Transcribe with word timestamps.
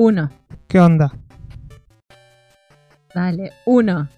Uno. 0.00 0.30
¿Qué 0.68 0.78
onda? 0.78 1.12
Dale, 3.12 3.50
uno. 3.66 4.08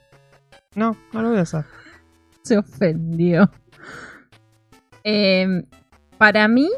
No, 0.74 0.94
no 1.14 1.22
lo 1.22 1.30
voy 1.30 1.38
a 1.38 1.42
hacer. 1.42 1.64
Se 2.42 2.58
ofendió. 2.58 3.50
Eh, 5.02 5.62
para 6.18 6.48
mí 6.48 6.68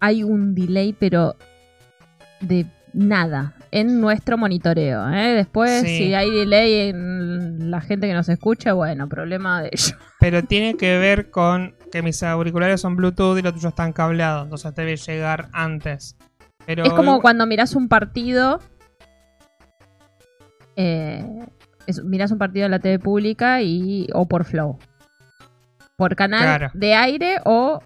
hay 0.00 0.22
un 0.22 0.54
delay, 0.54 0.94
pero 0.98 1.36
de 2.40 2.64
nada 2.94 3.52
en 3.72 4.00
nuestro 4.00 4.38
monitoreo. 4.38 5.06
¿eh? 5.10 5.34
Después, 5.34 5.82
Sí. 5.82 5.98
si 5.98 6.14
hay 6.14 6.30
delay 6.30 6.88
en 6.88 7.70
la 7.70 7.82
gente 7.82 8.06
que 8.06 8.14
nos 8.14 8.30
escucha, 8.30 8.72
bueno, 8.72 9.06
problema 9.06 9.60
de 9.60 9.68
ellos. 9.70 9.94
Pero 10.18 10.42
tiene 10.42 10.78
que 10.78 10.96
ver 10.98 11.30
con 11.30 11.74
que 11.92 12.00
mis 12.00 12.22
auriculares 12.22 12.80
son 12.80 12.96
Bluetooth 12.96 13.36
y 13.38 13.42
los 13.42 13.52
tuyos 13.52 13.66
están 13.72 13.92
cableados. 13.92 14.44
Entonces 14.44 14.74
debe 14.74 14.96
llegar 14.96 15.50
antes. 15.52 16.16
Pero 16.68 16.84
Es 16.84 16.90
como 16.90 17.12
igual- 17.12 17.20
cuando 17.22 17.46
mirás 17.46 17.74
un 17.74 17.88
partido. 17.88 18.60
Eh, 20.76 21.24
es- 21.86 22.04
mirás 22.04 22.30
un 22.30 22.36
partido 22.36 22.64
de 22.64 22.68
la 22.68 22.78
TV 22.78 22.98
pública 22.98 23.62
y 23.62 24.06
o 24.12 24.26
por 24.28 24.44
Flow. 24.44 24.78
Por 25.96 26.14
canal 26.14 26.42
Claro. 26.42 26.70
de 26.74 26.94
aire 26.94 27.36
o 27.46 27.82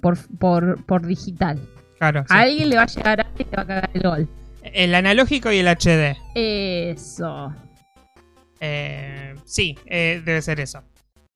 por, 0.00 0.16
por, 0.38 0.82
por 0.86 1.06
digital. 1.06 1.60
Claro, 1.98 2.22
sí. 2.26 2.34
A 2.34 2.40
alguien 2.40 2.70
le 2.70 2.76
va 2.76 2.82
a 2.84 2.86
llegar 2.86 3.20
a 3.20 3.26
y 3.38 3.44
te 3.44 3.56
va 3.56 3.62
a 3.62 3.66
cagar 3.66 3.90
el 3.92 4.02
gol. 4.02 4.28
El 4.62 4.94
analógico 4.94 5.52
y 5.52 5.58
el 5.58 5.68
HD. 5.68 6.16
Eso. 6.34 7.54
Eh, 8.58 9.34
sí, 9.44 9.78
eh, 9.84 10.22
debe 10.24 10.40
ser 10.40 10.60
eso. 10.60 10.82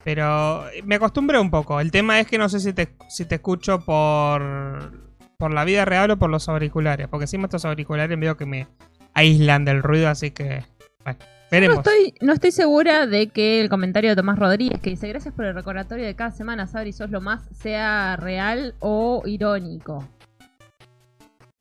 Pero 0.03 0.65
me 0.85 0.95
acostumbré 0.95 1.39
un 1.39 1.51
poco. 1.51 1.81
El 1.81 1.91
tema 1.91 2.19
es 2.19 2.27
que 2.27 2.39
no 2.39 2.49
sé 2.49 2.61
si 2.61 2.73
te, 2.73 2.89
si 3.11 3.27
te 3.27 3.35
escucho 3.35 3.85
por, 3.85 5.08
por 5.39 5.55
la 5.55 5.65
vida 5.65 5.85
real 5.85 6.11
o 6.11 6.19
por 6.19 6.29
los 6.31 6.49
auriculares. 6.49 7.09
Porque 7.09 7.25
encima 7.25 7.45
estos 7.47 7.65
auriculares 7.65 8.19
veo 8.19 8.37
que 8.37 8.45
me 8.45 8.67
aíslan 9.15 9.65
del 9.65 9.83
ruido, 9.83 10.09
así 10.09 10.33
que... 10.33 10.65
Bueno, 11.05 11.19
No 11.21 11.27
veremos. 11.51 11.79
estoy, 11.79 12.15
no 12.21 12.33
estoy 12.33 12.51
segura 12.51 13.07
de 13.07 13.29
que 13.29 13.61
el 13.61 13.69
comentario 13.71 14.11
de 14.11 14.17
Tomás 14.17 14.39
Rodríguez, 14.39 14.81
que 14.81 14.91
dice 14.91 15.09
gracias 15.09 15.33
por 15.33 15.45
el 15.47 15.55
recordatorio 15.55 16.05
de 16.05 16.15
cada 16.17 16.33
semana, 16.33 16.67
Sabri, 16.67 16.93
sos 16.93 17.11
lo 17.11 17.21
más, 17.21 17.43
sea 17.57 18.17
real 18.17 18.75
o 18.81 19.23
irónico. 19.27 20.07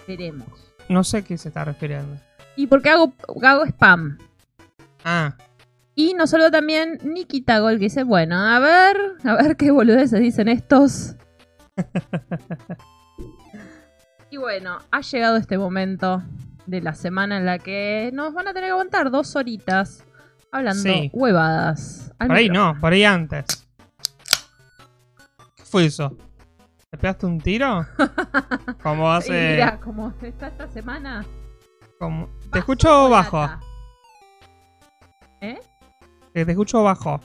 Veremos. 0.07 0.47
No 0.89 1.03
sé 1.03 1.17
a 1.17 1.21
qué 1.21 1.37
se 1.37 1.49
está 1.49 1.63
refiriendo. 1.63 2.17
Y 2.55 2.65
porque 2.67 2.89
hago, 2.89 3.13
hago 3.43 3.65
spam. 3.65 4.17
Ah, 5.05 5.35
Y 5.93 6.15
nos 6.15 6.31
saludó 6.31 6.49
también 6.49 6.99
Nikita 7.03 7.59
Gol, 7.59 7.73
que 7.77 7.85
dice, 7.85 8.03
bueno, 8.03 8.35
a 8.37 8.57
ver, 8.59 8.97
a 9.23 9.35
ver 9.35 9.55
qué 9.55 9.69
boludeces 9.69 10.19
dicen 10.19 10.47
estos. 10.47 11.15
y 14.37 14.39
bueno, 14.39 14.77
ha 14.91 15.01
llegado 15.01 15.35
este 15.37 15.57
momento 15.57 16.21
de 16.67 16.81
la 16.81 16.93
semana 16.93 17.37
en 17.37 17.45
la 17.45 17.57
que 17.59 18.11
nos 18.13 18.33
van 18.33 18.47
a 18.47 18.53
tener 18.53 18.67
que 18.67 18.71
aguantar 18.71 19.09
dos 19.09 19.35
horitas 19.35 20.03
hablando 20.51 20.81
Sí. 20.83 21.09
huevadas. 21.13 22.13
por 22.19 22.31
ahí 22.31 22.49
no, 22.49 22.75
por 22.79 22.93
ahí 22.93 23.03
antes. 23.03 23.45
¿Qué 25.55 25.63
fue 25.65 25.85
eso? 25.85 26.15
¿Te 26.89 26.97
pegaste 26.97 27.25
un 27.25 27.39
tiro? 27.39 27.85
Como 28.83 29.11
hace... 29.11 29.51
mira, 29.51 29.79
como 29.79 30.13
está 30.21 30.47
esta 30.47 30.67
semana. 30.69 31.25
como- 31.99 32.29
Te 32.51 32.59
escucho 32.59 33.09
bajo. 33.09 33.41
lata. 33.41 33.59
¿Eh? 35.41 35.59
Te 36.33 36.45
te 36.45 36.51
escucho 36.51 36.83
bajo. 36.83 37.19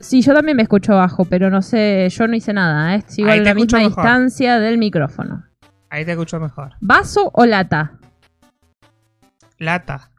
Sí, 0.00 0.22
yo 0.22 0.32
también 0.32 0.56
me 0.56 0.62
escucho 0.62 0.94
bajo, 0.94 1.24
pero 1.24 1.50
no 1.50 1.60
sé, 1.60 2.08
yo 2.10 2.26
no 2.28 2.36
hice 2.36 2.52
nada, 2.52 2.94
¿eh? 2.94 3.02
Sigo 3.08 3.28
Ahí 3.28 3.40
te 3.40 3.44
la 3.46 3.54
misma 3.54 3.78
mejor. 3.80 3.96
distancia 3.96 4.58
del 4.60 4.78
micrófono. 4.78 5.44
Ahí 5.90 6.04
te 6.04 6.12
escucho 6.12 6.38
mejor. 6.38 6.72
¿Vaso 6.80 7.30
o 7.32 7.46
lata? 7.46 7.98
Lata. 9.58 10.10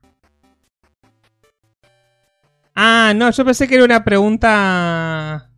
Ah, 2.75 3.13
no, 3.15 3.29
yo 3.31 3.45
pensé 3.45 3.67
que 3.67 3.75
era 3.75 3.83
una 3.83 4.03
pregunta 4.03 5.49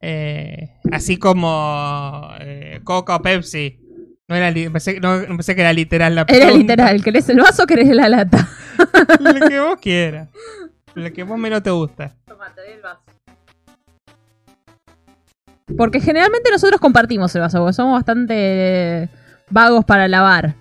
eh, 0.00 0.76
así 0.92 1.16
como 1.18 2.30
eh, 2.40 2.80
Coca 2.84 3.16
o 3.16 3.22
Pepsi. 3.22 3.80
No 4.28 4.36
era 4.36 4.52
pensé, 4.70 5.00
no, 5.00 5.20
no 5.22 5.36
pensé 5.36 5.54
que 5.54 5.62
era 5.62 5.72
literal 5.72 6.14
la 6.14 6.20
Era 6.22 6.28
pregunta. 6.28 6.56
literal, 6.58 7.02
¿querés 7.02 7.28
el 7.30 7.40
vaso 7.40 7.62
o 7.62 7.66
querés 7.66 7.88
la 7.88 8.08
lata? 8.08 8.46
Lo 9.20 9.48
que 9.48 9.58
vos 9.60 9.78
quieras. 9.80 10.28
Lo 10.94 11.12
que 11.12 11.22
vos 11.22 11.38
menos 11.38 11.62
te 11.62 11.70
gusta. 11.70 12.14
Porque 15.76 16.00
generalmente 16.00 16.50
nosotros 16.50 16.80
compartimos 16.80 17.34
el 17.34 17.40
vaso, 17.42 17.58
porque 17.58 17.72
somos 17.74 17.94
bastante 17.94 19.08
vagos 19.50 19.84
para 19.84 20.08
lavar. 20.08 20.54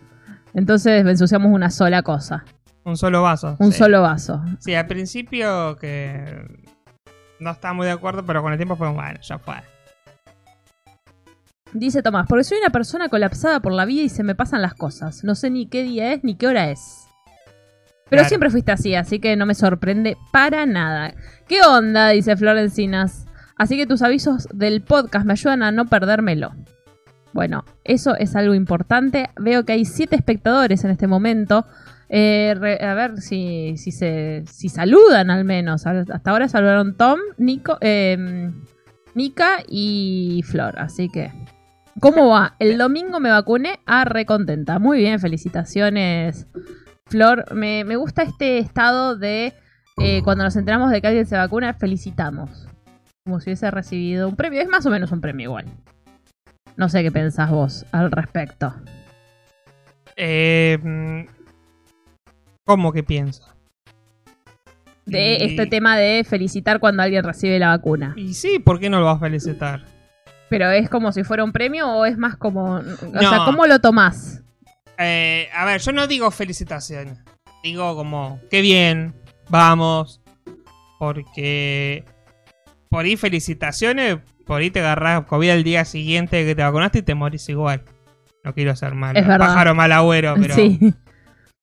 Entonces 0.53 1.05
ensuciamos 1.05 1.51
una 1.51 1.69
sola 1.69 2.01
cosa, 2.01 2.45
Un 2.83 2.97
solo 2.97 3.21
vaso. 3.21 3.55
un 3.59 3.71
sí. 3.71 3.77
solo 3.79 4.01
vaso. 4.01 4.41
Sí, 4.59 4.73
al 4.73 4.87
principio 4.87 5.75
que 5.77 6.45
no 7.39 7.51
estaba 7.51 7.73
muy 7.73 7.85
de 7.85 7.91
acuerdo, 7.91 8.25
pero 8.25 8.41
con 8.41 8.51
el 8.51 8.57
tiempo 8.57 8.75
fue 8.75 8.89
bueno, 8.91 9.19
ya 9.21 9.37
fue. 9.37 9.55
Dice 11.73 12.01
Tomás, 12.01 12.25
porque 12.27 12.43
soy 12.45 12.57
una 12.59 12.69
persona 12.69 13.09
colapsada 13.09 13.59
por 13.59 13.73
la 13.73 13.85
vida 13.85 14.01
y 14.03 14.09
se 14.09 14.23
me 14.23 14.35
pasan 14.35 14.61
las 14.61 14.73
cosas. 14.73 15.23
No 15.23 15.35
sé 15.35 15.49
ni 15.49 15.67
qué 15.67 15.83
día 15.83 16.13
es 16.13 16.23
ni 16.23 16.35
qué 16.35 16.47
hora 16.47 16.69
es. 16.71 17.03
Pero 18.09 18.21
Claro. 18.21 18.29
siempre 18.29 18.49
fuiste 18.49 18.71
así, 18.71 18.95
así 18.95 19.19
que 19.19 19.35
no 19.35 19.45
me 19.45 19.53
sorprende 19.53 20.17
para 20.31 20.65
nada. 20.65 21.13
¿Qué 21.47 21.61
onda? 21.61 22.07
Dice 22.09 22.37
Florencinas. 22.37 23.25
Así 23.57 23.75
que 23.75 23.85
tus 23.85 24.01
avisos 24.01 24.47
del 24.53 24.81
podcast 24.81 25.25
me 25.25 25.33
ayudan 25.33 25.61
a 25.61 25.71
no 25.71 25.85
perdérmelo. 25.87 26.55
Bueno, 27.37 27.65
eso 27.83 28.15
es 28.15 28.35
algo 28.35 28.55
importante. 28.55 29.29
Veo 29.39 29.63
que 29.63 29.73
hay 29.73 29.85
siete 29.85 30.15
espectadores 30.15 30.83
en 30.83 30.89
este 30.89 31.05
momento. 31.05 31.67
Eh, 32.09 32.55
re- 32.57 32.83
a 32.83 32.95
ver 32.95 33.21
si, 33.21 33.75
si, 33.77 33.91
se, 33.91 34.41
si 34.47 34.69
saludan 34.69 35.29
al 35.29 35.45
menos. 35.45 35.85
Hasta 35.85 36.31
ahora 36.31 36.49
saludaron 36.49 36.97
Tom, 36.97 37.19
Nico, 37.37 37.77
eh, 37.81 38.49
Nika 39.13 39.59
y 39.69 40.41
Flor. 40.47 40.79
Así 40.79 41.09
que, 41.09 41.31
¿cómo 41.99 42.29
va? 42.29 42.55
El 42.57 42.79
domingo 42.79 43.19
me 43.19 43.29
vacuné 43.29 43.81
a 43.85 44.03
recontenta. 44.03 44.79
Muy 44.79 44.97
bien, 44.97 45.19
felicitaciones, 45.19 46.47
Flor. 47.05 47.53
Me, 47.53 47.83
me 47.83 47.97
gusta 47.97 48.23
este 48.23 48.57
estado 48.57 49.15
de 49.15 49.53
eh, 49.99 50.23
cuando 50.23 50.43
nos 50.43 50.55
enteramos 50.55 50.89
de 50.89 51.01
que 51.01 51.07
alguien 51.07 51.27
se 51.27 51.37
vacuna, 51.37 51.75
felicitamos. 51.75 52.67
Como 53.23 53.39
si 53.41 53.51
hubiese 53.51 53.69
recibido 53.69 54.27
un 54.27 54.35
premio. 54.35 54.59
Es 54.59 54.69
más 54.69 54.87
o 54.87 54.89
menos 54.89 55.11
un 55.11 55.21
premio 55.21 55.43
igual. 55.43 55.65
No 56.77 56.89
sé 56.89 57.03
qué 57.03 57.11
pensás 57.11 57.49
vos 57.49 57.85
al 57.91 58.11
respecto. 58.11 58.73
Eh, 60.15 61.27
¿Cómo 62.65 62.91
que 62.91 63.03
pienso? 63.03 63.43
De 65.05 65.37
Y- 65.39 65.43
este 65.43 65.67
tema 65.67 65.97
de 65.97 66.23
felicitar 66.23 66.79
cuando 66.79 67.03
alguien 67.03 67.23
recibe 67.23 67.59
la 67.59 67.69
vacuna. 67.69 68.13
Y 68.17 68.33
sí, 68.33 68.59
¿por 68.59 68.79
qué 68.79 68.89
no 68.89 68.99
lo 68.99 69.05
vas 69.05 69.17
a 69.17 69.21
felicitar? 69.21 69.85
Pero 70.49 70.69
es 70.71 70.89
como 70.89 71.11
si 71.11 71.23
fuera 71.23 71.43
un 71.43 71.51
premio 71.51 71.89
o 71.89 72.05
es 72.05 72.17
más 72.17 72.35
como. 72.37 72.75
O 72.75 73.19
sea. 73.19 73.43
¿cómo 73.45 73.65
lo 73.67 73.79
tomás? 73.79 74.41
Eh, 74.97 75.49
a 75.53 75.65
ver, 75.65 75.81
yo 75.81 75.91
no 75.91 76.07
digo 76.07 76.29
felicitaciones. 76.31 77.19
Digo 77.63 77.95
como, 77.95 78.39
qué 78.49 78.61
bien, 78.61 79.13
vamos. 79.49 80.21
Porque 80.99 82.03
por 82.89 83.05
ahí 83.05 83.15
felicitaciones, 83.17 84.19
por 84.47 84.61
ahí 84.61 84.71
te 84.71 84.79
agarrás 84.79 85.25
COVID 85.25 85.49
el 85.49 85.63
día 85.63 85.85
siguiente 85.85 86.45
que 86.45 86.55
te 86.55 86.63
vacunaste 86.63 86.99
y 86.99 87.01
te 87.03 87.13
morís 87.15 87.47
igual. 87.49 87.83
No 88.43 88.53
quiero 88.53 88.75
ser 88.75 88.93
malo. 88.95 89.19
Es 89.19 89.27
verdad. 89.27 89.47
Pájaro 89.47 89.75
mal 89.75 89.91
agüero, 89.91 90.35
pero 90.39 90.55
Sí. 90.55 90.79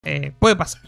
eh, 0.05 0.33
puede 0.39 0.55
pasar. 0.57 0.83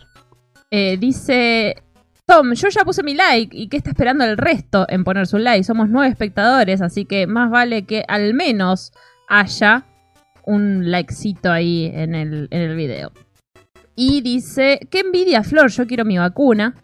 Eh, 0.71 0.97
dice 0.99 1.83
Tom, 2.27 2.53
yo 2.55 2.69
ya 2.69 2.85
puse 2.85 3.03
mi 3.03 3.15
like 3.15 3.57
y 3.57 3.69
que 3.69 3.77
está 3.77 3.91
esperando 3.91 4.25
el 4.25 4.37
resto 4.37 4.85
en 4.89 5.05
poner 5.05 5.27
su 5.27 5.39
like. 5.39 5.65
Somos 5.65 5.89
nueve 5.89 6.09
espectadores, 6.11 6.83
así 6.83 7.05
que 7.05 7.27
más 7.27 7.51
vale 7.51 7.85
que 7.87 8.05
al 8.09 8.35
menos 8.35 8.93
haya 9.29 9.85
un 10.45 10.91
likecito 10.91 11.51
ahí 11.51 11.91
en 11.95 12.15
el, 12.15 12.49
en 12.51 12.61
el 12.63 12.77
video. 12.77 13.13
Y 13.95 14.21
dice, 14.21 14.81
qué 14.91 15.01
envidia 15.01 15.43
Flor, 15.43 15.71
yo 15.71 15.87
quiero 15.87 16.05
mi 16.05 16.19
vacuna. 16.19 16.75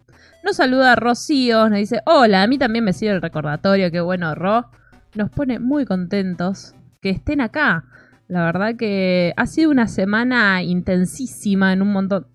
Nos 0.43 0.55
saluda 0.57 0.95
Rocío, 0.95 1.69
nos 1.69 1.77
dice, 1.77 2.01
hola, 2.05 2.41
a 2.43 2.47
mí 2.47 2.57
también 2.57 2.83
me 2.83 2.91
sirve 2.93 3.13
el 3.15 3.21
recordatorio, 3.21 3.91
qué 3.91 4.01
bueno 4.01 4.33
Ro. 4.35 4.69
Nos 5.15 5.29
pone 5.29 5.59
muy 5.59 5.85
contentos 5.85 6.75
que 7.01 7.09
estén 7.09 7.41
acá. 7.41 7.85
La 8.27 8.45
verdad 8.45 8.75
que 8.75 9.33
ha 9.37 9.45
sido 9.45 9.69
una 9.69 9.87
semana 9.87 10.63
intensísima 10.63 11.73
en 11.73 11.81
un 11.81 11.91
montón. 11.91 12.27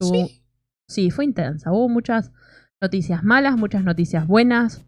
Sí. 0.00 0.40
Sí, 0.88 1.10
fue 1.10 1.24
intensa. 1.24 1.72
Hubo 1.72 1.88
muchas 1.88 2.32
noticias 2.80 3.22
malas, 3.22 3.56
muchas 3.56 3.84
noticias 3.84 4.26
buenas, 4.26 4.84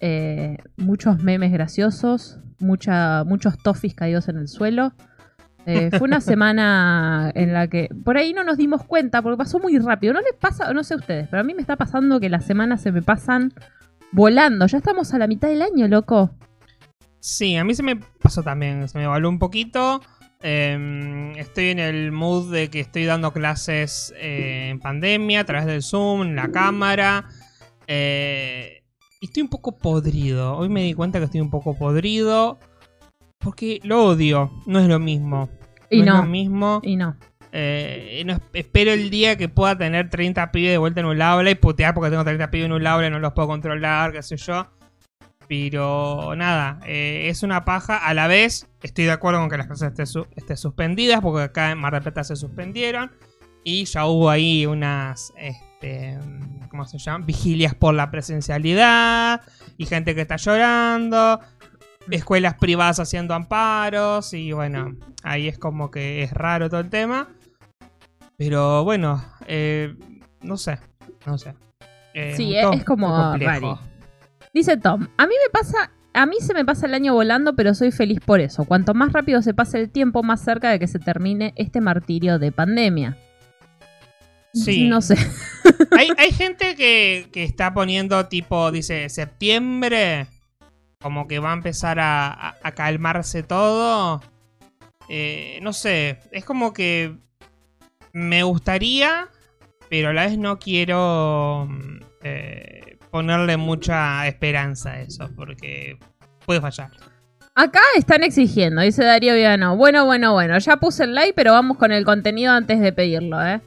eh, 0.00 0.58
muchos 0.76 1.22
memes 1.22 1.52
graciosos, 1.52 2.40
mucha, 2.58 3.24
muchos 3.24 3.56
toffis 3.58 3.94
caídos 3.94 4.28
en 4.28 4.38
el 4.38 4.48
suelo. 4.48 4.92
Eh, 5.66 5.90
fue 5.90 6.02
una 6.02 6.20
semana 6.22 7.30
en 7.34 7.52
la 7.52 7.68
que 7.68 7.88
por 8.04 8.16
ahí 8.16 8.32
no 8.32 8.44
nos 8.44 8.56
dimos 8.56 8.84
cuenta 8.84 9.22
porque 9.22 9.36
pasó 9.36 9.58
muy 9.58 9.78
rápido. 9.78 10.14
No 10.14 10.20
les 10.20 10.34
pasa, 10.34 10.72
no 10.72 10.82
sé 10.82 10.96
ustedes, 10.96 11.28
pero 11.28 11.40
a 11.40 11.44
mí 11.44 11.54
me 11.54 11.60
está 11.60 11.76
pasando 11.76 12.18
que 12.18 12.28
las 12.28 12.44
semanas 12.44 12.80
se 12.80 12.92
me 12.92 13.02
pasan 13.02 13.52
volando. 14.12 14.66
Ya 14.66 14.78
estamos 14.78 15.12
a 15.14 15.18
la 15.18 15.26
mitad 15.26 15.48
del 15.48 15.62
año, 15.62 15.88
loco. 15.88 16.30
Sí, 17.20 17.56
a 17.56 17.64
mí 17.64 17.74
se 17.74 17.82
me 17.82 17.96
pasó 17.96 18.42
también. 18.42 18.88
Se 18.88 18.98
me 18.98 19.04
evaluó 19.04 19.30
un 19.30 19.38
poquito. 19.38 20.00
Eh, 20.42 21.32
estoy 21.36 21.70
en 21.70 21.78
el 21.78 22.12
mood 22.12 22.52
de 22.52 22.68
que 22.68 22.80
estoy 22.80 23.04
dando 23.04 23.32
clases 23.32 24.14
eh, 24.16 24.68
en 24.70 24.80
pandemia 24.80 25.40
a 25.40 25.44
través 25.44 25.66
del 25.66 25.82
Zoom, 25.82 26.34
la 26.34 26.50
cámara. 26.52 27.28
Eh, 27.86 28.84
y 29.20 29.26
estoy 29.26 29.42
un 29.42 29.48
poco 29.48 29.76
podrido. 29.76 30.56
Hoy 30.56 30.68
me 30.68 30.82
di 30.82 30.94
cuenta 30.94 31.18
que 31.18 31.24
estoy 31.24 31.40
un 31.40 31.50
poco 31.50 31.76
podrido. 31.76 32.58
Porque 33.38 33.80
lo 33.82 34.04
odio. 34.04 34.50
No 34.66 34.78
es 34.78 34.88
lo 34.88 34.98
mismo. 34.98 35.48
Y 35.90 36.00
no, 36.00 36.06
no. 36.06 36.12
es 36.14 36.24
lo 36.24 36.30
mismo. 36.30 36.80
Y 36.82 36.96
no. 36.96 37.16
Eh, 37.58 38.22
espero 38.52 38.92
el 38.92 39.08
día 39.08 39.36
que 39.38 39.48
pueda 39.48 39.78
tener 39.78 40.10
30 40.10 40.52
pibes 40.52 40.72
de 40.72 40.78
vuelta 40.78 41.00
en 41.00 41.06
un 41.06 41.22
aula 41.22 41.50
y 41.50 41.54
putear 41.54 41.94
porque 41.94 42.10
tengo 42.10 42.22
30 42.22 42.50
pibes 42.50 42.66
en 42.66 42.72
un 42.72 42.86
aula 42.86 43.06
y 43.06 43.10
no 43.10 43.18
los 43.18 43.32
puedo 43.32 43.48
controlar, 43.48 44.12
qué 44.12 44.22
sé 44.22 44.36
yo. 44.36 44.66
Pero 45.48 46.34
nada, 46.36 46.80
eh, 46.86 47.28
es 47.28 47.42
una 47.42 47.64
paja. 47.64 47.96
A 47.96 48.12
la 48.14 48.26
vez, 48.26 48.68
estoy 48.82 49.04
de 49.04 49.12
acuerdo 49.12 49.40
con 49.40 49.48
que 49.48 49.56
las 49.56 49.66
clases 49.68 49.88
estén, 49.88 50.06
su- 50.06 50.26
suspendidas 50.56 51.20
porque 51.20 51.44
acá 51.44 51.70
en 51.70 51.78
Mar 51.78 51.94
del 51.94 52.02
Plata 52.02 52.24
se 52.24 52.36
suspendieron. 52.36 53.10
Y 53.64 53.84
ya 53.86 54.06
hubo 54.06 54.28
ahí 54.28 54.66
unas, 54.66 55.32
este, 55.38 56.18
¿cómo 56.70 56.84
se 56.84 56.98
llama? 56.98 57.24
Vigilias 57.24 57.74
por 57.74 57.94
la 57.94 58.10
presencialidad 58.10 59.40
y 59.78 59.86
gente 59.86 60.14
que 60.14 60.20
está 60.20 60.36
llorando. 60.36 61.40
Escuelas 62.10 62.54
privadas 62.54 63.00
haciendo 63.00 63.34
amparos 63.34 64.32
y 64.34 64.52
bueno, 64.52 64.94
ahí 65.24 65.48
es 65.48 65.58
como 65.58 65.90
que 65.90 66.22
es 66.22 66.32
raro 66.32 66.68
todo 66.70 66.80
el 66.80 66.90
tema. 66.90 67.28
Pero 68.38 68.84
bueno, 68.84 69.24
eh, 69.46 69.94
no 70.42 70.56
sé, 70.56 70.78
no 71.26 71.38
sé. 71.38 71.54
Eh, 72.14 72.34
Sí, 72.36 72.54
es 72.56 72.84
como. 72.84 73.34
Dice 74.52 74.76
Tom, 74.76 75.06
a 75.16 75.26
mí 75.26 75.34
me 75.44 75.50
pasa, 75.50 75.90
a 76.14 76.24
mí 76.26 76.36
se 76.40 76.54
me 76.54 76.64
pasa 76.64 76.86
el 76.86 76.94
año 76.94 77.12
volando, 77.14 77.54
pero 77.56 77.74
soy 77.74 77.92
feliz 77.92 78.20
por 78.24 78.40
eso. 78.40 78.64
Cuanto 78.64 78.94
más 78.94 79.12
rápido 79.12 79.42
se 79.42 79.52
pase 79.54 79.78
el 79.80 79.90
tiempo, 79.90 80.22
más 80.22 80.40
cerca 80.42 80.70
de 80.70 80.78
que 80.78 80.86
se 80.86 80.98
termine 80.98 81.52
este 81.56 81.80
martirio 81.80 82.38
de 82.38 82.52
pandemia. 82.52 83.16
Sí. 84.54 84.88
No 84.88 85.02
sé. 85.02 85.16
hay, 85.98 86.08
hay 86.16 86.32
gente 86.32 86.74
que, 86.76 87.28
que 87.32 87.44
está 87.44 87.74
poniendo 87.74 88.26
tipo, 88.28 88.70
dice, 88.72 89.10
septiembre, 89.10 90.26
como 91.02 91.28
que 91.28 91.38
va 91.38 91.50
a 91.50 91.54
empezar 91.54 92.00
a, 92.00 92.28
a- 92.32 92.56
a 92.62 92.72
calmarse 92.72 93.42
todo. 93.42 94.22
Eh, 95.10 95.58
no 95.62 95.74
sé, 95.74 96.18
es 96.32 96.44
como 96.46 96.72
que 96.72 97.14
me 98.16 98.42
gustaría, 98.44 99.28
pero 99.90 100.08
a 100.08 100.14
la 100.14 100.24
vez 100.24 100.38
no 100.38 100.58
quiero 100.58 101.66
mm, 101.68 102.00
eh, 102.22 102.96
ponerle 103.10 103.58
mucha 103.58 104.26
esperanza 104.26 104.92
a 104.92 105.00
eso, 105.02 105.28
porque 105.36 105.98
puede 106.46 106.62
fallar. 106.62 106.92
Acá 107.54 107.82
están 107.94 108.22
exigiendo, 108.22 108.80
dice 108.80 109.04
Darío 109.04 109.34
Viano. 109.34 109.76
Bueno, 109.76 110.06
bueno, 110.06 110.32
bueno, 110.32 110.58
ya 110.58 110.78
puse 110.78 111.04
el 111.04 111.14
like, 111.14 111.34
pero 111.34 111.52
vamos 111.52 111.76
con 111.76 111.92
el 111.92 112.06
contenido 112.06 112.52
antes 112.52 112.80
de 112.80 112.90
pedirlo, 112.90 113.44
¿eh? 113.44 113.60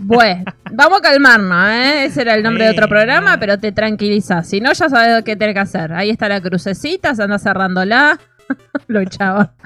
Bueno, 0.00 0.42
vamos 0.72 0.98
a 0.98 1.02
calmarnos, 1.02 1.68
¿eh? 1.68 2.06
Ese 2.06 2.22
era 2.22 2.34
el 2.34 2.42
nombre 2.42 2.64
de 2.64 2.72
otro 2.72 2.88
programa, 2.88 3.38
pero 3.38 3.60
te 3.60 3.70
tranquilizas. 3.70 4.48
Si 4.48 4.60
no, 4.60 4.72
ya 4.72 4.88
sabes 4.88 5.22
qué 5.22 5.36
tenés 5.36 5.54
que 5.54 5.60
hacer. 5.60 5.92
Ahí 5.92 6.10
está 6.10 6.28
la 6.28 6.40
crucecita, 6.40 7.14
se 7.14 7.22
anda 7.22 7.38
cerrándola. 7.38 8.18
Lo 8.88 8.98
echaba. 8.98 9.54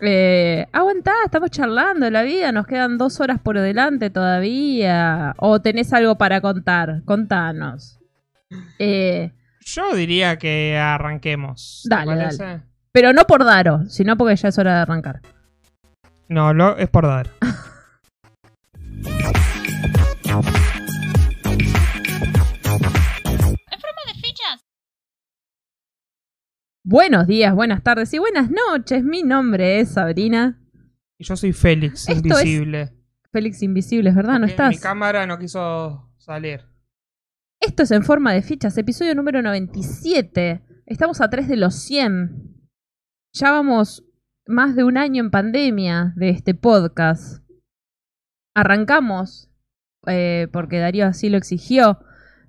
eh, 0.00 0.66
aguantá, 0.72 1.12
estamos 1.24 1.50
charlando 1.50 2.04
de 2.06 2.10
la 2.10 2.22
vida, 2.22 2.52
nos 2.52 2.66
quedan 2.66 2.98
dos 2.98 3.20
horas 3.20 3.38
por 3.40 3.58
delante 3.58 4.10
todavía. 4.10 5.34
O 5.38 5.60
tenés 5.60 5.92
algo 5.92 6.16
para 6.16 6.40
contar, 6.40 7.02
contanos. 7.04 7.98
Eh, 8.78 9.32
Yo 9.60 9.94
diría 9.94 10.36
que 10.38 10.76
arranquemos. 10.78 11.82
¿te 11.88 11.94
Dale, 11.94 12.16
parece? 12.16 12.60
pero 12.92 13.12
no 13.12 13.24
por 13.26 13.44
Daro, 13.44 13.84
sino 13.86 14.16
porque 14.16 14.36
ya 14.36 14.48
es 14.48 14.58
hora 14.58 14.74
de 14.76 14.80
arrancar. 14.80 15.20
No, 16.28 16.52
lo, 16.54 16.76
es 16.76 16.88
por 16.88 17.06
dar. 17.06 17.28
Buenos 26.82 27.26
días, 27.26 27.54
buenas 27.54 27.82
tardes 27.82 28.12
y 28.14 28.18
buenas 28.18 28.50
noches. 28.50 29.04
Mi 29.04 29.22
nombre 29.22 29.80
es 29.80 29.90
Sabrina. 29.90 30.58
Y 31.18 31.24
yo 31.24 31.36
soy 31.36 31.52
Félix, 31.52 32.08
Esto 32.08 32.28
invisible. 32.28 32.90
Félix 33.30 33.62
Invisible, 33.62 34.10
¿verdad? 34.12 34.38
¿No 34.38 34.46
estás? 34.46 34.70
Mi 34.70 34.78
cámara 34.78 35.26
no 35.26 35.38
quiso 35.38 36.10
salir. 36.16 36.64
Esto 37.60 37.82
es 37.82 37.90
en 37.90 38.02
forma 38.02 38.32
de 38.32 38.40
fichas, 38.40 38.78
episodio 38.78 39.14
número 39.14 39.42
97. 39.42 40.62
Estamos 40.86 41.20
a 41.20 41.28
3 41.28 41.48
de 41.48 41.56
los 41.58 41.74
100. 41.74 42.64
Ya 43.34 43.52
vamos 43.52 44.06
más 44.46 44.74
de 44.74 44.82
un 44.82 44.96
año 44.96 45.22
en 45.22 45.30
pandemia 45.30 46.14
de 46.16 46.30
este 46.30 46.54
podcast. 46.54 47.44
Arrancamos 48.54 49.50
eh, 50.06 50.48
porque 50.50 50.78
Darío 50.78 51.06
así 51.06 51.28
lo 51.28 51.36
exigió. 51.36 52.00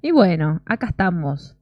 Y 0.02 0.12
bueno, 0.12 0.62
acá 0.66 0.88
estamos. 0.88 1.58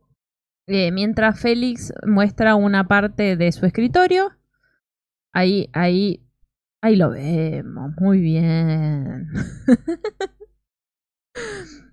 Eh, 0.71 0.92
mientras 0.92 1.39
Félix 1.39 1.92
muestra 2.06 2.54
una 2.54 2.88
parte 2.88 3.36
de 3.36 3.51
su 3.51 3.66
escritorio. 3.66 4.38
Ahí, 5.33 5.68
ahí, 5.74 6.24
ahí 6.81 6.95
lo 6.95 7.10
vemos. 7.10 7.92
Muy 8.00 8.21
bien. 8.21 9.27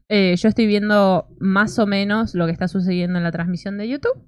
Eh, 0.08 0.36
yo 0.36 0.48
estoy 0.48 0.68
viendo 0.68 1.26
más 1.40 1.80
o 1.80 1.86
menos 1.86 2.36
lo 2.36 2.46
que 2.46 2.52
está 2.52 2.68
sucediendo 2.68 3.18
en 3.18 3.24
la 3.24 3.32
transmisión 3.32 3.76
de 3.76 3.88
YouTube. 3.88 4.24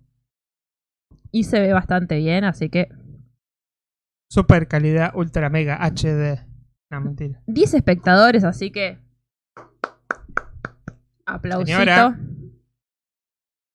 Y 1.30 1.44
se 1.44 1.60
ve 1.60 1.72
bastante 1.72 2.16
bien, 2.16 2.42
así 2.42 2.68
que 2.68 2.88
Super 4.28 4.68
calidad 4.68 5.12
ultra 5.14 5.48
mega 5.50 5.78
HD. 5.80 6.44
No, 6.90 7.00
mentira. 7.00 7.40
10 7.46 7.74
espectadores, 7.74 8.42
así 8.42 8.70
que. 8.70 8.98
Aplausito. 11.24 11.78
Señora. 11.78 12.18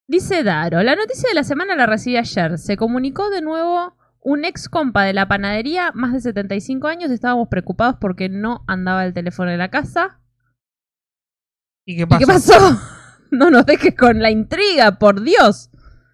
Dice 0.07 0.43
Daro, 0.43 0.83
la 0.83 0.95
noticia 0.95 1.29
de 1.29 1.35
la 1.35 1.43
semana 1.43 1.75
la 1.75 1.85
recibí 1.85 2.17
ayer. 2.17 2.57
Se 2.57 2.77
comunicó 2.77 3.29
de 3.29 3.41
nuevo 3.41 3.95
un 4.19 4.45
ex 4.45 4.69
compa 4.69 5.03
de 5.03 5.13
la 5.13 5.27
panadería, 5.27 5.91
más 5.93 6.13
de 6.13 6.21
75 6.21 6.87
años. 6.87 7.11
Estábamos 7.11 7.47
preocupados 7.49 7.95
porque 7.99 8.29
no 8.29 8.63
andaba 8.67 9.05
el 9.05 9.13
teléfono 9.13 9.49
de 9.51 9.57
la 9.57 9.69
casa. 9.69 10.19
¿Y 11.85 11.95
qué 11.97 12.03
¿Y 12.03 12.05
pasó? 12.05 12.19
qué 12.19 12.25
pasó? 12.27 12.79
No 13.31 13.49
nos 13.49 13.65
dejes 13.65 13.95
con 13.97 14.19
la 14.21 14.29
intriga, 14.29 14.99
por 14.99 15.23
Dios. 15.23 15.71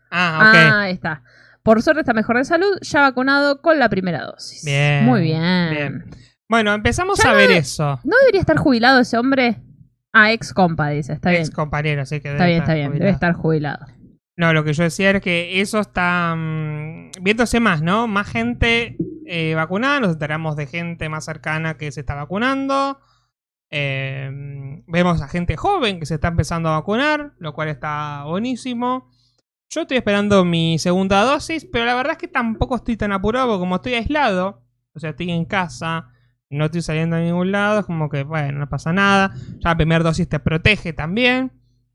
Ah, 0.10 0.38
ok. 0.39 0.55
Ah, 0.55 0.81
ahí 0.84 0.93
está. 0.93 1.22
Por 1.63 1.81
suerte 1.84 2.00
está 2.00 2.13
mejor 2.13 2.38
de 2.38 2.46
salud, 2.46 2.77
ya 2.81 3.01
vacunado 3.01 3.62
con 3.62 3.77
la 3.77 3.89
primera 3.89 4.24
dosis. 4.24 4.63
Bien, 4.63 5.03
Muy 5.03 5.24
bien. 5.24 5.69
bien. 5.69 6.05
Bueno, 6.48 6.74
empezamos 6.74 7.22
Ya 7.22 7.31
a 7.31 7.34
ver 7.34 7.51
eso. 7.51 8.00
¿No 8.05 8.15
debería 8.22 8.39
estar 8.39 8.55
jubilado 8.55 9.01
ese 9.01 9.17
hombre? 9.17 9.62
Ah, 10.13 10.32
ex 10.32 10.54
compa, 10.54 10.89
dice. 10.89 11.13
Está 11.13 11.30
bien. 11.30 11.42
Ex 11.42 11.51
compañero, 11.51 12.01
así 12.01 12.20
que 12.20 12.32
Está 12.32 12.44
debe 12.46 12.48
bien, 12.48 12.62
está 12.62 12.74
bien. 12.74 12.88
jubilado. 12.88 13.00
Debe 13.06 13.13
estar 13.13 13.34
jubilado. 13.34 13.86
No, 14.38 14.54
lo 14.54 14.63
que 14.63 14.74
yo 14.74 14.84
decía 14.84 15.10
era 15.10 15.20
que 15.20 15.60
eso 15.62 15.80
está 15.80 16.34
mm, 16.36 17.12
viéndose 17.22 17.60
más, 17.60 17.82
¿no? 17.82 18.08
Más 18.08 18.28
gente 18.30 18.96
eh, 19.25 19.54
vacunada, 19.54 20.00
nos 20.00 20.13
enteramos 20.13 20.56
de 20.56 20.66
gente 20.66 21.10
más 21.10 21.25
cercana 21.25 21.78
que 21.78 21.92
se 21.92 22.00
está 22.00 22.16
vacunando. 22.16 23.00
Eh, 23.70 24.82
vemos 24.88 25.22
a 25.22 25.28
gente 25.28 25.56
joven 25.58 26.00
que 26.00 26.06
se 26.06 26.16
está 26.16 26.30
empezando 26.30 26.70
a 26.70 26.80
vacunar, 26.80 27.34
lo 27.38 27.54
cual 27.54 27.68
está 27.68 28.24
buenísimo. 28.25 29.12
Yo 29.70 29.82
estoy 29.82 29.98
esperando 29.98 30.44
mi 30.46 30.80
segunda 30.80 31.22
dosis, 31.24 31.68
pero 31.72 31.86
la 31.86 31.94
verdad 31.94 32.13
es 32.13 32.18
que 32.18 32.28
tampoco 32.28 32.78
estoy 32.78 32.98
tan 32.98 33.12
apurado 33.12 33.48
porque 33.48 33.60
como 33.60 33.75
estoy 33.75 33.94
aislado, 33.94 34.63
o 34.96 35.00
sea, 35.00 35.12
estoy 35.12 35.30
en 35.30 35.46
casa, 35.46 36.08
no 36.50 36.65
estoy 36.65 36.82
saliendo 36.82 37.15
a 37.15 37.20
ningún 37.20 37.51
lado, 37.51 37.79
es 37.79 37.86
como 37.86 38.10
que, 38.10 38.24
bueno, 38.24 38.60
no 38.60 38.70
pasa 38.70 38.91
nada. 38.91 39.34
Ya 39.60 39.70
la 39.70 39.77
primera 39.77 40.03
dosis 40.03 40.27
te 40.27 40.39
protege 40.39 40.94
también. 40.94 41.51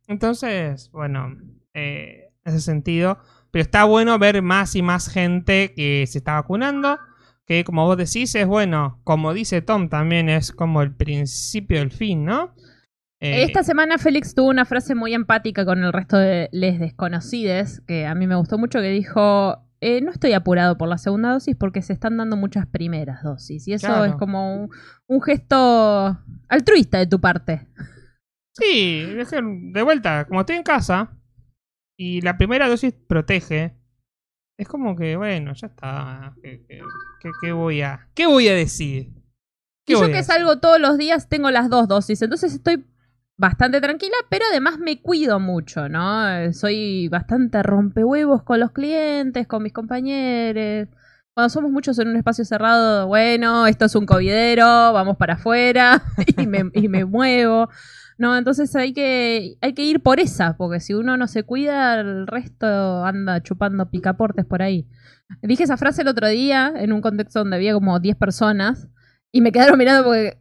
Entonces, 0.06 0.90
bueno, 0.92 1.37
eh, 1.75 2.30
en 2.44 2.54
ese 2.54 2.61
sentido. 2.61 3.18
Pero 3.50 3.62
está 3.62 3.84
bueno 3.84 4.18
ver 4.18 4.42
más 4.42 4.75
y 4.75 4.82
más 4.82 5.08
gente 5.08 5.73
que 5.75 6.06
se 6.06 6.18
está 6.18 6.34
vacunando. 6.34 6.99
Que 7.46 7.64
como 7.64 7.84
vos 7.84 7.96
decís, 7.96 8.34
es 8.34 8.46
bueno. 8.46 9.00
Como 9.04 9.34
dice 9.34 9.61
Tom, 9.61 9.88
también 9.88 10.28
es 10.28 10.52
como 10.52 10.82
el 10.82 10.94
principio 10.94 11.78
del 11.78 11.90
fin, 11.90 12.25
¿no? 12.25 12.54
Eh, 13.20 13.44
Esta 13.44 13.62
semana 13.62 13.99
Félix 13.99 14.34
tuvo 14.34 14.49
una 14.50 14.64
frase 14.64 14.94
muy 14.94 15.14
empática 15.14 15.64
con 15.64 15.82
el 15.82 15.92
resto 15.92 16.16
de 16.18 16.49
les 16.52 16.78
desconocides, 16.78 17.80
que 17.87 18.06
a 18.06 18.14
mí 18.14 18.26
me 18.26 18.34
gustó 18.34 18.58
mucho, 18.58 18.80
que 18.80 18.90
dijo, 18.90 19.63
eh, 19.86 20.00
no 20.00 20.10
estoy 20.10 20.32
apurado 20.32 20.76
por 20.78 20.88
la 20.88 20.98
segunda 20.98 21.32
dosis 21.32 21.56
porque 21.56 21.82
se 21.82 21.92
están 21.92 22.16
dando 22.16 22.36
muchas 22.36 22.66
primeras 22.66 23.22
dosis. 23.22 23.68
Y 23.68 23.72
eso 23.74 23.86
Claro. 23.88 24.04
es 24.06 24.14
como 24.16 24.54
un, 24.56 24.70
un 25.08 25.22
gesto 25.22 26.18
altruista 26.48 26.98
de 26.98 27.06
tu 27.06 27.20
parte. 27.20 27.68
Sí, 28.56 29.04
es 29.18 29.30
que, 29.30 29.40
de 29.42 29.82
vuelta, 29.82 30.26
como 30.26 30.40
estoy 30.40 30.56
en 30.56 30.62
casa 30.62 31.16
y 31.98 32.20
la 32.20 32.36
primera 32.38 32.68
dosis 32.68 32.92
protege, 32.92 33.76
es 34.58 34.68
como 34.68 34.94
que, 34.96 35.16
bueno, 35.16 35.52
ya 35.54 35.66
está. 35.66 36.34
¿Qué, 36.42 36.64
qué- 36.68 36.80
qué- 37.20 37.30
qué 37.40 37.52
voy, 37.52 37.82
a, 37.82 38.08
qué 38.14 38.26
voy 38.26 38.46
a 38.48 38.54
decir? 38.54 39.08
Y 39.86 39.92
¿Qué 39.92 39.92
yo 39.94 40.06
que 40.06 40.22
salgo 40.22 40.60
todos 40.60 40.80
los 40.80 40.96
días 40.96 41.28
tengo 41.28 41.50
las 41.50 41.68
dos 41.68 41.88
dosis, 41.88 42.22
entonces 42.22 42.54
estoy 42.54 42.84
bastante 43.36 43.80
tranquila, 43.80 44.16
pero 44.30 44.44
además 44.50 44.78
me 44.78 45.00
cuido 45.00 45.40
mucho, 45.40 45.88
¿no? 45.88 46.28
Eh, 46.28 46.52
Soy 46.52 47.08
bastante 47.08 47.62
rompehuevos 47.62 48.42
con 48.42 48.60
los 48.60 48.72
clientes, 48.72 49.46
con 49.46 49.62
mis 49.62 49.72
compañeros. 49.72 50.88
Cuando 51.34 51.48
somos 51.50 51.70
muchos 51.72 51.98
en 51.98 52.08
un 52.08 52.16
espacio 52.16 52.44
cerrado, 52.44 53.08
bueno, 53.08 53.66
esto 53.66 53.86
es 53.86 53.94
un 53.96 54.06
covidero, 54.06 54.92
vamos 54.92 55.16
para 55.16 55.34
afuera 55.34 56.02
y 56.38 56.46
me, 56.46 56.70
y 56.74 56.88
me 56.88 57.04
muevo. 57.04 57.68
No, 58.16 58.36
entonces 58.36 58.74
hay 58.76 58.92
que, 58.92 59.56
hay 59.60 59.74
que 59.74 59.82
ir 59.82 60.00
por 60.00 60.20
esa, 60.20 60.56
porque 60.56 60.78
si 60.78 60.94
uno 60.94 61.16
no 61.16 61.26
se 61.26 61.42
cuida, 61.42 62.00
el 62.00 62.26
resto 62.28 63.04
anda 63.04 63.42
chupando 63.42 63.90
picaportes 63.90 64.44
por 64.46 64.62
ahí. 64.62 64.86
Dije 65.42 65.64
esa 65.64 65.76
frase 65.76 66.02
el 66.02 66.08
otro 66.08 66.28
día 66.28 66.72
en 66.76 66.92
un 66.92 67.00
contexto 67.00 67.40
donde 67.40 67.56
había 67.56 67.74
como 67.74 67.98
10 67.98 68.16
personas 68.16 68.88
y 69.32 69.40
me 69.40 69.50
quedaron 69.50 69.78
mirando 69.78 70.04
porque 70.04 70.38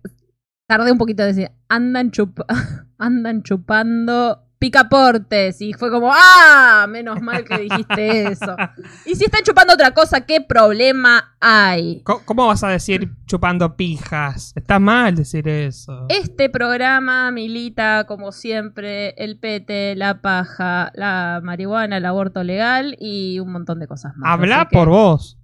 tardé 0.77 0.91
un 0.91 0.97
poquito 0.97 1.21
de 1.23 1.27
decir, 1.33 1.51
andan, 1.69 2.09
chup 2.11 2.39
andan 2.97 3.43
chupando 3.43 4.39
picaportes. 4.57 5.61
Y 5.61 5.73
fue 5.73 5.91
como, 5.91 6.09
ah, 6.13 6.85
menos 6.89 7.21
mal 7.21 7.43
que 7.43 7.57
dijiste 7.59 8.31
eso. 8.31 8.55
Y 9.05 9.15
si 9.15 9.25
están 9.25 9.43
chupando 9.43 9.73
otra 9.73 9.91
cosa, 9.91 10.21
¿qué 10.21 10.39
problema 10.41 11.35
hay? 11.41 12.01
¿Cómo, 12.03 12.21
cómo 12.25 12.47
vas 12.47 12.63
a 12.63 12.69
decir 12.69 13.11
chupando 13.25 13.75
pijas? 13.75 14.53
Está 14.55 14.79
mal 14.79 15.13
decir 15.15 15.47
eso. 15.47 16.05
Este 16.09 16.49
programa 16.49 17.29
milita, 17.31 18.05
como 18.07 18.31
siempre, 18.31 19.09
el 19.23 19.37
pete, 19.37 19.95
la 19.95 20.21
paja, 20.21 20.91
la 20.95 21.41
marihuana, 21.43 21.97
el 21.97 22.05
aborto 22.05 22.43
legal 22.43 22.95
y 22.99 23.39
un 23.39 23.51
montón 23.51 23.79
de 23.79 23.87
cosas 23.87 24.15
más. 24.15 24.31
Habla 24.31 24.67
que- 24.69 24.77
por 24.77 24.87
vos. 24.89 25.37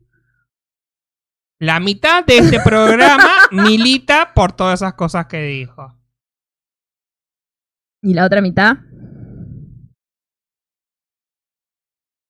La 1.60 1.82
mitad 1.82 2.26
de 2.26 2.38
este 2.38 2.60
programa 2.62 3.30
milita 3.52 4.34
por 4.34 4.54
todas 4.54 4.82
esas 4.82 4.94
cosas 4.94 5.26
que 5.26 5.42
dijo. 5.42 5.94
¿Y 8.02 8.14
la 8.14 8.26
otra 8.26 8.42
mitad? 8.42 8.78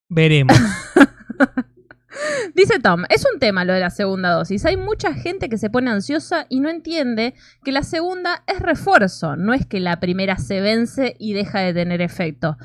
Veremos. 0.10 0.58
Dice 2.56 2.80
Tom, 2.80 3.04
es 3.10 3.24
un 3.32 3.40
tema 3.40 3.64
lo 3.66 3.74
de 3.74 3.80
la 3.80 3.92
segunda 3.92 4.32
dosis. 4.32 4.66
Hay 4.66 4.78
mucha 4.78 5.14
gente 5.14 5.48
que 5.48 5.60
se 5.60 5.70
pone 5.70 5.92
ansiosa 5.92 6.48
y 6.50 6.60
no 6.60 6.70
entiende 6.70 7.36
que 7.64 7.72
la 7.72 7.84
segunda 7.84 8.44
es 8.48 8.60
refuerzo, 8.60 9.36
no 9.36 9.54
es 9.54 9.68
que 9.68 9.80
la 9.80 10.00
primera 10.00 10.38
se 10.38 10.60
vence 10.60 11.16
y 11.20 11.34
deja 11.34 11.60
de 11.60 11.76
tener 11.76 12.02
efecto. 12.02 12.58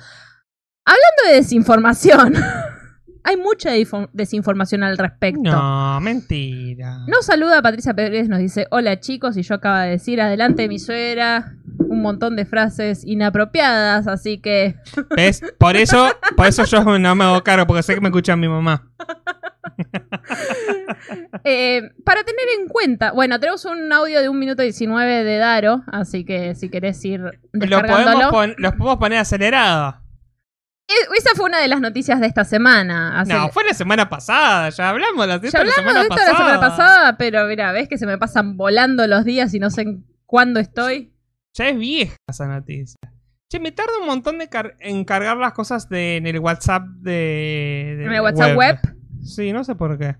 Hablando 0.86 1.28
de 1.28 1.34
desinformación, 1.34 2.34
hay 3.24 3.38
mucha 3.38 3.70
desinformación 4.12 4.82
al 4.82 4.98
respecto. 4.98 5.50
No, 5.50 5.98
mentira. 6.00 6.98
Nos 7.08 7.24
saluda 7.24 7.62
Patricia 7.62 7.94
Pérez, 7.94 8.28
nos 8.28 8.38
dice, 8.38 8.66
hola 8.70 9.00
chicos, 9.00 9.38
y 9.38 9.42
yo 9.42 9.54
acaba 9.54 9.84
de 9.84 9.92
decir, 9.92 10.20
adelante 10.20 10.68
mi 10.68 10.78
suegra, 10.78 11.54
un 11.78 12.02
montón 12.02 12.36
de 12.36 12.44
frases 12.44 13.02
inapropiadas, 13.02 14.06
así 14.06 14.38
que... 14.38 14.76
¿Ves? 15.16 15.42
Por 15.58 15.76
eso, 15.76 16.08
por 16.36 16.46
eso 16.46 16.64
yo 16.64 16.98
no 16.98 17.14
me 17.14 17.24
hago 17.24 17.42
cargo, 17.42 17.66
porque 17.66 17.82
sé 17.82 17.94
que 17.94 18.02
me 18.02 18.08
escucha 18.08 18.36
mi 18.36 18.48
mamá. 18.48 18.88
Eh, 21.42 21.82
para 22.04 22.22
tener 22.24 22.46
en 22.58 22.68
cuenta, 22.68 23.12
bueno, 23.12 23.38
tenemos 23.38 23.64
un 23.66 23.92
audio 23.92 24.22
de 24.22 24.28
un 24.28 24.38
minuto 24.38 24.62
19 24.62 25.24
de 25.24 25.36
Daro, 25.36 25.82
así 25.88 26.24
que 26.24 26.54
si 26.54 26.70
querés 26.70 27.04
ir 27.04 27.20
Lo 27.52 27.82
podemos, 27.82 28.54
los 28.56 28.72
podemos 28.72 28.96
poner 28.96 29.18
acelerado. 29.18 30.03
Eh, 30.88 30.92
Esa 31.16 31.30
fue 31.34 31.46
una 31.46 31.60
de 31.60 31.68
las 31.68 31.80
noticias 31.80 32.20
de 32.20 32.26
esta 32.26 32.44
semana. 32.44 33.24
No, 33.24 33.48
fue 33.48 33.64
la 33.64 33.72
semana 33.74 34.08
pasada, 34.08 34.68
ya 34.70 34.90
hablamos 34.90 35.26
de 35.40 35.50
ya 35.50 35.58
la 35.64 35.70
hablamos 35.70 35.74
semana 35.74 35.98
de 36.00 36.02
esto 36.04 36.14
pasada. 36.14 36.32
la 36.32 36.36
semana 36.38 36.60
pasada, 36.60 37.16
pero 37.16 37.46
mira, 37.46 37.72
ves 37.72 37.88
que 37.88 37.96
se 37.98 38.06
me 38.06 38.18
pasan 38.18 38.56
volando 38.56 39.06
los 39.06 39.24
días 39.24 39.54
y 39.54 39.58
no 39.60 39.70
sé 39.70 39.86
cuándo 40.26 40.60
estoy. 40.60 41.14
Ya 41.54 41.68
es 41.68 41.78
vieja 41.78 42.16
esa 42.28 42.46
noticia. 42.46 42.98
Che, 43.50 43.60
me 43.60 43.72
tarda 43.72 43.92
un 44.00 44.06
montón 44.06 44.38
de 44.38 44.48
car- 44.48 44.74
en 44.80 45.04
cargar 45.04 45.36
las 45.36 45.52
cosas 45.52 45.88
de, 45.88 46.16
en 46.16 46.26
el 46.26 46.38
WhatsApp 46.40 46.82
de, 46.86 47.94
de 47.98 48.04
¿En 48.04 48.12
el 48.12 48.20
WhatsApp 48.20 48.56
web? 48.56 48.78
Sí, 49.22 49.52
no 49.52 49.64
sé 49.64 49.74
por 49.76 49.96
qué. 49.98 50.16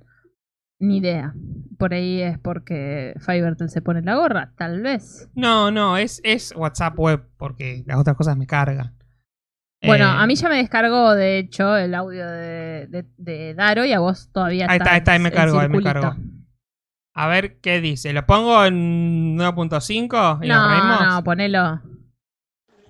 Ni 0.78 0.98
idea. 0.98 1.34
Por 1.78 1.92
ahí 1.92 2.22
es 2.22 2.38
porque 2.38 3.14
Fivertel 3.20 3.68
se 3.70 3.82
pone 3.82 4.02
la 4.02 4.14
gorra, 4.16 4.52
tal 4.56 4.80
vez. 4.80 5.28
No, 5.34 5.70
no, 5.70 5.96
es, 5.96 6.20
es 6.24 6.54
WhatsApp 6.56 6.98
web, 6.98 7.26
porque 7.36 7.82
las 7.86 7.98
otras 7.98 8.16
cosas 8.16 8.36
me 8.36 8.46
cargan. 8.46 8.94
Bueno, 9.86 10.04
Eh, 10.06 10.16
a 10.18 10.26
mí 10.26 10.34
ya 10.34 10.48
me 10.48 10.56
descargó, 10.56 11.14
de 11.14 11.38
hecho, 11.38 11.76
el 11.76 11.94
audio 11.94 12.26
de, 12.26 12.86
de- 12.88 13.04
de 13.16 13.54
Daro 13.54 13.84
y 13.84 13.92
a 13.92 13.98
vos 14.00 14.30
todavía 14.32 14.66
Ahí 14.68 14.78
está, 14.78 14.92
ahí 14.92 14.98
está, 14.98 15.12
ahí 15.12 15.18
me 15.18 15.28
el 15.28 15.34
cargó, 15.34 15.58
ahí 15.60 15.68
me 15.68 15.82
cargó. 15.82 16.16
A 17.16 17.26
ver 17.28 17.60
qué 17.60 17.80
dice. 17.80 18.12
¿Lo 18.12 18.26
pongo 18.26 18.64
en 18.64 19.36
9.5 19.36 20.40
y 20.42 20.48
nos 20.48 20.56
No, 20.58 21.10
no, 21.16 21.24
ponelo. 21.24 21.80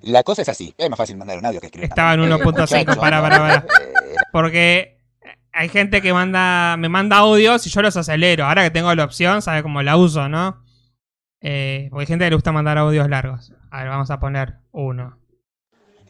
La 0.02 0.22
cosa 0.22 0.42
es 0.42 0.48
así, 0.48 0.74
es 0.76 0.90
más 0.90 0.98
fácil 0.98 1.16
mandar 1.16 1.38
un 1.38 1.46
audio 1.46 1.60
que 1.60 1.66
escribir. 1.66 1.88
Estaba 1.88 2.14
en 2.14 2.20
tanto. 2.28 2.36
1.5, 2.44 2.52
Muchacho, 2.60 3.00
para, 3.00 3.20
para, 3.22 3.38
para. 3.38 3.56
eh, 3.56 4.14
Porque 4.32 4.98
hay 5.52 5.68
gente 5.68 6.02
que 6.02 6.12
manda, 6.12 6.76
me 6.76 6.88
manda 6.88 7.18
audios 7.18 7.66
y 7.66 7.70
yo 7.70 7.80
los 7.82 7.96
acelero. 7.96 8.44
Ahora 8.46 8.64
que 8.64 8.70
tengo 8.70 8.94
la 8.94 9.04
opción, 9.04 9.40
sabe 9.42 9.62
cómo 9.62 9.82
la 9.82 9.96
uso, 9.96 10.28
¿no? 10.28 10.62
Eh, 11.40 11.88
porque 11.90 12.02
hay 12.02 12.06
gente 12.06 12.24
que 12.26 12.30
le 12.30 12.36
gusta 12.36 12.52
mandar 12.52 12.76
audios 12.78 13.08
largos. 13.08 13.52
A 13.70 13.80
ver, 13.80 13.88
vamos 13.88 14.10
a 14.10 14.20
poner 14.20 14.54
uno. 14.72 15.18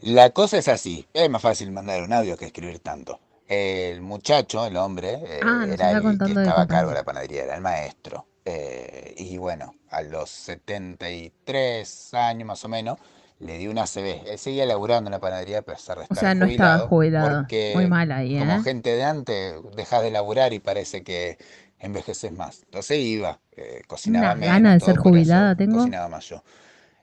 La 0.05 0.29
cosa 0.29 0.59
es 0.59 0.67
así, 0.67 1.07
es 1.15 1.27
más 1.31 1.41
fácil 1.41 1.71
mandar 1.71 2.03
un 2.03 2.13
audio 2.13 2.37
que 2.37 2.45
escribir 2.45 2.77
tanto. 2.77 3.19
El 3.47 4.01
muchacho, 4.01 4.63
el 4.67 4.77
hombre, 4.77 5.13
eh, 5.13 5.39
Ah, 5.43 5.65
era 5.67 5.91
el 5.93 6.19
que 6.19 6.25
estaba 6.27 6.61
a 6.61 6.67
cargo 6.67 6.91
de 6.91 6.97
la 6.97 7.03
panadería, 7.03 7.45
era 7.45 7.55
el 7.55 7.61
maestro. 7.61 8.27
Eh, 8.45 9.15
y 9.17 9.39
bueno, 9.39 9.73
a 9.89 10.03
los 10.03 10.29
73 10.29 12.13
años 12.13 12.47
más 12.47 12.63
o 12.63 12.69
menos, 12.69 12.99
le 13.39 13.57
dio 13.57 13.71
una 13.71 13.81
ACV. 13.83 14.29
Él 14.29 14.37
seguía 14.37 14.67
laburando 14.67 15.07
en 15.07 15.13
la 15.13 15.19
panadería, 15.19 15.59
a 15.59 15.63
pesar 15.63 15.97
de 15.97 16.05
O 16.07 16.13
sea, 16.13 16.35
no 16.35 16.45
estaba 16.45 16.87
jubilado. 16.87 17.39
Porque 17.39 17.71
Muy 17.73 17.87
mal 17.87 18.11
ahí, 18.11 18.37
¿eh? 18.37 18.39
como 18.39 18.61
gente 18.61 18.95
de 18.95 19.03
antes, 19.03 19.55
dejas 19.75 20.03
de 20.03 20.11
laburar 20.11 20.53
y 20.53 20.59
parece 20.59 21.03
que 21.03 21.39
envejeces 21.79 22.31
más. 22.31 22.61
Entonces 22.65 22.99
iba, 22.99 23.39
eh, 23.53 23.81
cocinaba 23.87 24.33
Una 24.33 24.35
menos, 24.35 24.53
gana 24.53 24.73
de 24.75 24.79
ser 24.81 24.97
jubilada 24.97 25.55
tengo. 25.55 25.77
Cocinaba 25.77 26.09
más 26.09 26.25
yo. 26.29 26.43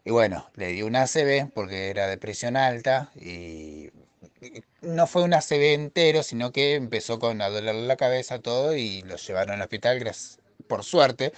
Y 0.05 0.11
bueno, 0.11 0.47
le 0.57 0.69
dio 0.69 0.87
una 0.87 1.03
ACV 1.03 1.51
porque 1.55 1.91
era 1.91 2.07
de 2.09 2.19
presión 2.19 2.57
alta 2.57 3.11
y 3.15 3.91
no 4.81 5.07
fue 5.07 5.23
una 5.23 5.39
ACV 5.39 5.75
entero, 5.75 6.23
sino 6.23 6.51
que 6.51 6.75
empezó 6.75 7.19
con 7.19 7.41
a 7.41 7.49
dolerle 7.49 7.87
la 7.87 7.97
cabeza 7.97 8.41
todo 8.41 8.75
y 8.75 9.03
lo 9.03 9.17
llevaron 9.17 9.55
al 9.57 9.63
hospital, 9.63 9.99
gracias, 10.01 10.41
por 10.67 10.83
suerte. 10.83 11.33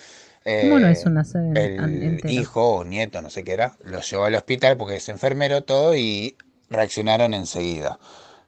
¿Cómo 0.45 0.79
no 0.79 0.89
eh, 0.89 0.93
es 0.93 1.05
una 1.05 1.25
sede 1.25 1.77
el 1.77 2.31
hijo 2.31 2.77
o 2.77 2.85
nieto, 2.85 3.23
no 3.23 3.31
sé 3.31 3.45
qué 3.45 3.53
era, 3.53 3.77
lo 3.85 4.01
llevó 4.01 4.25
al 4.25 4.35
hospital 4.35 4.77
porque 4.77 4.97
es 4.97 5.09
enfermero 5.09 5.63
todo 5.63 5.95
y 5.95 6.37
reaccionaron 6.71 7.35
enseguida. 7.35 7.99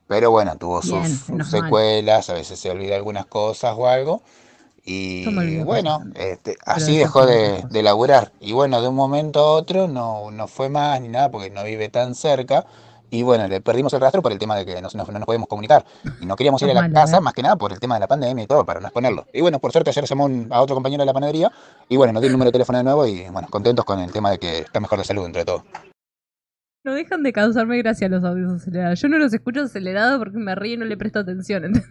Pero 0.09 0.31
bueno, 0.31 0.57
tuvo 0.57 0.81
Bien, 0.83 1.07
sus 1.09 1.29
mal. 1.31 1.47
secuelas, 1.47 2.31
a 2.31 2.35
veces 2.35 2.59
se 2.61 2.71
olvida 2.71 2.97
algunas 2.97 3.27
cosas 3.27 3.75
o 3.77 3.89
algo. 3.89 4.23
Y 4.89 5.25
bueno, 5.65 5.99
este, 6.15 6.57
así 6.65 6.93
dejó 6.99 7.27
de, 7.27 7.65
de 7.71 7.83
laburar. 7.83 8.33
Y 8.41 8.53
bueno, 8.53 8.81
de 8.81 8.89
un 8.89 8.95
momento 8.95 9.41
a 9.41 9.51
otro 9.53 9.89
no, 9.89 10.31
no 10.31 10.47
fue 10.47 10.69
más 10.69 11.01
ni 11.01 11.09
nada 11.09 11.29
porque 11.31 11.51
no 11.51 11.65
vive 11.65 11.89
tan 11.89 12.15
cerca. 12.15 12.65
Y 13.11 13.23
bueno, 13.23 13.47
le 13.49 13.61
perdimos 13.61 13.93
el 13.95 14.01
rastro 14.01 14.21
por 14.23 14.33
el 14.33 14.39
tema 14.39 14.57
de 14.57 14.65
que 14.67 14.81
no, 14.83 14.89
no- 14.95 15.05
no 15.05 15.13
nos 15.19 15.27
podemos 15.27 15.49
comunicar. 15.49 15.85
Y 16.21 16.27
no 16.27 16.35
queríamos 16.37 16.61
ir 16.63 16.71
a 16.71 16.75
la 16.75 16.81
casa 16.95 17.17
¿eh? 17.19 17.21
más 17.21 17.35
que 17.35 17.43
nada 17.43 17.57
por 17.57 17.73
el 17.73 17.79
tema 17.81 17.95
de 17.95 18.01
la 18.01 18.07
pandemia 18.09 18.45
y 18.45 18.47
todo, 18.47 18.65
para 18.65 18.81
no 18.81 18.87
exponerlo. 18.87 19.27
Y 19.33 19.41
bueno, 19.41 19.59
por 19.61 19.73
suerte 19.73 19.91
ayer 19.91 20.05
llamó 20.05 20.25
un- 20.27 20.49
a 20.51 20.61
otro 20.61 20.75
compañero 20.75 21.03
de 21.03 21.07
la 21.07 21.13
panadería 21.13 21.51
y 21.89 21.97
bueno, 21.97 22.13
nos 22.13 22.21
dio 22.23 22.27
el 22.29 22.33
número 22.33 22.49
de 22.49 22.53
teléfono 22.53 22.79
de 22.79 22.85
nuevo 22.85 23.07
y 23.07 23.29
bueno, 23.29 23.49
contentos 23.51 23.85
con 23.85 23.99
el 24.01 24.13
tema 24.13 24.31
de 24.31 24.39
que 24.39 24.59
está 24.59 24.79
mejor 24.81 24.99
de 24.99 25.05
salud 25.05 25.25
entre 25.27 25.45
todo. 25.45 25.65
No 26.85 26.95
dejan 26.95 27.25
de 27.25 27.33
causarme 27.33 27.79
gracia 27.79 28.09
los 28.09 28.23
audios 28.23 28.53
acelerados. 28.63 29.01
Yo 29.01 29.09
no 29.09 29.19
los 29.19 29.33
escucho 29.35 29.63
acelerados 29.63 30.19
porque 30.19 30.39
me 30.39 30.55
río 30.55 30.75
y 30.75 30.77
no 30.77 30.85
le 30.85 30.97
presto 30.97 31.19
atención. 31.21 31.65
¿entendés? 31.65 31.91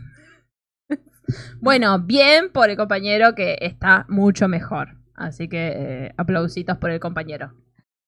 Bueno, 1.59 1.99
bien 1.99 2.51
por 2.51 2.69
el 2.69 2.77
compañero 2.77 3.35
que 3.35 3.57
está 3.61 4.05
mucho 4.09 4.47
mejor. 4.47 4.97
Así 5.15 5.47
que 5.47 5.73
eh, 5.75 6.13
aplausitos 6.17 6.77
por 6.77 6.91
el 6.91 6.99
compañero. 6.99 7.53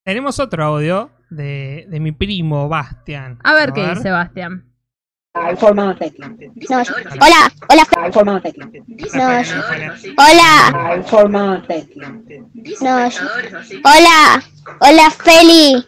Tenemos 0.04 0.40
otro 0.40 0.64
audio 0.64 1.12
de, 1.30 1.86
de 1.90 2.00
mi 2.00 2.12
primo, 2.12 2.70
Bastian. 2.70 3.40
A 3.44 3.54
ver 3.54 3.74
qué 3.74 3.88
dice 3.90 4.12
Bastian. 4.12 4.68
Formado. 5.58 5.96
No, 6.70 6.78
hola, 7.22 7.52
hola, 7.70 7.86
Formado 8.12 8.42
hola, 10.18 11.04
Formado 11.06 11.64
hola, 13.84 14.44
hola 14.80 15.12
Feli, 15.12 15.86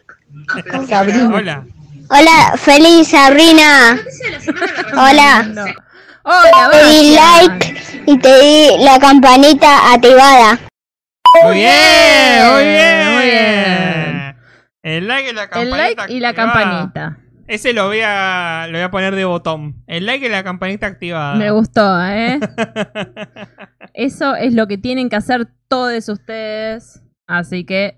Sabrina. 0.88 1.36
Hola. 1.36 1.66
hola 2.10 2.54
Feli 2.58 3.04
Sabrina, 3.04 4.00
hola, 4.94 5.44
No. 5.44 5.66
Hola, 6.32 6.70
te 6.72 6.86
di 6.86 7.16
like 7.16 8.04
y 8.06 8.20
te 8.20 8.40
di 8.40 8.84
la 8.84 9.00
campanita 9.00 9.94
activada. 9.94 10.60
Muy 11.44 11.56
bien, 11.56 12.54
muy 12.54 12.64
bien, 12.66 13.14
muy 13.14 13.24
bien. 13.26 14.36
El 14.84 15.08
like 15.08 15.30
y 15.30 15.34
la 15.34 15.44
El 15.44 15.50
campanita. 15.50 15.78
like 15.78 16.14
y 16.14 16.20
la 16.20 16.30
activada. 16.30 16.54
campanita. 16.54 17.18
Ese 17.48 17.74
lo 17.74 17.88
voy 17.88 18.02
a 18.06 18.68
lo 18.68 18.74
voy 18.78 18.82
a 18.84 18.92
poner 18.92 19.16
de 19.16 19.26
botón. 19.26 19.84
El 19.88 20.06
like 20.06 20.28
y 20.28 20.30
la 20.30 20.44
campanita 20.44 20.86
activada. 20.86 21.34
Me 21.34 21.50
gustó, 21.50 22.00
¿eh? 22.06 22.40
Eso 23.96 24.36
es 24.36 24.54
lo 24.54 24.68
que 24.68 24.78
tienen 24.78 25.10
que 25.10 25.16
hacer 25.16 25.48
todos 25.68 26.10
ustedes. 26.10 27.02
Así 27.26 27.66
que 27.66 27.96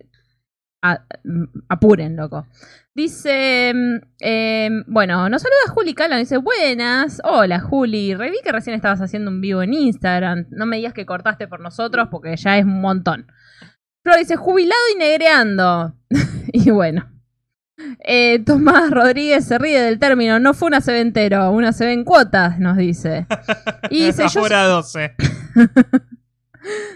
a- 0.81 1.01
mm, 1.25 1.43
apuren, 1.67 2.15
loco. 2.15 2.47
Dice, 2.93 3.71
mm, 3.73 3.95
eh, 4.19 4.69
bueno, 4.87 5.29
nos 5.29 5.41
saluda 5.41 5.73
Juli 5.73 5.93
Callan, 5.93 6.19
dice, 6.19 6.37
buenas, 6.37 7.21
hola 7.23 7.61
Juli, 7.61 8.15
reví 8.15 8.37
que 8.43 8.51
recién 8.51 8.75
estabas 8.75 8.99
haciendo 8.99 9.31
un 9.31 9.39
vivo 9.39 9.61
en 9.61 9.73
Instagram, 9.73 10.47
no 10.49 10.65
me 10.65 10.75
digas 10.75 10.93
que 10.93 11.05
cortaste 11.05 11.47
por 11.47 11.61
nosotros 11.61 12.09
porque 12.11 12.35
ya 12.35 12.57
es 12.57 12.65
un 12.65 12.81
montón. 12.81 13.27
Flor 14.03 14.17
dice, 14.17 14.35
jubilado 14.35 14.81
y 14.93 14.97
negreando. 14.97 15.95
y 16.51 16.69
bueno. 16.71 17.07
Eh, 17.99 18.43
Tomás 18.45 18.91
Rodríguez 18.91 19.45
se 19.45 19.57
ríe 19.57 19.79
del 19.79 19.97
término, 19.97 20.39
no 20.39 20.53
fue 20.53 20.67
una 20.67 20.81
CB 20.81 20.99
entero, 20.99 21.49
una 21.51 21.71
CB 21.71 21.93
en 21.93 22.03
cuotas, 22.03 22.59
nos 22.59 22.77
dice. 22.77 23.25
Y 23.89 24.05
dice, 24.05 24.25
yo, 24.27 24.41
Ahora 24.41 24.65
12. 24.65 25.15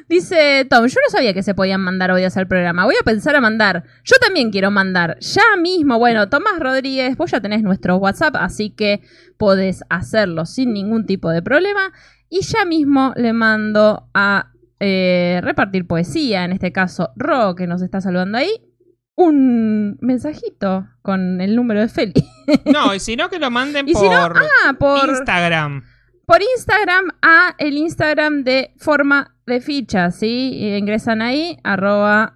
Dice 0.08 0.68
Tom, 0.70 0.86
yo 0.86 1.00
no 1.04 1.10
sabía 1.10 1.34
que 1.34 1.44
se 1.44 1.56
podían 1.56 1.82
mandar 1.82 2.12
audios 2.12 2.38
al 2.38 2.48
programa. 2.48 2.86
Voy 2.86 2.96
a 3.00 3.04
pensar 3.04 3.36
a 3.36 3.42
mandar. 3.42 3.84
Yo 4.04 4.16
también 4.22 4.52
quiero 4.52 4.70
mandar. 4.72 5.18
Ya 5.20 5.44
mismo, 5.60 5.98
bueno, 5.98 6.30
Tomás 6.30 6.60
Rodríguez, 6.60 7.18
vos 7.18 7.32
ya 7.32 7.42
tenés 7.42 7.64
nuestro 7.64 7.98
WhatsApp, 7.98 8.36
así 8.38 8.70
que 8.70 9.02
podés 9.38 9.84
hacerlo 9.90 10.46
sin 10.46 10.74
ningún 10.74 11.06
tipo 11.06 11.30
de 11.30 11.42
problema. 11.42 11.92
Y 12.30 12.42
ya 12.42 12.66
mismo 12.66 13.14
le 13.16 13.34
mando 13.34 14.10
a 14.14 14.52
eh, 14.80 15.40
repartir 15.44 15.88
poesía, 15.88 16.44
en 16.44 16.52
este 16.52 16.72
caso 16.72 17.12
Ro, 17.16 17.56
que 17.56 17.66
nos 17.66 17.82
está 17.82 18.02
saludando 18.02 18.38
ahí, 18.38 18.52
un 19.16 19.98
mensajito 20.02 20.88
con 21.02 21.40
el 21.42 21.56
número 21.56 21.80
de 21.80 21.88
Feli. 21.88 22.14
No, 22.72 22.94
y 22.94 23.00
si 23.00 23.16
no, 23.16 23.30
que 23.30 23.40
lo 23.40 23.50
manden 23.50 23.88
si 23.88 23.94
por, 23.94 24.36
no, 24.36 24.46
ah, 24.66 24.74
por 24.78 25.10
Instagram. 25.10 25.84
por 26.28 26.42
Instagram 26.44 27.06
a 27.22 27.56
el 27.58 27.78
Instagram 27.78 28.44
de 28.44 28.74
forma 28.78 29.35
de 29.46 29.62
ficha, 29.62 30.12
¿sí? 30.12 30.76
Ingresan 30.78 31.22
ahí, 31.22 31.58
arroba, 31.64 32.36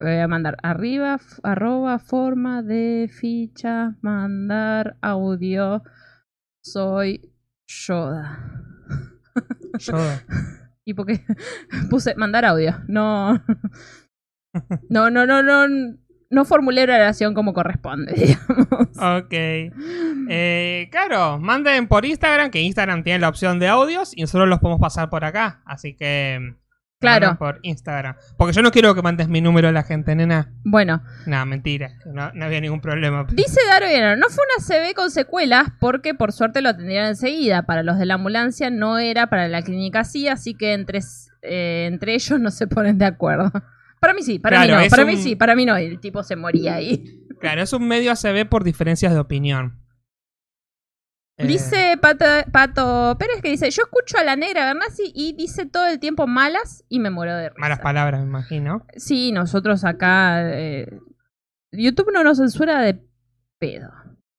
voy 0.00 0.16
a 0.16 0.28
mandar 0.28 0.56
arriba, 0.62 1.20
arroba 1.42 1.98
forma 1.98 2.62
de 2.62 3.08
ficha, 3.12 3.96
mandar 4.00 4.96
audio, 5.00 5.82
soy 6.62 7.32
Yoda. 7.66 8.64
Yo. 9.78 9.94
Y 10.88 10.94
porque 10.94 11.20
puse 11.90 12.14
mandar 12.14 12.46
audio, 12.46 12.74
no, 12.88 13.34
no, 14.88 15.10
no, 15.10 15.26
no, 15.26 15.42
no, 15.42 15.66
no 16.30 16.44
formulé 16.46 16.86
la 16.86 16.94
oración 16.94 17.34
como 17.34 17.52
corresponde, 17.52 18.14
digamos. 18.14 18.88
Ok. 18.96 19.34
Eh, 20.28 20.88
claro, 20.90 21.38
manden 21.38 21.88
por 21.88 22.04
Instagram, 22.04 22.50
que 22.50 22.60
Instagram 22.60 23.02
tiene 23.02 23.18
la 23.18 23.28
opción 23.28 23.58
de 23.58 23.68
audios 23.68 24.12
y 24.16 24.20
nosotros 24.22 24.48
los 24.48 24.58
podemos 24.60 24.80
pasar 24.80 25.10
por 25.10 25.24
acá. 25.24 25.62
Así 25.64 25.94
que. 25.94 26.54
Claro. 27.00 27.26
manden 27.28 27.38
Por 27.38 27.60
Instagram. 27.62 28.16
Porque 28.36 28.52
yo 28.52 28.60
no 28.60 28.72
quiero 28.72 28.92
que 28.94 29.02
mandes 29.02 29.28
mi 29.28 29.40
número 29.40 29.68
a 29.68 29.72
la 29.72 29.84
gente, 29.84 30.16
nena. 30.16 30.52
Bueno, 30.64 31.00
No, 31.26 31.46
mentira. 31.46 31.92
No, 32.12 32.32
no 32.34 32.44
había 32.44 32.60
ningún 32.60 32.80
problema. 32.80 33.24
Dice 33.30 33.60
Daro 33.68 33.86
Guerrero, 33.86 34.16
no 34.16 34.26
fue 34.30 34.42
una 34.56 34.64
CB 34.66 34.94
con 34.94 35.10
secuelas 35.12 35.68
porque 35.78 36.14
por 36.14 36.32
suerte 36.32 36.60
lo 36.60 36.70
atendieron 36.70 37.06
enseguida. 37.08 37.62
Para 37.62 37.84
los 37.84 37.98
de 37.98 38.06
la 38.06 38.14
ambulancia 38.14 38.70
no 38.70 38.98
era, 38.98 39.28
para 39.28 39.46
la 39.46 39.62
clínica 39.62 40.02
sí, 40.02 40.26
así 40.26 40.54
que 40.54 40.72
entre, 40.72 40.98
eh, 41.42 41.86
entre 41.86 42.14
ellos 42.14 42.40
no 42.40 42.50
se 42.50 42.66
ponen 42.66 42.98
de 42.98 43.04
acuerdo. 43.04 43.52
Para 44.00 44.14
mí 44.14 44.22
sí, 44.22 44.38
para 44.38 44.60
mí 44.60 44.66
Claro, 44.68 44.82
no, 44.84 44.88
para 44.90 45.02
un- 45.02 45.08
mí 45.08 45.16
sí, 45.16 45.34
para 45.34 45.56
mí 45.56 45.66
no, 45.66 45.76
el 45.76 45.98
tipo 45.98 46.22
se 46.22 46.36
moría 46.36 46.74
ahí. 46.76 47.24
Claro, 47.40 47.62
es 47.62 47.72
un 47.72 47.86
medio 47.88 48.12
ACB 48.12 48.48
por 48.48 48.62
diferencias 48.62 49.12
de 49.12 49.18
opinión. 49.18 49.76
Eh, 51.38 51.46
Dice 51.46 51.96
Pato, 52.02 52.24
Pato 52.52 53.16
Pérez 53.18 53.40
que 53.40 53.50
dice, 53.50 53.70
yo 53.70 53.82
escucho 53.84 54.18
a 54.18 54.24
la 54.24 54.34
negra 54.34 54.64
Bernasi 54.66 55.12
y 55.14 55.34
dice 55.34 55.66
todo 55.66 55.86
el 55.86 56.00
tiempo 56.00 56.26
malas 56.26 56.84
y 56.88 56.98
me 56.98 57.10
muero 57.10 57.34
de 57.36 57.50
risa. 57.50 57.60
Malas 57.60 57.78
palabras, 57.78 58.20
me 58.20 58.26
imagino. 58.26 58.84
Sí, 58.96 59.30
nosotros 59.32 59.84
acá... 59.84 60.40
eh, 60.52 60.86
YouTube 61.70 62.10
no 62.12 62.24
nos 62.24 62.38
censura 62.38 62.80
de 62.80 63.00
pedo. 63.58 63.90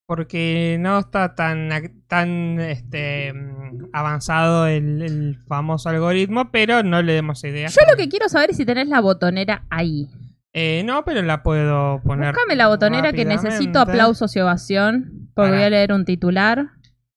Porque 0.07 0.77
no 0.79 0.99
está 0.99 1.35
tan, 1.35 1.69
tan 2.07 2.59
este, 2.59 3.31
mm, 3.31 3.89
avanzado 3.93 4.65
el, 4.67 5.01
el 5.03 5.37
famoso 5.47 5.89
algoritmo, 5.89 6.51
pero 6.51 6.81
no 6.83 7.01
le 7.01 7.13
demos 7.13 7.43
ideas. 7.43 7.73
Yo 7.75 7.81
lo 7.89 7.95
que 7.95 8.09
quiero 8.09 8.27
saber 8.27 8.49
es 8.49 8.57
si 8.57 8.65
tenés 8.65 8.87
la 8.89 8.99
botonera 9.01 9.65
ahí. 9.69 10.09
Eh, 10.51 10.81
no, 10.83 11.05
pero 11.05 11.21
la 11.21 11.43
puedo 11.43 12.01
poner. 12.01 12.33
Búscame 12.33 12.55
la 12.55 12.67
botonera 12.67 13.13
que 13.13 13.23
necesito 13.23 13.79
aplausos 13.79 14.35
y 14.35 14.39
ovación. 14.39 15.29
Porque 15.35 15.49
Para. 15.51 15.51
voy 15.51 15.61
a 15.63 15.69
leer 15.69 15.93
un 15.93 16.05
titular. 16.05 16.71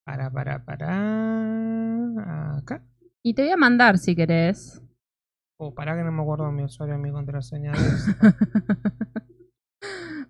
Para, 0.05 0.31
para, 0.31 0.65
para. 0.65 2.57
Acá. 2.59 2.83
Y 3.23 3.35
te 3.35 3.43
voy 3.43 3.53
a 3.53 3.57
mandar 3.57 3.99
si 3.99 4.17
querés. 4.17 4.83
Oh, 5.59 5.75
para 5.75 5.97
que 5.97 6.03
no 6.03 6.11
me 6.11 6.23
acuerdo 6.23 6.51
mi 6.51 6.65
usuario 6.65 6.97
y 6.97 6.99
mi 6.99 7.13
contraseña. 7.13 7.73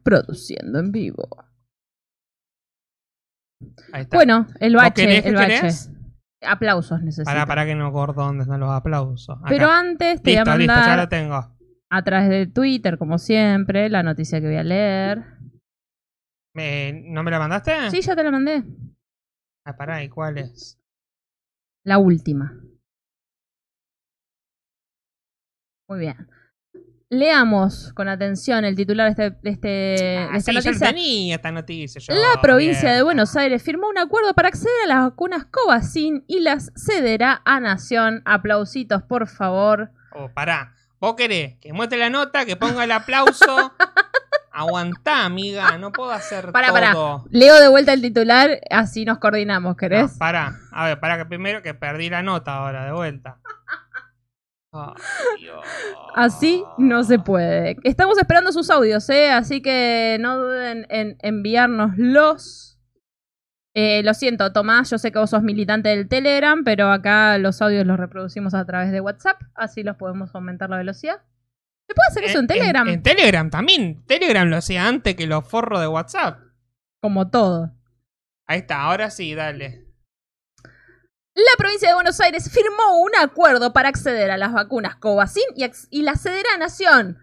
Produciendo 0.03 0.79
en 0.81 0.93
vivo. 0.93 1.29
Ahí 3.93 4.03
está. 4.03 4.17
Bueno, 4.17 4.47
el 4.61 4.75
¿Vos 4.75 4.83
bache, 4.83 5.27
el 5.29 5.35
bache. 5.35 5.55
querés? 5.57 5.91
Aplausos 6.45 7.01
necesito. 7.03 7.25
Para, 7.25 7.47
para 7.47 7.65
que 7.65 7.75
no 7.75 7.87
acuerdo 7.87 8.15
dónde 8.25 8.43
están 8.43 8.61
los 8.61 8.71
aplausos. 8.71 9.37
Acá. 9.39 9.47
Pero 9.49 9.71
antes 9.71 10.21
te 10.23 10.33
listo, 10.33 10.45
voy 10.45 10.55
a 10.55 10.59
listo, 10.59 10.75
ya 10.75 10.81
mandar 10.81 10.99
lo 10.99 11.09
tengo. 11.09 11.57
a 11.91 12.03
través 12.05 12.29
de 12.29 12.47
Twitter, 12.49 12.99
como 12.99 13.19
siempre, 13.19 13.89
la 13.89 14.03
noticia 14.03 14.41
que 14.41 14.49
voy 14.49 14.57
a 14.57 14.65
leer. 14.65 15.25
Me- 16.55 17.05
¿No 17.07 17.23
me 17.23 17.31
la 17.31 17.39
mandaste? 17.39 17.91
Sí, 17.91 18.01
ya 18.03 18.17
te 18.17 18.25
la 18.25 18.31
mandé. 18.33 18.65
Ah, 19.65 19.77
pará, 19.77 20.03
¿y 20.03 20.09
cuál 20.09 20.39
es? 20.39 20.79
La 21.85 21.99
última. 21.99 22.59
Muy 25.89 26.01
bien. 26.01 26.29
Leamos 27.11 27.93
con 27.93 28.09
atención 28.09 28.65
el 28.65 28.75
titular 28.75 29.15
de, 29.15 29.37
este, 29.43 29.69
de, 29.69 30.29
de 30.33 30.37
esta 30.37 30.53
sí, 30.53 30.53
yo 30.63 30.71
noticia. 30.71 30.87
tenía 30.89 31.35
esta 31.37 31.53
noticia. 31.53 32.01
yo, 32.01 32.15
La 32.15 32.41
provincia 32.41 32.85
bien. 32.89 32.97
de 32.97 33.03
Buenos 33.03 33.37
Aires 33.37 33.63
firmó 33.63 33.89
un 33.89 33.99
acuerdo 33.99 34.33
para 34.33 34.49
acceder 34.49 34.73
a 34.85 34.89
las 34.89 34.99
vacunas 35.11 35.45
Covaxin 35.47 36.25
y 36.27 36.41
las 36.41 36.73
cederá 36.75 37.43
a 37.45 37.61
Nación. 37.61 38.23
Aplausitos, 38.25 39.03
por 39.03 39.29
favor. 39.29 39.91
Oh, 40.15 40.31
pará. 40.33 40.75
¿Vos 41.01 41.15
querés 41.17 41.57
que 41.59 41.73
muestre 41.73 41.99
la 41.99 42.09
nota, 42.11 42.47
que 42.47 42.57
ponga 42.57 42.85
el 42.85 42.93
aplauso? 42.93 43.75
Aguantá, 44.53 45.25
amiga, 45.25 45.79
no 45.79 45.93
puedo 45.93 46.11
hacer 46.11 46.53
todo. 46.53 47.25
Leo 47.31 47.59
de 47.59 47.69
vuelta 47.69 47.93
el 47.93 48.03
titular, 48.03 48.61
así 48.71 49.05
nos 49.05 49.19
coordinamos, 49.19 49.77
¿querés? 49.77 50.13
No, 50.13 50.19
pará. 50.19 50.59
A 50.73 50.87
ver, 50.87 51.01
pará 51.01 51.17
que 51.17 51.25
primero 51.25 51.63
que 51.63 51.73
perdí 51.73 52.11
la 52.11 52.23
nota 52.23 52.57
ahora, 52.57 52.85
de 52.85 52.93
vuelta. 52.93 53.39
Dios. 55.39 55.65
Así 56.15 56.65
no 56.79 57.05
se 57.05 57.19
puede. 57.19 57.77
Estamos 57.85 58.17
esperando 58.19 58.53
sus 58.53 58.71
audios, 58.71 59.09
¿eh? 59.11 59.31
Así 59.31 59.61
que 59.61 60.17
no 60.21 60.39
duden 60.39 60.87
en 60.89 61.17
enviárnoslos. 61.21 62.79
Eh, 63.75 64.03
lo 64.03 64.13
siento, 64.15 64.53
Tomás, 64.53 64.91
yo 64.91 64.99
sé 64.99 65.13
que 65.13 65.19
vos 65.19 65.31
sos 65.31 65.43
militante 65.43 65.89
del 65.89 66.09
Telegram, 66.09 66.63
pero 66.65 66.91
acá 66.91 67.39
los 67.39 67.63
audios 67.63 67.87
los 67.87 67.99
reproducimos 67.99 68.53
a 68.55 68.67
través 68.67 68.93
de 68.93 69.01
WhatsApp, 69.01 69.41
así 69.55 69.83
los 69.83 69.97
podemos 69.97 70.35
aumentar 70.35 70.69
la 70.69 70.77
velocidad. 70.77 71.23
¿Se 71.89 71.95
puede 71.95 72.09
hacer 72.09 72.25
eso 72.25 72.39
en 72.39 72.47
Telegram? 72.47 72.89
En, 72.89 73.03
Telegram 73.03 73.51
también. 73.51 74.05
Telegram 74.07 74.49
lo 74.49 74.57
hacía 74.57 74.87
antes 74.87 75.15
que 75.15 75.27
los 75.27 75.47
forros 75.47 75.81
de 75.81 75.89
WhatsApp. 75.89 76.41
Como 77.01 77.31
todo. 77.31 77.73
Ahí 78.47 78.61
está, 78.61 78.83
ahora 78.83 79.11
sí, 79.11 79.35
dale. 79.35 79.87
La 81.35 81.57
provincia 81.57 81.89
de 81.89 81.95
Buenos 81.95 82.21
Aires 82.21 82.51
firmó 82.51 83.03
un 83.03 83.17
acuerdo 83.17 83.73
para 83.73 83.89
acceder 83.89 84.31
a 84.31 84.37
las 84.37 84.53
vacunas 84.53 84.97
Covaxin 84.97 85.45
y, 85.57 85.65
y 85.91 86.03
la 86.03 86.17
cederá 86.17 86.55
a 86.55 86.59
Nación. 86.59 87.19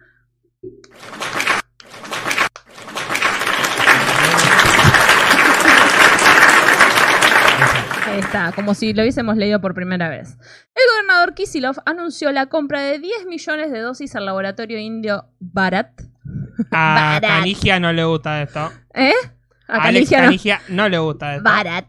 Ahí 8.10 8.20
está, 8.20 8.52
como 8.56 8.74
si 8.74 8.92
lo 8.94 9.04
hubiésemos 9.04 9.38
leído 9.38 9.62
por 9.62 9.76
primera 9.76 10.10
vez. 10.10 10.36
El 10.74 10.84
gobernador 10.94 11.36
Kisilov 11.36 11.76
anunció 11.86 12.32
la 12.32 12.48
compra 12.48 12.82
de 12.82 12.98
10 12.98 13.28
millones 13.28 13.72
de 13.72 13.80
dosis 13.82 14.16
al 14.16 14.26
laboratorio 14.26 14.80
indio 14.80 15.26
Bharat. 15.40 16.02
A 16.72 16.96
Barat. 16.96 17.22
Canigia 17.22 17.80
no 17.80 17.94
le 17.94 18.04
gusta 18.04 18.42
esto. 18.42 18.72
¿Eh? 18.96 19.14
A 19.68 19.84
Alex 19.84 20.10
Canigia 20.10 20.60
no. 20.70 20.90
Le 20.90 20.98
gusta 20.98 21.36
esto. 21.36 21.44
Barat. 21.44 21.86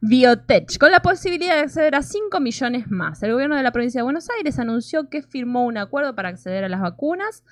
Biotech, 0.00 0.76
con 0.78 0.90
la 0.90 1.00
posibilidad 1.00 1.54
de 1.54 1.60
acceder 1.60 1.94
a 1.94 2.02
5 2.02 2.40
millones 2.40 2.90
más. 2.90 3.22
El 3.22 3.32
gobierno 3.32 3.54
de 3.54 3.62
la 3.62 3.70
provincia 3.70 4.00
de 4.00 4.02
Buenos 4.02 4.28
Aires 4.36 4.58
anunció 4.58 5.08
que 5.08 5.22
firmó 5.22 5.64
un 5.64 5.78
acuerdo 5.78 6.16
para 6.16 6.30
acceder 6.30 6.64
a 6.64 6.68
las 6.68 6.80
vacunas. 6.80 7.44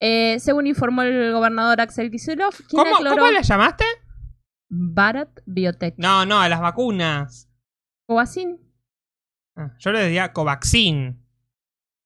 Eh, 0.00 0.38
según 0.40 0.66
informó 0.66 1.02
el 1.02 1.30
gobernador 1.30 1.78
Axel 1.82 2.10
quien 2.10 2.38
¿Cómo, 2.70 2.96
¿Cómo 2.96 3.30
la 3.30 3.42
llamaste? 3.42 3.84
Barat 4.70 5.28
Biotech. 5.44 5.94
No, 5.98 6.24
no, 6.24 6.40
a 6.40 6.48
las 6.48 6.60
vacunas. 6.60 7.49
Covaxin. 8.14 8.58
Ah, 9.56 9.72
Yo 9.78 9.92
le 9.92 10.00
decía 10.00 10.32
Covaxin. 10.32 11.24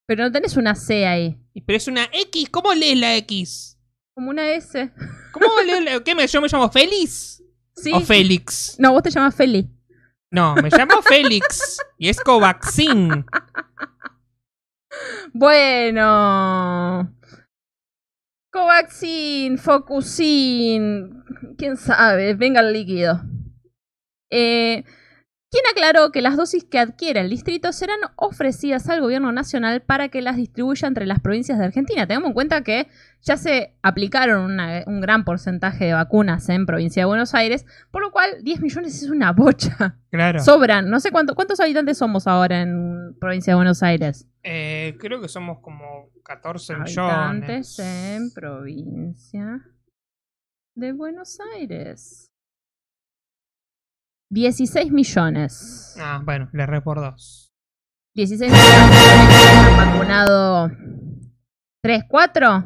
Pero 0.06 0.24
no 0.24 0.30
tenés 0.32 0.54
una 0.58 0.74
C 0.74 1.06
ahí. 1.06 1.40
Y- 1.54 1.62
Pero 1.62 1.78
es 1.78 1.88
una 1.88 2.04
X. 2.12 2.50
¿Cómo 2.50 2.74
lees 2.74 2.98
la 2.98 3.16
X? 3.16 3.80
Como 4.14 4.28
una 4.28 4.50
S. 4.50 4.92
¿Cómo 5.32 5.46
lees 5.64 5.82
la... 5.82 6.04
¿Qué 6.04 6.14
me, 6.14 6.26
yo 6.26 6.42
me 6.42 6.48
llamo 6.48 6.70
Félix? 6.70 7.42
Sí. 7.74 7.90
¿O 7.94 8.00
Félix? 8.00 8.76
No, 8.78 8.92
vos 8.92 9.02
te 9.02 9.08
llamas 9.10 9.34
Feli. 9.34 9.66
No, 10.30 10.54
me 10.56 10.68
llamo 10.68 11.00
Félix. 11.00 11.78
Y 11.96 12.10
es 12.10 12.20
Covaxin. 12.20 13.24
Bueno. 15.32 17.16
Covaxin, 18.52 19.56
Focusin, 19.58 21.24
quién 21.56 21.76
sabe, 21.78 22.34
venga 22.34 22.60
el 22.60 22.72
líquido. 22.74 23.22
Eh, 24.30 24.84
quien 25.54 25.64
aclaró 25.70 26.10
que 26.10 26.20
las 26.20 26.36
dosis 26.36 26.64
que 26.64 26.78
adquiere 26.80 27.20
el 27.20 27.30
distrito 27.30 27.72
serán 27.72 27.98
ofrecidas 28.16 28.88
al 28.88 29.00
gobierno 29.00 29.30
nacional 29.30 29.82
para 29.82 30.08
que 30.08 30.20
las 30.20 30.34
distribuya 30.36 30.88
entre 30.88 31.06
las 31.06 31.20
provincias 31.20 31.58
de 31.58 31.64
Argentina. 31.66 32.06
Tengamos 32.08 32.28
en 32.28 32.34
cuenta 32.34 32.62
que 32.62 32.88
ya 33.22 33.36
se 33.36 33.76
aplicaron 33.82 34.44
una- 34.44 34.82
un 34.86 35.00
gran 35.00 35.24
porcentaje 35.24 35.84
de 35.84 35.92
vacunas 35.92 36.48
en 36.48 36.66
provincia 36.66 37.02
de 37.02 37.06
Buenos 37.06 37.34
Aires, 37.34 37.64
por 37.92 38.02
lo 38.02 38.10
cual 38.10 38.30
10 38.42 38.60
millones 38.60 39.00
es 39.02 39.08
una 39.10 39.32
bocha. 39.32 39.98
Claro. 40.10 40.40
Sobran. 40.40 40.90
No 40.90 40.98
sé 41.00 41.10
cuánto, 41.12 41.34
cuántos 41.34 41.60
habitantes 41.60 41.98
somos 41.98 42.26
ahora 42.26 42.60
en 42.62 43.16
provincia 43.20 43.52
de 43.52 43.56
Buenos 43.56 43.82
Aires. 43.82 44.26
Eh, 44.42 44.96
creo 44.98 45.20
que 45.20 45.28
somos 45.28 45.60
como 45.60 46.10
14 46.24 46.74
Habitantes 46.74 47.78
millones. 47.78 47.78
en 47.78 48.30
provincia 48.32 49.60
de 50.74 50.92
Buenos 50.92 51.38
Aires. 51.56 52.30
16 54.30 54.90
millones. 54.92 55.96
Ah, 56.00 56.20
bueno, 56.24 56.48
le 56.52 56.66
re 56.66 56.80
por 56.80 57.00
dos. 57.00 57.52
16 58.14 58.50
millones 58.52 59.76
vacunado 59.76 60.70
3, 61.82 62.04
4. 62.08 62.64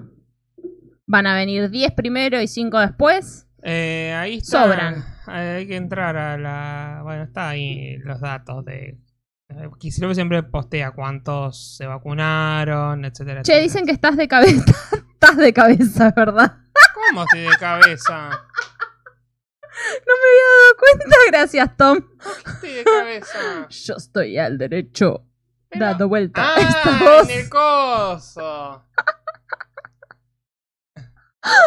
Van 1.06 1.26
a 1.26 1.34
venir 1.34 1.70
10 1.70 1.92
primero 1.92 2.40
y 2.40 2.46
5 2.48 2.78
después. 2.80 3.46
Eh, 3.62 4.14
ahí 4.16 4.36
está. 4.38 4.64
Sobran. 4.64 5.04
Hay 5.26 5.66
que 5.66 5.76
entrar 5.76 6.16
a 6.16 6.38
la. 6.38 7.00
Bueno, 7.02 7.24
está 7.24 7.48
ahí 7.50 7.96
los 7.98 8.20
datos 8.20 8.64
de. 8.64 8.98
eh, 9.48 9.70
Quisiera 9.78 10.14
siempre 10.14 10.42
postea 10.42 10.92
cuántos 10.92 11.76
se 11.76 11.86
vacunaron, 11.86 13.04
etcétera. 13.04 13.42
Che, 13.42 13.52
etcétera. 13.52 13.62
dicen 13.62 13.86
que 13.86 13.92
estás 13.92 14.16
de 14.16 14.28
cabeza. 14.28 14.64
estás 15.14 15.36
de 15.36 15.52
cabeza, 15.52 16.12
¿verdad? 16.14 16.56
¿Cómo 16.94 17.24
estoy 17.24 17.40
de 17.40 17.56
cabeza? 17.58 18.30
No 20.06 20.14
me 20.14 20.28
había 20.30 20.48
dado 20.52 20.76
cuenta. 20.78 21.16
Gracias, 21.28 21.76
Tom. 21.76 21.98
Estoy 22.54 22.72
de 22.72 22.84
cabeza. 22.84 23.66
Yo 23.68 23.94
estoy 23.96 24.38
al 24.38 24.58
derecho. 24.58 25.24
Pero- 25.70 25.84
Dado 25.84 26.08
vuelta. 26.08 26.54
Esta 26.58 26.82
Ah, 26.84 26.98
voz. 27.04 27.28
en 27.30 27.38
el 27.40 27.48
coso. 27.48 28.84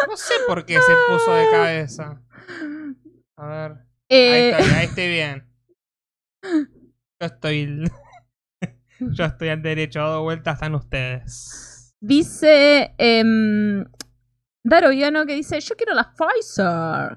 No 0.08 0.16
sé 0.16 0.34
por 0.46 0.64
qué 0.64 0.74
se 0.74 0.92
puso 1.08 1.34
de 1.34 1.50
cabeza. 1.50 2.22
A 3.36 3.46
ver. 3.46 3.70
Ahí 3.72 4.18
Eh, 4.18 4.50
estoy, 4.50 4.74
ahí 4.76 4.84
estoy 4.86 5.08
bien. 5.08 5.48
Yo 6.42 7.26
estoy. 7.26 7.84
Yo 9.00 9.24
estoy 9.24 9.48
al 9.48 9.62
derecho, 9.62 9.98
dado 10.00 10.22
vuelta, 10.22 10.52
están 10.52 10.74
ustedes. 10.76 11.92
Dice 12.00 12.94
em, 12.98 13.84
Daro 14.64 14.90
Viano 14.90 15.26
que 15.26 15.34
dice, 15.34 15.58
yo 15.60 15.74
quiero 15.76 15.94
la 15.94 16.12
Pfizer. 16.14 17.16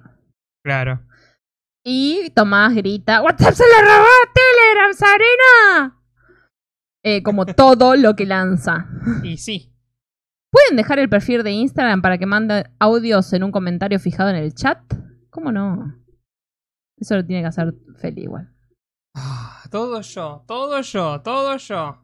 Claro. 0.65 0.99
Y 1.83 2.31
Tomás 2.31 2.73
grita, 2.73 3.21
WhatsApp 3.21 3.53
se 3.53 3.63
le 3.63 3.81
robó 3.83 4.03
a 4.03 4.33
Telegram, 4.33 4.93
Sarena. 4.95 6.01
Eh, 7.03 7.21
como 7.21 7.45
todo 7.55 7.95
lo 7.95 8.15
que 8.15 8.25
lanza. 8.25 8.87
Y 9.21 9.37
sí. 9.37 9.71
¿Pueden 10.51 10.75
dejar 10.75 10.97
el 10.97 11.07
perfil 11.07 11.43
de 11.43 11.51
Instagram 11.51 12.01
para 12.01 12.17
que 12.17 12.25
mande 12.25 12.65
audios 12.79 13.31
en 13.33 13.43
un 13.43 13.51
comentario 13.51 13.99
fijado 13.99 14.31
en 14.31 14.37
el 14.37 14.55
chat? 14.55 14.79
¿Cómo 15.29 15.51
no? 15.51 15.95
Eso 16.97 17.15
lo 17.15 17.23
tiene 17.23 17.43
que 17.43 17.49
hacer 17.49 17.75
Feli 18.01 18.23
igual. 18.23 18.51
Ah, 19.13 19.65
todo 19.69 20.01
yo, 20.01 20.43
todo 20.47 20.81
yo, 20.81 21.21
todo 21.21 21.57
yo. 21.57 22.01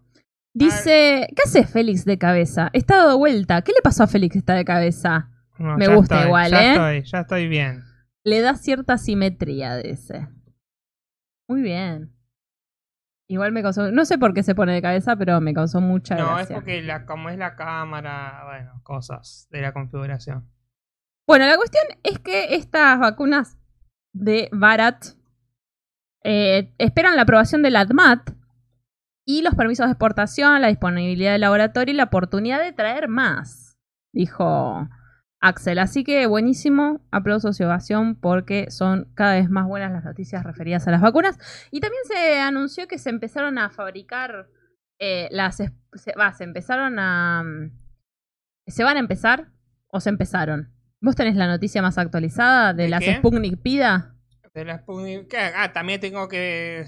Dice, 0.54 1.30
¿qué 1.36 1.41
hace 1.45 1.65
Félix 1.65 2.06
de 2.06 2.19
cabeza? 2.19 2.69
Está 2.74 2.97
dado 2.97 3.17
vuelta. 3.17 3.63
¿Qué 3.63 3.71
le 3.71 3.82
pasó 3.82 4.04
a 4.04 4.08
Félix 4.08 4.34
que 4.34 4.39
está 4.39 4.54
de 4.54 4.65
cabeza? 4.65 5.32
No, 5.58 5.78
Me 5.78 5.88
gusta 5.88 6.15
estoy, 6.17 6.28
igual, 6.28 6.52
ya 6.52 6.62
¿eh? 6.62 6.71
Estoy, 6.74 7.12
ya 7.12 7.19
estoy 7.21 7.47
bien. 7.47 7.90
Le 8.23 8.41
da 8.41 8.55
cierta 8.55 8.97
simetría 8.97 9.75
de 9.75 9.91
ese. 9.91 10.27
Muy 11.47 11.62
bien. 11.62 12.15
Igual 13.27 13.51
me 13.51 13.62
causó. 13.62 13.91
No 13.91 14.05
sé 14.05 14.17
por 14.17 14.34
qué 14.34 14.43
se 14.43 14.55
pone 14.55 14.73
de 14.73 14.81
cabeza, 14.81 15.15
pero 15.15 15.39
me 15.41 15.53
causó 15.53 15.79
mucha 15.81 16.15
No, 16.15 16.31
es 16.31 16.36
gracia. 16.47 16.55
porque 16.55 16.81
la, 16.81 17.05
como 17.05 17.29
es 17.29 17.38
la 17.38 17.55
cámara, 17.55 18.43
bueno, 18.45 18.81
cosas 18.84 19.47
de 19.51 19.62
la 19.62 19.71
configuración. 19.73 20.49
Bueno, 21.27 21.45
la 21.45 21.55
cuestión 21.55 21.84
es 22.03 22.19
que 22.19 22.55
estas 22.55 22.99
vacunas 22.99 23.57
de 24.13 24.49
Barat 24.51 25.05
eh, 26.23 26.73
esperan 26.77 27.15
la 27.15 27.21
aprobación 27.21 27.62
del 27.62 27.77
ADMAT 27.77 28.31
y 29.25 29.41
los 29.41 29.55
permisos 29.55 29.86
de 29.86 29.93
exportación, 29.93 30.62
la 30.62 30.67
disponibilidad 30.67 31.31
del 31.31 31.41
laboratorio 31.41 31.93
y 31.93 31.97
la 31.97 32.03
oportunidad 32.05 32.62
de 32.62 32.73
traer 32.73 33.07
más, 33.07 33.77
dijo 34.13 34.89
Axel. 35.41 35.80
Así 35.80 36.04
que 36.04 36.27
buenísimo, 36.27 37.01
aplausos 37.12 37.60
y 37.60 37.63
ovación 37.63 38.15
porque 38.15 38.69
son 38.69 39.12
cada 39.15 39.34
vez 39.34 39.49
más 39.49 39.65
buenas 39.67 39.91
las 39.91 40.04
noticias 40.06 40.43
referidas 40.43 40.88
a 40.88 40.91
las 40.91 41.01
vacunas. 41.01 41.38
Y 41.71 41.80
también 41.80 42.04
se 42.06 42.39
anunció 42.39 42.88
que 42.88 42.99
se 42.99 43.10
empezaron 43.10 43.58
a 43.58 43.69
fabricar 43.71 44.47
eh, 44.99 45.27
las... 45.32 45.56
Se, 45.58 46.13
va, 46.19 46.32
se 46.34 46.43
empezaron 46.43 46.99
a... 46.99 47.43
mm, 47.43 47.71
¿Se 48.67 48.84
van 48.84 48.97
a 48.97 48.99
empezar 48.99 49.47
o 49.88 49.99
se 49.99 50.10
empezaron? 50.10 50.71
¿Vos 51.01 51.15
tenés 51.15 51.36
la 51.36 51.47
noticia 51.47 51.82
más 51.82 51.97
actualizada 51.97 52.73
de, 52.75 52.84
¿De 52.84 52.89
las 52.89 52.99
qué? 53.04 53.15
Sputnik 53.15 53.60
Pida? 53.63 54.15
De 54.54 54.63
la 54.63 54.86
Sputnik-. 54.86 55.34
Ah, 55.56 55.73
también 55.73 55.99
tengo 55.99 56.27
que. 56.27 56.86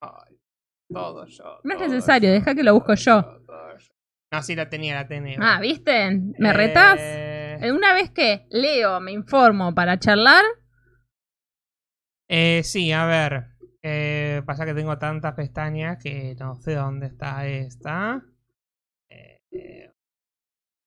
Ay, 0.00 0.36
todo 0.88 1.26
yo. 1.26 1.58
No 1.64 1.74
es 1.74 1.80
necesario, 1.80 2.30
deja 2.30 2.54
que 2.54 2.62
lo 2.62 2.74
busco 2.74 2.94
yo. 2.94 3.20
yo. 3.22 3.42
No, 4.32 4.42
sí 4.42 4.54
la 4.54 4.70
tenía, 4.70 4.94
la 4.94 5.08
tenía. 5.08 5.36
Ah, 5.40 5.58
¿viste? 5.60 6.10
¿Me 6.38 6.50
Eh, 6.50 6.52
retás? 6.52 7.00
Una 7.70 7.94
vez 7.94 8.10
que 8.10 8.46
leo, 8.50 9.00
me 9.00 9.12
informo 9.12 9.74
para 9.74 9.98
charlar, 9.98 10.44
eh, 12.34 12.62
sí, 12.64 12.90
a 12.92 13.04
ver. 13.04 13.44
Eh, 13.82 14.40
pasa 14.46 14.64
que 14.64 14.72
tengo 14.72 14.96
tantas 14.96 15.34
pestañas 15.34 16.02
que 16.02 16.34
no 16.40 16.54
sé 16.54 16.74
dónde 16.74 17.08
está 17.08 17.46
esta. 17.46 18.22
Eh, 19.10 19.38
eh, 19.50 19.92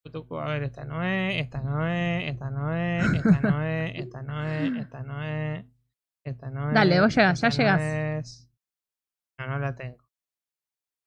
a 0.03 0.45
ver, 0.47 0.63
esta 0.63 0.85
no 0.85 1.03
es, 1.03 1.39
esta 1.39 1.61
no 1.61 1.87
es, 1.87 2.31
esta 2.31 2.49
no 2.49 2.73
es, 2.73 3.13
esta 3.13 3.41
no 3.41 3.63
es, 3.63 3.95
esta 3.95 4.23
no 4.23 4.43
es, 4.43 4.75
esta 4.75 5.03
no 5.03 5.23
es, 5.23 5.65
esta 6.23 6.49
no 6.49 6.67
es. 6.69 6.73
Dale, 6.73 7.01
vos 7.01 7.15
llegás, 7.15 7.41
ya 7.41 8.17
es. 8.17 8.49
No, 9.37 9.47
no 9.47 9.59
la 9.59 9.75
tengo. 9.75 10.04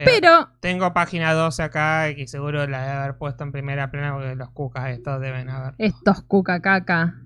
Eh, 0.01 0.05
pero 0.05 0.49
Tengo 0.61 0.93
página 0.95 1.33
12 1.35 1.63
acá 1.63 2.15
que 2.15 2.27
seguro 2.29 2.67
la 2.69 2.83
debe 2.83 2.93
haber 2.93 3.19
puesto 3.19 3.43
en 3.45 3.51
primera 3.53 3.91
plana 3.91 4.13
porque 4.15 4.37
los 4.37 4.51
cucas 4.51 4.91
estos 4.91 5.21
deben 5.21 5.49
haber. 5.51 5.75
estos 5.79 6.23
cuca 6.23 6.61
caca. 6.61 7.21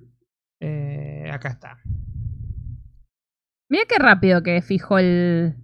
Eh, 0.60 1.30
acá 1.32 1.48
está. 1.50 1.78
Mira 3.68 3.84
qué 3.88 3.96
rápido 3.98 4.42
que 4.42 4.62
fijó 4.62 4.98
el, 4.98 5.56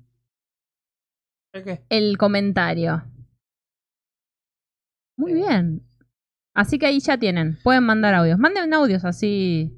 ¿El 1.55 1.65
qué? 1.65 1.85
el 1.89 2.19
comentario. 2.19 3.05
Muy 5.17 5.33
Sí. 5.33 5.39
bien. 5.39 5.83
Así 6.55 6.79
que 6.79 6.87
ahí 6.87 7.01
ya 7.01 7.19
tienen. 7.19 7.59
Pueden 7.63 7.85
mandar 7.85 8.15
audios. 8.15 8.39
Manden 8.39 8.73
audios 8.75 9.05
así 9.05 9.75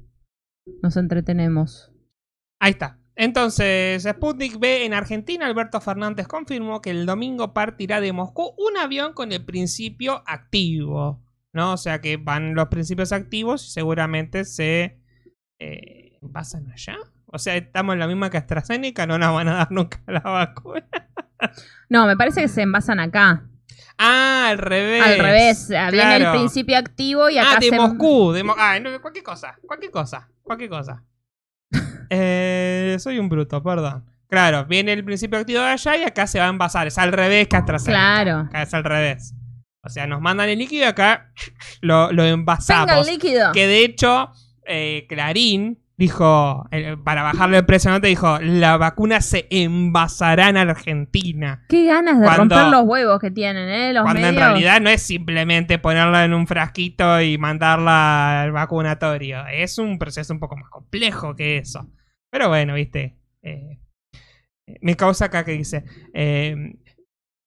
nos 0.81 0.97
entretenemos. 0.97 1.91
Ahí 2.59 2.71
está. 2.71 2.99
Entonces, 3.21 4.01
Sputnik 4.01 4.57
B 4.57 4.83
en 4.83 4.95
Argentina, 4.95 5.45
Alberto 5.45 5.79
Fernández 5.79 6.27
confirmó 6.27 6.81
que 6.81 6.89
el 6.89 7.05
domingo 7.05 7.53
partirá 7.53 8.01
de 8.01 8.13
Moscú 8.13 8.55
un 8.57 8.77
avión 8.77 9.13
con 9.13 9.31
el 9.31 9.45
principio 9.45 10.23
activo. 10.25 11.21
¿No? 11.53 11.73
O 11.73 11.77
sea 11.77 12.01
que 12.01 12.17
van 12.17 12.55
los 12.55 12.69
principios 12.69 13.11
activos 13.11 13.67
y 13.67 13.69
seguramente 13.71 14.43
se 14.43 14.97
eh, 15.59 16.17
envasan 16.23 16.71
allá. 16.71 16.97
O 17.27 17.37
sea, 17.37 17.55
estamos 17.57 17.93
en 17.93 17.99
la 17.99 18.07
misma 18.07 18.31
que 18.31 18.37
AstraZeneca, 18.37 19.05
no 19.05 19.19
nos 19.19 19.35
van 19.35 19.49
a 19.49 19.53
dar 19.55 19.71
nunca 19.71 20.01
la 20.07 20.21
vacuna. 20.21 20.83
No, 21.89 22.07
me 22.07 22.17
parece 22.17 22.41
que 22.41 22.47
se 22.47 22.63
envasan 22.63 22.99
acá. 22.99 23.45
Ah, 23.99 24.47
al 24.49 24.57
revés. 24.57 25.03
Al 25.05 25.19
revés. 25.19 25.67
Viene 25.69 26.15
el 26.15 26.21
Claro. 26.23 26.39
principio 26.39 26.75
activo 26.75 27.29
y 27.29 27.37
acá 27.37 27.57
Ah, 27.57 27.59
de 27.59 27.69
se... 27.69 27.75
Moscú. 27.75 28.31
De 28.31 28.43
Mo- 28.43 28.55
ah, 28.57 28.79
no, 28.79 28.99
cualquier 28.99 29.23
cosa. 29.23 29.59
Cualquier 29.67 29.91
cosa. 29.91 30.27
Cualquier 30.41 30.71
cosa. 30.71 31.03
Eh, 32.11 32.97
soy 32.99 33.17
un 33.19 33.29
bruto, 33.29 33.63
perdón. 33.63 34.05
Claro, 34.29 34.65
viene 34.65 34.93
el 34.93 35.03
principio 35.03 35.39
activo 35.39 35.59
de 35.61 35.67
allá 35.69 35.97
y 35.97 36.03
acá 36.03 36.27
se 36.27 36.39
va 36.39 36.45
a 36.45 36.49
envasar. 36.49 36.87
Es 36.87 36.97
al 36.97 37.11
revés 37.11 37.47
que 37.47 37.57
AstraZeneca. 37.57 37.99
Claro. 38.23 38.37
Acá 38.47 38.61
es 38.61 38.73
al 38.73 38.83
revés. 38.83 39.33
O 39.83 39.89
sea, 39.89 40.05
nos 40.07 40.21
mandan 40.21 40.47
el 40.49 40.59
líquido 40.59 40.83
y 40.83 40.87
acá 40.87 41.31
lo, 41.81 42.11
lo 42.11 42.23
Venga 42.23 42.27
el 42.27 42.33
envasamos. 42.33 43.07
líquido. 43.07 43.51
Que 43.53 43.67
de 43.67 43.83
hecho, 43.83 44.29
eh, 44.65 45.05
Clarín 45.09 45.79
dijo, 45.97 46.65
eh, 46.71 46.97
para 47.03 47.21
bajarle 47.23 47.57
el 47.59 47.65
precio, 47.65 47.91
no 47.91 48.01
te 48.01 48.07
dijo, 48.07 48.39
la 48.39 48.75
vacuna 48.77 49.21
se 49.21 49.47
envasará 49.51 50.49
en 50.49 50.57
Argentina. 50.57 51.63
Qué 51.69 51.85
ganas 51.85 52.19
de 52.19 52.25
Cuando- 52.25 52.55
romper 52.55 52.71
los 52.71 52.87
huevos 52.87 53.19
que 53.19 53.29
tienen, 53.31 53.69
¿eh? 53.69 53.93
Los 53.93 54.03
Cuando 54.03 54.21
medios. 54.21 54.33
en 54.33 54.39
realidad 54.49 54.81
no 54.81 54.89
es 54.89 55.01
simplemente 55.03 55.77
ponerla 55.77 56.23
en 56.25 56.33
un 56.33 56.47
frasquito 56.47 57.21
y 57.21 57.37
mandarla 57.37 58.41
al 58.43 58.51
vacunatorio. 58.51 59.45
Es 59.47 59.77
un 59.77 59.99
proceso 59.99 60.33
un 60.33 60.39
poco 60.39 60.55
más 60.57 60.69
complejo 60.69 61.35
que 61.35 61.57
eso. 61.57 61.87
Pero 62.31 62.47
bueno, 62.49 62.73
viste. 62.73 63.17
Eh, 63.43 63.79
me 64.81 64.95
causa 64.95 65.25
acá 65.25 65.45
que 65.45 65.51
dice. 65.51 65.83
eh, 66.13 66.55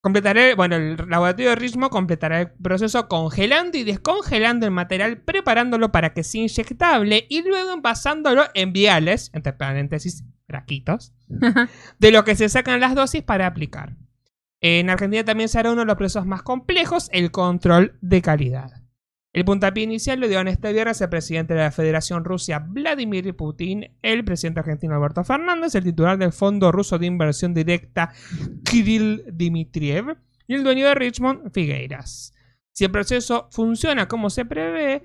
Completaré, 0.04 0.54
bueno, 0.54 0.76
el 0.76 0.98
laboratorio 1.08 1.48
de 1.48 1.56
Richmond 1.56 1.90
completará 1.90 2.42
el 2.42 2.50
proceso 2.50 3.08
congelando 3.08 3.78
y 3.78 3.84
descongelando 3.84 4.66
el 4.66 4.70
material, 4.70 5.22
preparándolo 5.22 5.92
para 5.92 6.12
que 6.12 6.22
sea 6.22 6.42
inyectable 6.42 7.26
y 7.30 7.40
luego 7.40 7.72
envasándolo 7.72 8.44
en 8.52 8.74
viales, 8.74 9.30
entre 9.32 9.54
paréntesis, 9.54 10.22
braquitos, 10.46 11.14
de 11.98 12.10
lo 12.12 12.22
que 12.22 12.36
se 12.36 12.50
sacan 12.50 12.80
las 12.80 12.94
dosis 12.94 13.22
para 13.22 13.46
aplicar. 13.46 13.96
En 14.60 14.90
Argentina 14.90 15.24
también 15.24 15.48
se 15.48 15.58
hará 15.58 15.72
uno 15.72 15.80
de 15.80 15.86
los 15.86 15.96
procesos 15.96 16.26
más 16.26 16.42
complejos, 16.42 17.08
el 17.10 17.30
control 17.30 17.96
de 18.02 18.20
calidad. 18.20 18.83
El 19.34 19.44
puntapié 19.44 19.82
inicial 19.82 20.20
lo 20.20 20.28
dio 20.28 20.38
en 20.38 20.46
este 20.46 20.72
viernes 20.72 21.00
el 21.00 21.08
presidente 21.08 21.54
de 21.54 21.60
la 21.60 21.72
Federación 21.72 22.24
Rusia, 22.24 22.60
Vladimir 22.60 23.34
Putin, 23.34 23.90
el 24.00 24.24
presidente 24.24 24.60
argentino 24.60 24.94
Alberto 24.94 25.24
Fernández, 25.24 25.74
el 25.74 25.82
titular 25.82 26.16
del 26.16 26.32
Fondo 26.32 26.70
Ruso 26.70 27.00
de 27.00 27.06
Inversión 27.06 27.52
Directa, 27.52 28.12
Kirill 28.64 29.24
Dmitriev, 29.26 30.16
y 30.46 30.54
el 30.54 30.62
dueño 30.62 30.86
de 30.86 30.94
Richmond, 30.94 31.50
Figueiras. 31.52 32.32
Si 32.70 32.84
el 32.84 32.92
proceso 32.92 33.48
funciona 33.50 34.06
como 34.06 34.30
se 34.30 34.44
prevé, 34.44 35.02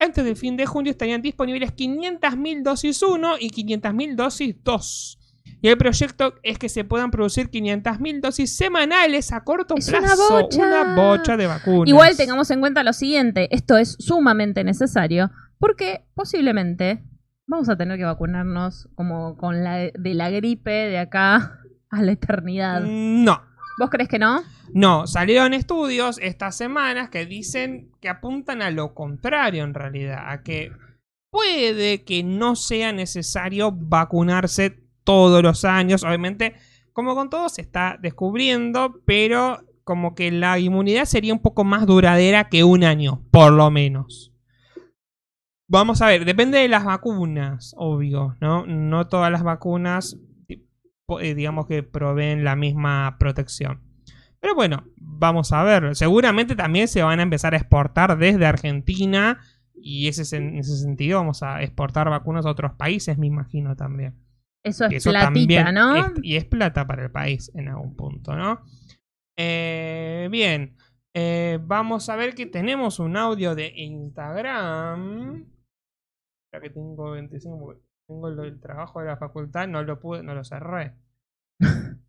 antes 0.00 0.24
del 0.24 0.34
fin 0.34 0.56
de 0.56 0.66
junio 0.66 0.90
estarían 0.90 1.22
disponibles 1.22 1.76
500.000 1.76 2.62
dosis 2.64 3.00
1 3.00 3.36
y 3.38 3.50
500.000 3.50 4.16
dosis 4.16 4.56
2. 4.64 5.17
Y 5.60 5.68
el 5.68 5.76
proyecto 5.76 6.34
es 6.42 6.58
que 6.58 6.68
se 6.68 6.84
puedan 6.84 7.10
producir 7.10 7.50
500.000 7.50 8.20
dosis 8.20 8.56
semanales 8.56 9.32
a 9.32 9.42
corto 9.42 9.74
Es 9.76 9.88
una 9.88 9.98
plazo. 9.98 10.28
bocha. 10.30 10.62
Una 10.62 10.94
bocha 10.94 11.36
de 11.36 11.46
vacunas. 11.46 11.88
Igual 11.88 12.16
tengamos 12.16 12.50
en 12.50 12.60
cuenta 12.60 12.84
lo 12.84 12.92
siguiente, 12.92 13.48
esto 13.54 13.76
es 13.76 13.96
sumamente 13.98 14.62
necesario 14.64 15.30
porque 15.58 16.04
posiblemente 16.14 17.02
vamos 17.46 17.68
a 17.68 17.76
tener 17.76 17.98
que 17.98 18.04
vacunarnos 18.04 18.88
como 18.94 19.36
con 19.36 19.64
la 19.64 19.76
de 19.78 20.14
la 20.14 20.30
gripe 20.30 20.70
de 20.70 20.98
acá 20.98 21.60
a 21.90 22.02
la 22.02 22.12
eternidad. 22.12 22.82
No. 22.82 23.42
¿Vos 23.78 23.90
crees 23.90 24.08
que 24.08 24.18
no? 24.18 24.42
No, 24.74 25.06
salieron 25.06 25.54
estudios 25.54 26.18
estas 26.20 26.56
semanas 26.56 27.10
que 27.10 27.26
dicen 27.26 27.90
que 28.00 28.08
apuntan 28.08 28.60
a 28.60 28.70
lo 28.70 28.92
contrario 28.94 29.64
en 29.64 29.72
realidad, 29.72 30.30
a 30.30 30.42
que 30.42 30.72
puede 31.30 32.04
que 32.04 32.22
no 32.22 32.56
sea 32.56 32.92
necesario 32.92 33.72
vacunarse 33.72 34.87
todos 35.08 35.42
los 35.42 35.64
años, 35.64 36.04
obviamente, 36.04 36.52
como 36.92 37.14
con 37.14 37.30
todo 37.30 37.48
se 37.48 37.62
está 37.62 37.96
descubriendo, 37.98 39.00
pero 39.06 39.64
como 39.82 40.14
que 40.14 40.30
la 40.30 40.58
inmunidad 40.58 41.06
sería 41.06 41.32
un 41.32 41.38
poco 41.38 41.64
más 41.64 41.86
duradera 41.86 42.50
que 42.50 42.62
un 42.62 42.84
año, 42.84 43.22
por 43.30 43.50
lo 43.50 43.70
menos. 43.70 44.34
Vamos 45.66 46.02
a 46.02 46.08
ver, 46.08 46.26
depende 46.26 46.58
de 46.58 46.68
las 46.68 46.84
vacunas, 46.84 47.74
obvio, 47.78 48.36
¿no? 48.42 48.66
No 48.66 49.06
todas 49.06 49.32
las 49.32 49.42
vacunas, 49.42 50.18
eh, 50.48 51.34
digamos 51.34 51.66
que 51.66 51.82
proveen 51.82 52.44
la 52.44 52.54
misma 52.54 53.16
protección. 53.18 53.80
Pero 54.40 54.54
bueno, 54.54 54.84
vamos 54.98 55.52
a 55.52 55.62
ver. 55.62 55.96
Seguramente 55.96 56.54
también 56.54 56.86
se 56.86 57.02
van 57.02 57.20
a 57.20 57.22
empezar 57.22 57.54
a 57.54 57.56
exportar 57.56 58.18
desde 58.18 58.44
Argentina. 58.44 59.38
Y 59.74 60.08
ese, 60.08 60.36
en 60.36 60.58
ese 60.58 60.76
sentido 60.76 61.18
vamos 61.18 61.42
a 61.42 61.62
exportar 61.62 62.10
vacunas 62.10 62.44
a 62.44 62.50
otros 62.50 62.74
países, 62.74 63.16
me 63.16 63.26
imagino 63.26 63.74
también. 63.74 64.27
Eso 64.68 64.84
es 64.86 64.92
eso 64.94 65.10
platita, 65.10 65.64
también 65.64 65.74
¿no? 65.74 65.96
es- 65.96 66.12
y 66.22 66.36
es 66.36 66.44
plata 66.44 66.86
para 66.86 67.04
el 67.04 67.10
país 67.10 67.50
en 67.54 67.68
algún 67.68 67.94
punto, 67.96 68.34
¿no? 68.36 68.62
Eh, 69.38 70.28
bien. 70.30 70.76
Eh, 71.14 71.58
vamos 71.62 72.08
a 72.08 72.16
ver 72.16 72.34
que 72.34 72.46
tenemos 72.46 72.98
un 72.98 73.16
audio 73.16 73.54
de 73.54 73.72
Instagram. 73.74 75.44
Ya 76.52 76.60
que 76.60 76.70
tengo 76.70 77.10
25, 77.12 77.58
porque 77.58 77.82
tengo 78.06 78.30
del 78.34 78.60
trabajo 78.60 79.00
de 79.00 79.06
la 79.06 79.16
facultad, 79.16 79.66
no 79.68 79.82
lo 79.82 79.98
pude, 80.00 80.22
no 80.22 80.34
lo 80.34 80.44
cerré. 80.44 80.94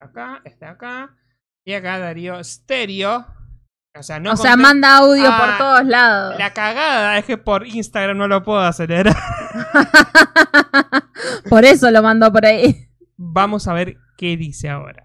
acá, 0.00 0.42
está 0.44 0.70
acá. 0.70 1.16
Y 1.66 1.72
acá 1.74 1.98
Darío 1.98 2.42
Stereo. 2.42 3.26
O 3.98 4.02
sea, 4.02 4.20
no 4.20 4.32
o 4.32 4.36
sea, 4.36 4.56
manda 4.56 4.98
audio 4.98 5.24
Ah, 5.26 5.38
por 5.38 5.58
todos 5.58 5.86
lados. 5.86 6.38
La 6.38 6.52
cagada 6.52 7.18
es 7.18 7.24
que 7.24 7.36
por 7.36 7.66
Instagram 7.66 8.16
no 8.16 8.28
lo 8.28 8.44
puedo 8.44 8.60
acelerar. 8.60 9.14
por 11.48 11.64
eso 11.64 11.90
lo 11.90 12.00
mandó 12.00 12.32
por 12.32 12.46
ahí. 12.46 12.88
Vamos 13.16 13.66
a 13.66 13.72
ver 13.72 13.96
qué 14.16 14.36
dice 14.36 14.68
ahora. 14.68 15.04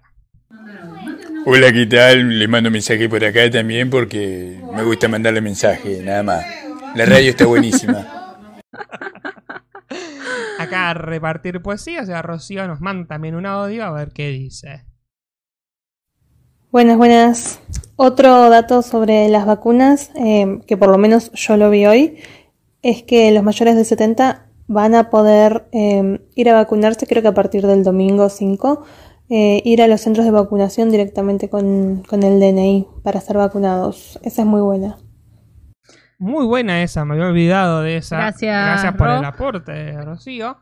Hola, 1.44 1.72
¿qué 1.72 1.86
tal? 1.86 2.38
Le 2.38 2.46
mando 2.46 2.70
mensaje 2.70 3.08
por 3.08 3.24
acá 3.24 3.50
también 3.50 3.90
porque 3.90 4.60
me 4.72 4.84
gusta 4.84 5.08
mandarle 5.08 5.40
mensaje, 5.40 6.00
nada 6.02 6.22
más. 6.22 6.44
La 6.94 7.04
radio 7.04 7.30
está 7.30 7.46
buenísima. 7.46 8.06
Acá 10.58 10.90
a 10.90 10.94
repartir 10.94 11.60
poesía, 11.60 12.02
o 12.02 12.06
sea, 12.06 12.22
Rocío 12.22 12.66
nos 12.68 12.80
manda 12.80 13.08
también 13.08 13.34
un 13.34 13.44
audio 13.44 13.84
a 13.84 13.90
ver 13.90 14.12
qué 14.12 14.28
dice. 14.28 14.84
Buenas, 16.74 16.96
buenas. 16.96 17.60
Otro 17.94 18.50
dato 18.50 18.82
sobre 18.82 19.28
las 19.28 19.46
vacunas, 19.46 20.10
eh, 20.16 20.58
que 20.66 20.76
por 20.76 20.88
lo 20.88 20.98
menos 20.98 21.30
yo 21.30 21.56
lo 21.56 21.70
vi 21.70 21.86
hoy, 21.86 22.18
es 22.82 23.04
que 23.04 23.30
los 23.30 23.44
mayores 23.44 23.76
de 23.76 23.84
70 23.84 24.48
van 24.66 24.96
a 24.96 25.08
poder 25.08 25.68
eh, 25.70 26.26
ir 26.34 26.50
a 26.50 26.54
vacunarse, 26.54 27.06
creo 27.06 27.22
que 27.22 27.28
a 27.28 27.32
partir 27.32 27.64
del 27.64 27.84
domingo 27.84 28.28
5, 28.28 28.84
eh, 29.30 29.62
ir 29.64 29.82
a 29.82 29.86
los 29.86 30.00
centros 30.00 30.26
de 30.26 30.32
vacunación 30.32 30.90
directamente 30.90 31.48
con, 31.48 32.02
con 32.08 32.24
el 32.24 32.40
DNI 32.40 32.88
para 33.04 33.20
ser 33.20 33.36
vacunados. 33.36 34.18
Esa 34.24 34.42
es 34.42 34.48
muy 34.48 34.60
buena. 34.60 34.98
Muy 36.18 36.44
buena 36.44 36.82
esa, 36.82 37.04
me 37.04 37.14
había 37.14 37.28
olvidado 37.28 37.82
de 37.82 37.98
esa. 37.98 38.16
Gracias, 38.16 38.66
Gracias 38.66 38.94
por 38.94 39.06
Ro. 39.06 39.18
el 39.18 39.24
aporte, 39.24 39.92
Rocío. 40.02 40.58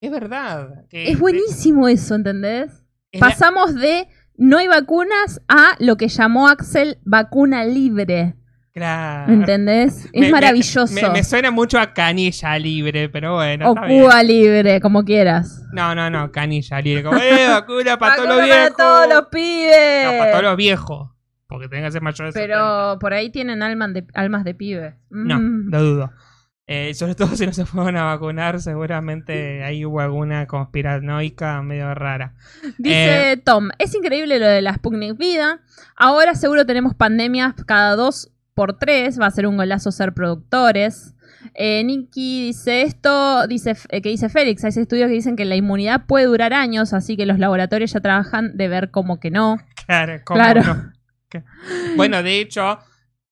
Es 0.00 0.12
verdad. 0.12 0.84
Que 0.88 1.10
Es 1.10 1.18
buenísimo 1.18 1.88
eso, 1.88 2.14
¿entendés? 2.14 2.84
Pasamos 3.18 3.74
de 3.74 4.06
no 4.38 4.58
hay 4.58 4.68
vacunas 4.68 5.40
a 5.48 5.76
lo 5.78 5.96
que 5.96 6.08
llamó 6.08 6.48
Axel 6.48 6.98
vacuna 7.04 7.64
libre. 7.64 8.34
Claro. 8.72 9.32
¿Entendés? 9.32 10.04
Me- 10.12 10.26
Es 10.26 10.30
maravilloso. 10.32 10.92
Me, 10.92 11.08
me 11.08 11.24
suena 11.24 11.50
mucho 11.50 11.78
a 11.78 11.94
canilla 11.94 12.58
libre, 12.58 13.08
pero 13.08 13.34
bueno. 13.34 13.70
o 13.70 13.74
está 13.74 13.86
bien. 13.86 14.02
Cuba 14.02 14.22
libre, 14.22 14.80
como 14.82 15.02
quieras. 15.04 15.62
No, 15.72 15.94
no, 15.94 16.10
no, 16.10 16.30
canilla 16.30 16.80
libre. 16.82 17.02
Como, 17.02 17.16
eh, 17.18 17.48
vacuna 17.48 17.98
para 17.98 18.16
todos 18.16 18.28
los 18.28 18.42
viejos. 18.44 18.70
para 18.72 18.76
todos 18.76 19.08
los 19.14 19.26
pibes. 19.30 20.04
No, 20.04 20.18
para 20.18 20.30
todos 20.32 20.44
los 20.44 20.56
viejos. 20.56 21.10
Porque 21.48 21.68
tengan 21.68 21.86
que 21.86 21.92
ser 21.92 22.02
mayores 22.02 22.34
de 22.34 22.40
70. 22.40 22.54
Pero 22.58 22.98
por 22.98 23.14
ahí 23.14 23.30
tienen 23.30 23.62
almas 23.62 23.94
de, 23.94 24.04
almas 24.14 24.44
de 24.44 24.54
pibes. 24.54 24.94
No, 25.10 25.38
Mm. 25.40 25.70
lo 25.70 25.82
dudo. 25.82 26.12
Eh, 26.68 26.94
sobre 26.94 27.14
todo 27.14 27.28
si 27.36 27.46
no 27.46 27.52
se 27.52 27.64
fueron 27.64 27.96
a 27.96 28.02
vacunar, 28.04 28.60
seguramente 28.60 29.62
ahí 29.62 29.84
hubo 29.84 30.00
alguna 30.00 30.46
conspiranoica 30.46 31.62
medio 31.62 31.94
rara. 31.94 32.34
Dice 32.78 33.32
Eh, 33.32 33.36
Tom, 33.36 33.68
es 33.78 33.94
increíble 33.94 34.38
lo 34.40 34.46
de 34.48 34.62
la 34.62 34.74
Sputnik 34.74 35.16
Vida. 35.16 35.60
Ahora 35.96 36.34
seguro 36.34 36.66
tenemos 36.66 36.94
pandemias 36.94 37.54
cada 37.66 37.94
dos 37.94 38.32
por 38.54 38.78
tres. 38.78 39.20
Va 39.20 39.26
a 39.26 39.30
ser 39.30 39.46
un 39.46 39.56
golazo 39.56 39.92
ser 39.92 40.12
productores. 40.12 41.14
Eh, 41.54 41.84
Nicky 41.84 42.46
dice 42.48 42.82
esto, 42.82 43.46
dice 43.46 43.76
eh, 43.90 44.02
que 44.02 44.08
dice 44.08 44.28
Félix, 44.28 44.64
hay 44.64 44.70
estudios 44.74 45.06
que 45.06 45.14
dicen 45.14 45.36
que 45.36 45.44
la 45.44 45.54
inmunidad 45.54 46.04
puede 46.06 46.24
durar 46.26 46.52
años, 46.52 46.92
así 46.92 47.16
que 47.16 47.24
los 47.26 47.38
laboratorios 47.38 47.92
ya 47.92 48.00
trabajan 48.00 48.56
de 48.56 48.66
ver 48.68 48.90
como 48.90 49.20
que 49.20 49.30
no. 49.30 49.58
Claro, 49.86 50.20
¿cómo 50.24 50.40
Claro. 50.40 50.62
no? 50.64 50.92
Bueno, 51.96 52.22
de 52.24 52.40
hecho, 52.40 52.78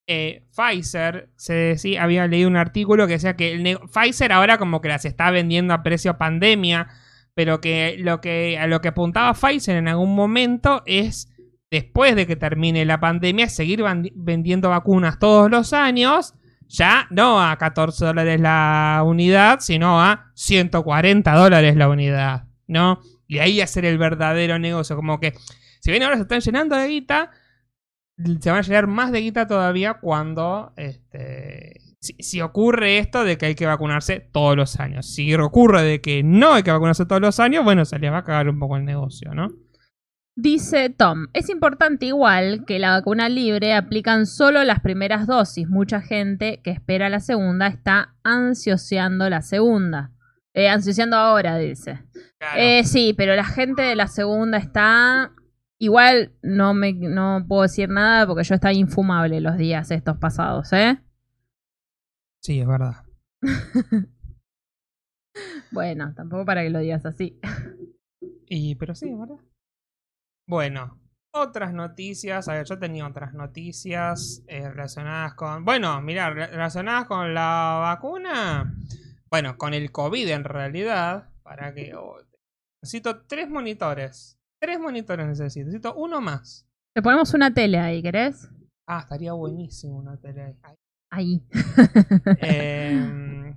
eh, 0.07 0.45
Pfizer 0.55 1.31
se 1.37 1.55
decía, 1.55 2.03
había 2.03 2.27
leído 2.27 2.49
un 2.49 2.57
artículo 2.57 3.07
que 3.07 3.15
decía 3.15 3.37
que 3.37 3.53
el 3.53 3.79
Pfizer 3.93 4.33
ahora 4.33 4.59
como 4.59 4.81
que 4.81 4.89
las 4.89 5.05
está 5.05 5.31
vendiendo 5.31 5.73
a 5.73 5.83
precio 5.83 6.19
pandemia, 6.19 6.89
pero 7.35 7.61
que 7.61 7.97
lo 7.99 8.21
que 8.21 8.59
a 8.59 8.67
lo 8.67 8.81
que 8.81 8.89
apuntaba 8.89 9.35
Pfizer 9.35 9.77
en 9.77 9.89
algún 9.89 10.15
momento 10.15 10.83
es 10.87 11.31
después 11.71 12.15
de 12.15 12.27
que 12.27 12.37
termine 12.37 12.85
la 12.85 13.01
pandemia 13.01 13.49
seguir 13.49 13.83
vendiendo 14.15 14.69
vacunas 14.69 15.19
todos 15.19 15.51
los 15.51 15.73
años, 15.73 16.35
ya 16.69 17.07
no 17.11 17.43
a 17.43 17.57
14 17.57 18.05
dólares 18.05 18.41
la 18.41 19.03
unidad, 19.05 19.61
sino 19.61 20.01
a 20.01 20.31
140 20.35 21.33
dólares 21.35 21.77
la 21.77 21.89
unidad, 21.89 22.45
¿no? 22.67 23.01
Y 23.27 23.39
ahí 23.39 23.61
hacer 23.61 23.85
el 23.87 23.99
verdadero 23.99 24.59
negocio, 24.59 24.97
como 24.97 25.19
que 25.19 25.35
si 25.81 25.91
bien 25.91 26.03
ahora 26.03 26.17
se 26.17 26.23
están 26.23 26.41
llenando 26.41 26.77
de 26.77 26.89
guita, 26.89 27.31
se 28.17 28.51
van 28.51 28.61
a 28.61 28.63
llenar 28.63 28.87
más 28.87 29.13
de 29.13 29.21
guita 29.21 29.47
todavía 29.47 29.95
cuando 29.95 30.73
este, 30.77 31.81
si, 32.01 32.15
si 32.21 32.41
ocurre 32.41 32.99
esto 32.99 33.25
de 33.25 33.39
que 33.39 33.47
hay 33.47 33.55
que 33.55 33.67
vacunarse 33.67 34.21
todos 34.21 34.57
los 34.57 34.79
años. 34.79 35.07
Si 35.13 35.35
ocurre 35.35 35.83
de 35.83 36.01
que 36.01 36.23
no 36.23 36.55
hay 36.55 36.63
que 36.63 36.71
vacunarse 36.71 37.07
todos 37.07 37.23
los 37.23 37.41
años, 37.41 37.65
bueno, 37.65 37.85
se 37.85 37.99
les 37.99 38.13
va 38.13 38.19
a 38.19 38.25
cagar 38.25 38.49
un 38.49 38.59
poco 38.59 38.77
el 38.77 38.85
negocio, 38.85 39.35
¿no? 39.35 39.49
Dice 40.37 40.91
Tom, 40.91 41.29
es 41.33 41.49
importante 41.49 42.07
igual 42.07 42.65
que 42.67 42.81
la 42.81 42.91
vacuna 42.91 43.29
libre 43.29 43.73
aplican 43.73 44.27
solo 44.27 44.65
las 44.65 44.81
primeras 44.81 45.29
dosis. 45.29 45.69
Mucha 45.69 46.01
gente 46.01 46.61
que 46.63 46.71
espera 46.73 47.09
la 47.09 47.21
segunda 47.21 47.69
está 47.69 48.17
ansioseando 48.25 49.31
la 49.31 49.43
segunda. 49.43 50.11
Eh, 50.53 50.69
ansioseando 50.69 51.17
ahora, 51.17 51.57
dice. 51.59 52.03
Claro. 52.39 52.61
Eh, 52.61 52.83
sí, 52.85 53.15
pero 53.17 53.37
la 53.37 53.45
gente 53.45 53.83
de 53.83 53.95
la 53.95 54.09
segunda 54.09 54.59
está. 54.59 55.33
Igual 55.81 56.33
no 56.43 56.73
me 56.75 56.93
no 56.93 57.45
puedo 57.49 57.63
decir 57.63 57.89
nada 57.89 58.27
porque 58.27 58.45
yo 58.45 58.55
estaba 58.55 58.73
infumable 58.73 59.41
los 59.41 59.57
días 59.57 59.91
estos 59.91 60.17
pasados, 60.19 60.73
¿eh? 60.73 61.01
sí, 62.43 62.61
es 62.61 62.67
verdad. 62.67 63.05
Bueno, 65.73 66.15
tampoco 66.15 66.45
para 66.45 66.63
que 66.63 66.71
lo 66.71 66.79
digas 66.79 67.05
así. 67.07 67.41
Y, 68.47 68.77
pero 68.77 68.95
sí, 68.95 69.09
es 69.11 69.19
verdad. 69.19 69.39
Bueno, 70.47 71.01
otras 71.33 71.73
noticias. 71.73 72.49
A 72.49 72.53
ver, 72.55 72.67
yo 72.67 72.79
tenía 72.79 73.07
otras 73.07 73.35
noticias 73.35 74.45
eh, 74.47 74.69
relacionadas 74.69 75.35
con. 75.35 75.65
Bueno, 75.65 76.01
mira, 76.03 76.31
re- 76.31 76.47
relacionadas 76.47 77.07
con 77.07 77.35
la 77.35 77.79
vacuna. 77.83 78.73
Bueno, 79.31 79.57
con 79.59 79.75
el 79.75 79.91
COVID 79.91 80.29
en 80.29 80.45
realidad. 80.45 81.31
Para 81.43 81.75
que. 81.75 81.95
oh, 81.97 82.19
necesito 82.83 83.23
tres 83.27 83.49
monitores. 83.51 84.39
Tres 84.65 84.81
monitores 84.81 85.27
necesito. 85.27 85.67
Necesito 85.67 85.95
uno 85.95 86.23
más. 86.23 86.67
Te 86.95 87.03
ponemos 87.03 87.35
una 87.35 87.53
tele 87.53 87.79
ahí, 87.79 88.01
¿querés? 88.01 88.49
Ah, 88.87 89.01
estaría 89.01 89.35
buenísimo 89.35 89.99
una 89.99 90.17
tele 90.17 90.57
ahí. 90.63 90.75
Ahí. 91.11 91.47
Eh, 92.41 93.55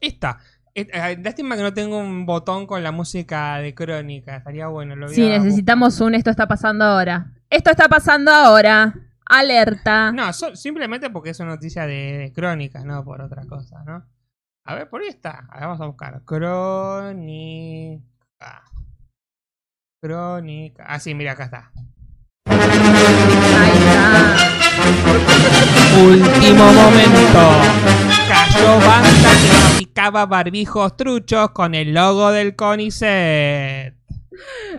esta. 0.00 0.38
Eh, 0.74 0.88
eh, 0.90 1.18
Lástima 1.22 1.56
que 1.56 1.62
no 1.62 1.74
tengo 1.74 1.98
un 1.98 2.24
botón 2.24 2.66
con 2.66 2.82
la 2.82 2.90
música 2.90 3.58
de 3.58 3.74
crónica. 3.74 4.36
Estaría 4.36 4.68
bueno. 4.68 4.96
Lo 4.96 5.08
Sí, 5.08 5.28
necesitamos 5.28 6.00
un 6.00 6.14
esto 6.14 6.30
está 6.30 6.48
pasando 6.48 6.86
ahora. 6.86 7.30
Esto 7.50 7.70
está 7.70 7.86
pasando 7.86 8.30
ahora. 8.30 8.94
Alerta. 9.26 10.10
No, 10.10 10.32
so- 10.32 10.56
simplemente 10.56 11.10
porque 11.10 11.28
es 11.30 11.40
una 11.40 11.50
noticia 11.50 11.84
de, 11.86 12.16
de 12.18 12.32
crónicas, 12.32 12.82
no 12.86 13.04
por 13.04 13.20
otra 13.20 13.44
cosa, 13.44 13.84
¿no? 13.84 14.06
A 14.64 14.74
ver, 14.74 14.88
por 14.88 15.02
ahí 15.02 15.08
está. 15.08 15.46
A 15.50 15.58
ver, 15.58 15.66
vamos 15.68 15.82
a 15.82 15.86
buscar. 15.86 16.22
Crónica. 16.24 18.00
Crónica. 20.00 20.84
Ah, 20.88 20.98
sí, 20.98 21.14
mira, 21.14 21.32
acá 21.32 21.44
está. 21.44 21.70
Ahí 22.46 23.70
está. 23.76 24.36
Último 26.00 26.72
momento. 26.72 27.50
Cayó 28.26 28.78
banca 28.78 29.30
que 29.42 29.48
fabricaba 29.48 30.24
barbijos 30.24 30.96
truchos 30.96 31.50
con 31.50 31.74
el 31.74 31.92
logo 31.92 32.32
del 32.32 32.56
CONICET. 32.56 33.94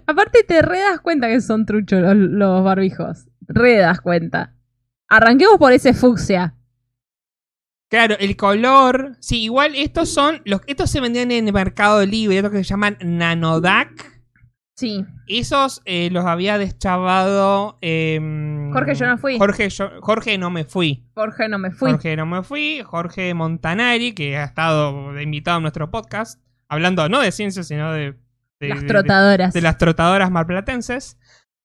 Aparte 0.08 0.44
te 0.44 0.64
re 0.64 0.80
das 0.80 1.02
cuenta 1.02 1.28
que 1.28 1.40
son 1.40 1.68
truchos 1.68 2.02
los, 2.02 2.16
los 2.16 2.64
barbijos. 2.64 3.28
Re 3.42 3.78
das 3.78 4.02
cuenta. 4.02 4.56
Arranquemos 5.08 5.58
por 5.60 5.72
ese 5.72 5.94
fucsia. 5.94 6.56
Claro, 7.92 8.16
el 8.20 8.36
color. 8.36 9.18
Sí, 9.20 9.44
igual 9.44 9.76
estos 9.76 10.10
son. 10.10 10.42
Los, 10.46 10.62
estos 10.66 10.90
se 10.90 11.00
vendían 11.00 11.30
en 11.30 11.46
el 11.46 11.54
Mercado 11.54 12.04
Libre, 12.08 12.38
estos 12.38 12.52
que 12.52 12.64
se 12.64 12.64
llaman 12.64 12.98
Nanodac. 13.02 14.11
Sí. 14.76 15.06
Esos 15.28 15.82
eh, 15.86 16.10
los 16.12 16.26
había 16.26 16.58
deschavado. 16.58 17.78
em, 17.82 18.72
Jorge, 18.72 18.96
yo 18.96 19.06
no 19.08 19.18
fui. 19.18 19.38
Jorge, 19.38 19.70
yo- 19.70 19.92
Jorge 20.02 20.38
no 20.38 20.50
me 20.50 20.64
fui. 20.64 21.06
Jorge, 21.14 21.48
no 21.50 21.60
me 21.60 21.72
fui. 21.72 21.92
Jorge 21.92 22.16
no 22.16 22.26
me 22.26 22.42
fui. 22.44 22.82
Jorge 22.84 23.34
Montanari, 23.34 24.14
que 24.14 24.38
ha 24.38 24.46
estado 24.46 25.20
invitado 25.22 25.58
a 25.58 25.62
nuestro 25.62 25.92
podcast. 25.92 26.42
Hablando 26.68 27.08
no 27.10 27.20
de 27.22 27.32
ciencia, 27.32 27.64
sino 27.64 27.92
de. 27.92 28.16
de- 28.60 28.70
Las 28.70 28.82
de- 28.82 28.88
trotadoras. 28.88 29.54
de 29.54 29.62
las 29.62 29.78
trotadoras 29.78 30.32
marplatenses. 30.32 31.18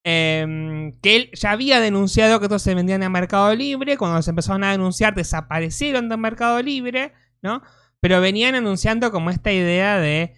em, 0.08 0.92
que 1.02 1.16
él 1.16 1.30
ya 1.32 1.50
había 1.50 1.80
denunciado 1.80 2.38
que 2.38 2.44
estos 2.46 2.62
se 2.62 2.74
vendían 2.76 3.02
en 3.02 3.10
Mercado 3.10 3.52
Libre. 3.56 3.96
Cuando 3.96 4.22
se 4.22 4.30
empezaron 4.30 4.62
a 4.62 4.70
denunciar, 4.70 5.14
desaparecieron 5.16 6.08
de 6.08 6.16
Mercado 6.16 6.62
Libre, 6.62 7.12
¿no? 7.42 7.60
Pero 8.00 8.20
venían 8.20 8.54
anunciando 8.54 9.10
como 9.10 9.30
esta 9.30 9.50
idea 9.52 9.96
de. 9.98 10.34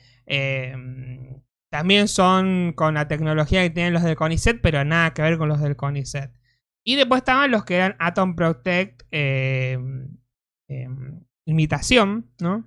También 1.71 2.09
son 2.09 2.73
con 2.75 2.95
la 2.95 3.09
tecnología 3.09 3.63
que 3.63 3.71
tienen 3.71 3.93
los 3.93 4.03
del 4.03 4.17
CONICET, 4.17 4.61
pero 4.63 4.85
nada 4.85 5.13
que 5.13 5.23
ver 5.23 5.39
con 5.39 5.49
los 5.49 5.61
del 5.61 5.77
CONICET. 5.77 6.33
Y 6.85 6.97
después 6.97 7.19
estaban 7.19 7.51
los 7.51 7.65
que 7.65 7.77
eran 7.77 7.97
Atom 7.99 8.35
Protect 8.35 9.03
em, 9.11 10.17
em, 10.69 11.21
imitación, 11.45 12.31
¿no? 12.41 12.65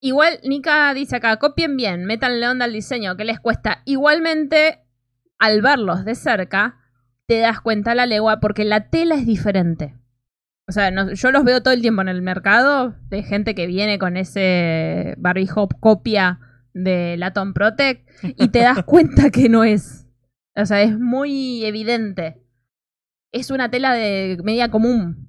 Igual, 0.00 0.38
Nika 0.44 0.92
dice 0.94 1.16
acá, 1.16 1.38
copien 1.38 1.76
bien, 1.76 2.04
métanle 2.04 2.46
onda 2.46 2.66
al 2.66 2.72
diseño, 2.72 3.16
que 3.16 3.24
les 3.24 3.40
cuesta. 3.40 3.82
Igualmente, 3.84 4.80
al 5.38 5.62
verlos 5.62 6.04
de 6.04 6.14
cerca, 6.14 6.78
te 7.26 7.40
das 7.40 7.60
cuenta 7.60 7.94
la 7.94 8.06
legua 8.06 8.38
porque 8.38 8.64
la 8.64 8.90
tela 8.90 9.14
es 9.14 9.26
diferente. 9.26 9.94
O 10.68 10.72
sea, 10.72 10.90
yo 11.12 11.30
los 11.30 11.44
veo 11.44 11.62
todo 11.62 11.74
el 11.74 11.82
tiempo 11.82 12.02
en 12.02 12.08
el 12.08 12.22
mercado 12.22 12.94
de 13.08 13.22
gente 13.22 13.54
que 13.54 13.66
viene 13.66 13.98
con 13.98 14.16
ese 14.16 15.14
barbijo 15.18 15.68
copia 15.68 16.38
de 16.74 17.18
Atom 17.22 17.54
Protect 17.54 18.08
y 18.36 18.48
te 18.48 18.58
das 18.60 18.84
cuenta 18.84 19.30
que 19.30 19.48
no 19.48 19.64
es. 19.64 20.06
O 20.56 20.66
sea, 20.66 20.82
es 20.82 20.98
muy 20.98 21.64
evidente. 21.64 22.42
Es 23.32 23.50
una 23.50 23.70
tela 23.70 23.94
de 23.94 24.38
media 24.44 24.70
común. 24.70 25.24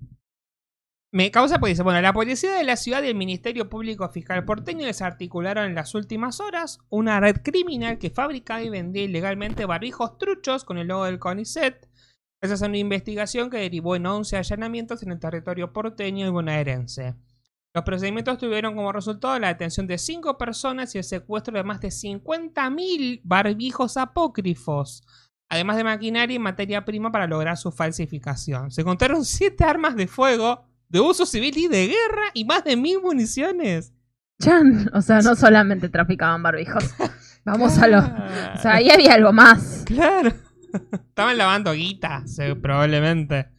Me 1.12 1.32
causa 1.32 1.60
porque 1.60 1.72
dice, 1.72 1.82
bueno, 1.82 2.02
la 2.02 2.12
policía 2.12 2.56
de 2.56 2.66
la 2.66 2.76
ciudad 2.76 3.02
y 3.02 3.08
el 3.08 3.16
Ministerio 3.16 3.70
Público 3.70 4.10
Fiscal 4.10 4.44
porteño 4.44 4.86
desarticularon 4.86 5.66
en 5.66 5.74
las 5.74 5.96
últimas 5.96 6.42
horas 6.42 6.80
una 6.90 7.22
red 7.22 7.38
criminal 7.42 7.98
que 8.00 8.10
fabricaba 8.10 8.62
y 8.62 8.70
vendía 8.70 9.04
ilegalmente 9.04 9.66
barbijos 9.66 10.18
truchos 10.18 10.66
con 10.66 10.78
el 10.78 10.88
logo 10.88 11.06
del 11.06 11.20
CONICET. 11.20 11.88
Esa 12.42 12.54
es 12.56 12.62
una 12.62 12.78
investigación 12.78 13.50
que 13.50 13.60
derivó 13.60 13.96
en 13.96 14.06
11 14.06 14.36
allanamientos 14.36 15.04
en 15.04 15.14
el 15.14 15.20
territorio 15.20 15.72
porteño 15.72 16.28
y 16.28 16.32
bonaerense. 16.32 17.16
Los 17.76 17.84
procedimientos 17.84 18.38
tuvieron 18.38 18.74
como 18.74 18.94
resultado 18.94 19.38
la 19.38 19.50
detención 19.50 19.86
de 19.86 19.98
5 19.98 20.38
personas 20.38 20.96
y 20.96 21.00
el 21.00 21.04
secuestro 21.04 21.58
de 21.58 21.66
más 21.66 21.82
de 21.82 21.90
50.000 21.90 23.20
barbijos 23.26 23.98
apócrifos, 23.98 25.04
además 25.50 25.76
de 25.76 25.84
maquinaria 25.84 26.36
y 26.36 26.40
materia 26.40 26.86
prima 26.86 27.12
para 27.12 27.28
lograr 27.28 27.58
su 27.58 27.74
falsificación. 27.74 28.72
Se 28.72 28.86
contaron 28.86 29.26
7 29.26 29.62
armas 29.66 29.98
de 29.98 30.08
fuego 30.08 30.64
de 30.88 31.02
uso 31.02 31.26
civil 31.26 31.58
y 31.58 31.68
de 31.68 31.88
guerra 31.88 32.24
y 32.34 32.46
más 32.46 32.64
de 32.64 32.78
mil 32.78 33.02
municiones. 33.02 33.92
Chan, 34.42 34.90
o 34.94 35.02
sea, 35.02 35.20
no 35.20 35.36
solamente 35.36 35.90
traficaban 35.90 36.42
barbijos. 36.42 36.86
Vamos 37.44 37.78
a 37.78 37.90
lo. 37.90 38.00
O 38.00 38.58
sea, 38.58 38.76
ahí 38.76 38.90
había 38.90 39.16
algo 39.16 39.34
más. 39.34 39.84
Claro. 39.86 40.32
Estaban 40.94 41.38
lavando 41.38 41.74
guita, 41.74 42.24
probablemente. 42.62 43.50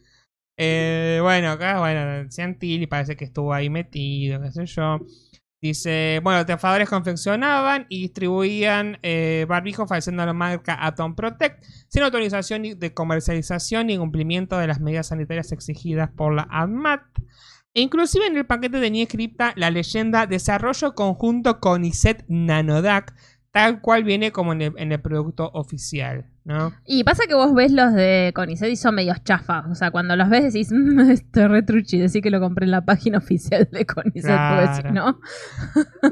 Eh, 0.57 1.19
bueno, 1.21 1.51
acá, 1.51 1.79
bueno, 1.79 2.29
Ciantilli 2.31 2.87
parece 2.87 3.15
que 3.15 3.25
estuvo 3.25 3.53
ahí 3.53 3.69
metido, 3.69 4.41
qué 4.41 4.51
sé 4.51 4.65
yo. 4.65 4.99
Dice, 5.59 6.19
bueno, 6.23 6.37
los 6.37 6.43
estafadores 6.43 6.87
confeccionaban 6.87 7.87
y 7.89 8.01
distribuían 8.01 8.99
eh, 9.01 9.45
barbijos 9.49 9.89
falseando 9.89 10.23
la 10.23 10.33
marca 10.33 10.77
Atom 10.85 11.15
Protect 11.15 11.63
sin 11.87 12.03
autorización 12.03 12.61
de 12.77 12.93
comercialización 12.93 13.87
ni 13.87 13.97
cumplimiento 13.97 14.57
de 14.59 14.67
las 14.67 14.79
medidas 14.79 15.07
sanitarias 15.07 15.51
exigidas 15.51 16.11
por 16.15 16.33
la 16.35 16.47
ADMAT. 16.51 17.01
E 17.73 17.81
inclusive 17.81 18.27
en 18.27 18.37
el 18.37 18.45
paquete 18.45 18.79
tenía 18.79 19.03
escrita 19.03 19.53
la 19.55 19.71
leyenda 19.71 20.27
Desarrollo 20.27 20.93
Conjunto 20.93 21.59
CONICET 21.59 22.25
Nanodac, 22.27 23.15
tal 23.51 23.81
cual 23.81 24.03
viene 24.03 24.31
como 24.31 24.53
en 24.53 24.61
el, 24.61 24.73
en 24.77 24.91
el 24.91 25.01
producto 25.01 25.49
oficial, 25.53 26.25
¿no? 26.43 26.73
Y 26.85 27.03
pasa 27.03 27.23
que 27.27 27.33
vos 27.33 27.53
ves 27.55 27.71
los 27.71 27.93
de 27.93 28.31
Conicet 28.35 28.69
y 28.69 28.75
son 28.75 28.95
medios 28.95 29.23
chafas. 29.23 29.65
O 29.71 29.75
sea, 29.75 29.89
cuando 29.91 30.15
los 30.15 30.29
ves 30.29 30.53
decís, 30.53 30.71
mmm, 30.71 30.99
este 31.09 31.43
es 31.43 31.49
retruchi. 31.49 31.97
Decís 31.97 32.21
que 32.21 32.29
lo 32.29 32.39
compré 32.39 32.65
en 32.65 32.71
la 32.71 32.85
página 32.85 33.17
oficial 33.17 33.67
de 33.71 33.85
Conicet, 33.85 34.23
Claro. 34.23 34.91
no. 34.91 35.19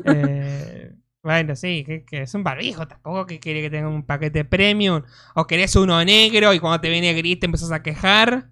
Eh, 0.05 0.93
bueno, 1.23 1.55
sí, 1.55 1.83
que, 1.85 2.03
que 2.05 2.21
es 2.23 2.33
un 2.35 2.43
barbijo, 2.43 2.87
tampoco 2.87 3.25
que 3.25 3.39
quiere 3.39 3.61
que 3.61 3.69
tenga 3.69 3.87
un 3.89 4.05
paquete 4.05 4.45
premium. 4.45 5.01
O 5.35 5.45
querés 5.47 5.75
uno 5.75 6.03
negro 6.03 6.53
y 6.53 6.59
cuando 6.59 6.79
te 6.81 6.89
viene 6.89 7.13
gris 7.13 7.39
te 7.39 7.45
empezás 7.47 7.71
a 7.71 7.81
quejar. 7.81 8.49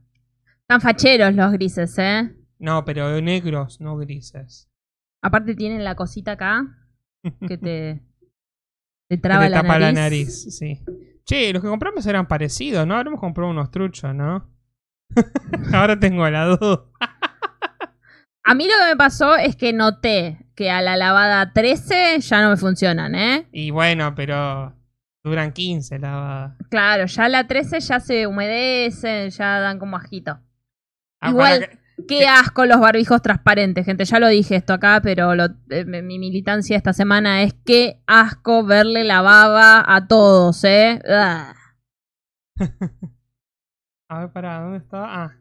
Están 0.62 0.82
facheros 0.82 1.34
los 1.36 1.52
grises, 1.52 1.96
¿eh? 1.98 2.32
No, 2.60 2.86
pero 2.86 3.20
negros, 3.22 3.80
no 3.82 3.98
grises. 3.98 4.70
Aparte 5.22 5.56
tienen 5.56 5.84
la 5.84 5.96
cosita 5.96 6.34
acá 6.34 6.66
que 7.48 7.58
te, 7.58 8.02
te 9.18 9.22
traba 9.24 9.44
te 9.46 9.50
la, 9.50 9.62
tapa 9.62 9.80
nariz. 9.80 9.86
la 9.96 10.02
nariz, 10.02 10.58
sí. 10.58 10.80
Che, 11.26 11.54
los 11.54 11.62
que 11.62 11.68
compramos 11.70 12.06
eran 12.06 12.28
parecidos, 12.28 12.86
¿no? 12.86 12.96
Habremos 12.96 13.20
comprado 13.20 13.50
unos 13.50 13.72
truchos, 13.72 14.14
¿no? 14.14 14.50
Ahora 15.74 16.00
tengo 16.00 16.30
la 16.30 16.46
duda. 16.48 16.84
A 18.46 18.54
mí 18.56 18.66
lo 18.66 18.72
que 18.84 18.92
me 18.92 18.98
pasó 18.98 19.36
es 19.38 19.56
que 19.56 19.72
noté 19.72 20.46
que 20.56 20.70
a 20.70 20.82
la 20.82 20.98
lavada 20.98 21.54
13 21.54 22.20
ya 22.20 22.42
no 22.42 22.50
me 22.50 22.58
funcionan, 22.58 23.16
¿eh? 23.16 23.48
Y 23.54 23.72
bueno, 23.72 24.14
pero 24.16 24.76
duran 25.24 25.54
15 25.54 26.00
la 26.00 26.58
Claro, 26.70 27.06
ya 27.06 27.30
la 27.30 27.48
13 27.48 27.80
ya 27.80 28.00
se 28.02 28.28
humedecen, 28.28 29.30
ya 29.30 29.60
dan 29.62 29.80
como 29.80 29.96
ajito. 29.96 30.40
Ah, 31.22 31.30
Igual- 31.30 31.70
Qué 32.08 32.26
asco 32.28 32.66
los 32.66 32.80
barbijos 32.80 33.22
transparentes, 33.22 33.86
gente. 33.86 34.06
Ya 34.06 34.20
lo 34.20 34.28
dije 34.28 34.56
esto 34.56 34.74
acá, 34.74 35.00
pero 35.04 35.36
lo- 35.36 35.50
eh, 35.70 35.86
mi 35.86 36.18
militancia 36.20 36.76
esta 36.76 36.92
semana 36.94 37.44
es 37.44 37.54
qué 37.66 38.02
asco 38.08 38.64
verle 38.66 39.04
la 39.04 39.22
baba 39.22 39.84
a 39.86 40.08
todos, 40.08 40.64
¿eh? 40.64 41.00
A 44.10 44.20
ver, 44.20 44.32
para, 44.32 44.60
¿dónde 44.62 44.78
está? 44.78 45.24
Ah. 45.24 45.38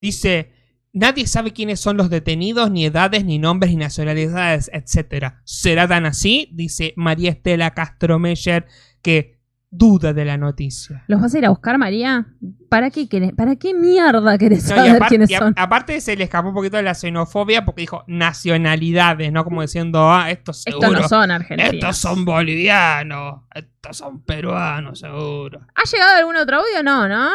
Dice, 0.00 0.52
nadie 0.92 1.26
sabe 1.26 1.52
quiénes 1.52 1.80
son 1.80 1.96
los 1.96 2.10
detenidos, 2.10 2.70
ni 2.70 2.84
edades, 2.84 3.24
ni 3.24 3.38
nombres, 3.38 3.70
ni 3.72 3.76
nacionalidades, 3.78 4.70
etc. 4.72 5.34
¿Será 5.44 5.88
tan 5.88 6.06
así? 6.06 6.48
Dice 6.52 6.92
María 6.96 7.30
Estela 7.30 7.72
Castro 7.72 8.18
Meyer, 8.18 8.66
que 9.02 9.40
duda 9.74 10.12
de 10.12 10.24
la 10.26 10.36
noticia. 10.36 11.02
¿Los 11.08 11.20
vas 11.20 11.34
a 11.34 11.38
ir 11.38 11.46
a 11.46 11.48
buscar, 11.48 11.78
María? 11.78 12.26
¿Para 12.68 12.90
qué 12.90 13.08
querés? 13.08 13.32
¿Para 13.34 13.56
qué 13.56 13.72
mierda 13.72 14.36
querés 14.36 14.68
No, 14.68 14.76
saber 14.76 15.02
quiénes 15.08 15.32
a- 15.34 15.38
son? 15.38 15.54
aparte 15.56 15.98
se 16.02 16.14
le 16.14 16.24
escapó 16.24 16.50
un 16.50 16.54
poquito 16.54 16.76
de 16.76 16.82
la 16.82 16.94
xenofobia 16.94 17.64
porque 17.64 17.80
dijo 17.80 18.04
nacionalidades, 18.06 19.32
¿no? 19.32 19.44
Como 19.44 19.62
diciendo, 19.62 20.10
ah, 20.10 20.30
estos 20.30 20.62
seguro. 20.62 20.88
Estos 20.88 21.02
no 21.02 21.08
son 21.08 21.30
argentinos. 21.30 21.72
estos 21.74 21.96
son 21.96 22.24
bolivianos, 22.24 23.40
estos 23.54 23.96
son 23.96 24.22
peruanos, 24.22 24.98
seguro. 25.00 25.60
¿Ha 25.74 25.84
llegado 25.90 26.16
algún 26.18 26.36
otro 26.36 26.56
audio? 26.58 26.82
No, 26.82 27.08
¿no? 27.08 27.28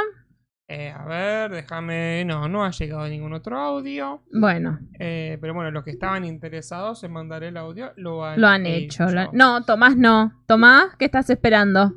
Eh, 0.70 0.92
a 0.92 1.06
ver, 1.06 1.50
déjame. 1.52 2.24
No, 2.26 2.48
no 2.50 2.66
ha 2.66 2.72
llegado 2.72 3.08
ningún 3.08 3.32
otro 3.34 3.58
audio. 3.58 4.22
Bueno, 4.34 4.80
Eh, 5.00 5.38
pero 5.40 5.54
bueno, 5.54 5.72
los 5.72 5.84
que 5.86 5.92
estaban 5.92 6.26
interesados 6.26 7.04
en 7.06 7.14
mandar 7.14 7.44
el 7.44 7.56
audio 7.58 7.94
lo 7.96 8.26
han, 8.26 8.40
lo 8.42 8.48
han 8.48 8.66
hecho. 8.66 9.06
lo- 9.10 9.32
No, 9.32 9.64
Tomás 9.64 9.96
no. 9.96 10.34
Tomás, 10.46 10.88
¿qué 11.00 11.06
estás 11.06 11.30
esperando? 11.30 11.94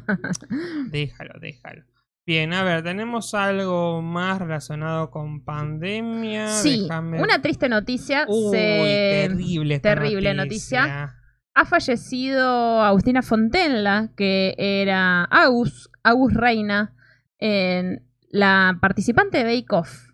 Déjalo, 0.90 1.38
déjalo. 1.40 1.82
Bien, 2.26 2.54
a 2.54 2.62
ver, 2.64 2.82
tenemos 2.82 3.34
algo 3.34 4.00
más 4.00 4.38
relacionado 4.38 5.10
con 5.10 5.44
pandemia. 5.44 6.48
Sí, 6.48 6.86
Déjame- 6.88 7.22
una 7.22 7.42
triste 7.42 7.68
noticia. 7.68 8.24
Uy, 8.28 8.50
se- 8.56 9.26
terrible. 9.28 9.74
esta 9.74 9.94
terrible 9.94 10.32
noticia. 10.34 11.16
Ha 11.56 11.64
fallecido 11.66 12.82
Agustina 12.82 13.20
Fontenla, 13.22 14.10
que 14.16 14.54
era 14.58 15.24
Agus, 15.24 15.90
Agus 16.02 16.32
Reina, 16.32 16.94
en 17.38 18.02
la 18.30 18.78
participante 18.80 19.38
de 19.38 19.44
Bake 19.44 19.72
Off. 19.76 20.08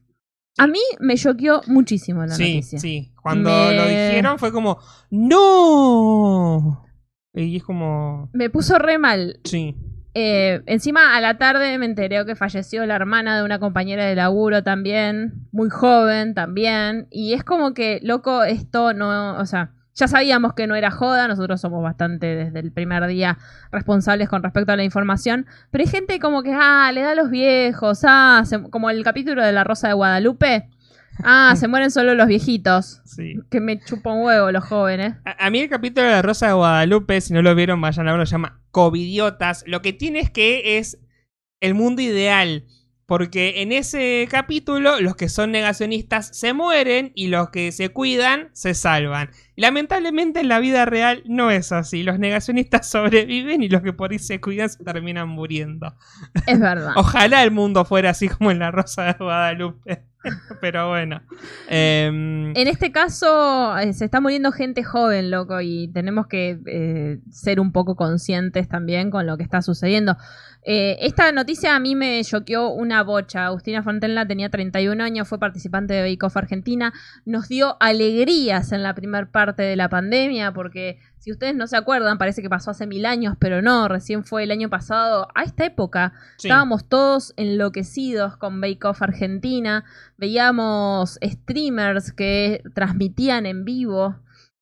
A 0.59 0.67
mí 0.67 0.81
me 0.99 1.15
choqueó 1.17 1.63
muchísimo 1.69 2.27
la 2.27 2.35
Sí, 2.35 2.43
noticia. 2.57 2.79
sí. 2.81 3.13
Cuando 3.23 3.49
Me- 3.51 3.77
lo 3.77 3.85
dijeron 3.85 4.39
fue 4.39 4.51
como, 4.53 4.79
¡No! 5.11 6.85
Y 7.35 7.57
es 7.57 7.63
como, 7.63 8.29
Me 8.33 8.51
puso 8.51 8.79
re 8.79 8.99
mal. 8.99 9.41
sí. 9.45 9.77
Eh, 10.13 10.61
encima 10.67 11.15
a 11.17 11.21
la 11.21 11.39
tarde 11.39 11.79
me 11.79 11.87
enteré 11.87 12.27
que 12.27 12.35
falleció 12.35 12.85
la 12.85 12.97
hermana 12.97 13.37
de 13.39 13.45
una 13.45 13.61
compañera 13.61 14.05
de 14.07 14.17
laburo 14.17 14.65
también, 14.65 15.47
muy 15.53 15.71
joven 15.71 16.35
también, 16.35 17.07
y 17.13 17.33
es 17.35 17.45
como 17.45 17.75
que, 17.75 18.01
loco, 18.03 18.43
esto 18.43 18.93
no, 18.93 19.39
o 19.39 19.47
sea, 19.47 19.71
ya 19.95 20.09
sabíamos 20.09 20.55
que 20.55 20.67
no 20.67 20.75
era 20.75 20.91
joda, 20.91 21.29
nosotros 21.29 21.61
somos 21.61 21.81
bastante 21.85 22.27
desde 22.35 22.59
el 22.59 22.73
primer 22.73 23.07
día 23.07 23.39
responsables 23.71 24.29
con 24.29 24.43
respecto 24.43 24.73
a 24.73 24.77
la 24.77 24.83
información, 24.83 25.47
pero 25.71 25.83
hay 25.85 25.89
gente 25.89 26.19
como 26.19 26.43
que, 26.43 26.53
ah, 26.61 26.91
le 26.93 27.03
da 27.03 27.13
a 27.13 27.15
los 27.15 27.31
viejos, 27.31 28.01
ah, 28.03 28.43
se- 28.45 28.63
como 28.69 28.91
el 28.91 29.05
capítulo 29.05 29.45
de 29.45 29.53
La 29.53 29.63
Rosa 29.63 29.87
de 29.87 29.95
Guadalupe, 29.95 30.69
ah, 31.25 31.55
se 31.57 31.69
mueren 31.69 31.91
solo 31.91 32.15
los 32.15 32.27
viejitos, 32.27 33.03
sí. 33.05 33.35
que 33.51 33.61
me 33.61 33.81
chupa 33.81 34.13
un 34.13 34.25
huevo 34.25 34.51
los 34.51 34.65
jóvenes. 34.65 35.15
A, 35.25 35.47
a 35.47 35.51
mí 35.51 35.61
el 35.61 35.69
capítulo 35.69 36.07
de 36.07 36.13
la 36.13 36.23
Rosa 36.23 36.49
de 36.49 36.53
Guadalupe, 36.53 37.21
si 37.21 37.33
no 37.33 37.43
lo 37.43 37.55
vieron, 37.55 37.81
vayan 37.81 38.09
a 38.09 38.13
verlo, 38.13 38.27
se 38.27 38.33
llama 38.33 38.61
Covidiotas. 38.71 39.65
Lo 39.67 39.83
que 39.83 39.93
tiene 39.93 40.21
es 40.21 40.31
que 40.31 40.79
es 40.79 40.99
el 41.61 41.75
mundo 41.75 42.03
ideal. 42.03 42.65
Porque 43.11 43.63
en 43.63 43.73
ese 43.73 44.29
capítulo 44.31 45.01
los 45.01 45.17
que 45.17 45.29
son 45.29 45.51
negacionistas 45.51 46.29
se 46.33 46.53
mueren 46.53 47.11
y 47.17 47.27
los 47.27 47.51
que 47.51 47.73
se 47.73 47.89
cuidan 47.89 48.51
se 48.53 48.73
salvan. 48.73 49.31
Lamentablemente 49.57 50.39
en 50.39 50.47
la 50.47 50.61
vida 50.61 50.85
real 50.85 51.25
no 51.27 51.51
es 51.51 51.73
así. 51.73 52.05
Los 52.05 52.21
negacionistas 52.21 52.87
sobreviven 52.91 53.65
y 53.65 53.69
los 53.69 53.83
que 53.83 53.93
por 53.93 54.13
ahí 54.13 54.21
se 54.21 54.41
cuidan 54.41 54.71
se 54.71 54.85
terminan 54.85 55.29
muriendo. 55.29 55.93
Es 56.47 56.61
verdad. 56.61 56.93
Ojalá 56.97 57.43
el 57.43 57.51
mundo 57.51 57.85
fuera 57.85 58.11
así 58.11 58.29
como 58.29 58.53
en 58.53 58.61
la 58.61 58.71
Rosa 58.71 59.03
de 59.03 59.15
Guadalupe. 59.15 60.05
Pero 60.61 60.89
bueno. 60.89 61.23
Em, 61.69 62.51
En 62.57 62.69
este 62.69 62.93
caso 62.93 63.77
eh, 63.79 63.93
se 63.93 64.05
está 64.05 64.21
muriendo 64.21 64.53
gente 64.53 64.85
joven, 64.85 65.31
loco, 65.31 65.61
y 65.61 65.89
tenemos 65.89 66.27
que 66.27 66.59
eh, 66.67 67.19
ser 67.31 67.61
un 67.61 67.73
poco 67.73 67.97
conscientes 67.97 68.69
también 68.69 69.11
con 69.11 69.27
lo 69.27 69.37
que 69.37 69.43
está 69.43 69.63
sucediendo. 69.63 70.17
Eh, 70.63 70.99
esta 71.01 71.33
noticia 71.33 71.75
a 71.75 71.81
mí 71.81 71.95
me 71.95 72.23
choqueó 72.23 72.69
una 72.69 73.03
bocha. 73.03 73.47
Agustina 73.47 73.83
Fontenla 73.83 74.27
tenía 74.27 74.51
31 74.51 75.03
años, 75.03 75.27
fue 75.27 75.39
participante 75.39 75.95
de 75.95 76.03
Bake 76.03 76.27
Off 76.27 76.37
Argentina, 76.37 76.93
nos 77.25 77.49
dio 77.49 77.77
alegrías 77.81 78.73
en 78.73 78.83
la 78.83 78.95
primera 78.95 79.31
parte 79.31 79.63
de 79.63 79.77
la 79.77 79.89
pandemia, 79.89 80.53
porque 80.53 80.99
si 81.21 81.31
ustedes 81.31 81.55
no 81.55 81.67
se 81.67 81.77
acuerdan, 81.77 82.17
parece 82.17 82.41
que 82.41 82.49
pasó 82.49 82.71
hace 82.71 82.87
mil 82.87 83.05
años, 83.05 83.37
pero 83.39 83.61
no, 83.61 83.89
recién 83.89 84.25
fue 84.25 84.45
el 84.45 84.51
año 84.51 84.71
pasado, 84.71 85.29
a 85.35 85.43
esta 85.43 85.67
época, 85.67 86.15
sí. 86.39 86.49
Estábamos 86.49 86.89
todos 86.89 87.35
enloquecidos 87.37 88.39
con 88.39 88.63
Bake 88.63 88.87
Off 88.87 89.03
Argentina. 89.03 89.85
Veíamos 90.17 91.19
streamers 91.23 92.13
que 92.13 92.63
transmitían 92.75 93.45
en 93.45 93.67
vivo. 93.67 94.17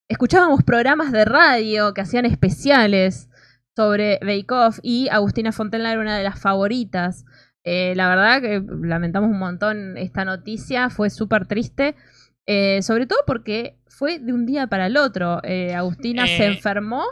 Escuchábamos 0.09 0.65
programas 0.65 1.13
de 1.13 1.25
radio 1.25 1.95
que 1.95 2.01
hacían 2.01 2.25
especiales 2.25 3.29
sobre 3.77 4.19
Bake 4.21 4.51
Off. 4.51 4.81
Y 4.83 5.09
Agustina 5.11 5.53
Fontenla 5.53 5.93
era 5.93 6.01
una 6.01 6.19
de 6.19 6.25
las 6.25 6.41
favoritas. 6.41 7.25
Eh, 7.63 7.93
la 7.95 8.09
verdad 8.09 8.41
que 8.41 8.65
lamentamos 8.83 9.31
un 9.31 9.39
montón 9.39 9.97
esta 9.97 10.25
noticia. 10.25 10.91
Fue 10.91 11.09
súper 11.09 11.47
triste. 11.47 11.95
Eh, 12.51 12.81
sobre 12.83 13.07
todo 13.07 13.19
porque 13.27 13.79
fue 13.89 14.19
de 14.19 14.33
un 14.33 14.47
día 14.47 14.67
para 14.69 14.87
el 14.87 14.97
otro. 14.97 15.41
Eh, 15.45 15.75
Agustina 15.75 16.27
se 16.27 16.45
Eh, 16.45 16.47
enfermó. 16.47 17.05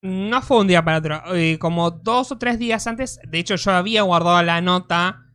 No 0.00 0.40
fue 0.42 0.58
un 0.60 0.66
día 0.68 0.82
para 0.84 0.98
otro. 0.98 1.34
eh, 1.34 1.58
como 1.58 1.90
dos 1.90 2.32
o 2.32 2.38
tres 2.38 2.58
días 2.58 2.86
antes. 2.86 3.20
De 3.28 3.38
hecho, 3.38 3.56
yo 3.56 3.72
había 3.72 4.02
guardado 4.02 4.42
la 4.42 4.60
nota 4.62 5.26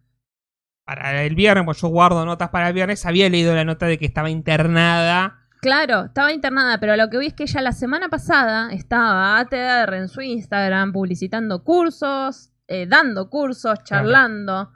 para 0.85 1.23
el 1.23 1.35
viernes, 1.35 1.65
pues 1.65 1.79
yo 1.81 1.87
guardo 1.89 2.25
notas 2.25 2.49
para 2.49 2.69
el 2.69 2.73
viernes. 2.73 3.05
Había 3.05 3.29
leído 3.29 3.53
la 3.55 3.63
nota 3.63 3.85
de 3.85 3.97
que 3.97 4.05
estaba 4.05 4.29
internada. 4.29 5.39
Claro, 5.61 6.05
estaba 6.05 6.33
internada, 6.33 6.79
pero 6.79 6.95
lo 6.97 7.09
que 7.09 7.17
vi 7.19 7.27
es 7.27 7.33
que 7.33 7.43
ella 7.43 7.61
la 7.61 7.71
semana 7.73 8.09
pasada 8.09 8.71
estaba 8.73 9.39
ATR 9.39 9.93
en 9.95 10.09
su 10.09 10.21
Instagram 10.21 10.91
publicitando 10.91 11.63
cursos, 11.63 12.51
eh, 12.67 12.85
dando 12.87 13.29
cursos, 13.29 13.79
charlando, 13.83 14.71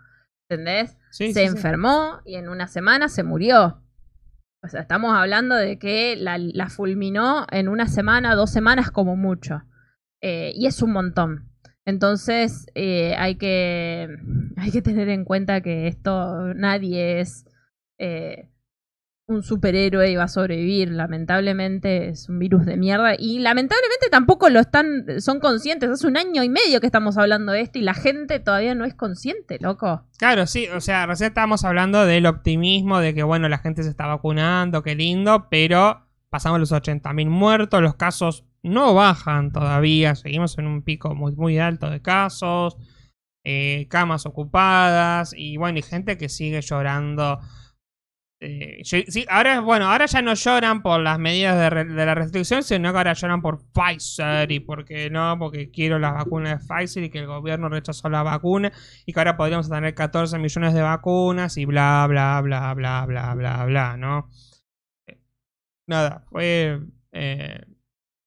¿entendés? 0.50 0.98
Sí, 1.12 1.34
se 1.34 1.42
sí, 1.42 1.48
sí. 1.50 1.56
enfermó 1.58 2.20
y 2.26 2.36
en 2.36 2.48
una 2.48 2.68
semana 2.68 3.10
se 3.10 3.24
murió. 3.24 3.82
O 4.64 4.68
sea, 4.68 4.82
estamos 4.82 5.16
hablando 5.16 5.56
de 5.56 5.78
que 5.78 6.16
la, 6.16 6.70
fulminó 6.70 7.46
en 7.52 7.68
una 7.68 7.88
semana, 7.88 8.36
dos 8.36 8.50
semanas 8.50 8.92
como 8.92 9.16
mucho. 9.16 9.64
Eh, 10.22 10.52
y 10.56 10.66
es 10.66 10.82
un 10.82 10.92
montón. 10.92 11.52
Entonces 11.86 12.66
eh, 12.76 13.16
hay, 13.18 13.36
que, 13.36 14.10
hay 14.58 14.72
que 14.72 14.82
tener 14.82 15.10
en 15.10 15.26
cuenta 15.26 15.62
que 15.62 15.88
esto 15.88 16.54
nadie 16.54 17.22
es 17.22 17.46
eh, 17.98 18.50
un 19.28 19.44
superhéroe 19.44 20.10
y 20.10 20.16
va 20.16 20.24
a 20.24 20.28
sobrevivir. 20.30 20.90
Lamentablemente 20.90 22.10
es 22.10 22.30
un 22.30 22.40
virus 22.40 22.66
de 22.66 22.78
mierda. 22.78 23.14
Y 23.18 23.40
lamentablemente 23.40 24.10
tampoco 24.10 24.50
lo 24.50 24.60
están, 24.60 25.06
son 25.20 25.40
conscientes. 25.40 25.90
Hace 25.90 26.08
un 26.08 26.18
año 26.18 26.44
y 26.44 26.50
medio 26.50 26.80
que 26.80 26.86
estamos 26.86 27.18
hablando 27.18 27.52
de 27.52 27.62
esto 27.62 27.78
y 27.78 27.82
la 27.82 27.94
gente 27.94 28.40
todavía 28.40 28.74
no 28.74 28.86
es 28.86 28.94
consciente, 28.96 29.58
loco. 29.60 30.04
Claro, 30.18 30.48
sí, 30.48 30.68
o 30.70 30.80
sea, 30.80 31.06
recién 31.06 31.28
estábamos 31.28 31.66
hablando 31.66 32.06
del 32.06 32.26
optimismo, 32.26 33.00
de 33.00 33.14
que 33.14 33.24
bueno, 33.24 33.50
la 33.50 33.58
gente 33.58 33.84
se 33.84 33.90
está 33.90 34.08
vacunando, 34.08 34.82
qué 34.82 34.96
lindo, 34.96 35.48
pero 35.50 36.08
pasamos 36.30 36.60
los 36.60 36.72
80.000 36.72 37.28
muertos, 37.28 37.82
los 37.82 37.96
casos 37.96 38.46
no 38.64 38.94
bajan 38.94 39.52
todavía, 39.52 40.16
seguimos 40.16 40.58
en 40.58 40.68
un 40.68 40.82
pico 40.84 41.16
muy, 41.16 41.34
muy 41.34 41.60
alto 41.60 41.90
de 41.90 42.02
casos, 42.02 42.78
eh, 43.44 43.88
camas 43.90 44.26
ocupadas 44.26 45.34
y 45.36 45.58
bueno, 45.58 45.80
y 45.80 45.82
gente 45.82 46.18
que 46.18 46.30
sigue 46.30 46.62
llorando. 46.62 47.40
Eh, 48.40 48.82
sí, 48.84 49.26
ahora, 49.30 49.62
bueno, 49.62 49.90
ahora 49.90 50.06
ya 50.06 50.22
no 50.22 50.36
lloran 50.36 50.84
por 50.84 51.00
las 51.02 51.18
medidas 51.18 51.58
de, 51.58 51.86
la 52.06 52.14
restricción, 52.14 52.62
sino 52.62 52.92
que 52.92 52.98
ahora 52.98 53.14
lloran 53.14 53.42
por 53.42 53.64
Pfizer 53.72 54.52
y 54.52 54.60
porque 54.60 55.10
no, 55.10 55.38
porque 55.40 55.72
quiero 55.72 55.98
las 55.98 56.14
vacunas 56.14 56.62
de 56.62 56.68
Pfizer 56.68 57.04
y 57.04 57.10
que 57.10 57.20
el 57.20 57.26
gobierno 57.28 57.68
rechazó 57.68 58.10
la 58.10 58.22
vacuna 58.22 58.72
y 59.08 59.14
que 59.14 59.20
ahora 59.20 59.38
podríamos 59.38 59.70
tener 59.70 59.96
14 59.96 60.38
millones 60.38 60.74
de 60.76 60.82
vacunas 60.84 61.58
y 61.58 61.66
bla, 61.66 62.06
bla, 62.08 62.40
bla, 62.42 62.74
bla, 62.76 63.06
bla, 63.08 63.34
bla, 63.34 63.66
bla, 63.66 63.98
¿no? 63.98 64.30
Eh, 65.08 65.20
Nada, 65.88 66.24
fue... 66.30 66.80
eh, 67.14 67.62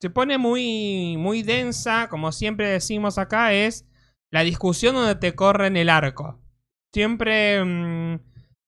se 0.00 0.10
pone 0.10 0.38
muy, 0.38 1.16
muy 1.18 1.42
densa, 1.42 2.08
como 2.08 2.32
siempre 2.32 2.68
decimos 2.68 3.18
acá, 3.18 3.52
es 3.52 3.86
la 4.30 4.42
discusión 4.42 4.94
donde 4.94 5.14
te 5.16 5.34
corren 5.34 5.76
el 5.76 5.88
arco. 5.88 6.40
Siempre... 6.92 7.64
mm, 7.64 8.20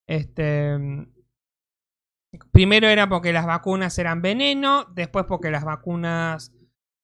este... 0.07 1.09
Primero 2.53 2.87
era 2.89 3.09
porque 3.09 3.33
las 3.33 3.47
vacunas 3.47 3.99
eran 3.99 4.21
veneno, 4.23 4.85
después 4.95 5.25
porque 5.27 5.51
las 5.51 5.65
vacunas 5.65 6.53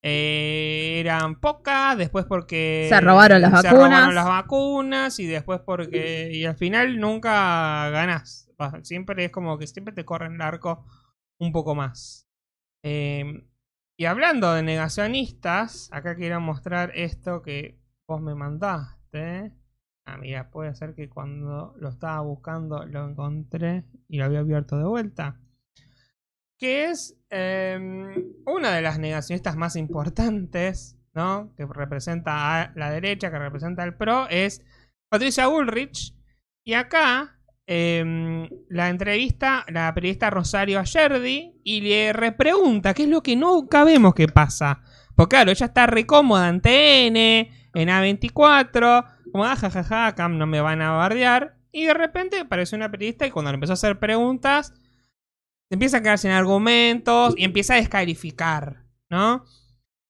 eh, 0.02 0.98
eran 1.00 1.40
pocas, 1.40 1.96
después 1.96 2.26
porque 2.26 2.86
Se 2.88 3.00
robaron 3.00 3.40
las 3.40 3.62
se 3.62 3.70
robaron 3.70 3.90
vacunas. 3.90 4.14
las 4.14 4.26
vacunas 4.26 5.18
y 5.18 5.26
después 5.26 5.60
porque 5.64 6.30
y 6.32 6.44
al 6.44 6.56
final 6.56 6.98
nunca 7.00 7.88
ganas. 7.90 8.50
Siempre 8.82 9.24
es 9.24 9.30
como 9.32 9.56
que 9.58 9.66
siempre 9.66 9.94
te 9.94 10.04
corren 10.04 10.34
el 10.34 10.42
arco 10.42 10.84
un 11.40 11.50
poco 11.52 11.74
más. 11.74 12.28
Eh, 12.84 13.24
y 13.96 14.04
hablando 14.04 14.52
de 14.52 14.62
negacionistas, 14.62 15.88
acá 15.92 16.14
quiero 16.14 16.40
mostrar 16.40 16.92
esto 16.94 17.42
que 17.42 17.80
vos 18.06 18.20
me 18.20 18.34
mandaste. 18.34 19.52
Ah, 20.10 20.16
mira, 20.16 20.50
puede 20.50 20.74
ser 20.74 20.94
que 20.94 21.10
cuando 21.10 21.74
lo 21.78 21.88
estaba 21.90 22.20
buscando 22.22 22.86
lo 22.86 23.10
encontré 23.10 23.84
y 24.08 24.16
lo 24.16 24.24
había 24.24 24.38
abierto 24.38 24.78
de 24.78 24.84
vuelta. 24.84 25.38
Que 26.58 26.86
es 26.86 27.14
eh, 27.28 27.78
una 28.46 28.74
de 28.74 28.80
las 28.80 28.98
negacionistas 28.98 29.56
más 29.56 29.76
importantes, 29.76 30.96
¿no? 31.12 31.52
Que 31.58 31.66
representa 31.66 32.62
a 32.62 32.72
la 32.74 32.90
derecha, 32.90 33.30
que 33.30 33.38
representa 33.38 33.82
al 33.82 33.98
PRO, 33.98 34.28
es 34.30 34.64
Patricia 35.10 35.46
Bullrich. 35.48 36.14
Y 36.64 36.72
acá 36.72 37.38
em, 37.66 38.48
la 38.70 38.88
entrevista 38.88 39.66
la 39.68 39.92
periodista 39.92 40.30
Rosario 40.30 40.80
Ayerdi 40.80 41.60
y 41.64 41.82
le 41.82 42.14
repregunta 42.14 42.94
qué 42.94 43.02
es 43.02 43.10
lo 43.10 43.22
que 43.22 43.36
nunca 43.36 43.84
vemos 43.84 44.14
que 44.14 44.28
pasa. 44.28 44.80
Porque 45.14 45.36
claro, 45.36 45.50
ella 45.50 45.66
está 45.66 45.86
re 45.86 46.06
cómoda 46.06 46.48
en 46.48 46.62
TN, 46.62 47.50
en 47.74 47.88
A24, 47.88 49.17
como 49.32 49.44
ah, 49.44 49.56
jajaja, 49.56 50.06
acá 50.06 50.28
no 50.28 50.46
me 50.46 50.60
van 50.60 50.82
a 50.82 50.92
bardear. 50.92 51.56
Y 51.72 51.84
de 51.84 51.94
repente 51.94 52.40
aparece 52.40 52.76
una 52.76 52.90
periodista 52.90 53.26
y 53.26 53.30
cuando 53.30 53.50
le 53.50 53.56
empezó 53.56 53.72
a 53.72 53.74
hacer 53.74 53.98
preguntas, 53.98 54.72
empieza 55.70 55.98
a 55.98 56.02
quedar 56.02 56.18
sin 56.18 56.30
argumentos 56.30 57.34
y 57.36 57.44
empieza 57.44 57.74
a 57.74 57.76
descalificar, 57.76 58.84
¿no? 59.10 59.44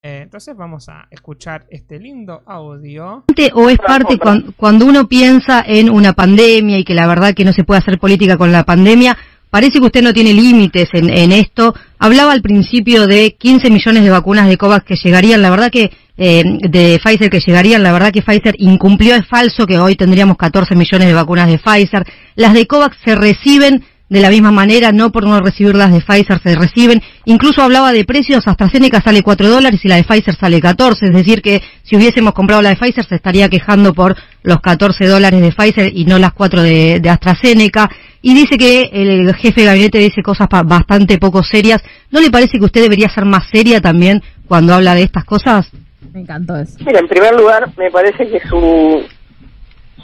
Eh, 0.03 0.21
entonces 0.23 0.57
vamos 0.57 0.89
a 0.89 1.09
escuchar 1.11 1.67
este 1.71 1.99
lindo 1.99 2.43
audio. 2.47 3.25
o 3.55 3.69
es 3.69 3.79
parte 3.79 4.17
cuan- 4.19 4.55
cuando 4.57 4.87
uno 4.87 5.09
piensa 5.09 5.65
en 5.67 5.91
una 5.91 6.13
pandemia 6.13 6.79
y 6.79 6.85
que 6.85 6.95
la 6.95 7.09
verdad 7.09 7.35
que 7.35 7.45
no 7.45 7.53
se 7.53 7.65
puede 7.65 7.81
hacer 7.81 7.99
política 7.99 8.37
con 8.39 8.53
la 8.53 8.63
pandemia, 8.65 9.19
parece 9.51 9.81
que 9.81 9.87
usted 9.87 10.03
no 10.03 10.13
tiene 10.15 10.33
límites 10.33 10.89
en, 10.93 11.11
en 11.11 11.33
esto. 11.33 11.75
Hablaba 11.99 12.33
al 12.33 12.43
principio 12.43 13.09
de 13.09 13.35
15 13.37 13.71
millones 13.71 14.05
de 14.05 14.11
vacunas 14.11 14.49
de 14.49 14.57
COVAX 14.57 14.85
que 14.85 14.95
llegarían, 14.97 15.43
la 15.43 15.51
verdad 15.51 15.71
que 15.73 15.91
eh, 16.19 16.43
de 16.69 17.01
Pfizer 17.03 17.31
que 17.31 17.41
llegarían, 17.41 17.85
la 17.85 17.93
verdad 17.93 18.13
que 18.13 18.23
Pfizer 18.23 18.57
incumplió, 18.59 19.15
es 19.15 19.27
falso 19.27 19.67
que 19.67 19.79
hoy 19.79 19.95
tendríamos 19.95 20.37
14 20.37 20.75
millones 20.75 21.07
de 21.07 21.15
vacunas 21.15 21.49
de 21.49 21.59
Pfizer. 21.59 22.05
Las 22.35 22.55
de 22.55 22.67
COVAX 22.67 22.97
se 23.05 23.15
reciben 23.15 23.85
de 24.09 24.21
la 24.21 24.31
misma 24.31 24.51
manera, 24.51 24.91
no 24.91 25.13
por 25.13 25.25
no 25.25 25.39
recibir 25.41 25.77
las 25.77 25.93
de 25.93 26.01
Pfizer 26.01 26.41
se 26.43 26.57
reciben. 26.57 27.03
Incluso 27.25 27.63
hablaba 27.63 27.93
de 27.93 28.05
precios, 28.05 28.49
AstraZeneca 28.49 29.01
sale 29.01 29.23
4 29.23 29.49
dólares 29.49 29.81
y 29.85 29.89
la 29.89 29.97
de 29.97 30.05
Pfizer 30.05 30.35
sale 30.35 30.61
14, 30.61 31.07
es 31.07 31.13
decir 31.13 31.41
que 31.41 31.63
si 31.85 31.95
hubiésemos 31.95 32.33
comprado 32.33 32.63
la 32.63 32.71
de 32.71 32.77
Pfizer 32.77 33.05
se 33.07 33.15
estaría 33.15 33.49
quejando 33.49 33.95
por 33.95 34.17
los 34.43 34.61
14 34.61 35.07
dólares 35.07 35.41
de 35.41 35.53
Pfizer 35.53 35.93
y 35.95 36.05
no 36.05 36.19
las 36.19 36.33
4 36.33 36.63
de, 36.63 37.01
de 37.01 37.11
AstraZeneca. 37.11 37.89
Y 38.23 38.35
dice 38.35 38.59
que 38.59 38.91
el 38.93 39.33
jefe 39.37 39.61
de 39.61 39.67
gabinete 39.69 39.99
dice 39.99 40.23
cosas 40.23 40.49
bastante 40.65 41.19
poco 41.19 41.45
serias. 41.45 41.81
¿No 42.11 42.21
le 42.21 42.31
parece 42.31 42.59
que 42.59 42.65
usted 42.65 42.83
debería 42.83 43.09
ser 43.09 43.25
más 43.25 43.45
seria 43.53 43.81
también 43.81 44.21
cuando 44.49 44.75
habla 44.75 44.97
de 44.97 45.03
estas 45.03 45.25
cosas? 45.25 45.69
Me 46.13 46.21
encantó 46.21 46.57
eso. 46.57 46.77
Mira, 46.85 47.01
en 47.01 47.09
primer 47.09 47.35
lugar, 47.35 47.69
me 47.77 47.91
parece 47.91 48.29
que 48.29 48.41
su, 48.49 49.05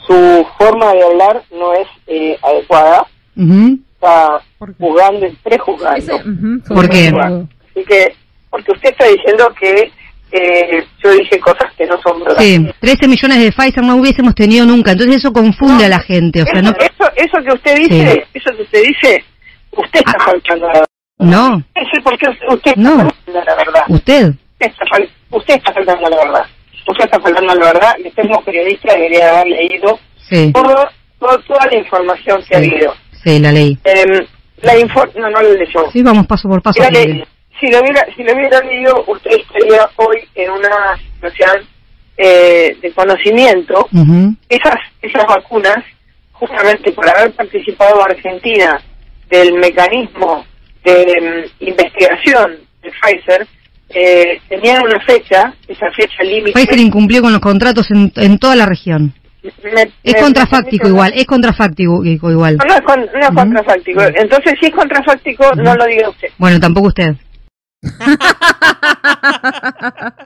su 0.07 0.45
forma 0.57 0.93
de 0.93 1.03
hablar 1.03 1.41
no 1.51 1.73
es 1.73 1.87
eh, 2.07 2.37
adecuada. 2.41 3.05
Ujú. 3.35 3.79
Está 3.93 4.39
¿Por 4.57 4.69
qué? 4.75 4.83
jugando, 4.83 5.27
prejuzgando. 5.43 6.19
Fue 6.65 6.75
¿Por 6.75 6.89
qué? 6.89 7.07
Así 7.07 7.85
que, 7.87 8.15
porque 8.49 8.71
usted 8.71 8.89
está 8.91 9.05
diciendo 9.07 9.53
que 9.59 9.91
eh, 10.31 10.85
yo 11.03 11.11
dije 11.11 11.39
cosas 11.39 11.71
que 11.77 11.85
no 11.85 11.99
son 12.01 12.23
verdad. 12.23 12.41
Sí, 12.41 12.65
13 12.79 13.07
millones 13.07 13.39
de 13.39 13.51
Pfizer 13.51 13.83
no 13.83 13.95
hubiésemos 13.95 14.35
tenido 14.35 14.65
nunca, 14.65 14.91
entonces 14.91 15.17
eso 15.17 15.31
confunde 15.33 15.85
a 15.85 15.89
la 15.89 15.99
gente, 15.99 16.41
o 16.43 16.45
sea, 16.45 16.61
no... 16.61 16.69
eso, 16.71 16.79
eso, 16.81 17.11
eso 17.15 17.37
que 17.45 17.53
usted 17.53 17.77
dice, 17.77 18.27
eso 18.33 18.49
que 18.55 18.61
usted 18.63 18.83
dice, 18.83 19.23
usted 19.71 19.99
está 19.99 20.17
Ah. 20.19 20.23
faltando 20.25 20.65
a 20.65 20.67
la 20.67 20.73
verdad. 20.73 20.87
No, 21.19 21.49
No 21.57 21.63
sé 21.93 22.01
por 22.03 22.17
qué 22.17 22.27
usted 22.29 22.71
está 22.71 22.81
No. 22.81 22.89
faltando 22.97 23.39
a 23.39 23.45
la 23.45 23.55
verdad. 23.55 23.81
usted. 23.89 24.27
Usted 24.29 24.67
está, 24.67 24.85
fal- 24.85 25.09
usted 25.31 25.55
está 25.55 25.73
faltando 25.73 26.07
a 26.07 26.09
la 26.09 26.17
verdad. 26.17 26.45
Usted 26.87 27.05
está 27.05 27.19
faltando 27.19 27.51
a 27.51 27.55
la 27.55 27.65
verdad 27.73 27.95
usted 28.05 28.23
como 28.23 28.41
periodista 28.43 28.93
debería 28.93 29.29
haber 29.39 29.47
leído 29.47 29.99
Sí, 30.29 30.51
todo, 30.53 30.87
todo- 31.19 31.39
toda 31.39 31.65
la 31.67 31.75
información 31.77 32.43
que 32.47 32.55
ha 32.55 32.57
habido. 32.59 32.93
sí, 33.23 33.39
la 33.39 33.51
ley. 33.51 33.77
Em, 33.83 34.25
la 34.61 34.77
info 34.77 35.05
no, 35.15 35.29
no 35.29 35.41
la 35.41 35.49
leyó. 35.49 35.91
Sí, 35.91 36.01
vamos 36.03 36.25
paso 36.27 36.47
por 36.49 36.61
paso. 36.61 36.81
La 36.81 36.89
mire. 36.89 37.05
ley. 37.05 37.23
Si 37.59 37.67
lo 37.71 37.79
hubiera, 37.79 38.05
si 38.15 38.23
lo 38.23 38.33
hubiera 38.33 38.59
leído, 38.61 39.03
usted 39.07 39.31
estaría 39.31 39.89
hoy 39.95 40.17
en 40.35 40.51
una 40.51 40.97
situación 41.13 41.67
eh, 42.17 42.77
de 42.81 42.91
conocimiento. 42.91 43.87
Esas, 44.49 44.75
esas 45.01 45.25
vacunas, 45.27 45.77
justamente 46.33 46.91
por 46.91 47.07
haber 47.09 47.31
participado 47.33 48.03
Argentina 48.03 48.81
del 49.29 49.53
mecanismo 49.53 50.45
de 50.83 51.45
mm, 51.59 51.63
investigación 51.65 52.57
de 52.81 52.91
Pfizer, 52.91 53.47
eh, 53.89 54.41
tenían 54.49 54.83
una 54.83 54.99
fecha, 55.01 55.53
esa 55.67 55.91
fecha 55.91 56.23
límite. 56.23 56.53
Pfizer 56.59 56.79
incumplió 56.79 57.21
con 57.21 57.31
los 57.31 57.41
contratos 57.41 57.89
en, 57.91 58.11
en 58.15 58.37
toda 58.39 58.55
la 58.55 58.65
región. 58.65 59.13
Me- 59.63 59.91
Es 60.03 60.13
me- 60.15 60.21
contrafáctico 60.21 60.85
me- 60.85 60.89
igual, 60.89 61.13
es 61.15 61.25
contrafáctico 61.25 62.03
igual. 62.03 62.57
No, 62.57 62.65
no 62.65 62.73
es, 62.73 62.81
con- 62.81 62.99
no 62.99 63.19
es 63.19 63.27
Ujú. 63.27 63.35
contrafáctico. 63.35 64.01
Entonces, 64.15 64.53
si 64.59 64.65
es 64.67 64.73
contrafáctico, 64.73 65.53
no 65.55 65.75
lo 65.75 65.85
diga 65.85 66.09
usted. 66.09 66.29
Bueno, 66.37 66.59
tampoco 66.59 66.87
usted. 66.87 67.15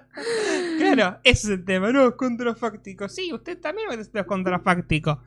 Claro, 0.77 1.19
ese 1.23 1.47
es 1.47 1.59
el 1.59 1.65
tema, 1.65 1.91
no 1.91 2.07
es 2.09 2.15
contrafáctico. 2.15 3.09
Sí, 3.09 3.31
usted 3.33 3.59
también 3.59 3.87
es 3.99 4.09
contrafáctico. 4.25 5.21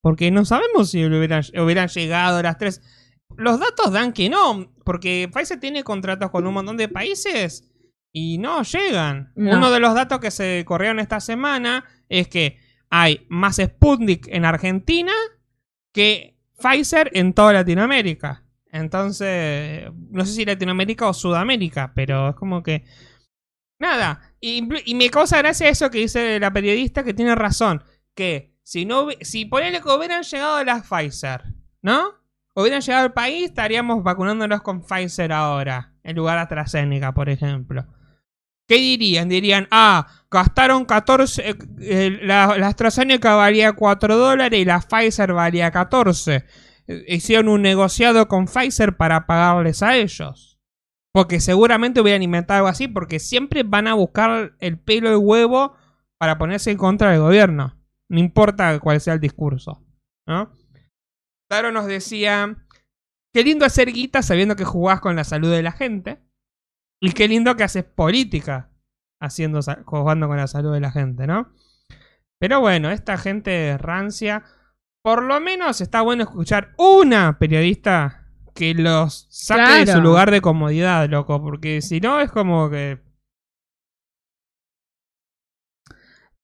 Porque 0.00 0.30
no 0.30 0.44
sabemos 0.44 0.90
si 0.90 1.06
le 1.08 1.18
hubieran, 1.18 1.42
hubieran 1.58 1.88
llegado 1.88 2.42
las 2.42 2.58
tres. 2.58 2.82
Los 3.36 3.60
datos 3.60 3.92
dan 3.92 4.12
que 4.12 4.28
no, 4.28 4.72
porque 4.84 5.28
Pfizer 5.32 5.60
tiene 5.60 5.84
contratos 5.84 6.30
con 6.30 6.46
un 6.46 6.54
montón 6.54 6.76
de 6.76 6.88
países 6.88 7.70
y 8.12 8.38
no 8.38 8.62
llegan. 8.62 9.32
No. 9.36 9.56
Uno 9.56 9.70
de 9.70 9.80
los 9.80 9.94
datos 9.94 10.20
que 10.20 10.30
se 10.30 10.64
corrieron 10.66 11.00
esta 11.00 11.20
semana 11.20 11.84
es 12.08 12.28
que 12.28 12.58
hay 12.88 13.26
más 13.28 13.56
Sputnik 13.56 14.28
en 14.28 14.44
Argentina 14.44 15.12
que 15.92 16.38
Pfizer 16.58 17.10
en 17.12 17.34
toda 17.34 17.52
Latinoamérica. 17.52 18.44
Entonces, 18.70 19.90
no 20.10 20.24
sé 20.24 20.32
si 20.32 20.44
Latinoamérica 20.44 21.08
o 21.08 21.14
Sudamérica, 21.14 21.92
pero 21.94 22.30
es 22.30 22.36
como 22.36 22.62
que... 22.62 22.84
Nada, 23.78 24.34
y, 24.40 24.62
me 24.94 25.10
causa 25.10 25.38
gracia 25.38 25.68
eso 25.68 25.90
que 25.90 25.98
dice 25.98 26.40
la 26.40 26.52
periodista 26.52 27.04
que 27.04 27.12
tiene 27.12 27.34
razón, 27.34 27.82
que 28.14 28.56
si 28.62 28.86
no 28.86 29.08
si 29.20 29.44
ponele 29.44 29.82
que 29.82 29.88
hubieran 29.90 30.22
llegado 30.22 30.64
las 30.64 30.88
Pfizer, 30.88 31.42
¿no? 31.82 32.14
Hubieran 32.58 32.80
llegado 32.80 33.04
al 33.04 33.12
país, 33.12 33.44
estaríamos 33.44 34.02
vacunándonos 34.02 34.62
con 34.62 34.80
Pfizer 34.80 35.30
ahora, 35.30 35.92
en 36.02 36.16
lugar 36.16 36.36
de 36.36 36.42
AstraZeneca, 36.42 37.12
por 37.12 37.28
ejemplo. 37.28 37.86
¿Qué 38.66 38.76
dirían? 38.76 39.28
Dirían, 39.28 39.68
ah, 39.70 40.06
gastaron 40.30 40.86
14, 40.86 41.54
eh, 41.80 42.18
la, 42.22 42.56
la 42.56 42.68
AstraZeneca 42.68 43.34
valía 43.34 43.74
4 43.74 44.16
dólares 44.16 44.58
y 44.58 44.64
la 44.64 44.80
Pfizer 44.80 45.34
valía 45.34 45.70
14. 45.70 46.46
Eh, 46.86 47.04
Hicieron 47.08 47.48
un 47.48 47.60
negociado 47.60 48.26
con 48.26 48.46
Pfizer 48.46 48.96
para 48.96 49.26
pagarles 49.26 49.82
a 49.82 49.94
ellos. 49.96 50.58
Porque 51.12 51.40
seguramente 51.40 52.00
hubieran 52.00 52.22
inventado 52.22 52.58
algo 52.58 52.68
así, 52.68 52.88
porque 52.88 53.18
siempre 53.18 53.64
van 53.64 53.86
a 53.86 53.94
buscar 53.94 54.54
el 54.60 54.78
pelo 54.78 55.10
del 55.10 55.18
huevo 55.18 55.74
para 56.16 56.38
ponerse 56.38 56.70
en 56.70 56.78
contra 56.78 57.10
del 57.10 57.20
gobierno. 57.20 57.78
No 58.08 58.18
importa 58.18 58.78
cuál 58.80 59.00
sea 59.02 59.12
el 59.12 59.20
discurso. 59.20 59.82
¿No? 60.26 60.50
Taro 61.48 61.72
nos 61.72 61.86
decía, 61.86 62.56
qué 63.32 63.44
lindo 63.44 63.64
hacer 63.64 63.92
guita 63.92 64.22
sabiendo 64.22 64.56
que 64.56 64.64
jugás 64.64 65.00
con 65.00 65.16
la 65.16 65.24
salud 65.24 65.50
de 65.50 65.62
la 65.62 65.72
gente. 65.72 66.22
Y 67.00 67.12
qué 67.12 67.28
lindo 67.28 67.56
que 67.56 67.64
haces 67.64 67.84
política 67.84 68.70
haciendo, 69.20 69.60
jugando 69.84 70.28
con 70.28 70.36
la 70.36 70.46
salud 70.46 70.72
de 70.72 70.80
la 70.80 70.90
gente, 70.90 71.26
¿no? 71.26 71.52
Pero 72.38 72.60
bueno, 72.60 72.90
esta 72.90 73.16
gente 73.16 73.76
rancia, 73.78 74.44
por 75.02 75.22
lo 75.22 75.40
menos 75.40 75.80
está 75.80 76.02
bueno 76.02 76.22
escuchar 76.22 76.74
una 76.78 77.38
periodista 77.38 78.26
que 78.54 78.74
los 78.74 79.26
saque 79.30 79.84
de 79.84 79.92
su 79.92 80.00
lugar 80.00 80.30
de 80.30 80.40
comodidad, 80.40 81.08
loco, 81.08 81.42
porque 81.42 81.82
si 81.82 82.00
no 82.00 82.20
es 82.20 82.30
como 82.30 82.70
que... 82.70 83.04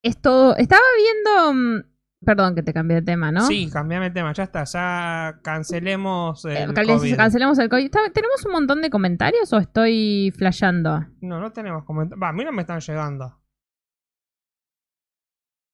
Esto, 0.05 0.57
estaba 0.57 0.83
viendo. 0.97 1.89
Perdón 2.25 2.55
que 2.55 2.63
te 2.63 2.73
cambié 2.73 2.97
de 2.97 3.03
tema, 3.03 3.33
¿no? 3.33 3.47
Sí, 3.47 3.69
cambiame 3.71 4.07
el 4.07 4.13
tema, 4.13 4.33
ya 4.33 4.45
está, 4.45 4.63
ya 4.65 5.41
cancelemos 5.43 6.45
Eh, 6.45 6.63
el 6.63 6.73
COVID. 6.75 7.17
Cancelemos 7.17 7.59
el 7.59 7.69
COVID. 7.69 7.91
¿Tenemos 8.13 8.45
un 8.47 8.53
montón 8.53 8.81
de 8.81 8.91
comentarios 8.91 9.53
o 9.53 9.59
estoy 9.59 10.33
flasheando? 10.37 11.01
No, 11.21 11.41
no 11.41 11.51
tenemos 11.53 11.85
comentarios. 11.85 12.23
Va, 12.23 12.29
a 12.29 12.33
mí 12.33 12.45
no 12.45 12.53
me 12.53 12.63
están 12.63 12.81
llegando. 12.81 13.41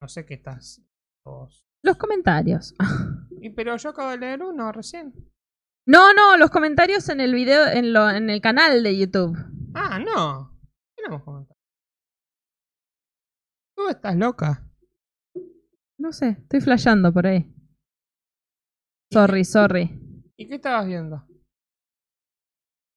No 0.00 0.08
sé 0.08 0.24
qué 0.24 0.34
estás. 0.34 0.80
vos. 1.24 1.64
Los 1.82 1.96
comentarios. 1.96 2.74
Y, 3.40 3.50
pero 3.50 3.76
yo 3.76 3.90
acabo 3.90 4.10
de 4.10 4.18
leer 4.18 4.42
uno 4.42 4.72
recién. 4.72 5.12
No, 5.86 6.12
no, 6.12 6.36
los 6.36 6.50
comentarios 6.50 7.08
en 7.08 7.20
el 7.20 7.34
video, 7.34 7.66
en, 7.66 7.92
lo, 7.92 8.10
en 8.10 8.30
el 8.30 8.40
canal 8.40 8.82
de 8.82 8.98
YouTube. 8.98 9.36
Ah, 9.74 9.98
no. 9.98 10.58
Tenemos 10.96 11.22
comentarios. 11.22 11.58
Tú 13.76 13.88
estás 13.88 14.16
loca. 14.16 14.67
No 15.98 16.12
sé, 16.12 16.36
estoy 16.40 16.60
flasheando 16.60 17.12
por 17.12 17.26
ahí. 17.26 17.52
Sorry, 19.12 19.44
sorry. 19.44 20.00
¿Y 20.36 20.46
qué 20.46 20.54
estabas 20.54 20.86
viendo? 20.86 21.26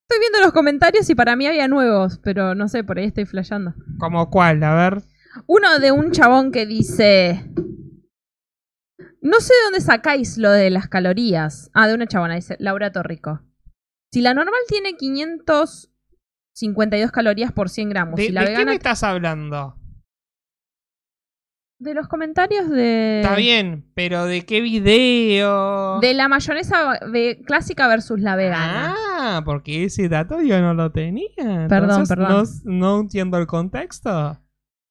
Estoy 0.07 0.19
viendo 0.19 0.39
los 0.41 0.53
comentarios 0.53 1.09
y 1.09 1.15
para 1.15 1.35
mí 1.35 1.47
había 1.47 1.67
nuevos, 1.67 2.19
pero 2.23 2.53
no 2.53 2.67
sé, 2.67 2.83
por 2.83 2.99
ahí 2.99 3.05
estoy 3.05 3.25
flasheando. 3.25 3.73
¿Como 3.97 4.29
cuál? 4.29 4.61
A 4.63 4.75
ver. 4.75 5.03
Uno 5.47 5.79
de 5.79 5.91
un 5.91 6.11
chabón 6.11 6.51
que 6.51 6.65
dice. 6.65 7.49
No 9.21 9.39
sé 9.39 9.53
de 9.53 9.63
dónde 9.63 9.81
sacáis 9.81 10.37
lo 10.37 10.51
de 10.51 10.69
las 10.69 10.87
calorías. 10.87 11.71
Ah, 11.73 11.87
de 11.87 11.95
una 11.95 12.07
chabona, 12.07 12.35
dice 12.35 12.57
Laura 12.59 12.91
Torrico. 12.91 13.41
Si 14.11 14.21
la 14.21 14.33
normal 14.33 14.61
tiene 14.67 14.95
500. 14.95 15.87
52 16.53 17.11
calorías 17.11 17.53
por 17.53 17.69
100 17.69 17.89
gramos. 17.89 18.17
¿De, 18.17 18.25
y 18.25 18.29
la 18.29 18.43
de 18.43 18.53
qué 18.53 18.65
me 18.65 18.73
estás 18.73 19.03
hablando? 19.03 19.80
De 21.81 21.93
los 21.95 22.07
comentarios 22.07 22.69
de 22.69 23.21
Está 23.21 23.35
bien, 23.35 23.85
pero 23.95 24.25
¿de 24.25 24.45
qué 24.45 24.61
video? 24.61 25.99
de 25.99 26.13
la 26.13 26.27
mayonesa 26.27 26.99
ve- 27.11 27.41
clásica 27.45 27.87
versus 27.87 28.19
la 28.19 28.35
vegana. 28.35 28.95
Ah, 28.97 29.41
porque 29.43 29.85
ese 29.85 30.07
dato 30.07 30.41
yo 30.41 30.61
no 30.61 30.73
lo 30.73 30.91
tenía. 30.91 31.67
Perdón, 31.67 31.89
Entonces, 32.01 32.15
perdón. 32.15 32.45
No, 32.65 32.71
no 32.95 32.99
entiendo 33.01 33.37
el 33.39 33.47
contexto. 33.47 34.39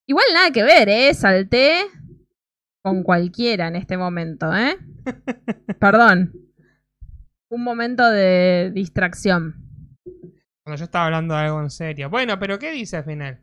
Igual 0.09 0.27
nada 0.35 0.51
que 0.51 0.65
ver, 0.65 0.89
¿eh? 0.89 1.15
Salté 1.15 1.83
con 2.83 3.03
cualquiera 3.05 3.69
en 3.69 3.77
este 3.77 3.97
momento, 3.97 4.53
¿eh? 4.55 4.77
Perdón. 5.79 6.33
Un 7.51 7.63
momento 7.65 8.09
de 8.11 8.73
distracción. 8.75 9.55
Cuando 10.65 10.79
yo 10.79 10.85
estaba 10.85 11.07
hablando 11.07 11.35
de 11.35 11.41
algo 11.41 11.61
en 11.61 11.71
serio. 11.71 12.11
Bueno, 12.11 12.39
pero 12.39 12.59
¿qué 12.59 12.73
dice 12.73 12.97
al 12.97 13.05
final? 13.05 13.41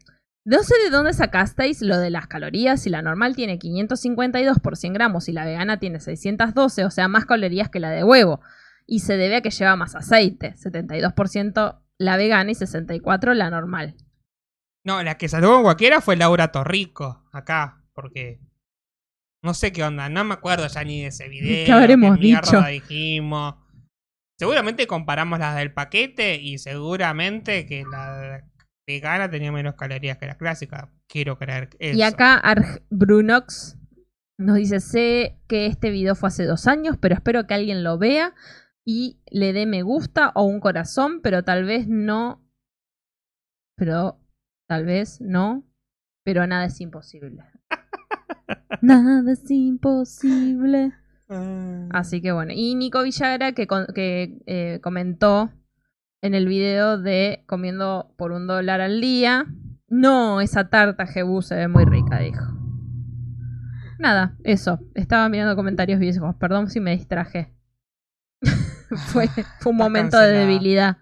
No 0.47 0.63
sé 0.63 0.75
de 0.81 0.89
dónde 0.89 1.11
sacasteis 1.11 1.81
lo 1.81 1.99
de 1.99 2.09
las 2.09 2.27
calorías. 2.27 2.81
Si 2.81 2.89
la 2.89 3.01
normal 3.01 3.35
tiene 3.35 3.59
552 3.59 4.59
por 4.59 4.77
100 4.77 4.93
gramos 4.93 5.27
y 5.27 5.33
la 5.33 5.43
vegana 5.43 5.77
tiene 5.77 5.99
612, 5.99 6.85
o 6.85 6.89
sea, 6.89 7.09
más 7.09 7.25
calorías 7.25 7.69
que 7.69 7.81
la 7.81 7.89
de 7.89 8.05
huevo. 8.05 8.39
Y 8.85 8.99
se 8.99 9.17
debe 9.17 9.35
a 9.35 9.41
que 9.41 9.49
lleva 9.49 9.75
más 9.75 9.93
aceite. 9.93 10.53
72% 10.55 11.81
la 11.97 12.15
vegana 12.15 12.49
y 12.49 12.53
64% 12.53 13.33
la 13.33 13.49
normal. 13.49 13.97
No, 14.85 15.03
la 15.03 15.17
que 15.17 15.27
salió 15.27 15.51
con 15.51 15.63
cualquiera 15.63 15.99
fue 15.99 16.15
Laura 16.15 16.49
Torrico, 16.49 17.27
acá, 17.33 17.83
porque 17.91 18.39
no 19.43 19.53
sé 19.53 19.73
qué 19.73 19.83
onda, 19.83 20.07
no 20.07 20.23
me 20.23 20.35
acuerdo 20.35 20.67
ya 20.67 20.81
ni 20.85 21.01
de 21.01 21.07
ese 21.07 21.27
video. 21.29 21.65
¿Qué 21.65 21.71
habremos 21.73 22.17
dicho? 22.21 22.61
dijimos. 22.61 23.55
Seguramente 24.39 24.87
comparamos 24.87 25.39
las 25.39 25.57
del 25.57 25.73
paquete 25.73 26.35
y 26.35 26.57
seguramente 26.57 27.65
que 27.65 27.83
la 27.83 28.45
vegana 28.87 29.29
tenía 29.29 29.51
menos 29.51 29.75
calorías 29.75 30.17
que 30.17 30.25
la 30.25 30.37
clásica. 30.37 30.89
Quiero 31.07 31.37
creer 31.37 31.69
eso. 31.77 31.97
Y 31.97 32.01
acá 32.01 32.35
Arg 32.35 32.83
Brunox 32.89 33.77
nos 34.39 34.55
dice, 34.55 34.79
sé 34.79 35.39
que 35.47 35.65
este 35.65 35.89
video 35.91 36.15
fue 36.15 36.27
hace 36.27 36.45
dos 36.45 36.67
años, 36.67 36.97
pero 36.99 37.13
espero 37.13 37.45
que 37.45 37.53
alguien 37.53 37.83
lo 37.83 37.97
vea 37.97 38.33
y 38.85 39.19
le 39.29 39.51
dé 39.51 39.65
me 39.65 39.83
gusta 39.83 40.31
o 40.35 40.43
un 40.43 40.59
corazón, 40.61 41.21
pero 41.21 41.43
tal 41.43 41.65
vez 41.65 41.87
no. 41.87 42.41
Pero 43.75 44.19
tal 44.67 44.85
vez 44.85 45.19
no. 45.21 45.63
Pero 46.23 46.47
nada 46.47 46.65
es 46.65 46.79
imposible. 46.81 47.43
nada 48.81 49.29
es 49.31 49.49
imposible. 49.51 50.93
Ah. 51.29 51.89
Así 51.91 52.21
que 52.21 52.31
bueno. 52.31 52.53
Y 52.55 52.75
Nico 52.75 53.03
Villagra 53.03 53.51
que, 53.51 53.67
con- 53.67 53.87
que 53.93 54.39
eh, 54.45 54.79
comentó 54.81 55.51
en 56.21 56.33
el 56.33 56.47
video 56.47 56.97
de 56.97 57.43
comiendo 57.47 58.13
por 58.17 58.31
un 58.31 58.47
dólar 58.47 58.81
al 58.81 59.01
día. 59.01 59.45
No, 59.87 60.41
esa 60.41 60.69
tarta 60.69 61.07
Jebú 61.07 61.41
se 61.41 61.55
ve 61.55 61.67
muy 61.67 61.85
rica, 61.85 62.19
dijo. 62.19 62.43
Nada, 63.99 64.35
eso. 64.43 64.79
Estaba 64.95 65.27
mirando 65.29 65.55
comentarios 65.55 65.99
viejos. 65.99 66.35
Perdón 66.35 66.69
si 66.69 66.79
me 66.79 66.91
distraje. 66.95 67.53
fue, 69.07 69.27
fue 69.59 69.71
un 69.71 69.77
momento 69.77 70.19
de 70.19 70.31
debilidad. 70.31 70.97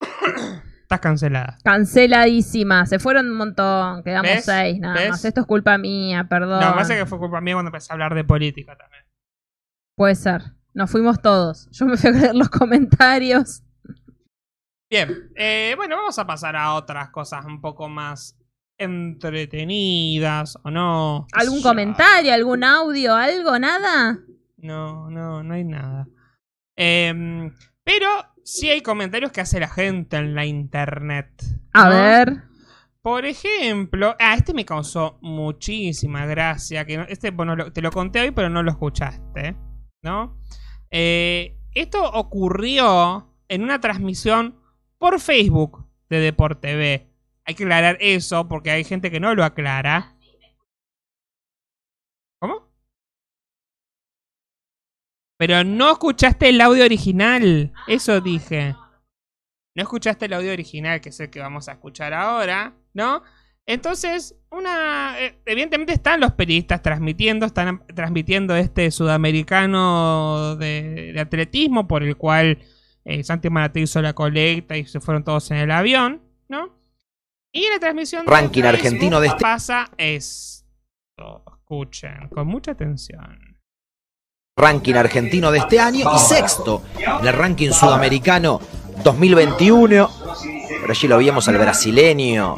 Estás 0.82 1.00
cancelada. 1.00 1.58
Canceladísima. 1.64 2.84
Se 2.84 2.98
fueron 2.98 3.30
un 3.30 3.36
montón. 3.36 4.02
Quedamos 4.02 4.30
¿Ves? 4.30 4.44
seis 4.44 4.78
nada 4.78 4.94
¿Ves? 4.94 5.10
más. 5.10 5.24
Esto 5.24 5.40
es 5.40 5.46
culpa 5.46 5.78
mía, 5.78 6.26
perdón. 6.28 6.60
No, 6.60 6.74
pasa 6.74 6.94
que 6.94 7.06
fue 7.06 7.18
culpa 7.18 7.40
mía 7.40 7.54
cuando 7.54 7.70
empecé 7.70 7.90
a 7.90 7.94
hablar 7.94 8.14
de 8.14 8.24
política 8.24 8.76
también. 8.76 9.04
Puede 9.96 10.14
ser. 10.14 10.42
Nos 10.74 10.90
fuimos 10.90 11.22
todos. 11.22 11.68
Yo 11.70 11.86
me 11.86 11.96
fui 11.96 12.10
a 12.10 12.12
leer 12.12 12.34
los 12.34 12.50
comentarios. 12.50 13.62
Bien, 14.92 15.30
eh, 15.36 15.72
bueno, 15.74 15.96
vamos 15.96 16.18
a 16.18 16.26
pasar 16.26 16.54
a 16.54 16.74
otras 16.74 17.08
cosas 17.08 17.46
un 17.46 17.62
poco 17.62 17.88
más 17.88 18.38
entretenidas 18.76 20.58
o 20.64 20.70
no. 20.70 21.26
¿Algún 21.32 21.62
comentario, 21.62 22.34
algún 22.34 22.62
audio, 22.62 23.14
algo, 23.14 23.58
nada? 23.58 24.18
No, 24.58 25.08
no, 25.08 25.42
no 25.42 25.54
hay 25.54 25.64
nada. 25.64 26.06
Em, 26.76 27.54
pero 27.82 28.06
sí 28.44 28.68
hay 28.68 28.82
comentarios 28.82 29.32
que 29.32 29.40
hace 29.40 29.58
la 29.60 29.68
gente 29.68 30.18
en 30.18 30.34
la 30.34 30.44
internet. 30.44 31.42
A 31.72 31.84
¿no? 31.88 31.90
ver. 31.94 32.42
Por 33.00 33.24
ejemplo, 33.24 34.14
ah, 34.20 34.34
este 34.34 34.52
me 34.52 34.66
causó 34.66 35.18
muchísima 35.22 36.26
gracia. 36.26 36.84
Que 36.84 36.98
no- 36.98 37.06
este, 37.08 37.30
bueno, 37.30 37.56
lo- 37.56 37.72
te 37.72 37.80
lo 37.80 37.90
conté 37.90 38.20
hoy, 38.20 38.32
pero 38.32 38.50
no 38.50 38.62
lo 38.62 38.70
escuchaste, 38.72 39.56
¿no? 40.02 40.38
Eh, 40.90 41.56
esto 41.72 42.04
ocurrió 42.12 43.34
en 43.48 43.62
una 43.62 43.80
transmisión 43.80 44.60
por 45.02 45.18
Facebook 45.18 45.84
de 46.08 46.20
Deporte 46.20 46.68
TV. 46.68 47.10
Hay 47.44 47.56
que 47.56 47.64
aclarar 47.64 47.96
eso 47.98 48.46
porque 48.46 48.70
hay 48.70 48.84
gente 48.84 49.10
que 49.10 49.18
no 49.18 49.34
lo 49.34 49.42
aclara. 49.42 50.14
¿Cómo? 52.40 52.68
Pero 55.36 55.64
no 55.64 55.90
escuchaste 55.90 56.50
el 56.50 56.60
audio 56.60 56.84
original. 56.84 57.72
Eso 57.88 58.20
dije. 58.20 58.76
No 59.74 59.82
escuchaste 59.82 60.26
el 60.26 60.34
audio 60.34 60.52
original, 60.52 61.00
que 61.00 61.08
es 61.08 61.18
el 61.18 61.30
que 61.30 61.40
vamos 61.40 61.68
a 61.68 61.72
escuchar 61.72 62.14
ahora, 62.14 62.76
¿no? 62.94 63.24
Entonces, 63.66 64.36
una. 64.52 65.16
eh, 65.18 65.42
evidentemente 65.46 65.94
están 65.94 66.20
los 66.20 66.30
periodistas 66.34 66.80
transmitiendo, 66.80 67.46
están 67.46 67.84
transmitiendo 67.88 68.54
este 68.54 68.92
sudamericano 68.92 70.54
de, 70.54 71.12
de 71.12 71.20
atletismo 71.20 71.88
por 71.88 72.04
el 72.04 72.16
cual 72.16 72.58
eh, 73.04 73.22
Santi 73.24 73.50
Maraté 73.50 73.80
hizo 73.80 74.00
la 74.02 74.12
colecta 74.12 74.76
y 74.76 74.84
se 74.86 75.00
fueron 75.00 75.24
todos 75.24 75.50
en 75.50 75.58
el 75.58 75.70
avión, 75.70 76.22
¿no? 76.48 76.68
Y 77.52 77.68
la 77.68 77.78
transmisión 77.78 78.24
de 78.24 78.30
Ranking 78.30 78.62
Facebook 78.62 78.78
argentino 78.80 79.20
de 79.20 79.26
este- 79.28 79.40
pasa 79.42 79.90
esto. 79.96 81.44
Escuchen, 81.46 82.28
con 82.28 82.46
mucha 82.48 82.72
atención. 82.72 83.38
ranking 84.58 84.94
argentino 84.94 85.50
de 85.50 85.58
este 85.58 85.80
año 85.80 86.10
y 86.14 86.18
sexto 86.18 86.82
en 86.98 87.26
el 87.26 87.32
ranking 87.32 87.70
sudamericano 87.70 88.60
2021. 89.02 90.10
Por 90.80 90.90
allí 90.90 91.08
lo 91.08 91.18
vimos 91.18 91.48
al 91.48 91.56
brasileño 91.58 92.56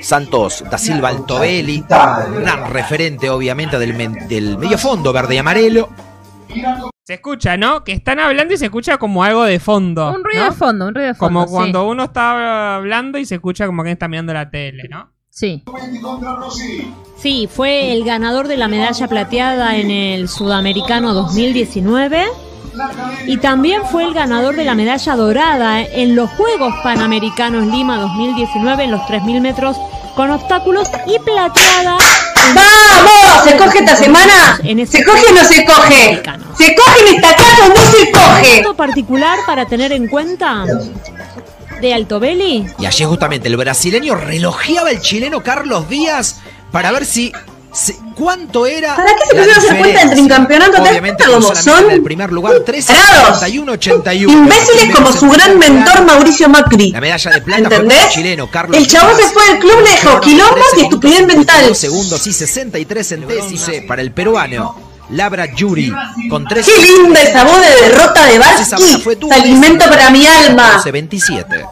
Santos 0.00 0.62
da 0.70 0.78
Silva 0.78 1.08
Altobelli, 1.08 1.82
gran 1.88 2.70
referente 2.72 3.30
obviamente 3.30 3.78
del, 3.78 3.96
del 4.28 4.58
medio 4.58 4.78
fondo 4.78 5.12
verde 5.12 5.34
y 5.34 5.38
amarelo. 5.38 5.88
Se 7.04 7.12
escucha, 7.14 7.58
¿no? 7.58 7.84
Que 7.84 7.92
están 7.92 8.18
hablando 8.18 8.54
y 8.54 8.56
se 8.56 8.64
escucha 8.64 8.96
como 8.96 9.22
algo 9.22 9.44
de 9.44 9.60
fondo. 9.60 10.10
Un 10.10 10.24
ruido 10.24 10.44
¿no? 10.44 10.50
de 10.50 10.56
fondo, 10.56 10.86
un 10.88 10.94
ruido 10.94 11.08
de 11.08 11.14
fondo. 11.14 11.40
Como 11.40 11.46
sí. 11.46 11.52
cuando 11.52 11.86
uno 11.86 12.04
está 12.04 12.76
hablando 12.76 13.18
y 13.18 13.26
se 13.26 13.34
escucha 13.34 13.66
como 13.66 13.84
que 13.84 13.90
está 13.90 14.08
mirando 14.08 14.32
la 14.32 14.48
tele, 14.48 14.88
¿no? 14.88 15.10
Sí. 15.28 15.64
Sí, 17.18 17.46
fue 17.52 17.92
el 17.92 18.04
ganador 18.04 18.48
de 18.48 18.56
la 18.56 18.68
medalla 18.68 19.06
plateada 19.06 19.76
en 19.76 19.90
el 19.90 20.28
Sudamericano 20.28 21.12
2019 21.12 22.24
y 23.26 23.36
también 23.36 23.82
fue 23.84 24.04
el 24.04 24.14
ganador 24.14 24.56
de 24.56 24.64
la 24.64 24.74
medalla 24.74 25.14
dorada 25.14 25.82
en 25.82 26.16
los 26.16 26.30
Juegos 26.30 26.72
Panamericanos 26.82 27.66
Lima 27.66 27.98
2019 27.98 28.84
en 28.84 28.90
los 28.90 29.00
3.000 29.02 29.40
metros 29.42 29.76
con 30.14 30.30
obstáculos 30.30 30.88
y 31.06 31.18
plateada. 31.20 31.98
¡Vamos! 32.54 33.44
¿Se 33.44 33.56
coge 33.56 33.78
esta 33.78 33.96
semana? 33.96 34.60
Ese 34.62 34.98
¿Se 34.98 35.04
coge 35.04 35.26
o 35.26 35.34
no 35.34 35.44
se 35.44 35.64
coge? 35.64 36.22
¿Se 36.56 36.74
coge 36.74 37.00
en 37.08 37.14
esta 37.16 37.36
casa 37.36 37.66
o 37.66 37.68
no 37.68 37.90
se 37.90 38.10
coge? 38.10 38.54
Punto 38.56 38.76
particular 38.76 39.38
para 39.46 39.66
tener 39.66 39.92
en 39.92 40.08
cuenta 40.08 40.64
de 41.80 41.94
Altobelli 41.94 42.66
Y 42.78 42.86
allí 42.86 43.04
justamente 43.04 43.48
el 43.48 43.56
brasileño 43.56 44.14
relojeaba 44.14 44.90
al 44.90 45.00
chileno 45.00 45.42
Carlos 45.42 45.88
Díaz 45.88 46.40
para 46.70 46.92
ver 46.92 47.04
si... 47.06 47.32
¿Cuánto 48.14 48.66
era? 48.66 48.94
¿Para 48.94 49.10
qué 49.10 49.20
se 49.28 49.34
pusieron 49.36 49.54
a 49.54 49.58
hacer 49.58 49.68
cuenta 49.70 49.86
diferencia? 49.86 50.02
entre 50.02 50.20
un 50.22 50.28
campeonato? 50.28 50.72
¿Te 50.72 50.78
das 50.78 50.88
Obviamente 50.90 51.24
solamente 51.24 51.62
son? 51.62 51.84
en 51.84 51.90
el 51.90 52.02
primer 52.02 52.32
lugar 52.32 52.54
13 52.64 52.94
Tarados. 52.94 53.36
81 53.38 53.72
81 53.72 54.32
Imbéciles 54.32 54.94
como 54.94 55.12
su 55.12 55.28
gran 55.28 55.58
mentor 55.58 56.04
Mauricio 56.04 56.48
Macri. 56.48 56.92
La 56.92 57.00
medalla 57.00 57.30
de 57.32 57.40
plata 57.42 57.62
fue 57.62 57.70
para 57.70 57.76
el 57.76 57.82
¿Entendés? 57.90 58.12
chileno 58.14 58.50
Carlos 58.50 58.78
El 58.78 58.86
chabón 58.86 59.16
se 59.16 59.28
fue 59.28 59.46
del 59.48 59.58
club, 59.58 59.76
le 59.82 59.90
dejó 59.90 60.20
quilombos 60.20 60.66
y 60.76 60.80
estupidez 60.82 61.26
mental. 61.26 61.66
Dos 61.68 61.78
segundos 61.78 62.26
y 62.26 62.32
63 62.32 63.08
centésimos 63.08 63.70
para 63.88 64.02
el 64.02 64.12
peruano. 64.12 64.94
Labra 65.10 65.52
Yuri 65.54 65.92
con 66.30 66.46
13 66.46 66.70
Qué 66.72 66.82
linda 66.82 67.20
esa 67.20 67.44
voz 67.44 67.60
de 67.60 67.88
derrota 67.88 68.24
de 68.26 68.38
Barsky. 68.38 69.02
fue 69.02 69.18
alimento 69.30 69.84
para 69.90 70.10
mi 70.10 70.26
alma. 70.26 70.80
27. 70.90 71.66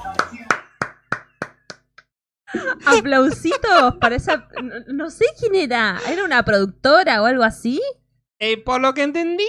Aplausitos 2.85 3.97
para 4.01 4.17
esa. 4.17 4.49
No, 4.63 4.75
no 4.95 5.11
sé 5.11 5.25
quién 5.39 5.55
era. 5.55 5.99
¿Era 6.11 6.25
una 6.25 6.45
productora 6.45 7.23
o 7.23 7.27
algo 7.27 7.43
así? 7.43 7.81
Eh, 8.39 8.63
por 8.63 8.81
lo 8.81 8.93
que 8.93 9.05
entendí, 9.05 9.47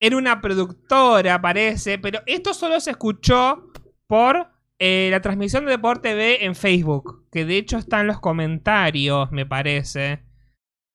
era 0.00 0.18
una 0.18 0.40
productora, 0.42 1.40
parece, 1.40 1.98
pero 1.98 2.20
esto 2.26 2.52
solo 2.52 2.78
se 2.78 2.90
escuchó 2.90 3.70
por 4.06 4.48
eh, 4.78 5.08
la 5.10 5.20
transmisión 5.22 5.64
de 5.64 5.72
Deporte 5.72 6.10
TV 6.10 6.44
en 6.44 6.54
Facebook, 6.54 7.26
que 7.32 7.46
de 7.46 7.56
hecho 7.56 7.78
está 7.78 8.02
en 8.02 8.08
los 8.08 8.20
comentarios, 8.20 9.32
me 9.32 9.46
parece, 9.46 10.24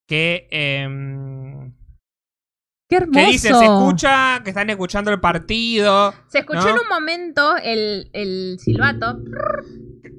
que... 0.06 0.46
em, 0.52 1.74
¡Qué 2.88 2.96
hermoso! 2.96 3.18
Que 3.18 3.32
dice, 3.32 3.54
se 3.54 3.64
escucha 3.64 4.42
que 4.44 4.50
están 4.50 4.70
escuchando 4.70 5.10
el 5.10 5.20
partido. 5.20 6.12
Se 6.28 6.40
escuchó 6.40 6.62
¿no? 6.62 6.70
en 6.70 6.78
un 6.78 6.88
momento 6.88 7.56
el, 7.56 8.10
el 8.12 8.58
silbato. 8.58 9.18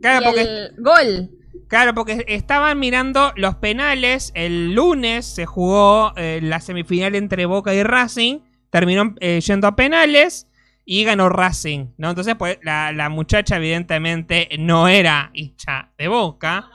Claro, 0.01 0.21
y 0.21 0.25
porque, 0.25 0.41
el 0.41 0.75
gol. 0.77 1.29
Claro, 1.71 1.93
porque 1.93 2.25
estaban 2.27 2.77
mirando 2.79 3.31
los 3.37 3.55
penales. 3.55 4.33
El 4.35 4.75
lunes 4.75 5.25
se 5.25 5.45
jugó 5.45 6.11
eh, 6.17 6.41
la 6.43 6.59
semifinal 6.59 7.15
entre 7.15 7.45
Boca 7.45 7.73
y 7.73 7.81
Racing. 7.81 8.41
Terminó 8.69 9.15
eh, 9.21 9.39
yendo 9.39 9.67
a 9.67 9.75
penales 9.77 10.51
y 10.83 11.05
ganó 11.05 11.29
Racing, 11.29 11.93
¿no? 11.97 12.09
Entonces, 12.09 12.35
pues, 12.35 12.59
la, 12.61 13.07
muchacha 13.09 13.55
evidentemente 13.55 14.49
no 14.59 14.89
era 14.89 15.31
hincha 15.33 15.93
de 15.97 16.09
Boca, 16.09 16.69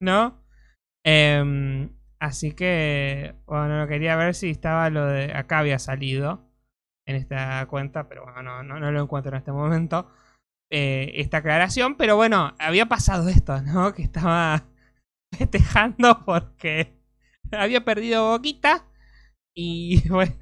¿no? 0.00 0.42
Em, 1.04 1.90
así 2.18 2.52
que, 2.52 3.34
bueno, 3.46 3.86
quería 3.88 4.16
ver 4.16 4.34
si 4.34 4.48
estaba 4.48 4.88
lo 4.88 5.04
de... 5.04 5.34
Acá 5.34 5.58
había 5.58 5.78
salido 5.78 6.48
en 7.06 7.16
esta 7.16 7.66
cuenta, 7.66 8.08
pero 8.08 8.24
bueno, 8.24 8.42
no, 8.42 8.62
no, 8.62 8.80
no 8.80 8.90
lo 8.90 9.02
encuentro 9.02 9.32
en 9.32 9.38
este 9.38 9.52
momento. 9.52 10.10
Eh, 10.70 11.12
esta 11.16 11.38
aclaración, 11.38 11.96
pero 11.96 12.16
bueno, 12.16 12.54
había 12.58 12.86
pasado 12.86 13.28
esto, 13.28 13.60
¿no? 13.62 13.92
Que 13.92 14.02
estaba 14.02 14.64
festejando 15.36 16.24
porque 16.24 16.96
había 17.52 17.84
perdido 17.84 18.30
Boquita 18.30 18.86
y 19.54 20.08
bueno, 20.08 20.34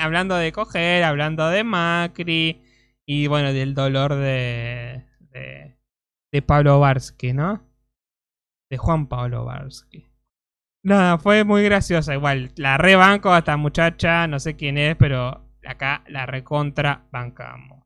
hablando 0.00 0.36
de 0.36 0.52
coger, 0.52 1.04
hablando 1.04 1.48
de 1.48 1.64
Macri 1.64 2.62
y 3.06 3.26
bueno, 3.26 3.52
del 3.52 3.74
dolor 3.74 4.14
de, 4.14 5.04
de, 5.18 5.76
de 6.32 6.42
Pablo 6.42 6.80
Barsky, 6.80 7.34
¿no? 7.34 7.62
De 8.70 8.78
Juan 8.78 9.08
Pablo 9.08 9.44
Barsky. 9.44 10.06
Nada, 10.82 11.18
fue 11.18 11.44
muy 11.44 11.62
graciosa. 11.64 12.14
Igual, 12.14 12.52
la 12.56 12.76
rebanco 12.76 13.32
a 13.32 13.38
esta 13.38 13.56
muchacha, 13.56 14.26
no 14.26 14.38
sé 14.38 14.56
quién 14.56 14.78
es, 14.78 14.96
pero 14.96 15.42
acá 15.64 16.02
la 16.08 16.26
recontra 16.26 17.06
bancamos. 17.10 17.83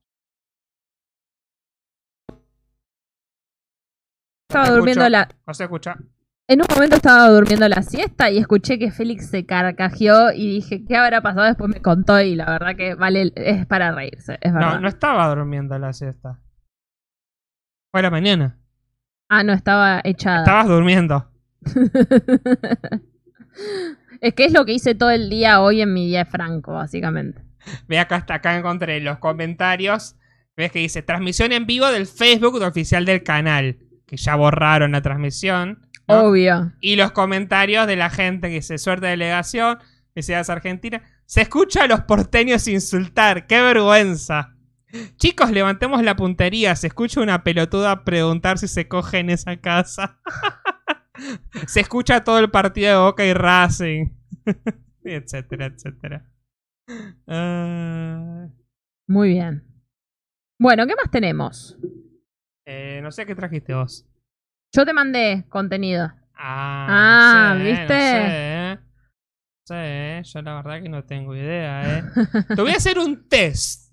Estaba 4.48 4.66
¿Se 4.66 4.72
durmiendo 4.72 5.06
la. 5.10 5.28
¿No 5.46 5.52
se 5.52 5.64
escucha? 5.64 5.98
En 6.46 6.62
un 6.62 6.66
momento 6.74 6.96
estaba 6.96 7.28
durmiendo 7.28 7.68
la 7.68 7.82
siesta 7.82 8.30
y 8.30 8.38
escuché 8.38 8.78
que 8.78 8.90
Félix 8.90 9.28
se 9.28 9.44
carcajeó 9.44 10.32
y 10.32 10.54
dije, 10.54 10.86
¿qué 10.86 10.96
habrá 10.96 11.20
pasado? 11.20 11.44
Después 11.44 11.68
me 11.68 11.82
contó 11.82 12.18
y 12.22 12.34
la 12.34 12.46
verdad 12.46 12.74
que 12.74 12.94
vale, 12.94 13.30
es 13.36 13.66
para 13.66 13.92
reírse, 13.92 14.38
es 14.40 14.54
verdad. 14.54 14.76
No, 14.76 14.80
no 14.80 14.88
estaba 14.88 15.28
durmiendo 15.28 15.78
la 15.78 15.92
siesta. 15.92 16.40
Fue 17.92 18.00
la 18.00 18.08
mañana. 18.10 18.58
Ah, 19.28 19.44
no, 19.44 19.52
estaba 19.52 20.00
echada. 20.02 20.38
Estabas 20.38 20.68
durmiendo. 20.68 21.30
es 24.22 24.32
que 24.32 24.46
es 24.46 24.54
lo 24.54 24.64
que 24.64 24.72
hice 24.72 24.94
todo 24.94 25.10
el 25.10 25.28
día 25.28 25.60
hoy 25.60 25.82
en 25.82 25.92
mi 25.92 26.06
día 26.06 26.20
de 26.20 26.30
franco, 26.30 26.72
básicamente. 26.72 27.44
Ve 27.86 27.98
acá 27.98 28.16
hasta 28.16 28.36
acá 28.36 28.56
encontré 28.56 28.98
los 29.00 29.18
comentarios. 29.18 30.16
Ves 30.56 30.72
que 30.72 30.78
dice 30.78 31.02
transmisión 31.02 31.52
en 31.52 31.66
vivo 31.66 31.88
del 31.88 32.06
Facebook 32.06 32.62
oficial 32.62 33.04
del 33.04 33.22
canal. 33.22 33.76
Que 34.08 34.16
ya 34.16 34.34
borraron 34.34 34.90
la 34.90 35.02
transmisión. 35.02 35.86
¿no? 36.08 36.24
Obvio. 36.24 36.72
Y 36.80 36.96
los 36.96 37.12
comentarios 37.12 37.86
de 37.86 37.94
la 37.94 38.10
gente 38.10 38.48
que 38.48 38.54
dice 38.54 38.78
suerte 38.78 39.06
de 39.06 39.12
delegación, 39.12 39.78
que 40.14 40.22
seas 40.24 40.50
Argentina. 40.50 41.02
Se 41.26 41.42
escucha 41.42 41.84
a 41.84 41.86
los 41.86 42.00
porteños 42.00 42.66
insultar. 42.66 43.46
¡Qué 43.46 43.60
vergüenza! 43.60 44.56
Chicos, 45.16 45.50
levantemos 45.50 46.02
la 46.02 46.16
puntería. 46.16 46.74
Se 46.74 46.86
escucha 46.86 47.20
una 47.20 47.44
pelotuda 47.44 48.04
preguntar 48.04 48.58
si 48.58 48.66
se 48.66 48.88
coge 48.88 49.18
en 49.18 49.30
esa 49.30 49.58
casa. 49.58 50.18
se 51.66 51.80
escucha 51.80 52.24
todo 52.24 52.38
el 52.38 52.50
partido 52.50 52.90
de 52.90 52.98
Boca 52.98 53.24
y 53.24 53.34
Racing. 53.34 54.06
etcétera, 55.04 55.66
etcétera. 55.66 56.24
Ah, 57.26 58.48
Muy 59.06 59.30
bien. 59.30 59.64
Bueno, 60.58 60.86
¿qué 60.86 60.96
más 60.96 61.10
tenemos? 61.10 61.76
Eh, 62.70 63.00
no 63.02 63.10
sé 63.10 63.24
qué 63.26 63.34
trajiste 63.34 63.72
vos. 63.74 64.06
Yo 64.74 64.84
te 64.84 64.92
mandé 64.92 65.44
contenido. 65.48 66.12
Ah, 66.34 66.86
Ah, 66.90 67.54
no 67.54 67.64
sé, 67.64 67.70
¿viste? 67.70 67.82
No 67.84 67.88
sé, 67.88 68.26
¿eh? 68.28 68.78
No 68.78 69.64
sé, 69.64 70.22
yo 70.24 70.42
la 70.42 70.54
verdad 70.56 70.82
que 70.82 70.88
no 70.88 71.04
tengo 71.04 71.34
idea, 71.34 71.98
¿eh? 71.98 72.02
Te 72.56 72.62
voy 72.62 72.72
a 72.72 72.76
hacer 72.76 72.98
un 72.98 73.28
test. 73.28 73.88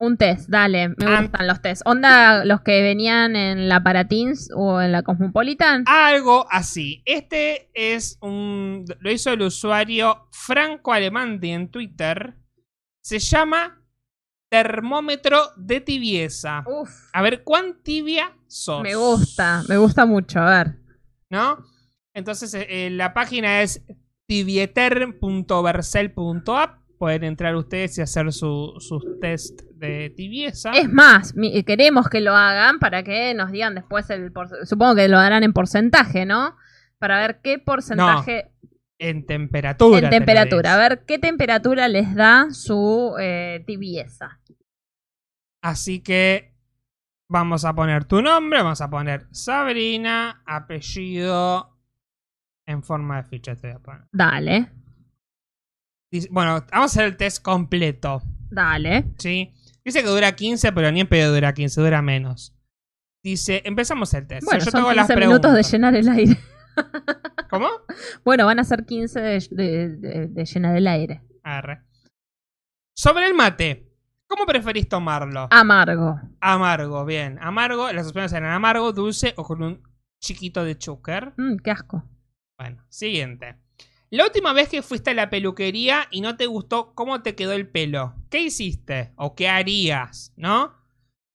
Un 0.00 0.16
test, 0.16 0.48
dale, 0.48 0.88
me 0.90 0.94
Ah. 1.06 1.20
gustan 1.22 1.46
los 1.46 1.62
test. 1.62 1.82
¿Onda 1.84 2.44
los 2.44 2.60
que 2.62 2.82
venían 2.82 3.36
en 3.36 3.68
la 3.68 3.82
Paratins 3.82 4.50
o 4.54 4.80
en 4.80 4.90
la 4.92 5.02
Cosmopolitan? 5.02 5.84
Algo 5.86 6.46
así. 6.50 7.02
Este 7.06 7.70
es 7.74 8.18
un. 8.20 8.84
Lo 9.00 9.10
hizo 9.10 9.32
el 9.32 9.42
usuario 9.42 10.28
Franco 10.32 10.92
Alemandi 10.92 11.50
en 11.50 11.70
Twitter. 11.70 12.34
Se 13.02 13.18
llama 13.18 13.83
Termómetro 14.50 15.38
de 15.56 15.80
tibieza. 15.80 16.64
Uf, 16.66 16.90
A 17.12 17.22
ver, 17.22 17.42
¿cuán 17.44 17.76
tibia 17.82 18.32
sos? 18.46 18.82
me 18.82 18.94
gusta, 18.94 19.62
me 19.68 19.76
gusta 19.78 20.04
mucho, 20.06 20.38
a 20.40 20.50
ver. 20.64 20.76
¿No? 21.30 21.58
Entonces, 22.14 22.52
eh, 22.54 22.66
eh, 22.68 22.90
la 22.90 23.12
página 23.14 23.62
es 23.62 23.82
tibieter.vercel.app. 24.26 26.78
Pueden 26.98 27.24
entrar 27.24 27.56
ustedes 27.56 27.98
y 27.98 28.02
hacer 28.02 28.32
su- 28.32 28.74
sus 28.78 29.02
test 29.20 29.60
de 29.74 30.10
tibieza. 30.10 30.70
Es 30.72 30.88
más, 30.90 31.34
mi- 31.34 31.62
queremos 31.64 32.08
que 32.08 32.20
lo 32.20 32.34
hagan 32.34 32.78
para 32.78 33.02
que 33.02 33.34
nos 33.34 33.50
digan 33.50 33.74
después 33.74 34.08
el. 34.10 34.32
Supongo 34.64 34.94
que 34.94 35.08
lo 35.08 35.18
harán 35.18 35.42
en 35.42 35.52
porcentaje, 35.52 36.24
¿no? 36.24 36.56
Para 36.98 37.18
ver 37.18 37.40
qué 37.42 37.58
porcentaje 37.58 38.52
En 38.98 39.26
temperatura. 39.26 39.98
en 39.98 40.04
te 40.04 40.10
temperatura. 40.10 40.74
A 40.74 40.78
ver 40.78 41.04
qué 41.04 41.18
temperatura 41.18 41.88
les 41.88 42.14
da 42.14 42.48
su 42.50 43.14
eh, 43.20 43.62
tibieza. 43.66 44.40
Así 45.62 46.00
que 46.00 46.54
vamos 47.28 47.64
a 47.64 47.74
poner 47.74 48.04
tu 48.04 48.22
nombre, 48.22 48.62
vamos 48.62 48.80
a 48.80 48.90
poner 48.90 49.26
Sabrina, 49.32 50.42
apellido 50.46 51.76
en 52.66 52.82
forma 52.82 53.22
de 53.22 53.28
ficha. 53.28 53.56
Te 53.56 53.68
voy 53.68 53.76
a 53.76 53.78
poner. 53.80 54.02
Dale, 54.12 54.70
bueno, 56.30 56.64
vamos 56.70 56.70
a 56.72 56.84
hacer 56.84 57.04
el 57.04 57.16
test 57.16 57.42
completo. 57.42 58.22
dale. 58.50 59.04
¿sí? 59.18 59.52
Dice 59.84 60.02
que 60.02 60.08
dura 60.08 60.32
15, 60.32 60.72
pero 60.72 60.90
ni 60.92 61.00
en 61.00 61.08
pedo 61.08 61.34
dura 61.34 61.52
15, 61.52 61.80
dura 61.80 62.02
menos. 62.02 62.54
Dice, 63.22 63.62
empezamos 63.64 64.12
el 64.14 64.26
test. 64.26 64.44
Bueno, 64.44 64.64
Yo 64.64 64.70
son 64.70 64.80
tengo 64.80 64.92
las 64.92 65.06
15 65.06 65.26
minutos 65.26 65.54
de 65.54 65.62
llenar 65.62 65.94
el 65.94 66.08
aire. 66.08 66.38
¿Cómo? 67.50 67.68
Bueno, 68.24 68.46
van 68.46 68.58
a 68.58 68.64
ser 68.64 68.84
15 68.84 69.20
de, 69.20 69.46
de- 69.50 69.88
de- 69.96 70.26
de 70.28 70.44
llenar 70.44 70.76
el 70.76 70.86
aire. 70.86 71.22
Arre. 71.42 71.82
Sobre 72.96 73.26
el 73.26 73.34
mate, 73.34 73.92
¿cómo 74.26 74.46
preferís 74.46 74.88
tomarlo? 74.88 75.48
Amargo. 75.50 76.20
Amargo, 76.40 77.04
bien. 77.04 77.38
Amargo, 77.40 77.92
las 77.92 78.06
opciones 78.06 78.32
eran 78.32 78.52
amargo, 78.52 78.92
dulce 78.92 79.34
o 79.36 79.44
con 79.44 79.62
un 79.62 79.82
chiquito 80.22 80.64
de 80.64 80.78
chúcar. 80.78 81.34
Mm, 81.36 81.56
qué 81.56 81.70
asco. 81.70 82.04
Bueno, 82.58 82.84
siguiente. 82.88 83.56
La 84.10 84.24
última 84.24 84.52
vez 84.52 84.68
que 84.68 84.82
fuiste 84.82 85.10
a 85.10 85.14
la 85.14 85.28
peluquería 85.28 86.06
y 86.10 86.20
no 86.20 86.36
te 86.36 86.46
gustó 86.46 86.94
cómo 86.94 87.20
te 87.22 87.34
quedó 87.34 87.52
el 87.52 87.68
pelo, 87.68 88.14
¿qué 88.30 88.40
hiciste? 88.42 89.12
¿O 89.16 89.34
qué 89.34 89.48
harías? 89.48 90.32
¿No? 90.36 90.76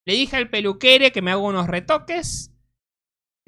Le 0.06 0.14
dije 0.14 0.38
al 0.38 0.50
peluquere 0.50 1.12
que 1.12 1.22
me 1.22 1.32
haga 1.32 1.42
unos 1.42 1.68
retoques. 1.68 2.54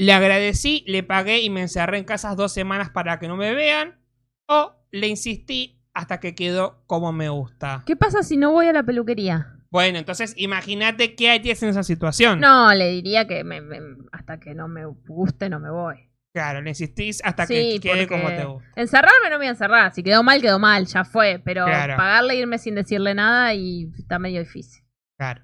Le 0.01 0.13
agradecí, 0.13 0.83
le 0.87 1.03
pagué 1.03 1.41
y 1.41 1.51
me 1.51 1.61
encerré 1.61 1.99
en 1.99 2.05
casas 2.05 2.35
dos 2.35 2.51
semanas 2.51 2.89
para 2.89 3.19
que 3.19 3.27
no 3.27 3.35
me 3.37 3.53
vean. 3.53 3.99
O 4.47 4.73
le 4.89 5.07
insistí 5.07 5.79
hasta 5.93 6.19
que 6.19 6.33
quedó 6.33 6.83
como 6.87 7.11
me 7.11 7.29
gusta. 7.29 7.83
¿Qué 7.85 7.95
pasa 7.95 8.23
si 8.23 8.35
no 8.35 8.51
voy 8.51 8.65
a 8.65 8.73
la 8.73 8.81
peluquería? 8.81 9.59
Bueno, 9.69 9.99
entonces 9.99 10.33
imagínate 10.37 11.13
qué 11.13 11.29
harías 11.29 11.61
en 11.61 11.69
esa 11.69 11.83
situación. 11.83 12.39
No, 12.39 12.73
le 12.73 12.89
diría 12.89 13.27
que 13.27 13.43
me- 13.43 13.61
me- 13.61 13.77
hasta 14.11 14.39
que 14.39 14.55
no 14.55 14.67
me 14.67 14.85
guste 14.85 15.49
no 15.49 15.59
me 15.59 15.69
voy. 15.69 16.09
Claro, 16.33 16.61
le 16.61 16.69
insistís 16.71 17.21
hasta 17.23 17.45
Sí, 17.45 17.53
que 17.53 17.79
quede 17.81 18.07
porque 18.07 18.07
como 18.07 18.27
te 18.35 18.43
gusta. 18.45 18.69
Encerrarme 18.77 19.25
no 19.29 19.31
me 19.31 19.37
voy 19.37 19.47
a 19.47 19.49
encerrar. 19.51 19.93
Si 19.93 20.01
quedó 20.01 20.23
mal, 20.23 20.41
quedó 20.41 20.57
mal, 20.57 20.87
ya 20.87 21.03
fue. 21.05 21.39
Pero 21.45 21.65
Claro. 21.65 21.95
pagarle, 21.95 22.37
irme 22.37 22.57
sin 22.57 22.73
decirle 22.73 23.13
nada 23.13 23.53
y 23.53 23.91
está 23.99 24.17
medio 24.17 24.39
difícil. 24.39 24.83
Claro. 25.19 25.43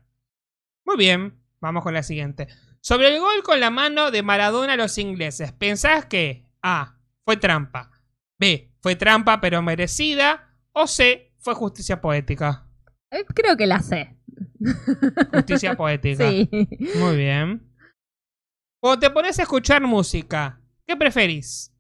Muy 0.84 0.98
bien, 0.98 1.36
vamos 1.62 1.84
con 1.84 1.94
la 1.94 2.02
siguiente. 2.02 2.48
Sobre 2.88 3.14
el 3.14 3.20
gol 3.20 3.44
con 3.44 3.60
la 3.60 3.70
mano 3.70 4.12
de 4.12 4.24
Maradona 4.24 4.72
a 4.72 4.78
los 4.78 4.98
ingleses, 4.98 5.52
¿pensás 5.52 6.06
que 6.06 6.46
A. 6.64 6.96
fue 7.26 7.36
trampa? 7.36 7.92
B. 8.40 8.72
fue 8.80 8.96
trampa 8.96 9.42
pero 9.42 9.62
merecida? 9.62 10.54
O 10.72 10.88
C. 10.88 11.34
fue 11.38 11.54
justicia 11.54 12.00
poética? 12.00 12.66
Eh, 13.12 13.26
creo 13.26 13.58
que 13.58 13.68
la 13.68 13.82
sé. 13.82 14.16
Justicia 15.34 15.76
poética. 15.76 16.30
Sí. 16.32 16.50
Muy 16.96 17.18
bien. 17.18 17.70
Cuando 18.82 19.02
te 19.02 19.10
pones 19.10 19.38
a 19.40 19.42
escuchar 19.42 19.82
música, 19.82 20.62
¿qué 20.88 20.96
preferís? 20.96 21.74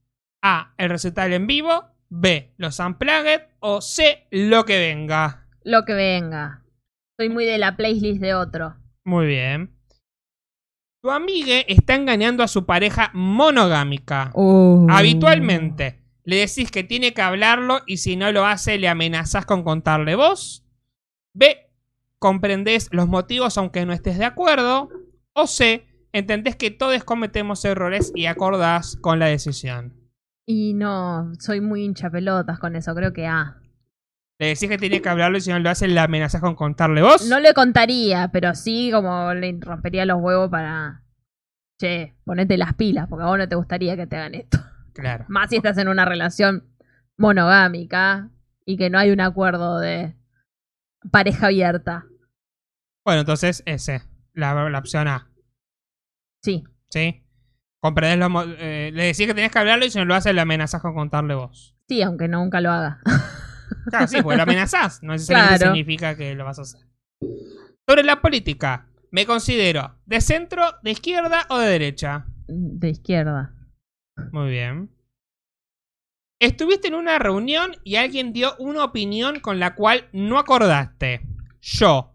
A. 0.43 0.73
El 0.77 0.89
recital 0.89 1.31
en 1.31 1.47
vivo. 1.47 1.85
B. 2.09 2.53
Los 2.57 2.79
unplugged. 2.79 3.43
O 3.61 3.79
C. 3.79 4.27
Lo 4.29 4.65
que 4.65 4.77
venga. 4.77 5.47
Lo 5.63 5.85
que 5.85 5.93
venga. 5.93 6.65
Soy 7.17 7.29
muy 7.29 7.45
de 7.45 7.59
la 7.59 7.77
playlist 7.77 8.19
de 8.19 8.33
otro. 8.33 8.75
Muy 9.05 9.25
bien. 9.25 9.76
Tu 11.01 11.11
amigue 11.11 11.71
está 11.71 11.95
engañando 11.95 12.43
a 12.43 12.47
su 12.47 12.65
pareja 12.65 13.11
monogámica. 13.13 14.31
Uh. 14.33 14.87
Habitualmente. 14.89 16.01
Le 16.23 16.37
decís 16.37 16.71
que 16.71 16.83
tiene 16.83 17.13
que 17.13 17.21
hablarlo 17.21 17.81
y 17.85 17.97
si 17.97 18.15
no 18.15 18.31
lo 18.31 18.45
hace 18.45 18.77
le 18.77 18.89
amenazás 18.89 19.45
con 19.45 19.63
contarle 19.63 20.15
vos. 20.15 20.65
B. 21.33 21.71
Comprendés 22.19 22.89
los 22.91 23.07
motivos 23.07 23.57
aunque 23.57 23.85
no 23.85 23.93
estés 23.93 24.17
de 24.17 24.25
acuerdo. 24.25 24.89
O 25.33 25.47
C. 25.47 25.87
Entendés 26.11 26.55
que 26.55 26.71
todos 26.71 27.03
cometemos 27.03 27.63
errores 27.63 28.11
y 28.15 28.25
acordás 28.25 28.97
con 28.97 29.19
la 29.19 29.27
decisión. 29.27 29.93
Y 30.45 30.73
no, 30.73 31.31
soy 31.39 31.61
muy 31.61 31.83
hincha 31.83 32.09
pelotas 32.09 32.57
con 32.57 32.75
eso, 32.75 32.95
creo 32.95 33.13
que 33.13 33.27
A. 33.27 33.61
Le 34.39 34.47
decís 34.47 34.69
que 34.69 34.77
tiene 34.77 35.01
que 35.01 35.09
hablarlo 35.09 35.37
y 35.37 35.41
si 35.41 35.49
no 35.49 35.57
lo 35.59 35.69
hace 35.69 35.87
le 35.87 35.99
amenazás 35.99 36.41
con 36.41 36.55
contarle 36.55 37.01
vos. 37.01 37.27
No 37.27 37.39
le 37.39 37.53
contaría, 37.53 38.29
pero 38.31 38.53
sí 38.53 38.91
como 38.93 39.33
le 39.33 39.57
rompería 39.59 40.05
los 40.05 40.19
huevos 40.21 40.49
para... 40.49 41.03
Che, 41.79 42.15
ponete 42.25 42.57
las 42.57 42.73
pilas, 42.73 43.07
porque 43.07 43.23
a 43.23 43.27
vos 43.27 43.37
no 43.37 43.47
te 43.47 43.55
gustaría 43.55 43.95
que 43.95 44.07
te 44.07 44.15
hagan 44.15 44.35
esto. 44.35 44.57
Claro. 44.93 45.25
Más 45.27 45.49
si 45.49 45.57
estás 45.57 45.77
en 45.77 45.87
una 45.87 46.05
relación 46.05 46.63
monogámica 47.17 48.29
y 48.65 48.77
que 48.77 48.89
no 48.89 48.97
hay 48.99 49.11
un 49.11 49.21
acuerdo 49.21 49.79
de 49.79 50.15
pareja 51.11 51.47
abierta. 51.47 52.05
Bueno, 53.05 53.21
entonces 53.21 53.61
ese. 53.65 54.01
La, 54.33 54.69
la 54.69 54.79
opción 54.79 55.07
A. 55.07 55.29
Sí. 56.43 56.63
¿Sí? 56.89 57.23
Comprendés 57.79 58.27
mo- 58.29 58.43
eh, 58.43 58.91
le 58.93 59.03
decís 59.03 59.27
que 59.27 59.33
tenés 59.35 59.51
que 59.51 59.59
hablarlo 59.59 59.85
y 59.85 59.91
si 59.91 59.99
no 59.99 60.05
lo 60.05 60.15
hace 60.15 60.33
le 60.33 60.41
amenazás 60.41 60.81
con 60.81 60.93
contarle 60.95 61.35
vos. 61.35 61.75
Sí, 61.87 62.01
aunque 62.01 62.27
nunca 62.27 62.59
lo 62.61 62.71
haga. 62.71 63.01
Claro, 63.89 64.07
sí, 64.07 64.21
porque 64.21 64.37
lo 64.37 64.43
amenazás. 64.43 65.01
No 65.03 65.13
necesariamente 65.13 65.57
Claro. 65.59 65.73
significa 65.75 66.15
que 66.15 66.35
lo 66.35 66.45
vas 66.45 66.59
a 66.59 66.63
hacer. 66.63 66.81
Sobre 67.87 68.03
la 68.03 68.21
política. 68.21 68.87
Me 69.11 69.25
considero 69.25 69.95
de 70.05 70.19
centro, 70.21 70.63
de 70.83 70.91
izquierda 70.91 71.45
o 71.49 71.57
de 71.57 71.67
derecha. 71.69 72.25
De 72.47 72.89
izquierda. 72.89 73.53
Muy 74.31 74.49
bien. 74.49 74.89
Estuviste 76.39 76.87
en 76.89 76.95
una 76.95 77.17
reunión 77.17 77.77
y 77.83 77.95
alguien 77.95 78.31
dio 78.33 78.55
una 78.59 78.83
opinión 78.83 79.39
con 79.39 79.59
la 79.59 79.75
cual 79.75 80.07
no 80.11 80.37
acordaste. 80.37 81.21
Yo 81.61 82.13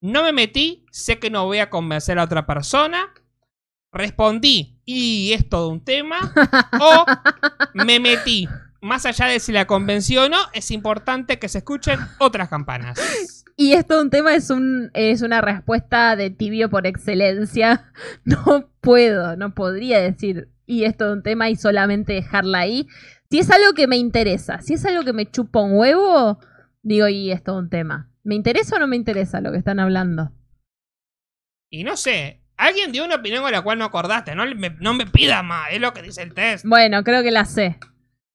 no 0.00 0.22
me 0.24 0.32
metí, 0.32 0.84
sé 0.90 1.18
que 1.18 1.30
no 1.30 1.44
voy 1.46 1.58
a 1.58 1.70
convencer 1.70 2.18
a 2.18 2.24
otra 2.24 2.44
persona. 2.46 3.12
Respondí, 3.92 4.80
y 4.84 5.32
es 5.32 5.48
todo 5.48 5.68
un 5.68 5.84
tema. 5.84 6.18
o 6.80 7.04
me 7.74 8.00
metí. 8.00 8.48
Más 8.82 9.06
allá 9.06 9.26
de 9.26 9.38
si 9.38 9.52
la 9.52 9.66
convenció 9.66 10.24
o 10.24 10.28
no, 10.28 10.38
es 10.52 10.72
importante 10.72 11.38
que 11.38 11.48
se 11.48 11.58
escuchen 11.58 12.00
otras 12.18 12.48
campanas. 12.48 12.98
Y 13.56 13.74
esto 13.74 14.00
un 14.00 14.10
tema 14.10 14.34
es 14.34 14.50
un 14.50 14.90
es 14.92 15.22
una 15.22 15.40
respuesta 15.40 16.16
de 16.16 16.30
tibio 16.30 16.68
por 16.68 16.86
excelencia. 16.86 17.92
No 18.24 18.68
puedo, 18.80 19.36
no 19.36 19.54
podría 19.54 20.00
decir 20.00 20.48
y 20.66 20.84
esto 20.84 21.12
un 21.12 21.22
tema 21.22 21.48
y 21.50 21.56
solamente 21.56 22.12
dejarla 22.12 22.58
ahí. 22.60 22.88
Si 23.30 23.38
es 23.38 23.50
algo 23.50 23.72
que 23.74 23.86
me 23.86 23.96
interesa, 23.96 24.60
si 24.60 24.74
es 24.74 24.84
algo 24.84 25.04
que 25.04 25.12
me 25.12 25.30
chupa 25.30 25.60
un 25.60 25.74
huevo, 25.74 26.40
digo 26.82 27.08
y 27.08 27.30
es 27.30 27.42
todo 27.42 27.58
un 27.58 27.70
tema. 27.70 28.10
¿Me 28.24 28.34
interesa 28.34 28.76
o 28.76 28.78
no 28.78 28.86
me 28.86 28.96
interesa 28.96 29.40
lo 29.40 29.52
que 29.52 29.58
están 29.58 29.80
hablando? 29.80 30.32
Y 31.70 31.84
no 31.84 31.96
sé, 31.96 32.42
alguien 32.56 32.92
dio 32.92 33.04
una 33.04 33.16
opinión 33.16 33.42
con 33.42 33.52
la 33.52 33.62
cual 33.62 33.78
no 33.78 33.84
acordaste. 33.84 34.34
No 34.34 34.44
me, 34.54 34.70
no 34.80 34.94
me 34.94 35.06
pidas 35.06 35.44
más, 35.44 35.68
es 35.70 35.80
lo 35.80 35.92
que 35.92 36.02
dice 36.02 36.22
el 36.22 36.34
test. 36.34 36.64
Bueno, 36.66 37.04
creo 37.04 37.22
que 37.22 37.30
la 37.30 37.44
sé. 37.44 37.78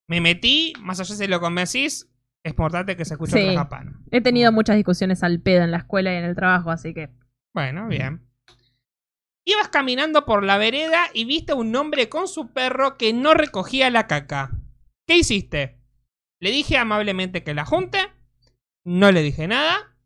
Me 0.08 0.20
metí, 0.20 0.72
más 0.80 0.98
allá 1.00 1.14
de 1.14 1.24
si 1.24 1.30
lo 1.30 1.38
convencís, 1.40 2.10
es 2.42 2.50
importante 2.50 2.96
que 2.96 3.04
se 3.04 3.14
escuche 3.14 3.32
Sí. 3.32 3.42
otra 3.48 3.54
campana. 3.62 4.00
He 4.10 4.20
tenido 4.20 4.50
muchas 4.52 4.76
discusiones 4.76 5.22
al 5.22 5.40
pedo 5.40 5.62
en 5.64 5.70
la 5.70 5.78
escuela 5.78 6.12
y 6.12 6.16
en 6.16 6.24
el 6.24 6.34
trabajo, 6.34 6.70
así 6.70 6.94
que 6.94 7.10
Bueno, 7.54 7.88
bien. 7.88 8.24
Ibas 9.44 9.68
caminando 9.68 10.24
por 10.26 10.44
la 10.44 10.58
vereda 10.58 11.06
y 11.14 11.24
viste 11.24 11.52
a 11.52 11.56
un 11.56 11.74
hombre 11.74 12.08
con 12.08 12.28
su 12.28 12.52
perro 12.52 12.96
que 12.98 13.12
no 13.12 13.34
recogía 13.34 13.90
la 13.90 14.06
caca. 14.06 14.50
¿Qué 15.06 15.16
hiciste? 15.16 15.80
Le 16.40 16.50
dije 16.50 16.76
amablemente 16.76 17.42
que 17.42 17.54
la 17.54 17.64
junte, 17.64 17.98
no 18.84 19.10
le 19.10 19.22
dije 19.22 19.48
nada, 19.48 19.96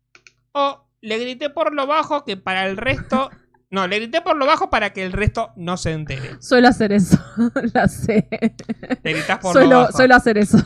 o 0.53 0.89
le 1.01 1.19
grité 1.19 1.49
por 1.49 1.73
lo 1.75 1.85
bajo 1.87 2.23
que 2.25 2.37
para 2.37 2.65
el 2.67 2.77
resto... 2.77 3.29
No, 3.73 3.87
le 3.87 3.97
grité 3.97 4.21
por 4.21 4.35
lo 4.37 4.45
bajo 4.45 4.69
para 4.69 4.93
que 4.93 5.03
el 5.03 5.11
resto 5.11 5.51
no 5.55 5.77
se 5.77 5.93
entere. 5.93 6.39
suelo 6.39 6.67
hacer 6.67 6.91
eso, 6.93 7.17
la 7.73 7.87
sé. 7.87 8.29
Le 9.01 9.13
gritás 9.13 9.39
por 9.39 9.55
lo 9.65 9.79
bajo. 9.79 9.91
suelo 9.93 10.13
hacer 10.13 10.37
eso. 10.37 10.59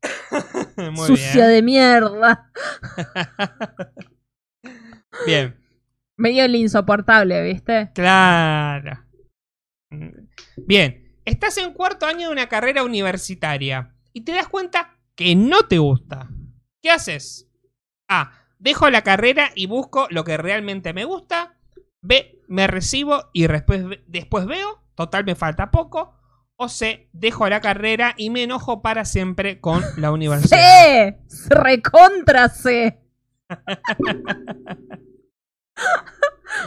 Muy 0.76 1.04
Sucia 1.08 1.48
bien. 1.48 1.48
de 1.48 1.62
mierda. 1.62 2.52
Bien. 5.26 5.58
Medio 6.16 6.44
el 6.44 6.54
insoportable, 6.54 7.42
¿viste? 7.42 7.90
Claro. 7.92 9.04
Bien, 10.58 11.18
estás 11.24 11.58
en 11.58 11.72
cuarto 11.72 12.06
año 12.06 12.28
de 12.28 12.32
una 12.34 12.48
carrera 12.48 12.84
universitaria 12.84 13.96
y 14.12 14.20
te 14.20 14.30
das 14.30 14.46
cuenta 14.46 14.96
que 15.16 15.34
no 15.34 15.62
te 15.62 15.78
gusta. 15.78 16.28
¿Qué 16.80 16.90
haces? 16.92 17.50
A. 18.08 18.30
Dejo 18.60 18.90
la 18.90 19.02
carrera 19.02 19.50
y 19.56 19.66
busco 19.66 20.06
lo 20.10 20.22
que 20.22 20.36
realmente 20.36 20.92
me 20.92 21.04
gusta. 21.04 21.47
B. 22.08 22.42
Me 22.48 22.66
recibo 22.66 23.28
y 23.34 23.46
después, 23.46 23.84
después 24.06 24.46
veo. 24.46 24.82
Total, 24.94 25.24
me 25.24 25.34
falta 25.34 25.70
poco. 25.70 26.14
O 26.56 26.68
C. 26.68 27.10
Dejo 27.12 27.48
la 27.48 27.60
carrera 27.60 28.14
y 28.16 28.30
me 28.30 28.42
enojo 28.42 28.80
para 28.80 29.04
siempre 29.04 29.60
con 29.60 29.82
la 29.98 30.10
universidad. 30.10 31.16
¡Sí! 31.28 31.48
¡Recontra 31.50 32.48
C! 32.48 32.98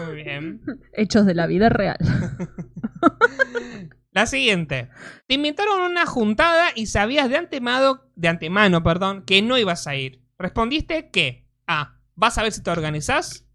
Muy 0.05 0.15
bien. 0.15 0.61
Hechos 0.93 1.25
de 1.25 1.33
la 1.33 1.47
vida 1.47 1.69
real. 1.69 1.97
La 4.13 4.25
siguiente. 4.25 4.89
Te 5.25 5.35
invitaron 5.35 5.81
a 5.81 5.85
una 5.85 6.05
juntada 6.05 6.71
y 6.75 6.87
sabías 6.87 7.29
de 7.29 7.37
antemano, 7.37 8.01
de 8.15 8.27
antemano, 8.27 8.83
perdón, 8.83 9.23
que 9.23 9.41
no 9.41 9.57
ibas 9.57 9.87
a 9.87 9.95
ir. 9.95 10.21
Respondiste 10.37 11.09
que 11.11 11.47
A. 11.65 11.95
Vas 12.15 12.37
a 12.37 12.43
ver 12.43 12.51
si 12.51 12.61
te 12.61 12.71
organizás. 12.71 13.47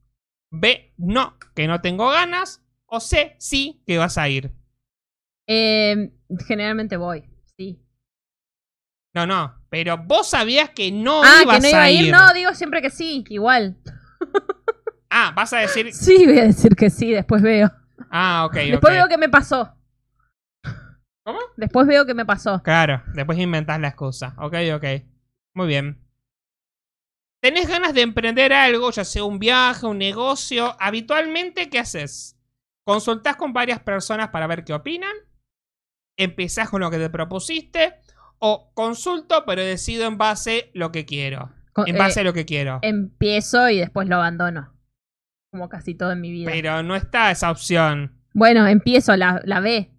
B. 0.51 0.95
No, 0.97 1.37
que 1.55 1.67
no 1.67 1.81
tengo 1.81 2.09
ganas. 2.11 2.63
O 2.87 3.01
C. 3.01 3.37
Sí, 3.39 3.83
que 3.87 3.99
vas 3.99 4.19
a 4.19 4.29
ir. 4.29 4.53
Eh, 5.49 6.13
generalmente 6.47 6.97
voy, 6.97 7.25
sí. 7.57 7.83
No, 9.15 9.27
no. 9.27 9.55
Pero 9.71 9.99
vos 9.99 10.29
sabías 10.29 10.71
que 10.71 10.93
no 10.93 11.23
ah, 11.25 11.41
ibas 11.43 11.57
que 11.57 11.63
no 11.63 11.69
iba 11.69 11.79
a 11.79 11.85
a 11.85 11.91
ir. 11.91 12.13
No, 12.13 12.35
digo 12.35 12.55
siempre 12.55 12.83
que 12.83 12.91
sí, 12.91 13.25
igual. 13.29 13.77
Ah, 15.09 15.33
vas 15.35 15.53
a 15.53 15.59
decir. 15.59 15.95
Sí, 15.95 16.27
voy 16.27 16.39
a 16.41 16.45
decir 16.45 16.75
que 16.77 16.91
sí, 16.91 17.13
después 17.13 17.41
veo. 17.41 17.73
Ah, 18.11 18.45
ok, 18.45 18.55
Después 18.55 18.93
veo 18.93 19.09
qué 19.09 19.17
me 19.17 19.31
pasó. 19.31 19.75
¿Cómo? 21.25 21.39
Después 21.57 21.87
veo 21.87 22.05
qué 22.05 22.13
me 22.13 22.27
pasó. 22.27 22.63
Claro, 22.63 23.03
después 23.15 23.39
inventás 23.39 23.81
la 23.81 23.89
excusa. 23.89 24.35
Ok, 24.39 24.55
ok. 24.75 24.85
Muy 25.55 25.69
bien. 25.69 26.06
¿Tenés 27.43 27.69
ganas 27.69 27.95
de 27.95 28.03
emprender 28.03 28.53
algo, 28.53 28.91
ya 28.91 29.05
sea 29.05 29.25
un 29.25 29.39
viaje, 29.39 29.87
un 29.87 29.99
negocio? 29.99 30.75
Habitualmente, 30.81 31.69
¿qué 31.71 31.79
haces? 31.79 32.39
¿Consultás 32.85 33.37
con 33.37 33.53
varias 33.53 33.81
personas 33.81 34.29
para 34.29 34.47
ver 34.47 34.65
qué 34.65 34.73
opinan? 34.73 35.15
¿Empezás 36.19 36.71
con 36.71 36.81
lo 36.81 36.91
que 36.91 36.99
te 36.99 37.11
propusiste? 37.11 37.95
¿O 38.39 38.73
consulto 38.75 39.45
pero 39.47 39.63
decido 39.63 40.07
en 40.07 40.19
base 40.19 40.71
lo 40.75 40.93
que 40.93 41.05
quiero? 41.05 41.53
En 41.87 41.99
base 41.99 42.21
eh, 42.21 42.23
a 42.23 42.25
lo 42.25 42.33
que 42.33 42.47
quiero. 42.47 42.79
Empiezo 42.83 43.69
y 43.69 43.79
después 43.79 44.09
lo 44.09 44.17
abandono. 44.17 44.73
Como 45.53 45.69
casi 45.69 45.95
todo 45.95 46.13
en 46.13 46.21
mi 46.21 46.31
vida. 46.31 46.51
Pero 46.51 46.83
no 46.83 46.97
está 46.97 47.31
esa 47.31 47.51
opción. 47.51 48.23
Bueno, 48.33 48.67
empiezo 48.67 49.17
la, 49.17 49.41
la 49.45 49.61
B. 49.61 49.91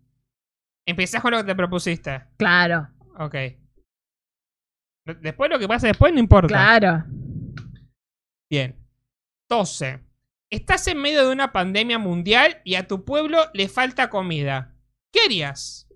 Empezás 0.88 1.22
con 1.22 1.32
lo 1.32 1.38
que 1.38 1.44
te 1.44 1.56
propusiste. 1.56 2.24
Claro, 2.38 2.90
Ok. 3.20 3.36
Después 5.22 5.50
lo 5.50 5.58
que 5.58 5.68
pasa 5.68 5.88
después 5.88 6.14
no 6.14 6.20
importa. 6.20 6.48
claro. 6.50 7.06
Bien. 8.50 8.76
12. 9.50 10.00
Estás 10.50 10.88
en 10.88 10.98
medio 11.02 11.26
de 11.26 11.32
una 11.34 11.52
pandemia 11.52 12.00
mundial 12.00 12.62
y 12.64 12.76
a 12.76 12.88
tu 12.88 13.04
pueblo 13.06 13.39
le 13.54 13.68
falta 13.68 14.10
comida. 14.10 14.76
¿Qué 15.12 15.22
harías? 15.26 15.88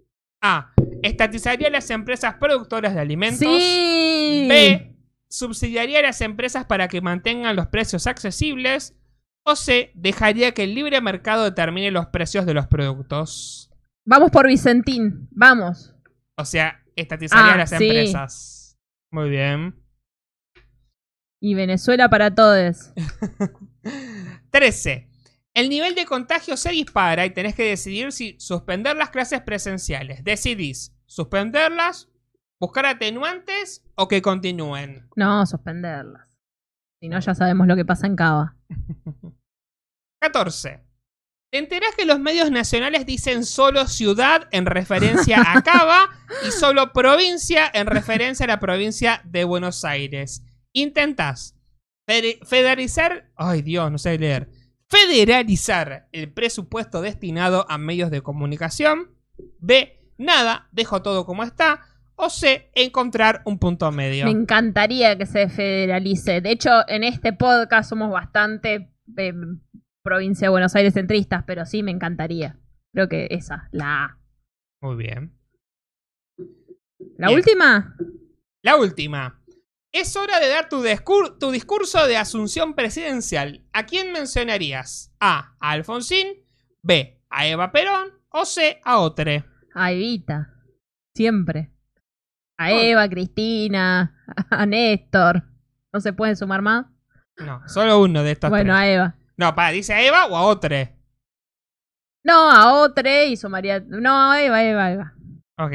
A. 0.41 0.73
Estatizaría 1.03 1.69
las 1.69 1.89
empresas 1.89 2.35
productoras 2.35 2.93
de 2.93 2.99
alimentos. 3.01 3.39
Sí. 3.39 4.45
B. 4.49 4.95
Subsidiaría 5.29 6.01
las 6.01 6.19
empresas 6.21 6.65
para 6.65 6.87
que 6.87 6.99
mantengan 7.01 7.55
los 7.55 7.67
precios 7.67 8.07
accesibles. 8.07 8.95
O 9.43 9.55
C. 9.55 9.91
Dejaría 9.95 10.53
que 10.53 10.63
el 10.63 10.75
libre 10.75 10.99
mercado 11.01 11.45
determine 11.45 11.89
los 11.91 12.07
precios 12.07 12.45
de 12.45 12.53
los 12.53 12.67
productos. 12.67 13.71
Vamos 14.05 14.31
por 14.31 14.47
Vicentín, 14.47 15.27
vamos. 15.31 15.95
O 16.37 16.45
sea, 16.45 16.83
estatizaría 16.95 17.53
Ah, 17.53 17.57
las 17.57 17.69
sí. 17.69 17.75
empresas. 17.75 18.77
Muy 19.11 19.29
bien. 19.29 19.80
Y 21.41 21.55
Venezuela 21.55 22.07
para 22.07 22.33
todos. 22.33 22.93
13. 24.51 25.09
El 25.53 25.69
nivel 25.69 25.95
de 25.95 26.05
contagio 26.05 26.55
se 26.55 26.69
dispara 26.69 27.25
y 27.25 27.31
tenés 27.31 27.55
que 27.55 27.63
decidir 27.63 28.11
si 28.11 28.39
suspender 28.39 28.95
las 28.95 29.09
clases 29.09 29.41
presenciales. 29.41 30.23
Decidís 30.23 30.95
suspenderlas, 31.07 32.09
buscar 32.59 32.85
atenuantes 32.85 33.83
o 33.95 34.07
que 34.07 34.21
continúen. 34.21 35.09
No, 35.15 35.45
suspenderlas. 35.45 36.27
Si 37.01 37.09
no, 37.09 37.19
ya 37.19 37.33
sabemos 37.33 37.67
lo 37.67 37.75
que 37.75 37.85
pasa 37.85 38.05
en 38.05 38.15
Cava. 38.15 38.55
14. 40.21 40.79
Te 41.51 41.57
enterás 41.57 41.95
que 41.97 42.05
los 42.05 42.19
medios 42.19 42.51
nacionales 42.51 43.05
dicen 43.05 43.43
solo 43.43 43.87
ciudad 43.87 44.47
en 44.51 44.67
referencia 44.67 45.41
a 45.41 45.61
Cava 45.63 46.07
y 46.47 46.51
solo 46.51 46.93
provincia 46.93 47.69
en 47.73 47.87
referencia 47.87 48.45
a 48.45 48.47
la 48.47 48.59
provincia 48.59 49.21
de 49.25 49.43
Buenos 49.43 49.83
Aires. 49.83 50.45
Intentás 50.73 51.57
fede- 52.07 52.39
federalizar. 52.45 53.29
Ay, 53.35 53.61
Dios, 53.61 53.91
no 53.91 53.97
sé 53.97 54.17
leer. 54.17 54.49
Federalizar 54.89 56.07
el 56.11 56.31
presupuesto 56.33 57.01
destinado 57.01 57.65
a 57.69 57.77
medios 57.77 58.11
de 58.11 58.21
comunicación. 58.21 59.11
B. 59.59 59.97
Nada, 60.17 60.67
dejo 60.71 61.01
todo 61.01 61.25
como 61.25 61.43
está. 61.43 61.81
O 62.15 62.29
C. 62.29 62.69
Encontrar 62.75 63.41
un 63.45 63.57
punto 63.57 63.91
medio. 63.91 64.25
Me 64.25 64.31
encantaría 64.31 65.17
que 65.17 65.25
se 65.25 65.49
federalice. 65.49 66.41
De 66.41 66.51
hecho, 66.51 66.69
en 66.87 67.03
este 67.03 67.33
podcast 67.33 67.89
somos 67.89 68.11
bastante 68.11 68.93
eh, 69.17 69.33
provincia 70.03 70.45
de 70.47 70.49
Buenos 70.51 70.75
Aires 70.75 70.93
centristas, 70.93 71.43
pero 71.47 71.65
sí 71.65 71.81
me 71.83 71.91
encantaría. 71.91 72.59
Creo 72.93 73.07
que 73.09 73.27
esa, 73.31 73.69
la 73.71 74.03
A. 74.05 74.17
Muy 74.81 74.97
bien. 74.97 75.33
¿La 77.17 77.27
Bien. 77.27 77.39
última? 77.39 77.95
La 78.61 78.75
última. 78.77 79.40
Es 79.93 80.15
hora 80.15 80.39
de 80.39 80.47
dar 80.47 80.69
tu, 80.69 80.81
discur- 80.81 81.37
tu 81.37 81.51
discurso 81.51 82.07
de 82.07 82.15
asunción 82.17 82.75
presidencial. 82.75 83.65
¿A 83.73 83.85
quién 83.85 84.11
mencionarías? 84.13 85.13
A. 85.19 85.55
A 85.59 85.71
Alfonsín. 85.71 86.27
B. 86.81 87.21
A 87.29 87.47
Eva 87.47 87.71
Perón. 87.71 88.09
O 88.29 88.45
C. 88.45 88.79
A 88.85 88.99
Otre. 88.99 89.43
A 89.75 89.91
Evita. 89.91 90.53
Siempre. 91.15 91.71
A 92.57 92.71
Eva, 92.71 93.03
a 93.03 93.09
Cristina, 93.09 94.15
a 94.49 94.65
Néstor. 94.65 95.43
¿No 95.91 95.99
se 95.99 96.13
pueden 96.13 96.37
sumar 96.37 96.61
más? 96.61 96.85
No, 97.37 97.67
solo 97.67 97.99
uno 98.01 98.23
de 98.23 98.31
estos 98.33 98.49
Bueno, 98.49 98.73
tres. 98.73 98.81
a 98.81 98.87
Eva. 98.87 99.15
No, 99.35 99.55
para, 99.55 99.71
¿dice 99.71 99.93
a 99.93 100.01
Eva 100.05 100.27
o 100.27 100.35
a 100.37 100.43
Otre? 100.43 100.95
No, 102.23 102.49
a 102.51 102.81
Otre 102.81 103.25
y 103.27 103.35
sumaría. 103.35 103.79
No, 103.79 104.31
a 104.31 104.41
Eva, 104.41 104.63
Eva, 104.63 104.91
Eva. 104.91 105.13
Ok. 105.57 105.73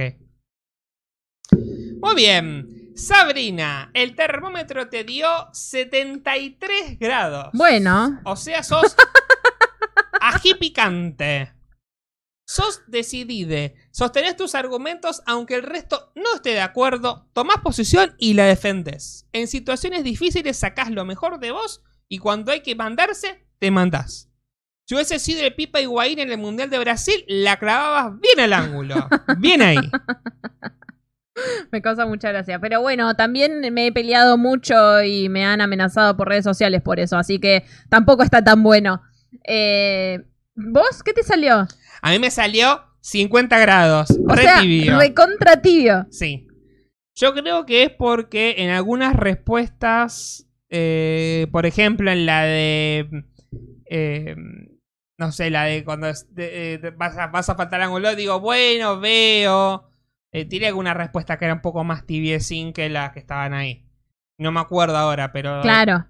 Muy 2.01 2.14
bien. 2.14 2.76
Sabrina, 2.97 3.90
el 3.92 4.16
termómetro 4.16 4.88
te 4.88 5.05
dio 5.05 5.28
73 5.53 6.99
grados. 6.99 7.51
Bueno. 7.53 8.20
O 8.24 8.36
sea, 8.36 8.62
sos 8.62 8.97
ají 10.20 10.55
picante. 10.55 11.53
Sos 12.47 12.82
decidide. 12.86 13.74
Sostenés 13.90 14.36
tus 14.36 14.55
argumentos 14.55 15.22
aunque 15.26 15.57
el 15.57 15.62
resto 15.62 16.11
no 16.14 16.36
esté 16.36 16.51
de 16.51 16.62
acuerdo. 16.62 17.28
Tomás 17.34 17.59
posición 17.59 18.14
y 18.18 18.32
la 18.32 18.47
defendés. 18.47 19.28
En 19.32 19.47
situaciones 19.47 20.03
difíciles 20.03 20.57
sacás 20.57 20.90
lo 20.90 21.05
mejor 21.05 21.38
de 21.38 21.51
vos 21.51 21.82
y 22.09 22.16
cuando 22.18 22.51
hay 22.51 22.62
que 22.62 22.76
mandarse, 22.76 23.47
te 23.59 23.70
mandás. 23.70 24.30
Si 24.86 24.94
hubiese 24.94 25.18
sido 25.18 25.42
el 25.42 25.55
Pipa 25.55 25.80
Higuaín 25.80 26.20
en 26.20 26.30
el 26.30 26.38
Mundial 26.38 26.70
de 26.70 26.78
Brasil, 26.78 27.24
la 27.28 27.59
clavabas 27.59 28.18
bien 28.20 28.40
al 28.40 28.53
ángulo. 28.55 29.09
Bien 29.38 29.61
ahí. 29.61 29.76
Me 31.72 31.82
causa 31.82 32.07
mucha 32.07 32.30
gracia. 32.30 32.59
Pero 32.59 32.80
bueno, 32.80 33.14
también 33.14 33.61
me 33.72 33.87
he 33.89 33.93
peleado 33.93 34.39
mucho 34.39 35.03
y 35.03 35.28
me 35.28 35.45
han 35.45 35.61
amenazado 35.61 36.16
por 36.16 36.28
redes 36.28 36.45
sociales 36.45 36.82
por 36.82 36.99
eso. 37.01 37.16
Así 37.16 37.39
que 37.39 37.64
tampoco 37.89 38.22
está 38.22 38.43
tan 38.43 38.62
bueno. 38.62 39.03
Eh, 39.45 40.24
¿Vos 40.55 41.03
qué 41.05 41.12
te 41.12 41.22
salió? 41.22 41.66
A 42.03 42.11
mí 42.11 42.18
me 42.18 42.30
salió 42.30 42.82
50 43.01 43.59
grados. 43.59 44.11
O 44.28 44.34
re 44.34 44.43
sea, 44.43 44.61
tibio. 44.61 44.99
recontra 44.99 45.61
tibio. 45.61 46.07
Sí. 46.11 46.47
Yo 47.14 47.32
creo 47.34 47.64
que 47.66 47.82
es 47.84 47.91
porque 47.91 48.57
en 48.59 48.70
algunas 48.70 49.14
respuestas, 49.16 50.47
eh, 50.70 51.47
por 51.53 51.66
ejemplo, 51.66 52.11
en 52.11 52.26
la 52.26 52.43
de. 52.45 53.09
eh, 53.89 54.37
no 55.18 55.32
sé, 55.32 55.49
la 55.51 55.64
de 55.64 55.82
cuando 55.84 56.09
es- 56.09 56.26
de- 56.34 56.74
eh, 56.74 56.78
te- 56.78 56.91
vas, 56.91 57.16
a, 57.16 57.28
vas 57.28 57.49
a 57.49 57.55
faltar 57.55 57.80
ángulo, 57.80 58.14
digo, 58.14 58.39
bueno, 58.41 59.01
veo. 59.01 59.89
Eh, 60.37 60.45
tiré 60.45 60.66
alguna 60.66 60.93
respuesta 60.93 61.39
que 61.39 61.47
era 61.47 61.55
un 61.55 61.62
poco 61.62 61.82
más 61.82 62.05
tibiecín 62.05 62.74
que 62.74 62.91
las 62.91 63.12
que 63.12 63.20
estaban 63.20 63.55
ahí. 63.55 63.87
No 64.37 64.53
me 64.53 64.61
acuerdo 64.61 64.95
ahora, 64.95 65.32
pero. 65.32 65.62
Claro. 65.62 66.07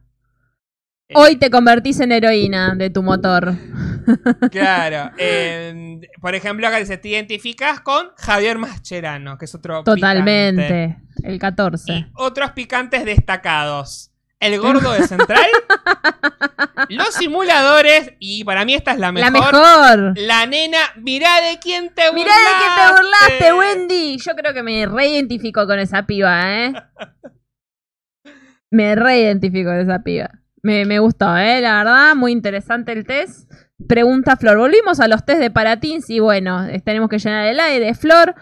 Hoy 1.15 1.37
te 1.37 1.49
convertís 1.49 2.01
en 2.01 2.11
heroína 2.11 2.75
de 2.75 2.91
tu 2.91 3.03
motor. 3.03 3.55
Claro. 4.53 5.11
eh, 5.19 6.01
por 6.21 6.37
ejemplo, 6.37 6.67
acá 6.67 6.79
dice: 6.79 6.97
te 6.97 7.09
identificas 7.09 7.81
con 7.81 8.09
Javier 8.17 8.57
Mascherano, 8.57 9.37
que 9.37 9.45
es 9.47 9.55
otro. 9.55 9.83
Totalmente. 9.83 10.97
picante. 10.97 11.29
El 11.29 11.39
14. 11.41 12.07
Otros 12.15 12.51
picantes 12.53 13.05
destacados. 13.05 14.13
El 14.41 14.61
gordo 14.61 14.93
de 14.93 15.07
Central. 15.07 15.47
los 16.91 17.15
simuladores. 17.15 18.13
Y 18.19 18.45
para 18.45 18.65
mí 18.65 18.75
esta 18.75 18.93
es 18.93 18.99
la 18.99 19.11
La 19.13 19.31
mejor. 19.31 19.53
mejor. 19.53 20.19
La 20.19 20.47
nena. 20.47 20.79
Mirá 20.97 21.41
de 21.41 21.59
quién 21.59 21.93
te 21.95 22.11
burlaste. 22.11 22.15
Mirá 22.15 22.35
de 22.35 22.59
que 22.59 22.75
te 22.77 23.03
burlaste, 23.03 23.55
Wendy. 23.55 24.19
Yo 24.19 24.35
creo 24.37 24.53
que 24.55 24.63
me 24.63 24.87
reidentifico 24.87 25.67
con 25.67 25.79
esa 25.79 26.05
piba, 26.05 26.53
¿eh? 26.53 26.73
Me 28.71 28.95
reidentifico 28.95 29.71
con 29.71 29.79
esa 29.79 30.01
piba. 30.03 30.31
Me, 30.63 30.85
me 30.85 30.99
gustó, 30.99 31.37
¿eh? 31.37 31.61
La 31.61 31.79
verdad, 31.79 32.15
muy 32.15 32.33
interesante 32.33 32.93
el 32.93 33.05
test. 33.07 33.51
Pregunta 33.89 34.37
Flor. 34.37 34.59
Volvimos 34.59 35.01
a 35.01 35.09
los 35.09 35.25
test 35.25 35.39
de 35.41 35.51
Paratins 35.51 36.11
y 36.11 36.19
bueno, 36.21 36.67
tenemos 36.85 37.09
que 37.09 37.19
llenar 37.19 37.47
el 37.47 37.61
aire. 37.61 37.95
Flor, 37.95 38.35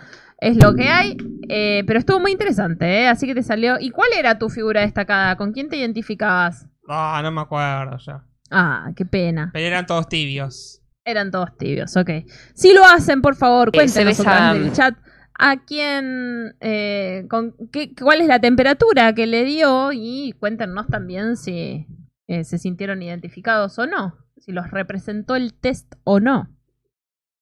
es 0.45 0.63
lo 0.63 0.75
que 0.75 0.89
hay. 0.89 1.17
eh, 1.49 1.85
pero 1.87 1.99
estuvo 1.99 2.21
muy 2.21 2.33
interesante, 2.33 3.03
¿eh? 3.03 3.09
Así 3.09 3.27
que 3.27 3.35
te 3.35 3.43
salió. 3.43 3.77
¿Y 3.81 3.91
cuál 3.91 4.09
era 4.17 4.39
tu 4.39 4.49
figura 4.49 4.83
destacada? 4.83 5.37
¿Con 5.37 5.53
quién 5.53 5.69
te 5.69 5.77
identificabas? 5.77 6.67
Ah, 6.89 7.21
no 7.23 7.31
me 7.31 7.41
acuerdo 7.41 7.97
ya. 7.99 8.25
Ah, 8.51 8.91
qué 8.95 9.05
pena. 9.05 9.51
Pero 9.53 9.67
eran 9.67 9.87
todos 9.87 10.09
tibios. 10.09 10.81
Eran 11.05 11.31
todos 11.31 11.57
tibios, 11.57 11.97
ok. 11.97 12.11
Si 12.55 12.73
lo 12.73 12.85
hacen, 12.85 13.21
por 13.21 13.37
favor, 13.37 13.73
cuéntenos 13.73 14.17
través 14.17 14.63
del 14.63 14.73
chat 14.73 14.97
a 15.39 15.65
quién, 15.65 16.57
eh, 16.61 17.27
con 17.29 17.55
qué, 17.73 17.95
cuál 17.95 18.21
es 18.21 18.27
la 18.27 18.39
temperatura 18.39 19.15
que 19.15 19.27
le 19.27 19.45
dio 19.45 19.91
y 19.93 20.35
cuéntenos 20.39 20.87
también 20.87 21.37
si 21.37 21.87
eh, 22.27 22.45
se 22.45 22.59
sintieron 22.59 23.03
identificados 23.03 23.79
o 23.79 23.87
no, 23.87 24.17
si 24.39 24.53
los 24.53 24.71
representó 24.71 25.37
el 25.37 25.53
test 25.55 25.95
o 26.05 26.21
no. 26.21 26.54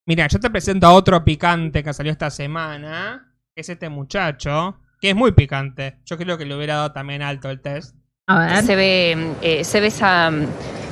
Mira, 0.07 0.27
yo 0.27 0.41
te 0.41 0.51
presento 0.51 0.87
a 0.87 0.93
otro 0.93 1.25
picante 1.25 1.83
que 1.83 1.93
salió 1.93 2.11
esta 2.13 2.31
semana. 2.31 3.33
Que 3.55 3.61
es 3.61 3.69
este 3.69 3.89
muchacho. 3.89 4.77
Que 5.01 5.11
es 5.11 5.17
muy 5.17 5.33
picante. 5.33 5.99
Yo 6.07 6.17
creo 6.17 6.39
que 6.39 6.45
le 6.45 6.57
hubiera 6.57 6.77
dado 6.77 6.93
también 6.93 7.23
alto 7.23 7.51
el 7.51 7.61
test. 7.61 7.95
A 8.27 8.39
ver. 8.39 8.63
Se 8.65 8.77
ve, 8.77 9.33
eh, 9.43 9.65
se 9.65 9.81
ve 9.81 9.89
esa, 9.89 10.29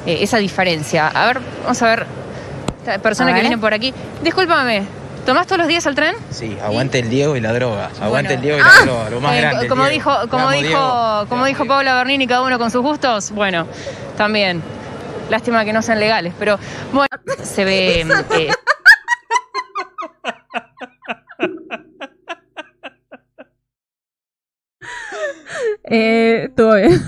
eh, 0.06 0.18
esa 0.20 0.38
diferencia. 0.38 1.08
A 1.08 1.26
ver, 1.26 1.40
vamos 1.62 1.80
a 1.82 1.86
ver. 1.86 2.06
Esta 2.78 2.98
persona 2.98 3.30
A 3.30 3.34
que 3.34 3.40
ver. 3.40 3.48
viene 3.48 3.58
por 3.60 3.72
aquí. 3.74 3.92
Discúlpame, 4.22 4.84
¿tomás 5.26 5.46
todos 5.46 5.58
los 5.58 5.68
días 5.68 5.84
el 5.86 5.94
tren? 5.94 6.14
Sí, 6.30 6.56
aguante 6.62 6.98
el 7.00 7.08
Diego 7.10 7.36
y 7.36 7.40
la 7.40 7.52
droga. 7.52 7.90
Aguante 8.00 8.34
el 8.34 8.40
Diego 8.40 8.58
y 8.58 8.60
Ah, 8.62 8.66
la 8.80 8.82
droga, 8.86 9.10
lo 9.10 9.20
más 9.20 9.36
eh, 9.36 9.40
grande. 9.40 9.68
como 9.68 9.82
Diego. 9.88 9.94
dijo, 9.94 10.28
como 10.28 10.50
dijo, 10.50 10.62
Diego. 10.68 11.26
como 11.28 11.44
dijo 11.46 11.64
Paula 11.66 11.94
Bernini, 11.96 12.26
cada 12.26 12.42
uno 12.42 12.58
con 12.58 12.70
sus 12.70 12.82
gustos. 12.82 13.30
Bueno, 13.32 13.66
también. 14.16 14.62
Lástima 15.28 15.64
que 15.64 15.72
no 15.72 15.82
sean 15.82 16.00
legales, 16.00 16.34
pero 16.38 16.58
bueno, 16.92 17.08
se 17.44 17.64
ve. 17.64 18.00
eh, 18.00 18.06
Eh, 25.84 26.44
estuvo 26.48 26.74
bien. 26.74 27.00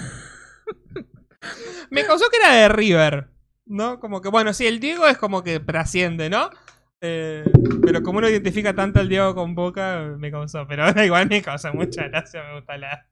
Me 1.91 2.05
causó 2.05 2.25
que 2.31 2.37
era 2.39 2.55
de 2.55 2.69
River. 2.69 3.29
¿No? 3.67 4.01
Como 4.01 4.21
que, 4.21 4.29
bueno, 4.29 4.53
sí, 4.53 4.67
el 4.67 4.81
Diego 4.81 5.07
es 5.07 5.17
como 5.17 5.43
que 5.43 5.61
trasciende, 5.61 6.29
¿no? 6.29 6.51
Eh, 7.01 7.45
pero 7.85 8.03
como 8.03 8.19
uno 8.19 8.29
identifica 8.29 8.75
tanto 8.75 9.01
al 9.01 9.09
Diego 9.09 9.35
con 9.35 9.55
Boca, 9.55 10.15
me 10.19 10.31
causó. 10.31 10.67
Pero 10.67 10.85
igual 11.05 11.29
me 11.29 11.43
causa 11.43 11.73
mucha 11.73 12.09
gracia, 12.09 12.43
me 12.45 12.57
gusta 12.57 12.77
la. 12.77 13.07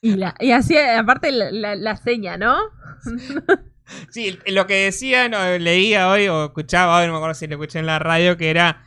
Y, 0.00 0.14
la, 0.16 0.34
y 0.38 0.52
así, 0.52 0.76
aparte, 0.76 1.32
la, 1.32 1.50
la- 1.50 1.74
la 1.76 1.96
seña, 1.96 2.36
¿no? 2.36 2.56
Sí, 4.10 4.38
lo 4.46 4.66
que 4.66 4.84
decía, 4.84 5.28
no, 5.28 5.38
leía 5.58 6.08
hoy 6.10 6.28
o 6.28 6.44
escuchaba 6.46 6.98
hoy, 7.00 7.06
no 7.06 7.12
me 7.12 7.18
acuerdo 7.18 7.34
si 7.34 7.46
lo 7.46 7.54
escuché 7.54 7.78
en 7.78 7.86
la 7.86 7.98
radio, 7.98 8.36
que 8.36 8.50
era. 8.50 8.84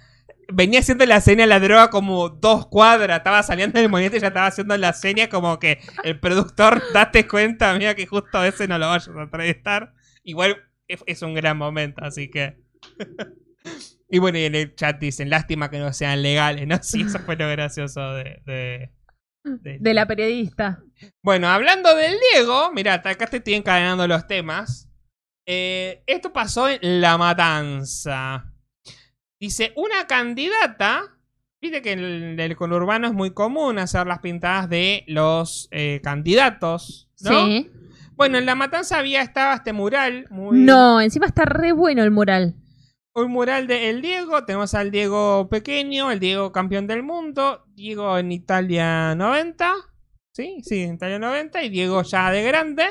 Venía 0.53 0.79
haciendo 0.79 1.05
la 1.05 1.21
seña 1.21 1.45
a 1.45 1.47
la 1.47 1.59
droga 1.59 1.89
como 1.89 2.29
dos 2.29 2.67
cuadras, 2.67 3.17
estaba 3.17 3.41
saliendo 3.43 3.79
del 3.79 3.89
monitor 3.89 4.17
y 4.17 4.21
ya 4.21 4.27
estaba 4.27 4.47
haciendo 4.47 4.75
la 4.77 4.93
seña 4.93 5.29
como 5.29 5.59
que 5.59 5.79
el 6.03 6.19
productor, 6.19 6.81
date 6.93 7.27
cuenta, 7.27 7.73
mira 7.77 7.95
que 7.95 8.05
justo 8.07 8.37
a 8.37 8.47
ese 8.47 8.67
no 8.67 8.77
lo 8.77 8.87
vayas 8.87 9.07
a 9.09 9.21
entrevistar. 9.23 9.93
Igual 10.23 10.57
es, 10.87 11.03
es 11.07 11.21
un 11.21 11.33
gran 11.33 11.57
momento, 11.57 12.03
así 12.03 12.29
que. 12.29 12.57
y 14.09 14.19
bueno, 14.19 14.37
y 14.39 14.43
en 14.45 14.55
el 14.55 14.75
chat 14.75 14.99
dicen, 14.99 15.29
lástima 15.29 15.69
que 15.69 15.79
no 15.79 15.93
sean 15.93 16.21
legales, 16.21 16.67
¿no? 16.67 16.77
Sí, 16.83 17.01
eso 17.01 17.19
fue 17.19 17.35
lo 17.35 17.47
gracioso 17.49 18.13
de- 18.13 18.41
de, 18.45 19.79
De 19.79 19.93
la 19.93 20.05
periodista. 20.05 20.83
bueno, 21.23 21.47
hablando 21.49 21.95
del 21.95 22.15
Diego, 22.33 22.71
mira, 22.73 22.95
acá 22.95 23.25
te 23.27 23.37
estoy 23.37 23.53
encadenando 23.55 24.07
los 24.07 24.27
temas. 24.27 24.87
Eh, 25.47 26.03
esto 26.05 26.31
pasó 26.31 26.69
en 26.69 27.01
La 27.01 27.17
Matanza. 27.17 28.50
Dice, 29.41 29.73
una 29.75 30.07
candidata. 30.07 31.17
Viste 31.61 31.81
que 31.81 31.91
en 31.91 31.99
el, 31.99 32.39
el 32.39 32.55
conurbano 32.55 33.07
es 33.07 33.13
muy 33.13 33.31
común 33.31 33.77
hacer 33.79 34.07
las 34.07 34.19
pintadas 34.19 34.69
de 34.69 35.03
los 35.07 35.67
eh, 35.71 35.99
candidatos, 36.03 37.09
¿no? 37.21 37.45
Sí. 37.45 37.69
Bueno, 38.15 38.37
en 38.37 38.45
La 38.45 38.55
Matanza 38.55 38.99
había 38.99 39.21
estaba 39.21 39.55
este 39.55 39.73
mural 39.73 40.27
muy. 40.29 40.59
No, 40.59 41.01
encima 41.01 41.25
está 41.25 41.43
re 41.45 41.71
bueno 41.73 42.03
el 42.03 42.11
mural. 42.11 42.55
un 43.13 43.31
mural 43.31 43.67
de 43.67 43.89
El 43.89 44.01
Diego. 44.01 44.45
Tenemos 44.45 44.73
al 44.75 44.89
Diego 44.91 45.49
pequeño, 45.49 46.11
el 46.11 46.19
Diego 46.19 46.51
campeón 46.51 46.87
del 46.87 47.03
mundo, 47.03 47.65
Diego 47.73 48.17
en 48.17 48.31
Italia 48.31 49.13
90. 49.15 49.73
Sí, 50.33 50.61
sí, 50.63 50.83
en 50.83 50.93
Italia 50.95 51.19
90 51.19 51.61
y 51.63 51.69
Diego 51.69 52.03
ya 52.03 52.31
de 52.31 52.43
grande. 52.43 52.85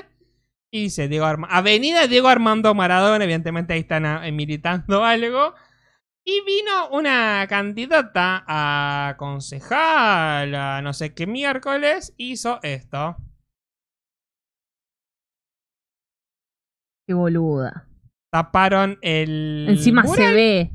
Y 0.72 0.82
dice 0.84 1.08
Diego 1.08 1.24
Arma- 1.26 1.48
Avenida 1.50 2.06
Diego 2.06 2.28
Armando 2.28 2.74
Maradona, 2.74 3.24
evidentemente 3.24 3.72
ahí 3.72 3.80
están 3.80 4.04
militando 4.36 5.04
algo. 5.04 5.54
Y 6.24 6.42
vino 6.44 6.88
una 6.90 7.46
candidata 7.48 8.44
a 8.46 9.16
concejal, 9.16 10.54
a 10.54 10.82
no 10.82 10.92
sé 10.92 11.14
qué 11.14 11.26
miércoles, 11.26 12.14
hizo 12.18 12.60
esto. 12.62 13.16
Qué 17.06 17.14
boluda. 17.14 17.88
Taparon 18.30 18.98
el. 19.02 19.66
Encima 19.68 20.02
mural. 20.02 20.16
se 20.16 20.34
ve. 20.34 20.70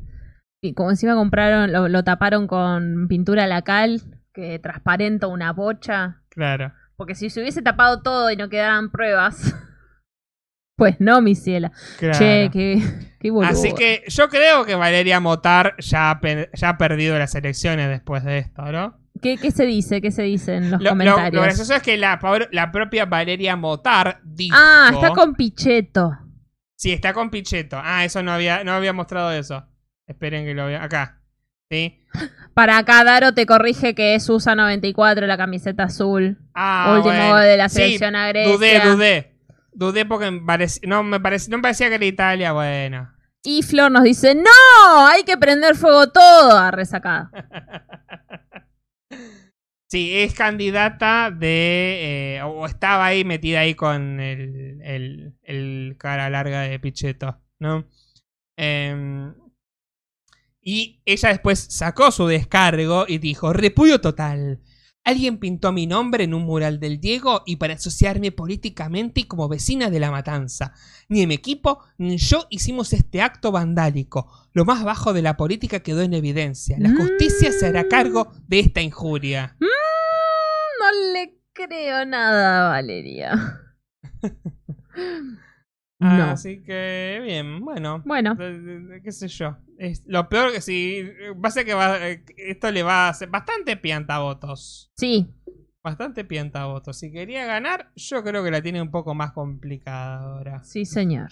Y 0.60 0.74
como 0.74 0.90
encima 0.90 1.14
compraron, 1.14 1.72
lo, 1.72 1.88
lo 1.88 2.02
taparon 2.02 2.46
con 2.46 3.06
pintura 3.08 3.46
lacal 3.46 4.02
que 4.34 4.58
transparenta 4.58 5.28
una 5.28 5.52
bocha. 5.52 6.22
Claro. 6.28 6.72
Porque 6.96 7.14
si 7.14 7.30
se 7.30 7.40
hubiese 7.40 7.62
tapado 7.62 8.02
todo 8.02 8.30
y 8.30 8.36
no 8.36 8.48
quedaran 8.48 8.90
pruebas. 8.90 9.54
Pues 10.76 10.96
no, 10.98 11.22
mi 11.22 11.34
ciela. 11.34 11.72
Claro. 11.98 12.18
Che, 12.18 12.50
qué, 12.52 12.82
qué. 13.20 13.32
Así 13.44 13.72
que 13.72 14.04
yo 14.08 14.28
creo 14.28 14.64
que 14.66 14.74
Valeria 14.74 15.20
Motar 15.20 15.74
ya 15.78 16.10
ha, 16.10 16.20
pe- 16.20 16.50
ya 16.52 16.70
ha 16.70 16.78
perdido 16.78 17.18
las 17.18 17.34
elecciones 17.34 17.88
después 17.88 18.22
de 18.24 18.38
esto, 18.38 18.62
¿no? 18.70 18.98
¿Qué, 19.22 19.38
qué 19.38 19.50
se 19.50 19.64
dice? 19.64 20.02
¿Qué 20.02 20.10
se 20.10 20.22
dice 20.22 20.56
en 20.56 20.70
los 20.70 20.80
Lo, 20.82 20.84
lo- 20.84 20.90
comentarios? 20.90 21.34
lo 21.34 21.40
gracioso 21.42 21.74
es 21.74 21.82
que 21.82 21.96
la, 21.96 22.18
propia 22.70 23.06
Valeria 23.06 23.56
Motar 23.56 24.20
dijo. 24.22 24.54
ah, 24.58 24.90
está 24.92 25.10
con 25.10 25.34
Pichetto. 25.34 26.12
Sí, 26.76 26.92
está 26.92 27.14
con 27.14 27.30
Pichetto. 27.30 27.80
Ah, 27.82 28.04
eso 28.04 28.22
no 28.22 28.30
había, 28.32 28.62
no 28.62 28.72
había 28.72 28.92
mostrado 28.92 29.32
eso. 29.32 29.66
Esperen 30.06 30.44
que 30.44 30.52
lo 30.52 30.66
vea. 30.66 30.84
Acá. 30.84 31.22
¿Sí? 31.70 32.04
Para 32.52 32.76
acá, 32.78 33.02
Daro 33.02 33.32
te 33.32 33.44
corrige 33.46 33.94
que 33.94 34.14
es 34.14 34.28
USA 34.28 34.54
94, 34.54 35.26
la 35.26 35.38
camiseta 35.38 35.84
azul. 35.84 36.38
Ah, 36.54 36.92
Último 36.96 37.14
bueno. 37.14 37.36
de 37.38 37.56
la 37.56 37.68
Sí, 37.70 37.76
selección 37.76 38.14
a 38.14 38.28
Grecia. 38.28 38.52
Dudé, 38.52 38.80
dudé. 38.80 39.35
Dudé 39.76 40.06
porque 40.06 40.30
me 40.30 40.40
parec- 40.40 40.80
no, 40.86 41.02
me 41.02 41.20
parec- 41.20 41.48
no 41.48 41.58
me 41.58 41.62
parecía 41.62 41.88
que 41.90 41.96
era 41.96 42.04
Italia. 42.06 42.52
Bueno. 42.52 43.12
Y 43.44 43.62
Flor 43.62 43.92
nos 43.92 44.02
dice, 44.04 44.34
¡No! 44.34 45.06
Hay 45.06 45.22
que 45.24 45.36
prender 45.36 45.76
fuego 45.76 46.10
todo. 46.10 46.56
A 46.58 46.70
resacada. 46.70 47.30
Sí, 49.88 50.16
es 50.16 50.34
candidata 50.34 51.30
de. 51.30 52.38
eh, 52.38 52.42
o 52.42 52.66
estaba 52.66 53.06
ahí 53.06 53.24
metida 53.24 53.60
ahí 53.60 53.76
con 53.76 54.18
el, 54.18 54.80
el, 54.82 55.38
el 55.44 55.94
cara 55.96 56.28
larga 56.28 56.62
de 56.62 56.80
Pichetto, 56.80 57.40
¿no? 57.60 57.86
Em, 58.58 59.32
y 60.60 61.00
ella 61.04 61.28
después 61.28 61.60
sacó 61.70 62.10
su 62.10 62.26
descargo 62.26 63.04
y 63.06 63.18
dijo: 63.18 63.52
Repudio 63.52 64.00
total. 64.00 64.58
Alguien 65.06 65.38
pintó 65.38 65.70
mi 65.70 65.86
nombre 65.86 66.24
en 66.24 66.34
un 66.34 66.42
mural 66.42 66.80
del 66.80 67.00
Diego 67.00 67.44
y 67.46 67.56
para 67.56 67.74
asociarme 67.74 68.32
políticamente 68.32 69.20
y 69.20 69.24
como 69.24 69.48
vecina 69.48 69.88
de 69.88 70.00
la 70.00 70.10
matanza. 70.10 70.72
Ni 71.08 71.28
mi 71.28 71.34
equipo 71.34 71.78
ni 71.96 72.16
yo 72.16 72.48
hicimos 72.50 72.92
este 72.92 73.22
acto 73.22 73.52
vandálico. 73.52 74.28
Lo 74.52 74.64
más 74.64 74.82
bajo 74.82 75.12
de 75.12 75.22
la 75.22 75.36
política 75.36 75.78
quedó 75.78 76.02
en 76.02 76.12
evidencia. 76.12 76.76
La 76.80 76.90
justicia 76.90 77.52
se 77.52 77.66
hará 77.66 77.86
cargo 77.86 78.32
de 78.48 78.58
esta 78.58 78.82
injuria. 78.82 79.56
Mm, 79.60 79.66
no 80.80 81.12
le 81.12 81.38
creo 81.52 82.04
nada 82.04 82.70
Valeria. 82.70 83.60
No. 85.98 86.24
Así 86.24 86.62
que, 86.62 87.22
bien, 87.24 87.60
bueno. 87.60 88.02
Bueno. 88.04 88.36
qué 88.36 89.12
sé 89.12 89.28
yo. 89.28 89.56
Es, 89.78 90.04
lo 90.06 90.28
peor 90.28 90.52
que 90.52 90.60
sí. 90.60 91.02
Va 91.42 91.48
a 91.48 91.52
ser 91.52 91.64
que 91.64 91.74
va, 91.74 92.08
eh, 92.08 92.24
esto 92.36 92.70
le 92.70 92.82
va 92.82 93.06
a 93.06 93.08
hacer 93.10 93.28
bastante 93.28 93.76
piantavotos. 93.76 94.92
Sí. 94.96 95.28
Bastante 95.82 96.24
piantavotos. 96.24 96.98
Si 96.98 97.12
quería 97.12 97.46
ganar, 97.46 97.92
yo 97.94 98.22
creo 98.24 98.42
que 98.42 98.50
la 98.50 98.62
tiene 98.62 98.82
un 98.82 98.90
poco 98.90 99.14
más 99.14 99.32
complicada 99.32 100.18
ahora. 100.20 100.64
Sí, 100.64 100.84
señor. 100.84 101.30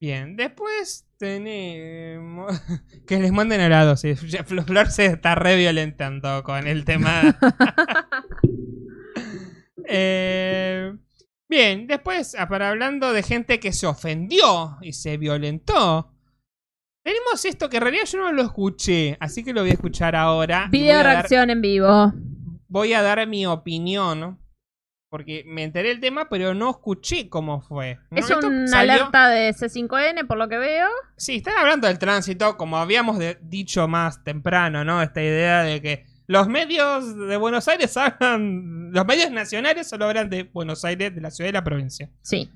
Bien, 0.00 0.36
después 0.36 1.06
tenemos. 1.18 2.52
que 3.06 3.18
les 3.18 3.32
manden 3.32 3.60
helado. 3.60 3.96
Sí. 3.96 4.14
Flor 4.14 4.90
se 4.90 5.06
está 5.06 5.34
re 5.34 5.56
violentando 5.56 6.42
con 6.42 6.66
el 6.66 6.84
tema. 6.84 7.38
Eh, 9.86 10.96
bien, 11.46 11.86
después, 11.86 12.34
ah, 12.38 12.48
para 12.48 12.70
hablando 12.70 13.12
de 13.12 13.22
gente 13.22 13.60
que 13.60 13.74
se 13.74 13.86
ofendió 13.86 14.78
y 14.80 14.94
se 14.94 15.18
violentó. 15.18 16.13
Tenemos 17.04 17.44
esto 17.44 17.68
que 17.68 17.76
en 17.76 17.82
realidad 17.82 18.04
yo 18.06 18.18
no 18.18 18.32
lo 18.32 18.42
escuché, 18.42 19.16
así 19.20 19.44
que 19.44 19.52
lo 19.52 19.60
voy 19.60 19.70
a 19.70 19.74
escuchar 19.74 20.16
ahora. 20.16 20.68
Video 20.70 20.94
dar- 20.96 21.06
reacción 21.06 21.50
en 21.50 21.60
vivo. 21.60 22.12
voy 22.66 22.92
a 22.94 23.02
dar 23.02 23.26
mi 23.28 23.44
opinión. 23.46 24.38
Porque 25.10 25.44
me 25.46 25.62
enteré 25.62 25.92
el 25.92 26.00
tema, 26.00 26.28
pero 26.28 26.54
no 26.54 26.70
escuché 26.70 27.28
cómo 27.28 27.60
fue. 27.60 27.98
¿no? 28.10 28.18
Es 28.18 28.28
Esto 28.28 28.48
una 28.48 28.66
salió- 28.66 28.94
alerta 28.94 29.28
de 29.28 29.50
C5N, 29.54 30.26
por 30.26 30.38
lo 30.38 30.48
que 30.48 30.58
veo. 30.58 30.88
Sí, 31.16 31.36
están 31.36 31.56
hablando 31.56 31.86
del 31.86 32.00
tránsito, 32.00 32.56
como 32.56 32.78
habíamos 32.78 33.18
de- 33.20 33.38
dicho 33.42 33.86
más 33.86 34.24
temprano, 34.24 34.82
¿no? 34.84 35.00
Esta 35.02 35.22
idea 35.22 35.62
de 35.62 35.80
que 35.80 36.04
los 36.26 36.48
medios 36.48 37.16
de 37.28 37.36
Buenos 37.36 37.68
Aires 37.68 37.96
hablan. 37.96 38.90
Los 38.92 39.06
medios 39.06 39.30
nacionales 39.30 39.86
solo 39.88 40.06
hablan 40.06 40.30
de 40.30 40.44
Buenos 40.44 40.84
Aires, 40.84 41.14
de 41.14 41.20
la 41.20 41.30
ciudad 41.30 41.50
y 41.50 41.52
la 41.52 41.62
provincia. 41.62 42.10
Sí. 42.22 42.50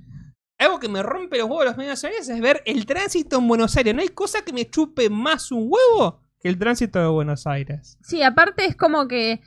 Algo 0.59 0.81
que 0.81 0.89
me 0.89 1.03
rompe 1.03 1.39
los 1.39 1.49
huevos 1.49 1.65
los 1.65 1.77
medios 1.77 1.93
nacionales 1.93 2.29
es 2.29 2.41
ver 2.41 2.63
el 2.67 2.85
tránsito 2.85 3.39
en 3.39 3.47
Buenos 3.47 3.77
Aires. 3.77 3.95
No 3.95 4.01
hay 4.03 4.09
cosa 4.09 4.43
que 4.45 4.53
me 4.53 4.69
chupe 4.69 5.09
más 5.09 5.53
un 5.53 5.69
huevo 5.71 6.21
que 6.41 6.49
el 6.49 6.59
tránsito 6.59 6.99
de 6.99 7.07
Buenos 7.07 7.47
Aires. 7.47 7.97
Sí, 8.03 8.23
aparte 8.23 8.65
es 8.65 8.77
como 8.77 9.07
que 9.07 9.41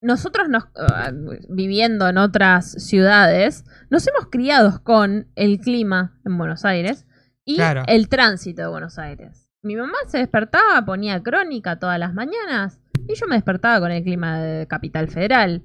nosotros 0.00 0.48
nos, 0.48 0.64
ah, 0.76 1.10
viviendo 1.48 2.08
en 2.08 2.18
otras 2.18 2.72
ciudades, 2.84 3.64
nos 3.90 4.06
hemos 4.06 4.26
criado 4.30 4.82
con 4.82 5.28
el 5.36 5.58
clima 5.60 6.18
en 6.24 6.36
Buenos 6.36 6.64
Aires 6.64 7.06
y 7.44 7.56
Claro. 7.56 7.82
el 7.86 8.08
tránsito 8.08 8.62
de 8.62 8.68
Buenos 8.68 8.98
Aires. 8.98 9.48
Mi 9.62 9.76
mamá 9.76 9.96
se 10.06 10.18
despertaba, 10.18 10.84
ponía 10.84 11.22
crónica 11.22 11.78
todas 11.78 11.98
las 11.98 12.12
mañanas 12.14 12.80
y 13.08 13.14
yo 13.14 13.26
me 13.26 13.36
despertaba 13.36 13.80
con 13.80 13.90
el 13.90 14.02
clima 14.02 14.40
de 14.40 14.66
Capital 14.66 15.08
Federal. 15.08 15.64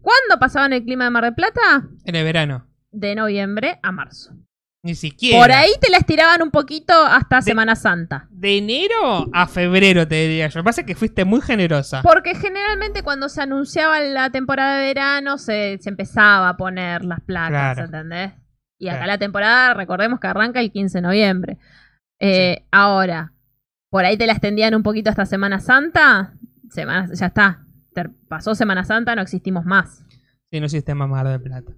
¿Cuándo 0.00 0.38
pasaban 0.38 0.72
el 0.72 0.84
clima 0.84 1.04
de 1.04 1.10
Mar 1.10 1.24
del 1.24 1.34
Plata? 1.34 1.88
En 2.04 2.14
el 2.14 2.24
verano. 2.24 2.67
De 2.90 3.14
noviembre 3.14 3.78
a 3.82 3.92
marzo. 3.92 4.34
Ni 4.82 4.94
siquiera. 4.94 5.38
Por 5.40 5.50
ahí 5.52 5.70
te 5.80 5.90
la 5.90 5.98
estiraban 5.98 6.40
un 6.40 6.50
poquito 6.50 6.92
hasta 6.94 7.42
Semana 7.42 7.74
Santa. 7.74 8.28
De 8.30 8.58
enero 8.58 9.28
a 9.32 9.46
febrero, 9.48 10.06
te 10.06 10.14
diría 10.28 10.46
yo. 10.48 10.58
Lo 10.60 10.62
que 10.62 10.66
pasa 10.68 10.80
es 10.82 10.86
que 10.86 10.94
fuiste 10.94 11.24
muy 11.24 11.40
generosa. 11.40 12.00
Porque 12.02 12.34
generalmente 12.36 13.02
cuando 13.02 13.28
se 13.28 13.42
anunciaba 13.42 14.00
la 14.00 14.30
temporada 14.30 14.78
de 14.78 14.86
verano 14.86 15.36
se, 15.36 15.78
se 15.80 15.88
empezaba 15.90 16.48
a 16.48 16.56
poner 16.56 17.04
las 17.04 17.20
placas, 17.20 17.74
Claro. 17.74 17.84
¿entendés? 17.84 18.32
Y 18.78 18.88
acá 18.88 19.08
la 19.08 19.18
temporada, 19.18 19.74
recordemos 19.74 20.20
que 20.20 20.28
arranca 20.28 20.60
el 20.60 20.70
15 20.70 20.98
de 20.98 21.02
noviembre. 21.02 21.58
Eh, 22.20 22.64
Ahora, 22.70 23.32
por 23.90 24.04
ahí 24.04 24.16
te 24.16 24.26
la 24.26 24.32
extendían 24.34 24.74
un 24.76 24.84
poquito 24.84 25.10
hasta 25.10 25.26
Semana 25.26 25.58
Santa, 25.58 26.34
semana, 26.70 27.08
ya 27.12 27.26
está. 27.26 27.64
Pasó 28.28 28.54
Semana 28.54 28.84
Santa, 28.84 29.16
no 29.16 29.22
existimos 29.22 29.64
más. 29.64 30.04
Sí, 30.52 30.60
no 30.60 30.68
sistema 30.68 31.08
Mar 31.08 31.26
del 31.26 31.42
Plata. 31.42 31.72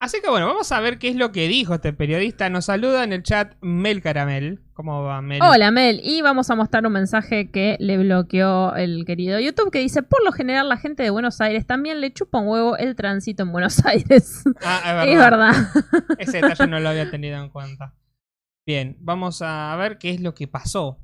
Así 0.00 0.20
que 0.22 0.30
bueno, 0.30 0.46
vamos 0.46 0.70
a 0.70 0.78
ver 0.78 0.98
qué 0.98 1.08
es 1.08 1.16
lo 1.16 1.32
que 1.32 1.48
dijo 1.48 1.74
este 1.74 1.92
periodista. 1.92 2.48
Nos 2.50 2.66
saluda 2.66 3.02
en 3.02 3.12
el 3.12 3.24
chat 3.24 3.56
Mel 3.60 4.00
Caramel. 4.00 4.60
¿Cómo 4.72 5.02
va, 5.02 5.20
Mel? 5.20 5.42
Hola 5.42 5.72
Mel, 5.72 6.00
y 6.04 6.22
vamos 6.22 6.50
a 6.50 6.54
mostrar 6.54 6.86
un 6.86 6.92
mensaje 6.92 7.50
que 7.50 7.76
le 7.80 7.98
bloqueó 7.98 8.76
el 8.76 9.04
querido 9.04 9.40
YouTube 9.40 9.72
que 9.72 9.80
dice, 9.80 10.04
por 10.04 10.24
lo 10.24 10.30
general 10.30 10.68
la 10.68 10.76
gente 10.76 11.02
de 11.02 11.10
Buenos 11.10 11.40
Aires 11.40 11.66
también 11.66 12.00
le 12.00 12.12
chupa 12.12 12.38
un 12.38 12.46
huevo 12.46 12.76
el 12.76 12.94
tránsito 12.94 13.42
en 13.42 13.50
Buenos 13.50 13.84
Aires. 13.86 14.44
Ah, 14.62 15.04
es 15.04 15.18
verdad. 15.18 15.52
Ese 16.18 16.40
detalle 16.40 16.68
no 16.68 16.78
lo 16.78 16.90
había 16.90 17.10
tenido 17.10 17.42
en 17.42 17.48
cuenta. 17.48 17.92
Bien, 18.64 18.96
vamos 19.00 19.42
a 19.42 19.74
ver 19.76 19.98
qué 19.98 20.10
es 20.10 20.20
lo 20.20 20.32
que 20.32 20.46
pasó. 20.46 21.00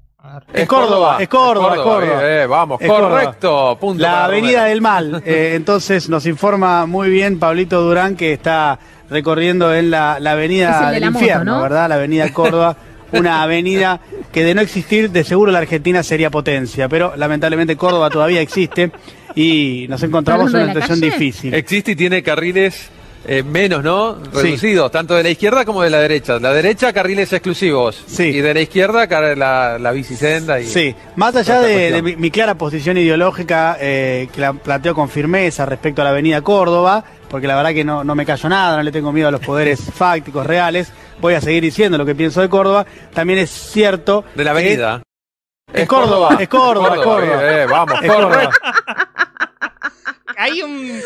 Es 0.55 0.67
Córdoba, 0.67 1.19
es 1.21 1.29
Córdoba, 1.29 1.75
es 1.75 1.83
Córdoba. 1.83 2.21
eh, 2.23 2.47
vamos, 2.47 2.81
Es 2.81 2.89
correcto, 2.89 3.77
punto 3.79 4.03
La 4.03 4.25
Avenida 4.25 4.65
del 4.65 4.81
Mal. 4.81 5.23
Eh, 5.27 5.53
entonces 5.55 6.09
nos 6.09 6.27
informa 6.27 6.87
muy 6.87 7.11
bien 7.11 7.39
Pablito 7.39 7.83
Durán 7.83 8.17
que 8.17 8.33
está 8.33 8.79
recorriendo 9.11 9.75
en 9.75 9.91
la, 9.91 10.15
Avenida 10.15 10.79
el 10.79 10.87
de 10.87 10.93
del 10.93 11.01
la 11.01 11.11
moto, 11.11 11.25
Infierno, 11.25 11.57
¿no? 11.57 11.63
¿verdad? 11.63 11.89
La 11.89 11.97
Avenida 11.97 12.33
Córdoba. 12.33 12.77
Una 13.13 13.43
avenida 13.43 14.01
que 14.33 14.43
de 14.43 14.57
no 14.57 14.61
existir, 14.61 15.09
de 15.11 15.23
seguro 15.23 15.53
la 15.53 15.59
Argentina 15.59 16.03
sería 16.03 16.31
potencia, 16.31 16.89
pero 16.89 17.15
lamentablemente 17.15 17.77
Córdoba 17.77 18.11
todavía 18.11 18.41
existe 18.41 18.91
y 19.37 19.87
nos 19.89 20.03
encontramos 20.03 20.53
en 20.53 20.63
una 20.63 20.73
situación 20.73 21.01
difícil. 21.01 21.55
Existe 21.55 21.93
y 21.93 21.97
tiene 21.97 22.25
carriles 22.25 22.91
eh, 23.27 23.43
menos, 23.43 23.83
¿no? 23.83 24.17
Sí. 24.33 24.43
Reducidos, 24.43 24.91
tanto 24.91 25.15
de 25.15 25.23
la 25.23 25.31
izquierda 25.31 25.65
como 25.65 25.83
de 25.83 25.91
la 25.91 25.99
derecha. 25.99 26.39
La 26.39 26.53
derecha, 26.53 26.93
carriles 26.93 27.33
exclusivos. 27.33 28.05
Y 28.19 28.41
de 28.41 28.55
la 28.55 28.61
izquierda, 28.61 29.07
la, 29.35 29.79
la 29.79 29.93
bicisenda. 29.93 30.61
Y 30.61 30.67
Sí, 30.67 30.95
más 31.17 31.35
allá 31.37 31.61
de, 31.61 32.03
mi, 32.03 32.17
mi 32.17 32.31
clara 32.31 32.55
posición 32.57 32.97
ideológica, 32.99 33.77
eh, 33.81 34.29
que 34.33 34.41
la 34.41 34.53
planteo 34.53 34.95
con 34.95 35.09
firmeza 35.09 35.65
respecto 35.67 36.03
a 36.03 36.05
la 36.05 36.11
Avenida 36.11 36.43
Córdoba, 36.43 37.05
porque 37.31 37.47
la 37.47 37.57
verdad 37.57 37.73
que 37.73 37.85
no, 37.85 38.05
no 38.05 38.15
me 38.15 38.27
callo 38.27 38.49
nada, 38.49 38.77
no 38.77 38.83
le 38.83 38.93
tengo 38.93 39.13
miedo 39.13 39.29
a 39.29 39.33
los 39.33 39.41
poderes 39.41 39.81
fácticos 39.95 40.47
reales, 40.47 40.93
voy 41.21 41.35
a 41.35 41.41
seguir 41.41 41.63
diciendo 41.63 41.97
lo 41.99 42.05
que 42.07 42.15
pienso 42.15 42.41
de 42.41 42.49
Córdoba, 42.49 42.87
también 43.13 43.39
es 43.39 43.51
cierto. 43.51 44.25
De 44.35 44.45
la 44.45 44.53
que 44.53 44.59
avenida. 44.59 45.03
Es 45.73 45.89
Córdoba, 45.89 46.37
es 46.39 46.49
Córdoba, 46.49 46.95
es 46.95 47.03
Córdoba. 47.03 47.43
eh, 47.43 47.63
eh, 47.63 47.67
vamos, 47.69 47.95
Es 48.03 48.13
Córdoba. 48.13 48.51
Hay 50.37 50.63
un. 50.63 51.01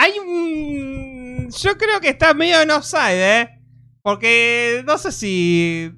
Hay 0.00 0.12
un. 0.18 1.50
Yo 1.50 1.76
creo 1.76 2.00
que 2.00 2.08
está 2.10 2.32
medio 2.32 2.60
en 2.62 2.70
offside, 2.70 3.40
¿eh? 3.42 3.60
Porque 4.02 4.82
no 4.86 4.96
sé 4.98 5.12
si. 5.12 5.92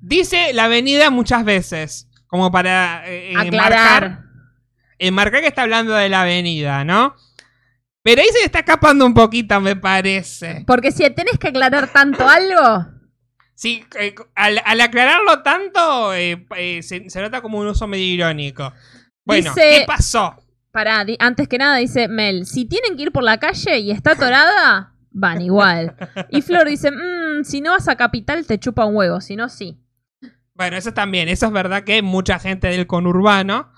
Dice 0.00 0.52
la 0.52 0.64
avenida 0.64 1.10
muchas 1.10 1.44
veces. 1.44 2.08
Como 2.26 2.50
para 2.50 3.04
eh, 3.06 3.32
Aclarar. 3.36 4.02
enmarcar. 4.02 4.22
Enmarcar 4.98 5.40
que 5.42 5.46
está 5.48 5.62
hablando 5.62 5.92
de 5.94 6.08
la 6.08 6.22
avenida, 6.22 6.84
¿no? 6.84 7.14
Pero 8.02 8.22
ahí 8.22 8.28
se 8.32 8.44
está 8.44 8.60
escapando 8.60 9.04
un 9.06 9.14
poquito, 9.14 9.60
me 9.60 9.76
parece. 9.76 10.64
Porque 10.66 10.90
si 10.90 11.08
tenés 11.10 11.38
que 11.38 11.48
aclarar 11.48 11.92
tanto 11.92 12.28
algo, 12.28 12.86
Sí, 13.54 13.84
eh, 13.98 14.14
al, 14.34 14.60
al 14.64 14.80
aclararlo 14.82 15.42
tanto, 15.42 16.12
eh, 16.14 16.46
eh, 16.56 16.82
se, 16.82 17.08
se 17.08 17.20
nota 17.22 17.40
como 17.40 17.58
un 17.58 17.68
uso 17.68 17.86
medio 17.86 18.04
irónico. 18.04 18.72
Bueno, 19.24 19.50
Dice- 19.54 19.78
¿qué 19.80 19.84
pasó? 19.86 20.36
Pará, 20.76 21.06
di- 21.06 21.16
antes 21.20 21.48
que 21.48 21.56
nada 21.56 21.78
dice 21.78 22.06
Mel, 22.06 22.44
si 22.44 22.66
tienen 22.66 22.96
que 22.98 23.04
ir 23.04 23.10
por 23.10 23.22
la 23.24 23.38
calle 23.38 23.78
y 23.78 23.90
está 23.92 24.10
atorada, 24.10 24.92
van 25.10 25.40
igual. 25.40 25.96
Y 26.28 26.42
Flor 26.42 26.68
dice, 26.68 26.90
"Mm, 26.90 27.44
si 27.44 27.62
no 27.62 27.70
vas 27.70 27.88
a 27.88 27.96
Capital 27.96 28.44
te 28.44 28.58
chupa 28.58 28.84
un 28.84 28.94
huevo, 28.94 29.22
si 29.22 29.36
no, 29.36 29.48
sí. 29.48 29.80
Bueno, 30.52 30.76
eso 30.76 30.92
también, 30.92 31.30
eso 31.30 31.46
es 31.46 31.52
verdad 31.52 31.82
que 31.82 31.94
hay 31.94 32.02
mucha 32.02 32.38
gente 32.38 32.66
del 32.68 32.86
conurbano 32.86 33.72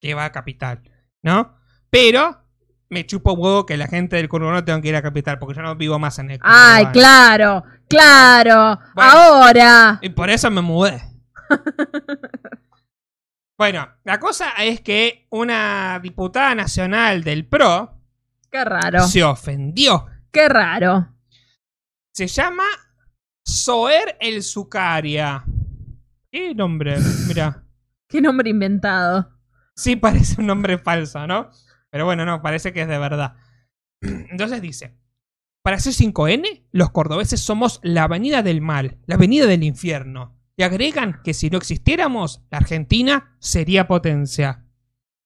que 0.00 0.14
va 0.14 0.26
a 0.26 0.30
Capital, 0.30 0.82
¿no? 1.20 1.56
Pero 1.90 2.44
me 2.88 3.04
chupo 3.06 3.32
huevo 3.32 3.66
que 3.66 3.76
la 3.76 3.88
gente 3.88 4.14
del 4.14 4.28
conurbano 4.28 4.64
tenga 4.64 4.80
que 4.80 4.88
ir 4.88 4.94
a 4.94 5.02
Capital, 5.02 5.40
porque 5.40 5.56
yo 5.56 5.62
no 5.62 5.74
vivo 5.74 5.98
más 5.98 6.20
en 6.20 6.30
el 6.30 6.38
Ay, 6.42 6.84
conurbano. 6.84 6.92
claro, 6.92 7.64
claro, 7.88 8.78
Bueno. 8.94 9.10
ahora. 9.10 9.98
Y 10.00 10.10
por 10.10 10.30
eso 10.30 10.48
me 10.48 10.60
mudé. 10.60 11.02
bueno, 13.60 13.86
la 14.04 14.18
cosa 14.18 14.52
es 14.52 14.80
que 14.80 15.26
una 15.28 16.00
diputada 16.02 16.54
nacional 16.54 17.22
del 17.22 17.46
PRO 17.46 17.94
Qué 18.50 18.64
raro, 18.64 19.06
se 19.06 19.22
ofendió. 19.22 20.06
qué 20.32 20.48
raro. 20.48 21.14
Se 22.10 22.26
llama 22.26 22.64
Soer 23.44 24.16
El 24.18 24.42
Zucaria. 24.42 25.44
¿Qué 26.32 26.54
nombre? 26.54 26.96
Mira. 27.28 27.62
Qué 28.08 28.22
nombre 28.22 28.48
inventado. 28.48 29.30
Sí, 29.76 29.94
parece 29.96 30.40
un 30.40 30.46
nombre 30.46 30.78
falso, 30.78 31.26
¿no? 31.26 31.50
Pero 31.90 32.06
bueno, 32.06 32.24
no, 32.24 32.40
parece 32.40 32.72
que 32.72 32.80
es 32.80 32.88
de 32.88 32.98
verdad. 32.98 33.34
Entonces 34.00 34.62
dice: 34.62 34.96
Para 35.62 35.78
ser 35.78 35.92
5N, 35.92 36.64
los 36.72 36.92
cordobeses 36.92 37.40
somos 37.40 37.78
la 37.82 38.04
avenida 38.04 38.42
del 38.42 38.62
mal, 38.62 38.96
la 39.04 39.16
avenida 39.16 39.44
del 39.44 39.64
infierno. 39.64 40.39
Y 40.60 40.62
agregan 40.62 41.22
que 41.24 41.32
si 41.32 41.48
no 41.48 41.56
existiéramos, 41.56 42.42
la 42.50 42.58
Argentina 42.58 43.34
sería 43.38 43.86
potencia. 43.88 44.62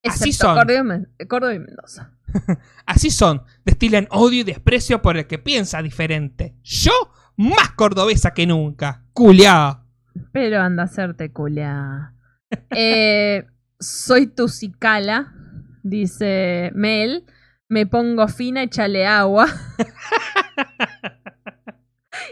Así 0.04 0.32
son. 0.32 0.54
Córdoba 0.54 0.78
y 0.78 0.84
Men- 0.84 1.08
Córdoba 1.28 1.54
y 1.54 1.58
Mendoza. 1.58 2.12
Así 2.86 3.10
son, 3.10 3.42
destilan 3.64 4.06
odio 4.12 4.42
y 4.42 4.44
desprecio 4.44 5.02
por 5.02 5.16
el 5.16 5.26
que 5.26 5.40
piensa 5.40 5.82
diferente. 5.82 6.54
Yo, 6.62 6.92
más 7.36 7.72
cordobesa 7.72 8.32
que 8.32 8.46
nunca. 8.46 9.06
Culeado. 9.12 9.84
Pero 10.30 10.60
anda 10.60 10.84
a 10.84 10.86
hacerte 10.86 11.32
culia. 11.32 12.14
Eh, 12.70 13.44
soy 13.80 14.28
tu 14.28 14.46
cicala, 14.46 15.34
dice 15.82 16.70
Mel. 16.76 17.24
Me 17.68 17.86
pongo 17.88 18.28
fina, 18.28 18.62
échale 18.62 19.04
agua. 19.04 19.48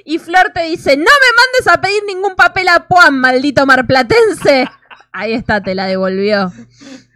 y 0.05 0.19
Flor 0.19 0.51
te 0.55 0.63
dice, 0.65 0.97
no 0.97 1.03
me 1.03 1.07
mandes 1.07 1.69
a 1.69 1.81
pedir 1.81 2.03
ningún 2.07 2.35
papel 2.35 2.69
a 2.69 2.87
Puan, 2.87 3.19
maldito 3.19 3.67
marplatense. 3.67 4.69
Ahí 5.13 5.35
está, 5.35 5.63
te 5.63 5.75
la 5.75 5.87
devolvió. 5.87 6.53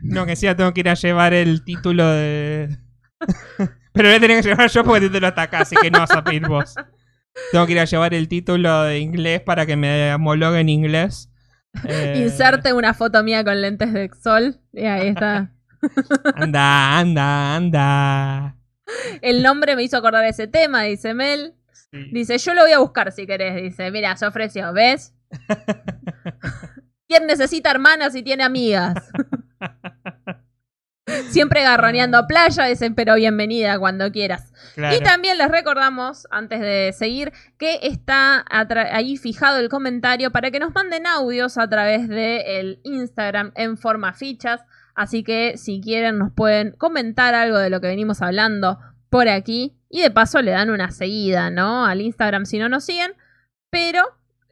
No, 0.03 0.27
que 0.27 0.37
sí, 0.37 0.47
tengo 0.55 0.73
que 0.75 0.81
ir 0.81 0.89
a 0.89 0.95
llevar 0.95 1.33
el 1.35 1.65
título 1.65 2.07
de. 2.09 2.77
Pero 3.93 4.09
voy 4.09 4.17
a 4.17 4.21
tener 4.21 4.43
que 4.43 4.49
llevar 4.49 4.71
yo 4.71 4.85
porque 4.85 5.05
el 5.05 5.11
título 5.11 5.29
está 5.29 5.43
acá, 5.43 5.61
así 5.61 5.75
que 5.81 5.91
no 5.91 6.01
vas 6.01 6.11
a 6.11 6.23
pedir 6.23 6.47
vos. 6.47 6.75
Tengo 7.53 7.67
que 7.67 7.73
ir 7.73 7.81
a 7.81 7.85
llevar 7.85 8.13
el 8.13 8.29
título 8.29 8.83
de 8.83 8.99
inglés 8.99 9.41
para 9.41 9.65
que 9.65 9.77
me 9.77 10.13
homologue 10.15 10.61
en 10.61 10.69
inglés. 10.69 11.31
Eh, 11.85 12.23
Inserte 12.25 12.73
una 12.73 12.95
foto 12.95 13.23
mía 13.23 13.45
con 13.45 13.61
lentes 13.61 13.93
de 13.93 14.11
sol. 14.23 14.61
Y 14.73 14.85
ahí 14.85 15.09
está. 15.09 15.53
Anda, 16.37 16.99
anda, 16.99 17.57
anda. 17.57 18.57
El 19.21 19.43
nombre 19.43 19.77
me 19.77 19.83
hizo 19.83 19.97
acordar 19.97 20.25
ese 20.25 20.47
tema, 20.47 20.83
dice 20.83 21.15
Mel. 21.15 21.55
Dice, 21.93 22.39
yo 22.39 22.55
lo 22.55 22.63
voy 22.63 22.73
a 22.73 22.79
buscar 22.79 23.13
si 23.13 23.27
querés. 23.27 23.63
Dice, 23.63 23.91
mira, 23.91 24.17
se 24.17 24.27
ofreció, 24.27 24.73
¿ves? 24.73 25.15
¿Quién 27.09 27.27
necesita 27.27 27.71
hermanas 27.71 28.15
y 28.15 28.23
tiene 28.23 28.43
amigas? 28.43 28.95
Siempre 31.31 31.63
garroneando 31.63 32.27
playa, 32.27 32.65
dicen, 32.65 32.97
pero 32.97 33.15
bienvenida 33.15 33.79
cuando 33.79 34.11
quieras. 34.11 34.53
Claro. 34.75 34.97
Y 34.97 35.01
también 35.01 35.39
les 35.39 35.49
recordamos, 35.49 36.27
antes 36.31 36.61
de 36.61 36.93
seguir, 36.93 37.33
que 37.59 37.79
está 37.83 38.45
ahí 38.51 39.17
fijado 39.17 39.59
el 39.59 39.69
comentario 39.69 40.33
para 40.33 40.51
que 40.51 40.59
nos 40.59 40.75
manden 40.75 41.07
audios 41.07 41.59
a 41.59 41.69
través 41.69 42.09
del 42.09 42.81
Instagram 42.83 43.53
en 43.55 43.79
forma 43.79 44.15
fichas. 44.15 44.63
Así 44.97 45.23
que 45.23 45.57
si 45.59 45.81
quieren 45.81 46.19
nos 46.19 46.33
pueden 46.33 46.73
comentar 46.73 47.35
algo 47.35 47.59
de 47.59 47.71
lo 47.71 47.81
que 47.81 47.87
venimos 47.87 48.21
hablando 48.21 48.79
por 49.11 49.29
aquí. 49.29 49.79
Y 49.89 50.01
de 50.03 50.11
paso 50.11 50.43
le 50.43 50.51
dan 50.51 50.71
una 50.71 50.91
seguida, 50.91 51.51
¿no? 51.51 51.85
Al 51.87 52.01
Instagram 52.01 52.45
si 52.47 52.59
no 52.59 52.69
nos 52.69 52.85
siguen. 52.85 53.13
Pero 53.71 54.03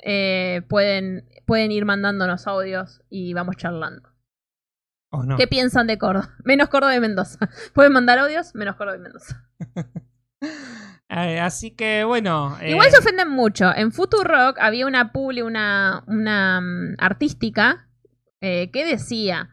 eh, 0.03 0.63
pueden, 0.69 1.29
pueden 1.47 1.73
ir 1.73 1.85
mandándonos 1.85 2.47
audios 2.47 3.03
y 3.11 3.33
vamos 3.35 3.57
charlando. 3.57 4.09
¿O 5.11 5.23
no? 5.23 5.37
¿Qué 5.37 5.47
piensan 5.47 5.87
de 5.87 5.99
Córdoba? 5.99 6.35
Menos 6.45 6.69
Córdoba 6.69 6.95
y 6.97 7.01
Mendoza. 7.01 7.49
Pueden 7.75 7.93
mandar 7.93 8.19
audios, 8.19 8.55
menos 8.55 8.77
Córdoba 8.77 8.97
y 8.99 9.01
Mendoza. 9.01 9.49
Eh, 11.11 11.39
así 11.39 11.71
que 11.71 12.03
bueno. 12.05 12.57
eh, 12.61 12.71
Igual 12.71 12.91
se 12.91 12.99
ofenden 12.99 13.29
mucho. 13.29 13.73
En 13.75 13.93
Futurock 13.93 14.59
había 14.59 14.87
una 14.87 15.13
publi, 15.13 15.43
una, 15.43 16.03
una 16.07 16.61
mm, 16.61 16.97
artística 16.99 17.89
eh, 18.41 18.71
que 18.73 18.85
decía 18.85 19.51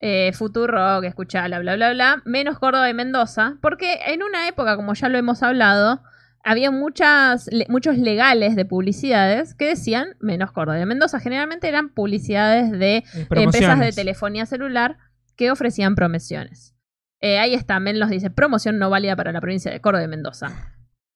eh, 0.00 0.32
Futurock, 0.32 1.04
escuchala, 1.04 1.58
bla, 1.58 1.76
bla, 1.76 1.92
bla, 1.92 2.22
menos 2.24 2.58
Córdoba 2.58 2.88
y 2.88 2.94
Mendoza, 2.94 3.56
porque 3.60 3.98
en 4.06 4.22
una 4.22 4.48
época, 4.48 4.76
como 4.76 4.94
ya 4.94 5.08
lo 5.08 5.18
hemos 5.18 5.42
hablado, 5.42 6.02
había 6.42 6.70
muchas, 6.70 7.48
le- 7.52 7.66
muchos 7.68 7.98
legales 7.98 8.56
de 8.56 8.64
publicidades 8.64 9.54
que 9.54 9.66
decían 9.66 10.16
menos 10.20 10.52
Córdoba 10.52 10.80
y 10.80 10.86
Mendoza. 10.86 11.20
Generalmente 11.20 11.68
eran 11.68 11.90
publicidades 11.90 12.70
de 12.70 13.04
empresas 13.42 13.78
de 13.78 13.92
telefonía 13.92 14.46
celular 14.46 14.96
que 15.36 15.50
ofrecían 15.50 15.94
promociones. 15.94 16.74
Eh, 17.20 17.38
ahí 17.38 17.52
está, 17.54 17.78
Men 17.80 17.98
nos 17.98 18.08
dice, 18.08 18.30
promoción 18.30 18.78
no 18.78 18.88
válida 18.88 19.16
para 19.16 19.32
la 19.32 19.40
provincia 19.42 19.70
de 19.70 19.82
Córdoba 19.82 20.04
y 20.04 20.08
Mendoza. 20.08 20.72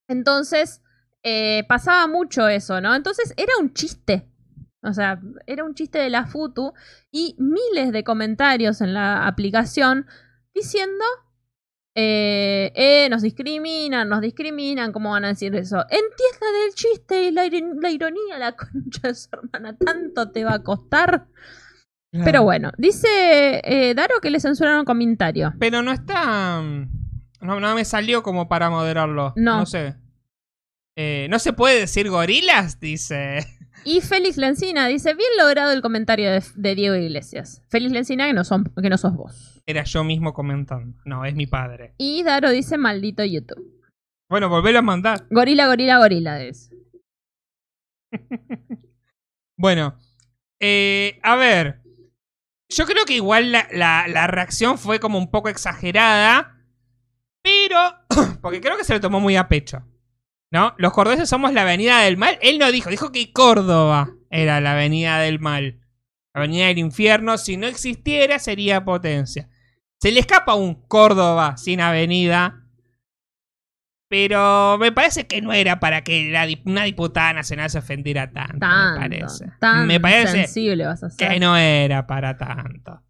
Entonces, 0.09 0.83
eh, 1.23 1.65
pasaba 1.69 2.07
mucho 2.07 2.47
eso, 2.49 2.83
¿no? 2.83 2.95
Entonces 2.95 3.33
era 3.39 3.53
un 3.61 3.73
chiste. 3.73 4.29
O 4.85 4.93
sea, 4.93 5.21
era 5.47 5.65
un 5.65 5.75
chiste 5.75 5.99
de 5.99 6.11
la 6.11 6.27
Futu 6.27 6.73
y 7.11 7.35
miles 7.39 7.91
de 7.93 8.05
comentarios 8.05 8.81
en 8.81 8.95
la 8.95 9.27
aplicación 9.27 10.07
diciendo, 10.55 11.05
eh, 11.97 12.73
eh, 12.75 13.09
nos 13.09 13.23
discriminan, 13.23 14.09
nos 14.09 14.21
discriminan, 14.21 14.93
¿cómo 14.93 15.11
van 15.11 15.25
a 15.25 15.29
decir 15.29 15.55
eso? 15.55 15.79
Entiendan 15.83 16.55
el 16.67 16.75
chiste 16.75 17.25
y 17.25 17.31
la, 17.31 17.47
iron- 17.47 17.79
la 17.81 17.91
ironía, 17.91 18.39
la 18.39 18.53
concha 18.57 19.09
de 19.09 19.15
su 19.15 19.29
hermana, 19.33 19.77
tanto 19.77 20.31
te 20.33 20.45
va 20.45 20.55
a 20.55 20.63
costar. 20.63 21.27
Claro. 22.11 22.25
Pero 22.25 22.43
bueno, 22.45 22.71
dice 22.79 23.61
eh, 23.65 23.95
Daro 23.95 24.21
que 24.21 24.31
le 24.31 24.39
censuraron 24.41 24.81
un 24.81 24.85
comentario. 24.85 25.53
Pero 25.59 25.83
no 25.83 25.93
está. 25.93 26.61
No, 27.41 27.61
no 27.61 27.75
me 27.75 27.85
salió 27.85 28.23
como 28.23 28.49
para 28.49 28.71
moderarlo. 28.71 29.33
No. 29.37 29.59
No 29.59 29.67
sé. 29.67 29.97
Eh, 30.97 31.27
no 31.29 31.39
se 31.41 31.53
puede 31.53 31.79
decir 31.81 32.09
gorilas, 32.11 32.79
dice. 32.79 33.45
Y 33.85 34.01
Félix 34.01 34.37
Lencina 34.37 34.87
dice, 34.89 35.15
bien 35.15 35.29
logrado 35.39 35.73
el 35.73 35.83
comentario 35.83 36.31
de, 36.31 36.43
de 36.55 36.75
Diego 36.75 36.97
Iglesias. 36.97 37.63
Félix 37.69 37.93
Lencina, 37.93 38.27
que 38.27 38.33
no, 38.33 38.45
son, 38.45 38.65
que 38.81 38.89
no 38.89 38.97
sos 38.99 39.15
vos. 39.15 39.63
Era 39.67 39.85
yo 39.85 40.05
mismo 40.05 40.33
comentando. 40.35 40.97
No, 41.05 41.25
es 41.25 41.35
mi 41.35 41.47
padre. 41.47 41.95
Y 41.99 42.23
Daro 42.23 42.51
dice, 42.51 42.79
maldito 42.79 43.25
YouTube. 43.25 43.63
Bueno, 44.31 44.49
volvelo 44.49 44.79
a 44.79 44.83
mandar. 44.83 45.27
Gorila, 45.31 45.67
gorila, 45.67 45.99
gorila, 45.99 46.39
dice. 46.39 46.75
Bueno, 49.57 49.97
eh, 50.61 51.21
a 51.23 51.37
ver. 51.37 51.81
Yo 52.69 52.87
creo 52.87 53.05
que 53.05 53.15
igual 53.15 53.53
la, 53.53 53.69
la- 53.73 54.09
la 54.09 54.27
reacción 54.27 54.79
fue 54.79 54.99
como 54.99 55.17
un 55.19 55.31
poco 55.31 55.49
exagerada. 55.49 56.59
Pero. 57.43 57.79
Porque 58.43 58.61
creo 58.61 58.77
que 58.77 58.83
se 58.85 58.95
lo 58.95 59.01
tomó 59.01 59.21
muy 59.21 59.37
a 59.37 59.49
pecho. 59.49 59.85
¿No? 60.55 60.73
Los 60.79 60.93
cordobeses 60.93 61.29
somos 61.29 61.53
la 61.53 61.63
avenida 61.63 61.99
del 61.99 62.17
mal. 62.17 62.39
Él 62.41 62.61
no 62.61 62.71
dijo, 62.71 62.89
dijo 62.89 63.11
que 63.11 63.33
Córdoba 63.33 64.13
era 64.31 64.61
la 64.61 64.75
avenida 64.75 65.19
del 65.19 65.41
mal. 65.41 65.81
La 66.33 66.43
avenida 66.43 66.69
del 66.69 66.79
infierno. 66.79 67.39
Si 67.39 67.57
no 67.57 67.67
existiera, 67.67 68.39
sería 68.39 68.85
potencia. 68.85 69.49
Se 70.01 70.13
le 70.13 70.21
escapa 70.21 70.55
un 70.55 70.87
Córdoba 70.87 71.57
sin 71.57 71.81
avenida. 71.81 72.63
Pero 74.09 74.79
me 74.79 74.93
parece 74.93 75.27
que 75.27 75.43
no 75.43 75.53
era 75.53 75.81
para 75.81 76.05
que 76.05 76.31
la 76.31 76.47
una 76.65 76.85
diputada 76.85 77.33
nacional 77.33 77.69
se 77.69 77.79
ofendiera 77.79 78.31
tanto, 78.31 78.61
Tanto, 78.61 79.01
me 79.01 79.09
parece. 79.09 79.47
tan 79.59 79.87
me 79.89 79.99
parece 79.99 80.33
sensible 80.45 80.87
vas 80.87 81.03
a 81.03 81.11
ser. 81.11 81.31
que 81.31 81.41
no 81.41 81.57
era 81.57 82.07
para 82.07 82.39
tanto. 82.39 83.03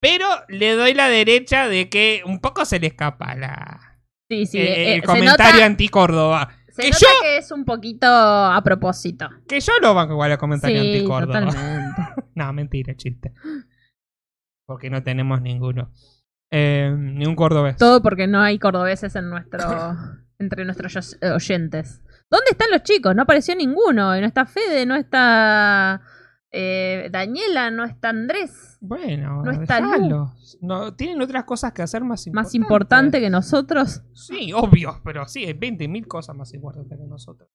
Pero 0.00 0.26
le 0.48 0.72
doy 0.72 0.94
la 0.94 1.08
derecha 1.08 1.68
de 1.68 1.90
que 1.90 2.22
un 2.24 2.40
poco 2.40 2.64
se 2.64 2.80
le 2.80 2.86
escapa 2.86 3.34
la, 3.34 3.92
Sí, 4.30 4.46
sí, 4.46 4.58
eh, 4.58 4.92
eh, 4.92 4.94
el 4.94 5.02
comentario 5.02 5.62
anti-Córdoba. 5.62 6.48
Se 6.72 6.82
Que 6.82 6.88
nota 6.88 6.98
yo, 7.00 7.08
que 7.22 7.36
es 7.38 7.50
un 7.52 7.64
poquito 7.64 8.06
a 8.06 8.60
propósito. 8.64 9.28
que 9.46 9.60
yo 9.60 9.72
lo 9.80 9.94
banco 9.94 10.14
igual 10.14 10.32
el 10.32 10.38
comentario 10.38 10.80
Sí, 10.82 10.88
anti-Córdoba. 10.96 11.40
totalmente. 11.40 12.02
no, 12.34 12.52
mentira, 12.52 12.94
chiste. 12.96 13.32
Porque 14.66 14.90
no 14.90 15.02
tenemos 15.02 15.40
ninguno. 15.42 15.90
Eh, 16.50 16.94
ni 16.98 17.26
un 17.26 17.34
cordobés. 17.36 17.76
Todo 17.76 18.02
porque 18.02 18.26
no 18.26 18.40
hay 18.40 18.58
cordobeses 18.58 19.14
en 19.16 19.28
nuestro 19.30 19.60
entre 20.38 20.64
nuestros 20.64 20.96
oy- 21.22 21.28
oyentes. 21.30 22.02
¿Dónde 22.30 22.50
están 22.50 22.70
los 22.70 22.82
chicos? 22.82 23.14
No 23.14 23.22
apareció 23.22 23.54
ninguno. 23.54 24.18
No 24.18 24.26
está 24.26 24.46
Fede, 24.46 24.86
no 24.86 24.94
está 24.94 26.00
eh, 26.52 27.08
Daniela, 27.10 27.70
no 27.70 27.84
está 27.84 28.10
Andrés. 28.10 28.76
Bueno, 28.80 29.42
No 29.42 29.50
está 29.52 29.80
Lu. 29.80 30.30
No, 30.60 30.94
tienen 30.94 31.20
otras 31.22 31.44
cosas 31.44 31.72
que 31.72 31.80
hacer 31.80 32.04
más 32.04 32.26
importantes. 32.26 32.44
Más 32.44 32.54
importante 32.54 33.20
que 33.20 33.30
nosotros. 33.30 34.02
Sí, 34.12 34.52
obvio, 34.52 35.00
pero 35.02 35.26
sí, 35.26 35.44
hay 35.46 35.54
20.000 35.54 36.06
cosas 36.06 36.36
más 36.36 36.52
importantes 36.52 36.98
que 36.98 37.06
nosotros. 37.06 37.48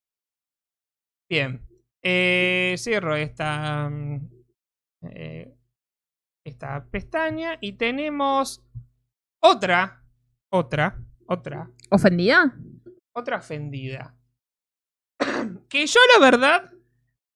Bien. 1.29 1.61
Eh, 2.01 2.75
cierro 2.77 3.15
esta, 3.15 3.91
eh, 5.01 5.53
esta 6.43 6.85
pestaña 6.89 7.57
y 7.61 7.73
tenemos 7.73 8.63
otra, 9.41 10.03
otra, 10.49 11.03
otra, 11.27 11.69
¿Ofendida? 11.91 12.55
otra 13.13 13.37
ofendida. 13.37 14.15
que 15.69 15.85
yo 15.85 15.99
la 16.13 16.25
verdad, 16.31 16.71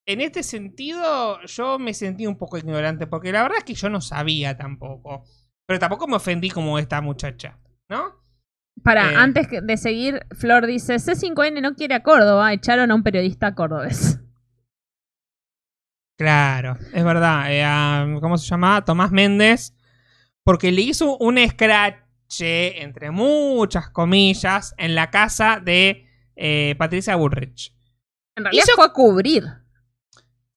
en 0.06 0.20
este 0.20 0.42
sentido, 0.42 1.40
yo 1.42 1.78
me 1.78 1.94
sentí 1.94 2.26
un 2.26 2.36
poco 2.36 2.58
ignorante, 2.58 3.06
porque 3.06 3.32
la 3.32 3.42
verdad 3.42 3.58
es 3.58 3.64
que 3.64 3.74
yo 3.74 3.88
no 3.88 4.00
sabía 4.00 4.56
tampoco. 4.56 5.24
Pero 5.66 5.78
tampoco 5.78 6.06
me 6.08 6.16
ofendí 6.16 6.50
como 6.50 6.78
esta 6.78 7.00
muchacha, 7.00 7.58
¿no? 7.88 8.16
Para, 8.82 9.12
Eh. 9.12 9.14
antes 9.16 9.46
de 9.62 9.76
seguir, 9.76 10.26
Flor 10.32 10.66
dice, 10.66 10.98
C5N 10.98 11.60
no 11.60 11.74
quiere 11.74 11.94
a 11.94 12.02
Córdoba, 12.02 12.52
echaron 12.52 12.90
a 12.90 12.94
un 12.94 13.02
periodista 13.02 13.54
cordobés. 13.54 14.18
Claro, 16.18 16.76
es 16.92 17.04
verdad. 17.04 17.52
eh, 17.52 17.64
a- 17.64 18.06
¿Cómo 18.20 18.38
se 18.38 18.46
llamaba? 18.48 18.84
Tomás 18.84 19.10
Méndez. 19.10 19.74
Porque 20.44 20.72
le 20.72 20.82
hizo 20.82 21.16
un 21.18 21.38
scratch, 21.48 21.96
entre 22.40 23.10
muchas 23.10 23.90
comillas, 23.90 24.74
en 24.78 24.94
la 24.94 25.10
casa 25.10 25.60
de 25.62 26.06
eh, 26.34 26.74
Patricia 26.78 27.14
Bullrich. 27.16 27.72
En 28.36 28.44
realidad 28.44 28.64
fue 28.74 28.84
a 28.86 28.92
cubrir. 28.92 29.44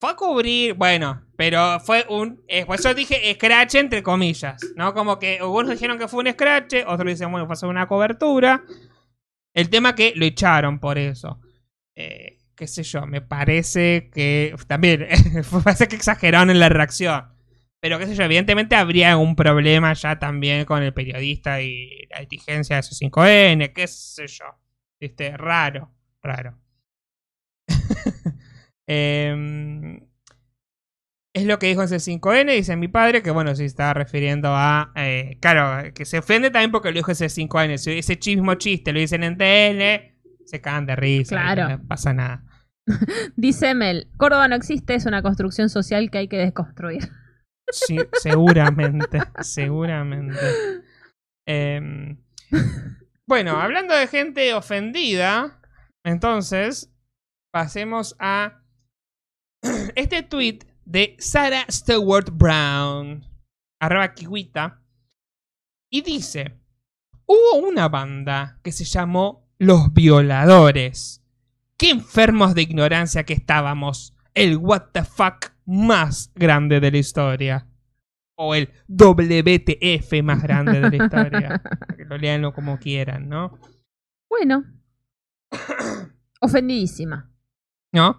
Fue 0.06 0.11
a 0.11 0.15
cubrir, 0.18 0.76
bueno, 0.76 1.23
pero 1.36 1.80
fue 1.80 2.06
un. 2.10 2.44
eh, 2.48 2.64
por 2.64 2.76
eso 2.76 2.94
dije 2.94 3.34
scratch 3.34 3.73
entre 3.73 4.03
comillas, 4.03 4.61
¿no? 4.76 4.94
Como 4.94 5.18
que 5.18 5.40
algunos 5.40 5.72
dijeron 5.72 5.98
que 5.98 6.07
fue 6.07 6.23
un 6.23 6.32
scratch, 6.32 6.76
otros 6.86 7.07
dicen, 7.07 7.32
bueno, 7.32 7.48
fue 7.48 7.68
una 7.68 7.88
cobertura. 7.88 8.64
El 9.52 9.68
tema 9.72 9.95
que 9.95 10.14
lo 10.15 10.26
echaron 10.26 10.77
por 10.80 10.99
eso. 10.99 11.40
Eh, 11.95 12.38
qué 12.56 12.68
sé 12.68 12.84
yo, 12.84 13.07
me 13.07 13.22
parece 13.22 14.11
que. 14.14 14.56
También, 14.68 15.07
parece 15.64 15.88
que 15.88 15.95
exageraron 15.95 16.52
en 16.52 16.60
la 16.60 16.69
reacción. 16.69 17.26
Pero 17.80 17.98
qué 17.98 18.06
sé 18.06 18.14
yo, 18.14 18.26
evidentemente 18.26 18.76
habría 18.76 19.10
algún 19.10 19.36
problema 19.36 19.91
ya 19.94 20.19
también 20.19 20.65
con 20.65 20.84
el 20.84 20.94
periodista 20.94 21.64
y 21.64 22.06
la 22.11 22.18
exigencia 22.18 22.76
de 22.76 22.84
C5N, 22.84 23.73
qué 23.73 23.88
sé 23.88 24.27
yo. 24.27 24.45
Viste, 24.99 25.36
raro, 25.36 25.91
raro. 26.22 26.60
Em, 28.88 29.99
es 31.34 31.45
lo 31.45 31.60
que 31.60 31.68
dijo 31.68 31.82
en 31.82 31.90
C5N, 31.90 32.52
dice 32.53 32.76
mi 32.78 32.88
padre, 32.88 33.22
que 33.22 33.32
bueno, 33.32 33.56
se 33.56 33.66
estaba 33.66 33.94
refiriendo 33.94 34.49
a. 34.56 34.91
eh, 34.95 35.38
claro, 35.41 35.94
que 35.94 36.06
se 36.06 36.20
ofende 36.20 36.49
también 36.49 36.72
porque 36.72 36.90
lo 36.90 36.95
dijo 36.95 37.12
en 37.12 37.18
C5N. 37.18 37.78
Si 37.78 37.91
ese 37.98 38.18
mismo 38.36 38.56
chiste 38.56 38.94
lo 38.94 38.99
dicen 38.99 39.24
en 39.24 39.38
TN, 39.38 40.16
se 40.45 40.62
cagan 40.62 40.86
de 40.86 40.95
risa. 40.95 41.36
Claro. 41.36 41.70
No 41.70 41.88
pasa 41.88 42.14
nada. 42.14 42.45
Dice 43.36 43.74
Mel, 43.74 44.07
Córdoba 44.18 44.48
no 44.48 44.56
existe, 44.56 44.95
es 44.95 45.06
una 45.06 45.22
construcción 45.22 45.70
social 45.70 46.10
que 46.12 46.20
hay 46.20 46.28
que 46.28 46.38
desconstruir. 46.38 47.10
Sí, 47.72 47.98
seguramente, 48.14 49.20
seguramente. 49.41 50.40
Em, 51.48 52.18
bueno, 53.28 53.60
hablando 53.60 53.95
de 53.95 54.07
gente 54.07 54.53
ofendida, 54.53 55.60
entonces 56.06 56.94
pasemos 57.52 58.16
a 58.20 58.64
este 59.95 60.23
tweet 60.23 60.59
de 60.85 61.15
Sarah 61.19 61.65
Stewart 61.69 62.29
Brown, 62.31 63.25
arroba 63.79 64.13
kiwita, 64.13 64.81
y 65.89 66.01
dice, 66.01 66.59
hubo 67.25 67.67
una 67.67 67.89
banda 67.89 68.59
que 68.63 68.71
se 68.71 68.85
llamó 68.85 69.49
Los 69.57 69.93
Violadores. 69.93 71.23
Qué 71.77 71.89
enfermos 71.89 72.55
de 72.55 72.61
ignorancia 72.63 73.23
que 73.23 73.33
estábamos. 73.33 74.15
El 74.33 74.57
what 74.57 74.89
the 74.93 75.03
fuck 75.03 75.53
más 75.65 76.31
grande 76.35 76.79
de 76.79 76.91
la 76.91 76.97
historia. 76.97 77.67
O 78.37 78.55
el 78.55 78.69
WTF 78.87 80.23
más 80.23 80.43
grande 80.43 80.79
de 80.79 80.97
la 80.97 81.05
historia. 81.05 81.61
que 81.97 82.05
lo 82.05 82.17
leanlo 82.17 82.53
como 82.53 82.77
quieran, 82.77 83.29
¿no? 83.29 83.57
Bueno. 84.29 84.65
Ofendidísima. 86.41 87.31
¿No? 87.93 88.17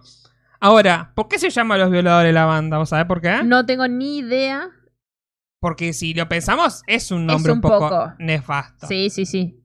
Ahora, 0.59 1.11
¿por 1.15 1.27
qué 1.27 1.37
se 1.39 1.49
llama 1.49 1.77
Los 1.77 1.91
Violadores 1.91 2.33
la 2.33 2.45
banda? 2.45 2.77
¿Vos 2.77 2.89
sabés 2.89 3.05
por 3.05 3.21
qué? 3.21 3.43
No 3.43 3.65
tengo 3.65 3.87
ni 3.87 4.17
idea. 4.19 4.69
Porque 5.59 5.93
si 5.93 6.13
lo 6.13 6.27
pensamos, 6.29 6.83
es 6.87 7.11
un 7.11 7.21
Es 7.21 7.27
nombre 7.27 7.51
un 7.51 7.57
un 7.57 7.61
poco, 7.61 7.79
poco. 7.89 8.13
nefasto. 8.19 8.87
Sí, 8.87 9.09
sí, 9.09 9.25
sí. 9.25 9.59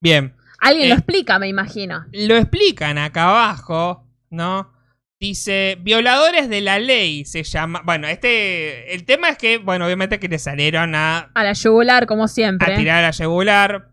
Bien. 0.00 0.34
Alguien 0.60 0.86
Eh, 0.86 0.88
lo 0.90 0.94
explica, 0.94 1.38
me 1.38 1.48
imagino. 1.48 2.04
Lo 2.12 2.36
explican 2.36 2.98
acá 2.98 3.30
abajo, 3.30 4.06
¿no? 4.30 4.72
Dice, 5.20 5.78
violadores 5.80 6.48
de 6.50 6.60
la 6.60 6.78
ley 6.78 7.24
se 7.24 7.42
llama... 7.42 7.80
Bueno, 7.84 8.06
este... 8.08 8.94
El 8.94 9.04
tema 9.04 9.30
es 9.30 9.38
que, 9.38 9.58
bueno, 9.58 9.86
obviamente 9.86 10.18
que 10.20 10.28
le 10.28 10.38
salieron 10.38 10.94
a, 10.94 11.30
A 11.34 11.44
la 11.44 11.52
yugular, 11.54 12.06
como 12.06 12.28
siempre. 12.28 12.74
a 12.74 12.76
tirar 12.76 12.98
a 12.98 13.02
la 13.02 13.10
yugular, 13.12 13.90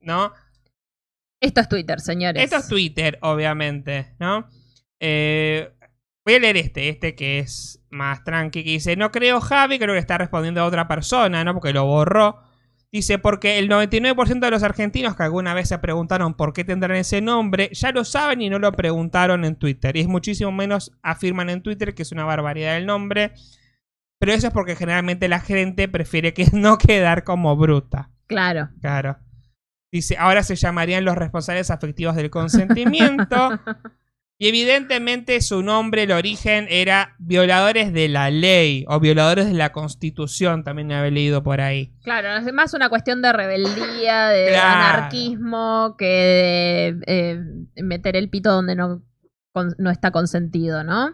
¿no? 0.00 0.32
Esto 1.40 1.60
es 1.60 1.68
Twitter, 1.68 2.00
señores. 2.00 2.42
Esto 2.42 2.56
es 2.56 2.68
Twitter, 2.68 3.18
obviamente, 3.22 4.14
¿no? 4.18 4.48
Eh, 5.06 5.70
voy 6.24 6.34
a 6.34 6.38
leer 6.38 6.56
este, 6.56 6.88
este 6.88 7.14
que 7.14 7.38
es 7.38 7.84
más 7.90 8.24
tranqui, 8.24 8.64
que 8.64 8.70
dice, 8.70 8.96
no 8.96 9.10
creo 9.10 9.38
Javi, 9.42 9.78
creo 9.78 9.92
que 9.92 9.98
está 9.98 10.16
respondiendo 10.16 10.62
a 10.62 10.64
otra 10.64 10.88
persona, 10.88 11.44
¿no? 11.44 11.52
Porque 11.52 11.74
lo 11.74 11.84
borró. 11.84 12.40
Dice, 12.90 13.18
porque 13.18 13.58
el 13.58 13.68
99% 13.68 14.40
de 14.40 14.50
los 14.50 14.62
argentinos 14.62 15.14
que 15.14 15.24
alguna 15.24 15.52
vez 15.52 15.68
se 15.68 15.78
preguntaron 15.78 16.32
por 16.32 16.54
qué 16.54 16.64
tendrán 16.64 16.96
ese 16.96 17.20
nombre, 17.20 17.68
ya 17.72 17.92
lo 17.92 18.04
saben 18.04 18.40
y 18.40 18.48
no 18.48 18.58
lo 18.58 18.72
preguntaron 18.72 19.44
en 19.44 19.56
Twitter. 19.56 19.94
Y 19.96 20.00
es 20.00 20.08
muchísimo 20.08 20.52
menos 20.52 20.92
afirman 21.02 21.50
en 21.50 21.62
Twitter 21.62 21.94
que 21.94 22.02
es 22.02 22.12
una 22.12 22.24
barbaridad 22.24 22.78
el 22.78 22.86
nombre. 22.86 23.32
Pero 24.18 24.32
eso 24.32 24.46
es 24.46 24.54
porque 24.54 24.76
generalmente 24.76 25.28
la 25.28 25.40
gente 25.40 25.86
prefiere 25.86 26.32
que 26.32 26.46
no 26.54 26.78
quedar 26.78 27.24
como 27.24 27.54
bruta. 27.56 28.10
Claro. 28.26 28.70
Claro. 28.80 29.18
Dice, 29.92 30.16
ahora 30.16 30.42
se 30.42 30.56
llamarían 30.56 31.04
los 31.04 31.16
responsables 31.16 31.70
afectivos 31.70 32.16
del 32.16 32.30
consentimiento. 32.30 33.60
y 34.38 34.48
evidentemente 34.48 35.40
su 35.40 35.62
nombre, 35.62 36.02
el 36.02 36.10
origen, 36.12 36.66
era 36.68 37.14
violadores 37.18 37.92
de 37.92 38.08
la 38.08 38.30
ley 38.30 38.84
o 38.88 38.98
violadores 39.00 39.46
de 39.46 39.52
la 39.54 39.70
constitución, 39.72 40.64
también 40.64 40.90
había 40.92 41.10
leído 41.10 41.42
por 41.42 41.60
ahí. 41.60 41.94
Claro, 42.02 42.36
es 42.36 42.52
más 42.52 42.74
una 42.74 42.88
cuestión 42.88 43.22
de 43.22 43.32
rebeldía, 43.32 44.28
de 44.28 44.48
Claro. 44.48 44.96
anarquismo, 44.96 45.94
que 45.96 46.04
de 46.06 47.02
eh, 47.06 47.40
meter 47.82 48.16
el 48.16 48.28
pito 48.28 48.50
donde 48.50 48.74
no, 48.74 49.02
con- 49.52 49.74
no 49.78 49.90
está 49.90 50.10
consentido, 50.10 50.82
¿no? 50.82 51.12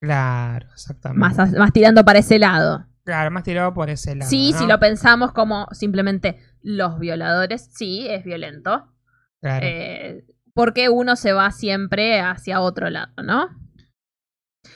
Claro, 0.00 0.66
exactamente. 0.72 1.20
Más, 1.36 1.52
más 1.52 1.72
tirando 1.72 2.04
para 2.04 2.18
ese 2.18 2.38
lado. 2.38 2.86
Claro, 3.04 3.30
más 3.30 3.42
tirado 3.44 3.74
por 3.74 3.90
ese 3.90 4.14
lado. 4.14 4.30
sí, 4.30 4.52
¿no? 4.52 4.58
si 4.58 4.66
lo 4.66 4.78
pensamos 4.80 5.32
como 5.32 5.66
simplemente 5.72 6.38
los 6.62 6.98
violadores, 6.98 7.68
sí, 7.72 8.06
es 8.08 8.24
violento. 8.24 8.88
Claro. 9.40 9.66
Eh, 9.66 10.24
porque 10.54 10.88
uno 10.88 11.16
se 11.16 11.32
va 11.32 11.50
siempre 11.50 12.20
hacia 12.20 12.60
otro 12.60 12.90
lado, 12.90 13.12
¿no? 13.22 13.48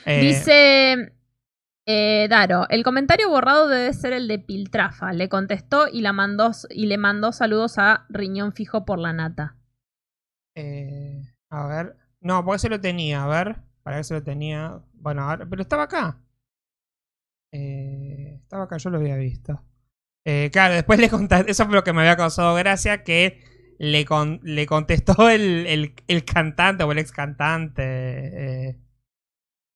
Eh, 0.05 0.21
Dice 0.21 1.13
eh, 1.87 2.27
Daro, 2.29 2.67
el 2.69 2.83
comentario 2.83 3.29
borrado 3.29 3.69
debe 3.69 3.93
ser 3.93 4.13
el 4.13 4.27
de 4.29 4.39
Piltrafa. 4.39 5.13
Le 5.13 5.29
contestó 5.29 5.87
y, 5.89 6.01
la 6.01 6.13
mandó, 6.13 6.51
y 6.71 6.87
le 6.87 6.99
mandó 6.99 7.33
saludos 7.33 7.79
a 7.79 8.07
Riñón 8.09 8.53
Fijo 8.53 8.85
por 8.85 8.99
la 8.99 9.13
nata. 9.13 9.57
eh, 10.57 11.23
a 11.51 11.67
ver. 11.67 11.97
No, 12.21 12.45
porque 12.45 12.59
se 12.59 12.69
lo 12.69 12.81
tenía, 12.81 13.23
a 13.23 13.29
ver. 13.29 13.57
Para 13.83 13.97
ver 13.97 14.05
si 14.05 14.15
lo 14.15 14.23
tenía. 14.23 14.81
Bueno, 14.95 15.23
ahora- 15.23 15.47
pero 15.49 15.63
estaba 15.63 15.85
acá. 15.85 16.19
Eh, 17.53 18.41
estaba 18.43 18.65
acá, 18.65 18.77
yo 18.79 18.91
lo 18.91 18.99
había 18.99 19.17
visto. 19.17 19.63
Eh, 20.25 20.51
claro, 20.53 20.75
después 20.75 20.99
le 20.99 21.09
conté, 21.09 21.45
eso 21.49 21.65
fue 21.67 21.75
lo 21.75 21.85
que 21.85 21.93
me 21.93 22.01
había 22.01 22.17
causado 22.17 22.55
gracia, 22.57 23.05
que 23.05 23.41
le, 23.79 24.05
con- 24.05 24.41
le 24.43 24.67
contestó 24.67 25.29
el, 25.31 25.67
el- 25.67 25.95
el 26.09 26.25
cantante 26.25 26.85
o 26.85 26.93
el 26.93 26.99
ex 26.99 27.13
cantante 27.13 27.83
eh, 28.71 28.79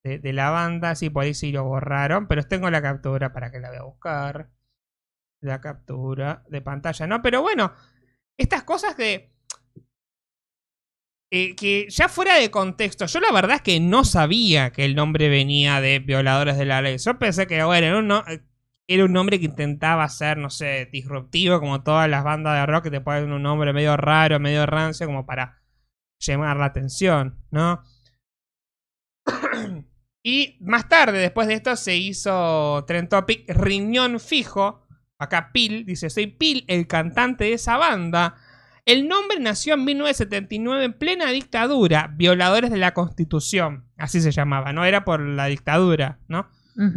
de, 0.05 0.19
de 0.19 0.33
la 0.33 0.51
banda. 0.51 0.95
Sí, 0.95 1.11
por 1.11 1.25
ahí 1.25 1.33
lo 1.53 1.65
borraron, 1.65 2.27
pero 2.27 2.43
tengo 2.45 2.71
la 2.71 2.83
captura 2.83 3.33
para 3.33 3.51
que 3.51 3.61
la 3.61 3.69
voy 3.71 3.79
a 3.79 3.83
buscar. 3.85 4.51
La 5.43 5.61
captura 5.61 6.45
de 6.49 6.63
pantalla, 6.63 7.07
¿no? 7.07 7.23
Pero 7.23 7.43
bueno, 7.43 7.73
estas 8.39 8.65
cosas 8.65 8.95
que. 8.97 9.33
eh, 11.33 11.55
que 11.55 11.87
ya 11.91 12.09
fuera 12.09 12.37
de 12.37 12.51
contexto, 12.51 13.07
yo 13.07 13.21
la 13.21 13.33
verdad 13.33 13.57
es 13.57 13.63
que 13.63 13.79
no 13.81 14.05
sabía 14.05 14.73
que 14.73 14.85
el 14.85 14.95
nombre 14.97 15.29
venía 15.29 15.81
de 15.81 16.01
violadores 16.01 16.57
de 16.59 16.65
la 16.65 16.83
ley. 16.83 16.99
Yo 16.99 17.19
pensé 17.19 17.47
que, 17.47 17.63
bueno, 17.65 18.03
no- 18.03 18.25
era 18.93 19.05
un 19.05 19.13
nombre 19.13 19.39
que 19.39 19.45
intentaba 19.45 20.09
ser, 20.09 20.37
no 20.37 20.51
sé, 20.51 20.89
disruptivo, 20.91 21.61
como 21.61 21.85
todas 21.85 22.11
las 22.11 22.25
bandas 22.25 22.59
de 22.59 22.67
rock 22.67 22.85
que 22.85 22.91
te 22.91 23.01
ponen 23.01 23.31
un 23.31 23.41
nombre 23.41 23.73
medio 23.73 23.97
raro, 23.97 24.41
medio 24.41 24.67
rancio, 24.67 25.07
como 25.07 25.25
para 25.25 25.63
llamar 26.19 26.57
la 26.57 26.65
atención, 26.65 27.39
¿no? 27.53 27.85
y 30.25 30.59
más 30.61 30.89
tarde, 30.89 31.19
después 31.19 31.47
de 31.47 31.55
esto, 31.55 31.77
se 31.77 31.97
hizo 31.97 32.85
Trend 32.85 33.09
Topic 33.09 33.49
Riñón 33.51 34.19
Fijo. 34.19 34.89
Acá 35.21 35.53
Pil 35.53 35.87
dice: 35.87 36.11
Soy 36.11 36.27
Pil, 36.27 36.65
el 36.67 36.89
cantante 36.89 37.45
de 37.45 37.53
esa 37.53 37.77
banda. 37.77 38.35
El 38.87 39.07
nombre 39.07 39.39
nació 39.39 39.75
en 39.75 39.85
1979 39.85 40.85
en 40.85 40.95
plena 40.95 41.31
dictadura, 41.31 42.13
violadores 42.13 42.73
de 42.73 42.79
la 42.79 42.93
Constitución. 42.93 43.89
Así 43.97 44.21
se 44.21 44.33
llamaba, 44.33 44.73
no 44.73 44.85
era 44.85 45.05
por 45.05 45.21
la 45.21 45.47
dictadura, 45.47 46.19
¿no? 46.27 46.51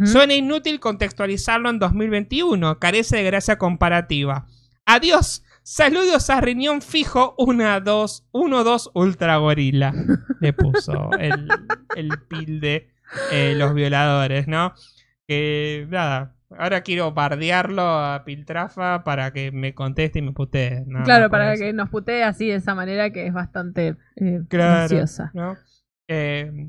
Suena 0.04 0.34
inútil 0.34 0.80
contextualizarlo 0.80 1.68
en 1.70 1.78
2021, 1.78 2.78
carece 2.78 3.16
de 3.18 3.24
gracia 3.24 3.58
comparativa. 3.58 4.46
Adiós, 4.86 5.44
saludos 5.62 6.28
a 6.30 6.40
riñón 6.40 6.82
fijo 6.82 7.34
1 7.38 7.80
2 7.80 8.28
1 8.32 8.64
2 8.64 8.90
ultra 8.94 9.36
gorila. 9.38 9.92
Le 10.40 10.52
puso 10.52 11.10
el, 11.18 11.48
el 11.96 12.08
pil 12.28 12.60
de 12.60 12.88
eh, 13.32 13.54
los 13.56 13.74
violadores, 13.74 14.46
¿no? 14.48 14.74
Que 15.26 15.86
nada, 15.90 16.34
ahora 16.58 16.82
quiero 16.82 17.12
bardearlo 17.12 17.82
a 17.82 18.24
Piltrafa 18.24 19.04
para 19.04 19.32
que 19.32 19.52
me 19.52 19.74
conteste 19.74 20.18
y 20.18 20.22
me 20.22 20.32
putee. 20.32 20.84
claro, 21.04 21.30
para 21.30 21.56
que 21.56 21.72
nos 21.72 21.88
putee 21.88 22.22
así 22.24 22.48
de 22.48 22.56
esa 22.56 22.74
manera 22.74 23.10
que 23.10 23.26
es 23.26 23.32
bastante 23.32 23.96
eh, 24.16 24.40
Claro, 24.48 24.80
graciosa. 24.80 25.30
¿no? 25.34 25.56
Eh, 26.08 26.68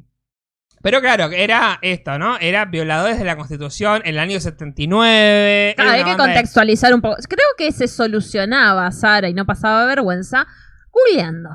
pero 0.86 1.02
claro, 1.02 1.32
era 1.32 1.80
esto, 1.82 2.20
¿no? 2.20 2.38
Era 2.40 2.66
violadores 2.66 3.18
de 3.18 3.26
la 3.26 3.36
Constitución 3.36 4.03
en 4.06 4.10
el 4.14 4.20
año 4.20 4.40
79. 4.40 5.74
Claro, 5.76 5.90
hay 5.90 6.03
que 6.03 6.12
de- 6.12 6.16
contextualizar 6.16 6.94
un 6.94 7.02
poco. 7.02 7.16
Creo 7.28 7.48
que 7.57 7.72
se 7.72 7.88
solucionaba, 7.88 8.91
Sara, 8.91 9.28
y 9.28 9.34
no 9.34 9.48
pasaba 9.48 9.88
vergüenza, 9.88 10.45
googleando. 10.91 11.49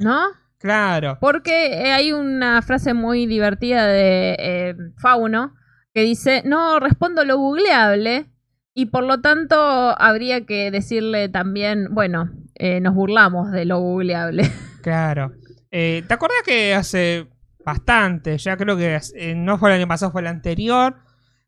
¿No? 0.00 0.22
Claro. 0.58 1.18
Porque 1.20 1.66
eh, 1.86 1.92
hay 1.92 2.10
una 2.10 2.60
frase 2.62 2.94
muy 2.94 3.26
divertida 3.26 3.86
de 3.86 4.34
eh, 4.40 4.74
Fauno 4.98 5.54
que 5.94 6.02
dice, 6.02 6.42
no 6.44 6.80
respondo 6.80 7.24
lo 7.24 7.36
googleable 7.38 8.26
y 8.74 8.86
por 8.86 9.04
lo 9.04 9.20
tanto 9.20 9.54
habría 9.56 10.46
que 10.46 10.72
decirle 10.72 11.28
también, 11.28 11.94
bueno, 11.94 12.32
eh, 12.56 12.80
nos 12.80 12.94
burlamos 12.94 13.52
de 13.52 13.66
lo 13.66 13.78
googleable. 13.78 14.50
Claro. 14.82 15.30
Eh, 15.70 16.02
¿Te 16.08 16.14
acuerdas 16.14 16.38
que 16.44 16.74
hace 16.74 17.28
bastante, 17.64 18.38
ya 18.38 18.56
creo 18.56 18.76
que 18.76 19.00
eh, 19.14 19.34
no 19.34 19.58
fue 19.58 19.70
el 19.70 19.76
año 19.76 19.88
pasado, 19.88 20.12
fue 20.12 20.20
el 20.20 20.26
anterior, 20.26 20.96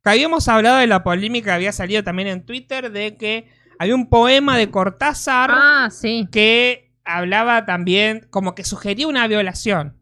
que 0.03 0.11
habíamos 0.11 0.49
hablado 0.49 0.78
de 0.78 0.86
la 0.86 1.03
polémica 1.03 1.51
que 1.51 1.55
había 1.55 1.73
salido 1.73 2.05
también 2.05 2.28
en 2.28 2.45
Twitter 2.45 2.93
de 2.93 3.16
que 3.16 3.49
había 3.78 3.95
un 3.95 4.09
poema 4.09 4.57
de 4.57 4.70
Cortázar 4.70 5.51
ah, 5.53 5.89
sí. 5.91 6.28
que 6.31 6.93
hablaba 7.05 7.66
también, 7.66 8.27
como 8.31 8.55
que 8.55 8.65
sugería 8.65 9.09
una 9.09 9.27
violación. 9.27 9.99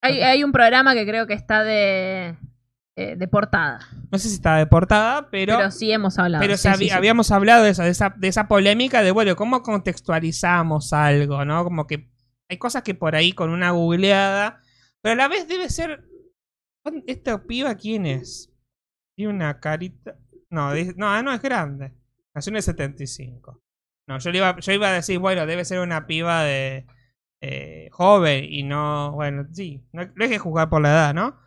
Hay, 0.00 0.20
hay 0.22 0.44
un 0.44 0.52
programa 0.52 0.94
que 0.94 1.06
creo 1.06 1.26
que 1.26 1.34
está 1.34 1.64
de, 1.64 2.36
eh, 2.98 3.14
de 3.16 3.28
portada. 3.28 3.80
No 4.10 4.18
sé 4.18 4.28
si 4.28 4.36
estaba 4.36 4.56
de 4.58 4.66
portada, 4.66 5.28
pero... 5.30 5.58
Pero, 5.58 5.70
sí 5.70 5.92
hemos 5.92 6.18
hablado. 6.18 6.40
Pero 6.40 6.56
sí, 6.56 6.68
sí. 6.78 6.90
habíamos 6.90 7.30
hablado 7.30 7.64
de 7.64 7.70
eso, 7.70 7.82
de 7.82 7.90
esa, 7.90 8.14
de 8.16 8.28
esa 8.28 8.48
polémica 8.48 9.02
de, 9.02 9.10
bueno, 9.10 9.36
cómo 9.36 9.62
contextualizamos 9.62 10.92
algo, 10.92 11.44
¿no? 11.44 11.62
Como 11.64 11.86
que 11.86 12.08
hay 12.48 12.56
cosas 12.56 12.82
que 12.82 12.94
por 12.94 13.16
ahí 13.16 13.32
con 13.32 13.50
una 13.50 13.72
googleada, 13.72 14.60
pero 15.02 15.12
a 15.14 15.16
la 15.16 15.28
vez 15.28 15.48
debe 15.48 15.68
ser... 15.70 16.04
¿Esta 17.06 17.44
piba 17.46 17.74
quién 17.74 18.06
es? 18.06 18.52
Tiene 19.16 19.32
una 19.32 19.58
carita... 19.60 20.16
No, 20.50 20.72
no, 20.96 21.22
no 21.22 21.32
es 21.32 21.42
grande. 21.42 21.92
Nació 22.34 22.50
en 22.50 22.56
el 22.56 22.62
75. 22.62 23.60
No, 24.08 24.18
yo, 24.18 24.30
le 24.30 24.38
iba, 24.38 24.58
yo 24.60 24.72
iba 24.72 24.88
a 24.88 24.92
decir, 24.92 25.18
bueno, 25.18 25.46
debe 25.46 25.64
ser 25.64 25.80
una 25.80 26.06
piba 26.06 26.44
de 26.44 26.86
eh, 27.42 27.88
joven 27.90 28.44
y 28.48 28.62
no, 28.62 29.10
bueno, 29.12 29.46
sí, 29.52 29.82
no, 29.92 30.04
no 30.14 30.24
hay 30.24 30.30
que 30.30 30.38
juzgar 30.38 30.68
por 30.68 30.80
la 30.80 30.90
edad, 30.90 31.14
¿no? 31.14 31.40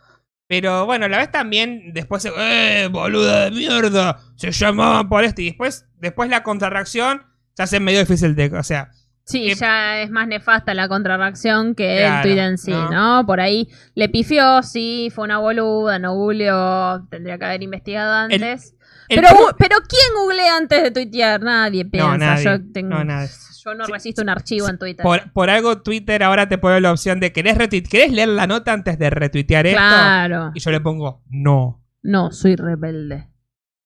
Pero 0.50 0.86
bueno, 0.86 1.06
a 1.06 1.10
la 1.10 1.20
vez 1.20 1.32
también 1.32 1.94
después, 1.94 2.22
se- 2.24 2.34
¡eh, 2.36 2.88
boluda 2.90 3.46
de 3.46 3.52
mierda! 3.52 4.20
Se 4.36 4.52
llamaban 4.52 5.08
por 5.08 5.24
esto 5.24 5.42
y 5.42 5.46
después, 5.46 5.88
después 6.00 6.30
la 6.30 6.44
contrarreacción 6.44 7.24
se 7.56 7.64
hace 7.64 7.80
medio 7.80 8.00
difícil 8.00 8.36
de, 8.36 8.48
o 8.58 8.64
sea, 8.64 8.92
Sí, 9.30 9.54
ya 9.56 10.02
es 10.02 10.10
más 10.10 10.28
nefasta 10.28 10.74
la 10.74 10.88
contrarreacción 10.88 11.76
que 11.76 11.98
Claro, 12.00 12.16
el 12.18 12.22
tweet 12.36 12.44
en 12.46 12.58
sí, 12.58 12.72
¿no? 12.72 12.90
¿no? 13.20 13.26
Por 13.26 13.40
ahí 13.40 13.70
le 13.96 14.10
pifió, 14.10 14.64
sí, 14.64 15.12
fue 15.14 15.26
una 15.26 15.38
boluda, 15.38 16.00
no 16.00 16.16
googleó, 16.16 17.06
tendría 17.10 17.38
que 17.38 17.46
haber 17.46 17.62
investigado 17.64 18.14
antes. 18.14 18.76
el 19.08 19.22
pero, 19.22 19.28
pro- 19.30 19.56
pero 19.58 19.76
¿quién 19.88 20.02
googlea 20.24 20.58
antes 20.58 20.82
de 20.84 20.92
tuitear? 20.92 21.42
Nadie 21.42 21.86
piensa. 21.86 22.18
nadie, 22.18 22.44
yo, 22.44 22.72
tengo- 22.74 22.90
no, 22.90 23.04
nadie. 23.04 23.30
yo 23.64 23.74
no 23.76 23.86
resisto 23.86 24.22
un 24.22 24.30
archivo 24.30 24.68
en 24.70 24.78
Twitter. 24.80 25.04
por, 25.04 25.32
por 25.32 25.50
algo 25.50 25.82
Twitter 25.82 26.24
ahora 26.24 26.48
te 26.50 26.58
pone 26.58 26.80
la 26.82 26.92
opción 26.92 27.20
de 27.20 27.32
¿querés, 27.32 27.56
¿querés 27.90 28.12
leer 28.12 28.30
la 28.30 28.48
nota 28.48 28.74
antes 28.74 28.98
de 28.98 29.10
retuitear 29.10 29.68
esto? 29.68 29.78
Claro. 29.80 30.52
Y 30.56 30.60
yo 30.60 30.72
le 30.72 30.80
pongo 30.82 31.22
no. 31.30 31.84
No, 32.02 32.32
soy 32.32 32.56
rebelde. 32.56 33.28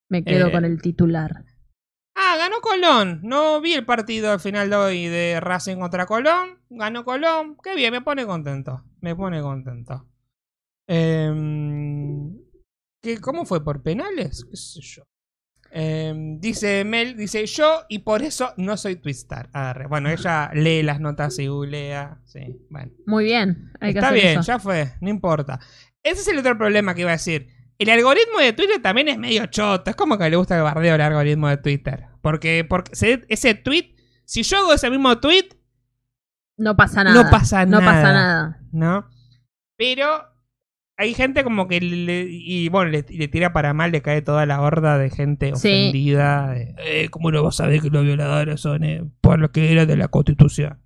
Me 0.08 0.22
quedo 0.24 0.48
Eh, 0.48 0.52
con 0.52 0.64
el 0.64 0.80
titular. 0.80 1.44
Ah, 2.16 2.36
ganó 2.38 2.60
Colón. 2.60 3.20
No 3.22 3.60
vi 3.60 3.74
el 3.74 3.84
partido 3.84 4.30
al 4.32 4.40
final 4.40 4.70
de 4.70 4.76
hoy 4.76 5.06
de 5.08 5.40
Racing 5.40 5.76
contra 5.78 6.06
Colón. 6.06 6.60
Ganó 6.70 7.04
Colón. 7.04 7.56
Qué 7.62 7.74
bien, 7.74 7.92
me 7.92 8.00
pone 8.02 8.24
contento. 8.26 8.84
Me 9.00 9.16
pone 9.16 9.40
contento. 9.42 10.06
Em, 10.86 12.36
¿qué, 13.02 13.20
¿Cómo 13.20 13.44
fue? 13.44 13.64
¿Por 13.64 13.82
penales? 13.82 14.44
¿Qué 14.48 14.56
sé 14.56 14.80
yo? 14.80 15.02
Em, 15.70 16.38
dice 16.38 16.84
Mel, 16.84 17.16
dice 17.16 17.44
yo 17.46 17.80
y 17.88 18.00
por 18.00 18.22
eso 18.22 18.52
no 18.58 18.76
soy 18.76 18.96
Twistar. 18.96 19.48
Agarre. 19.52 19.88
Bueno, 19.88 20.08
ella 20.08 20.50
lee 20.54 20.84
las 20.84 21.00
notas 21.00 21.36
y 21.40 21.48
googlea. 21.48 22.20
Sí, 22.24 22.60
bueno. 22.70 22.92
Muy 23.06 23.24
bien. 23.24 23.72
Hay 23.80 23.92
que 23.92 23.98
Está 23.98 24.10
hacer 24.10 24.20
bien, 24.22 24.38
eso. 24.38 24.42
ya 24.52 24.58
fue, 24.60 24.92
no 25.00 25.10
importa. 25.10 25.58
Ese 26.02 26.20
es 26.20 26.28
el 26.28 26.38
otro 26.38 26.56
problema 26.56 26.94
que 26.94 27.00
iba 27.00 27.10
a 27.10 27.14
decir. 27.14 27.48
El 27.78 27.90
algoritmo 27.90 28.38
de 28.38 28.52
Twitter 28.52 28.80
también 28.80 29.08
es 29.08 29.18
medio 29.18 29.46
choto. 29.46 29.90
Es 29.90 29.96
como 29.96 30.16
que 30.16 30.30
le 30.30 30.36
gusta 30.36 30.56
el 30.56 30.62
bardeo 30.62 30.94
el 30.94 31.00
algoritmo 31.00 31.48
de 31.48 31.56
Twitter. 31.56 32.06
Porque, 32.22 32.64
porque 32.68 32.94
se- 32.94 33.24
ese 33.28 33.54
tweet, 33.54 33.94
si 34.24 34.42
yo 34.42 34.58
hago 34.58 34.72
ese 34.74 34.90
mismo 34.90 35.18
tweet, 35.18 35.48
No 36.56 36.76
pasa 36.76 37.02
nada. 37.04 37.22
no 37.24 37.30
pasa 37.30 37.64
No 37.66 37.80
nada. 37.80 37.92
pasa 37.92 38.12
nada. 38.12 38.60
¿no? 38.72 39.08
Pero 39.76 40.06
hay 40.96 41.12
gente 41.14 41.42
como 41.42 41.66
que 41.66 41.80
le, 41.80 42.26
y 42.30 42.68
bueno, 42.68 42.90
le, 42.92 43.04
le 43.08 43.26
tira 43.28 43.52
para 43.52 43.74
mal, 43.74 43.90
le 43.90 44.02
cae 44.02 44.22
toda 44.22 44.46
la 44.46 44.60
horda 44.60 44.96
de 44.96 45.10
gente 45.10 45.48
Sí. 45.56 45.68
ofendida. 45.90 46.52
de, 46.52 46.74
eh, 46.78 47.08
¿Cómo 47.10 47.32
no 47.32 47.42
vas 47.42 47.58
a 47.60 47.66
ver 47.66 47.80
que 47.80 47.90
los 47.90 48.04
violadores 48.04 48.60
son 48.60 48.84
eh, 48.84 49.02
por 49.20 49.40
lo 49.40 49.50
que 49.50 49.72
era 49.72 49.84
de 49.84 49.96
la 49.96 50.06
constitución? 50.08 50.80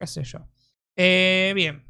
Qué 0.00 0.06
sé 0.08 0.24
yo. 0.24 0.40
Eh, 0.96 1.52
bien. 1.54 1.84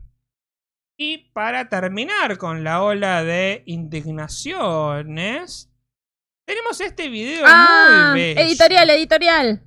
Y 1.02 1.30
para 1.32 1.70
terminar 1.70 2.36
con 2.36 2.62
la 2.62 2.82
ola 2.82 3.24
de 3.24 3.62
indignaciones, 3.64 5.72
tenemos 6.46 6.78
este 6.82 7.08
video 7.08 7.42
Ah, 7.46 8.10
muy 8.12 8.20
bello. 8.20 8.40
editorial, 8.42 8.90
editorial. 8.90 9.62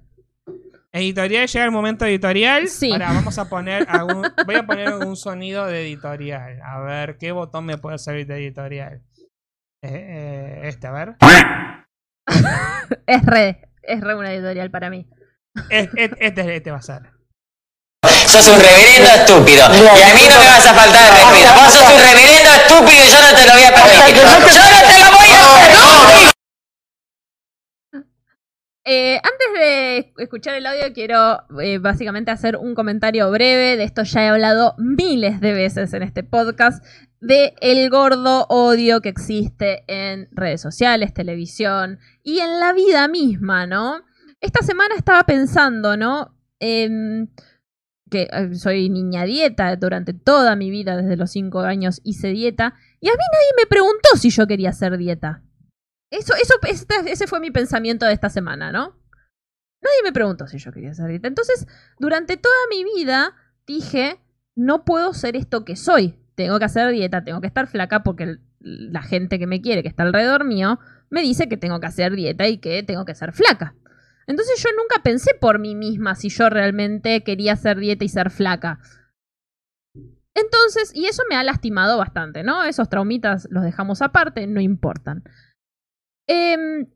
Editorial, 0.91 1.47
llega 1.47 1.65
el 1.65 1.71
momento 1.71 2.05
editorial. 2.05 2.67
Sí. 2.67 2.91
Ahora 2.91 3.13
vamos 3.13 3.39
a 3.39 3.49
poner 3.49 3.83
algún, 3.89 4.27
voy 4.45 4.55
a 4.57 4.63
poner 4.67 4.89
algún 4.89 5.15
sonido 5.17 5.65
de 5.65 5.81
editorial. 5.81 6.61
A 6.61 6.79
ver, 6.81 7.17
¿qué 7.17 7.31
botón 7.31 7.65
me 7.65 7.79
puede 7.79 7.97
servir 7.97 8.27
de 8.27 8.35
editorial? 8.35 9.01
Eh, 9.81 9.89
eh, 9.91 10.61
este, 10.65 10.85
a 10.85 10.91
ver. 10.91 11.15
Es 13.07 13.25
re, 13.25 13.69
es 13.81 14.01
re 14.01 14.13
una 14.15 14.31
editorial 14.31 14.69
para 14.69 14.91
mí. 14.91 15.09
Es- 15.71 15.89
es- 15.95 16.11
Este, 16.19 16.55
este 16.57 16.69
va 16.69 16.77
a 16.77 16.81
ser. 16.83 17.09
Sos 18.33 18.47
un 18.47 18.59
reverendo 18.59 19.09
estúpido. 19.11 19.63
Y 19.75 20.01
a 20.01 20.13
mí 20.15 20.21
no 20.27 20.39
me 20.39 20.47
vas 20.47 20.65
a 20.65 20.73
faltar 20.73 21.03
el 21.03 21.11
respeto. 21.11 21.53
Vos 21.53 21.71
sos 21.71 21.83
un 21.83 21.99
reverendo 21.99 22.49
estúpido 22.49 23.05
y 23.05 23.07
yo 23.07 23.21
no 23.21 23.35
te 23.37 23.45
lo 23.45 23.53
voy 23.53 23.63
a 23.63 23.73
permitir. 23.75 24.15
Yo 24.15 24.23
no 24.23 24.45
te 24.47 24.99
lo 24.99 25.11
voy 25.11 25.29
a 25.29 25.59
permitir. 25.59 26.33
Eh, 28.85 29.17
antes 29.17 29.47
de 29.59 30.13
escuchar 30.17 30.55
el 30.55 30.65
audio, 30.65 30.91
quiero 30.95 31.43
eh, 31.61 31.77
básicamente 31.77 32.31
hacer 32.31 32.57
un 32.57 32.73
comentario 32.73 33.29
breve. 33.29 33.77
De 33.77 33.83
esto 33.83 34.01
ya 34.01 34.23
he 34.23 34.29
hablado 34.29 34.73
miles 34.79 35.39
de 35.39 35.53
veces 35.53 35.93
en 35.93 36.01
este 36.01 36.23
podcast. 36.23 36.83
De 37.21 37.53
el 37.61 37.87
gordo 37.91 38.47
odio 38.49 39.01
que 39.01 39.09
existe 39.09 39.83
en 39.85 40.27
redes 40.31 40.59
sociales, 40.59 41.13
televisión 41.13 41.99
y 42.23 42.39
en 42.39 42.59
la 42.59 42.73
vida 42.73 43.07
misma, 43.07 43.67
¿no? 43.67 44.01
Esta 44.41 44.63
semana 44.63 44.95
estaba 44.95 45.21
pensando, 45.23 45.95
¿no? 45.97 46.35
Em, 46.59 47.27
que 48.13 48.29
eh, 48.31 48.53
soy 48.53 48.89
niña 48.91 49.25
dieta 49.25 49.75
durante 49.75 50.13
toda 50.13 50.55
mi 50.55 50.69
vida, 50.69 50.95
desde 50.95 51.17
los 51.17 51.31
5 51.31 51.61
años 51.61 51.99
hice 52.03 52.27
dieta. 52.27 52.75
Y 53.01 53.09
a 53.09 53.11
mí 53.11 53.17
nadie 53.17 53.63
me 53.63 53.65
preguntó 53.67 54.15
si 54.15 54.29
yo 54.29 54.45
quería 54.45 54.69
hacer 54.69 54.97
dieta. 54.97 55.41
Eso, 56.11 56.35
eso, 56.35 56.53
ese 57.07 57.25
fue 57.25 57.39
mi 57.39 57.49
pensamiento 57.49 58.05
de 58.05 58.13
esta 58.13 58.29
semana, 58.29 58.71
¿no? 58.71 58.99
Nadie 59.81 60.03
me 60.03 60.13
preguntó 60.13 60.45
si 60.45 60.59
yo 60.59 60.71
quería 60.71 60.91
hacer 60.91 61.09
dieta. 61.09 61.27
Entonces, 61.27 61.67
durante 61.97 62.37
toda 62.37 62.55
mi 62.69 62.83
vida 62.83 63.33
dije, 63.65 64.19
no 64.55 64.85
puedo 64.85 65.13
ser 65.13 65.35
esto 65.35 65.65
que 65.65 65.75
soy. 65.75 66.19
Tengo 66.35 66.59
que 66.59 66.65
hacer 66.65 66.91
dieta, 66.91 67.23
tengo 67.23 67.41
que 67.41 67.47
estar 67.47 67.65
flaca 67.67 68.03
porque 68.03 68.37
la 68.59 69.01
gente 69.01 69.39
que 69.39 69.47
me 69.47 69.61
quiere, 69.61 69.81
que 69.81 69.89
está 69.89 70.03
alrededor 70.03 70.45
mío, 70.45 70.79
me 71.09 71.23
dice 71.23 71.49
que 71.49 71.57
tengo 71.57 71.79
que 71.79 71.87
hacer 71.87 72.15
dieta 72.15 72.47
y 72.47 72.59
que 72.59 72.83
tengo 72.83 73.05
que 73.05 73.15
ser 73.15 73.33
flaca. 73.33 73.75
Entonces 74.27 74.61
yo 74.63 74.69
nunca 74.77 75.03
pensé 75.03 75.33
por 75.39 75.59
mí 75.59 75.75
misma 75.75 76.15
si 76.15 76.29
yo 76.29 76.49
realmente 76.49 77.23
quería 77.23 77.53
hacer 77.53 77.77
dieta 77.77 78.05
y 78.05 78.09
ser 78.09 78.29
flaca. 78.29 78.79
Entonces, 80.35 80.91
y 80.95 81.05
eso 81.05 81.23
me 81.29 81.35
ha 81.35 81.43
lastimado 81.43 81.97
bastante, 81.97 82.43
¿no? 82.43 82.63
Esos 82.63 82.89
traumitas 82.89 83.47
los 83.51 83.63
dejamos 83.63 84.01
aparte, 84.01 84.47
no 84.47 84.61
importan. 84.61 85.23
Em, 86.27 86.87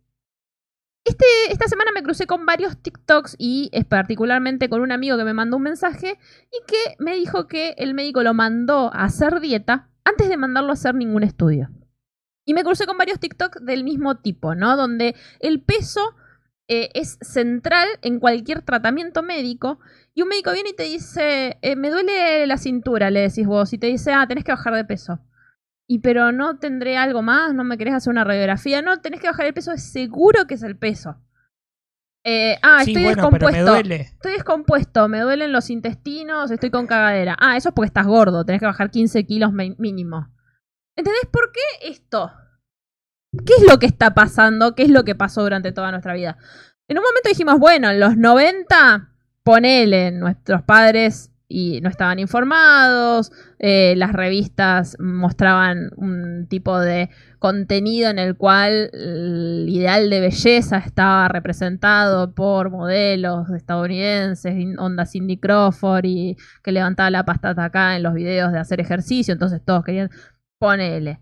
este, 1.06 1.26
esta 1.50 1.68
semana 1.68 1.92
me 1.94 2.04
crucé 2.04 2.26
con 2.26 2.46
varios 2.46 2.82
TikToks 2.82 3.36
y 3.38 3.70
es 3.72 3.86
particularmente 3.86 4.70
con 4.70 4.82
un 4.82 4.92
amigo 4.92 5.18
que 5.18 5.24
me 5.24 5.34
mandó 5.34 5.58
un 5.58 5.64
mensaje 5.64 6.18
y 6.52 6.66
que 6.66 6.96
me 7.00 7.16
dijo 7.16 7.48
que 7.48 7.76
el 7.78 7.94
médico 7.94 8.24
lo 8.24 8.34
mandó 8.34 8.94
a 8.94 9.04
hacer 9.04 9.40
dieta 9.40 9.90
antes 10.04 10.30
de 10.30 10.38
mandarlo 10.38 10.72
a 10.72 10.74
hacer 10.74 10.96
ningún 10.96 11.24
estudio. 11.24 11.70
Y 12.46 12.54
me 12.54 12.64
crucé 12.64 12.86
con 12.86 12.98
varios 12.98 13.20
TikToks 13.20 13.64
del 13.64 13.84
mismo 13.84 14.20
tipo, 14.20 14.56
¿no? 14.56 14.76
Donde 14.78 15.16
el 15.40 15.62
peso 15.62 16.16
eh, 16.70 16.90
es 16.94 17.18
central 17.22 17.88
en 18.02 18.20
cualquier 18.20 18.62
tratamiento 18.62 19.24
médico 19.24 19.80
y 20.14 20.22
un 20.22 20.28
médico 20.28 20.52
viene 20.52 20.72
y 20.72 20.76
te 20.76 20.84
dice, 20.84 21.58
eh, 21.62 21.76
me 21.76 21.90
duele 21.90 22.46
la 22.48 22.58
cintura, 22.58 23.10
le 23.10 23.22
decís 23.22 23.46
vos, 23.46 23.72
y 23.74 23.78
te 23.78 23.88
dice, 23.88 24.12
ah, 24.14 24.26
tenés 24.28 24.44
que 24.44 24.52
bajar 24.52 24.74
de 24.74 24.84
peso. 24.84 25.20
Y 25.88 26.00
pero 26.00 26.32
no 26.32 26.60
tendré 26.60 26.98
algo 26.98 27.22
más, 27.22 27.54
no 27.54 27.64
me 27.64 27.78
querés 27.78 27.94
hacer 27.94 28.12
una 28.12 28.24
radiografía, 28.26 28.82
no, 28.82 29.00
tenés 29.00 29.22
que 29.22 29.28
bajar 29.28 29.46
el 29.46 29.54
peso, 29.54 29.72
es 29.72 29.84
seguro 29.92 30.46
que 30.46 30.56
es 30.56 30.64
el 30.64 30.78
peso. 30.78 31.22
Eh, 32.26 32.58
ah, 32.62 32.84
Sí, 32.84 32.92
estoy 32.92 33.04
bueno, 33.06 33.30
pero 33.32 33.48
me 33.48 33.54
descompuesto. 33.54 33.72
duele. 33.72 33.96
Estoy 34.02 34.32
descompuesto, 34.34 35.08
me 35.08 35.20
duelen 35.22 35.54
los 35.54 35.70
intestinos, 35.70 36.52
estoy 36.52 36.72
con 36.72 36.86
cagadera. 36.88 37.38
Ah, 37.40 37.56
eso 37.56 37.70
es 37.70 37.76
porque 37.76 37.88
estás 37.88 38.06
gordo, 38.06 38.44
tenés 38.44 38.60
que 38.60 38.66
bajar 38.66 38.92
15 38.92 39.26
kilos 39.26 39.54
mínimo. 39.54 40.28
¿Entendés 40.98 41.28
por 41.32 41.54
qué 41.54 41.88
esto? 41.90 42.34
¿Qué 43.32 43.54
es 43.58 43.64
lo 43.70 43.80
que 43.80 43.86
está 43.86 44.14
pasando? 44.14 44.76
¿Qué 44.76 44.84
es 44.84 44.90
lo 44.90 45.04
que 45.04 45.16
pasó 45.16 45.44
durante 45.44 45.72
toda 45.72 45.92
nuestra 45.92 46.14
vida? 46.14 46.38
En 46.88 46.98
un 46.98 47.04
momento 47.04 47.30
dijimos, 47.30 47.60
bueno, 47.60 47.90
en 47.90 48.00
los 48.00 48.16
90, 48.16 49.10
ponele, 49.44 50.12
nuestros 50.12 50.62
padres 50.64 51.32
y 51.50 51.80
no 51.82 51.90
estaban 51.90 52.20
informados, 52.20 53.32
eh, 53.60 53.94
las 53.96 54.12
revistas 54.12 54.98
mostraban 55.00 55.92
un 55.96 56.48
tipo 56.50 56.78
de 56.80 57.10
contenido 57.40 58.10
en 58.10 58.20
el 58.20 58.36
cual 58.36 58.90
el 58.92 59.66
ideal 59.70 60.10
de 60.10 60.20
belleza 60.20 60.78
estaba 60.78 61.28
representado 61.30 62.34
por 62.34 62.70
modelos 62.70 63.50
estadounidenses, 63.52 64.54
onda 64.78 65.06
Cindy 65.06 65.38
Crawford 65.38 66.06
y 66.06 66.38
que 66.64 66.74
levantaba 66.74 67.10
la 67.10 67.26
pastata 67.26 67.66
acá 67.66 67.96
en 67.96 68.04
los 68.04 68.14
videos 68.14 68.52
de 68.52 68.60
hacer 68.60 68.82
ejercicio, 68.82 69.34
entonces 69.34 69.62
todos 69.64 69.86
querían, 69.86 70.10
ponele. 70.60 71.22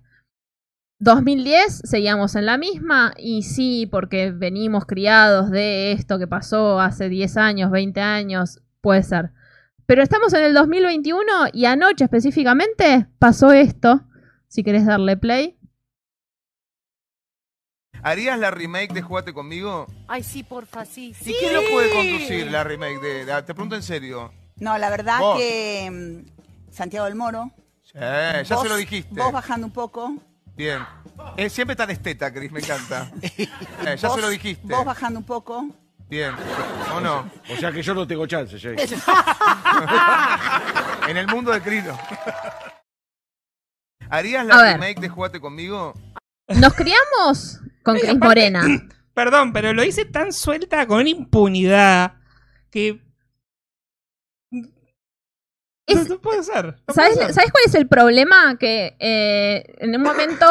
2010 1.00 1.82
seguíamos 1.84 2.36
en 2.36 2.46
la 2.46 2.58
misma 2.58 3.14
y 3.18 3.44
sí, 3.44 3.86
porque 3.92 4.32
venimos 4.32 4.86
criados 4.86 5.50
de 5.52 5.92
esto 5.92 6.18
que 6.20 6.28
pasó 6.28 6.80
hace 6.80 7.10
10 7.10 7.38
años, 7.38 7.72
20 7.72 8.00
años, 8.02 8.62
puede 8.82 9.04
ser. 9.04 9.32
Pero 9.86 10.02
estamos 10.02 10.34
en 10.34 10.44
el 10.44 10.54
2021 10.54 11.26
y 11.54 11.66
anoche 11.66 12.06
específicamente 12.06 13.08
pasó 13.20 13.52
esto. 13.52 14.02
Si 14.48 14.64
querés 14.64 14.86
darle 14.86 15.18
play. 15.18 15.58
¿Harías 18.02 18.40
la 18.40 18.52
remake 18.52 18.94
de 18.94 19.02
Jugate 19.02 19.34
conmigo? 19.34 19.88
Ay, 20.08 20.24
sí, 20.24 20.44
porfa, 20.44 20.86
sí. 20.86 21.14
¿Y 21.22 21.34
quién 21.34 21.54
lo 21.54 21.62
puede 21.72 21.92
conducir 21.92 22.52
la 22.52 22.64
remake 22.64 23.00
de, 23.02 23.26
de- 23.26 23.44
Te 23.44 23.54
pregunto 23.54 23.76
en 23.76 23.84
serio. 23.84 24.32
No, 24.58 24.78
la 24.78 24.90
verdad 24.90 25.20
Vos. 25.20 25.38
que 25.40 25.90
mm, 25.92 26.72
Santiago 26.72 27.06
del 27.06 27.16
Moro. 27.16 27.52
Sí, 27.84 27.92
ya 27.96 28.44
vos- 28.56 28.62
se 28.64 28.70
lo 28.70 28.78
dijiste. 28.78 29.20
Vos 29.20 29.32
bajando 29.34 29.68
un 29.68 29.74
poco. 29.74 30.16
Bien. 30.56 30.80
Es 31.38 31.54
siempre 31.54 31.76
tan 31.76 31.90
esteta, 31.90 32.32
Cris, 32.34 32.52
me 32.52 32.60
encanta. 32.60 33.12
Eh, 33.86 33.98
ya 33.98 34.10
se 34.10 34.22
lo 34.22 34.30
dijiste. 34.30 34.74
Vos 34.74 34.86
bajando 34.86 35.20
un 35.20 35.26
poco. 35.26 35.68
Bien. 36.10 36.32
¿O 36.94 37.00
no? 37.00 37.30
O 37.52 37.56
sea 37.58 37.72
que 37.72 37.82
yo 37.84 37.94
no 37.94 38.08
tengo 38.08 38.26
chance, 38.26 38.60
Jay. 38.60 38.76
en 41.08 41.18
el 41.18 41.28
mundo 41.28 41.52
de 41.52 41.62
Cris 41.62 41.84
no. 41.84 41.98
¿Harías 44.10 44.42
A 44.42 44.46
la 44.46 44.62
ver. 44.62 44.74
remake 44.74 45.00
de 45.02 45.10
Jugate 45.10 45.40
conmigo? 45.40 45.94
Nos 46.48 46.74
criamos 46.74 47.60
con 47.84 48.00
Cris 48.00 48.18
Morena. 48.18 48.64
Perdón, 49.14 49.54
pero 49.54 49.74
lo 49.74 49.84
hice 49.84 50.06
tan 50.06 50.34
suelta 50.34 50.88
con 50.88 51.08
impunidad 51.08 52.16
que. 52.72 53.05
No, 55.88 56.04
no 56.04 56.20
puede 56.20 56.44
ser. 56.44 56.66
no 56.88 56.94
¿Sabes, 56.94 57.14
puede 57.14 57.26
ser. 57.28 57.34
¿Sabes 57.34 57.52
cuál 57.52 57.64
es 57.68 57.76
el 57.76 57.88
problema? 57.88 58.58
Que 58.58 58.96
eh, 59.00 59.76
en 59.80 59.96
un 59.96 60.02
momento, 60.02 60.46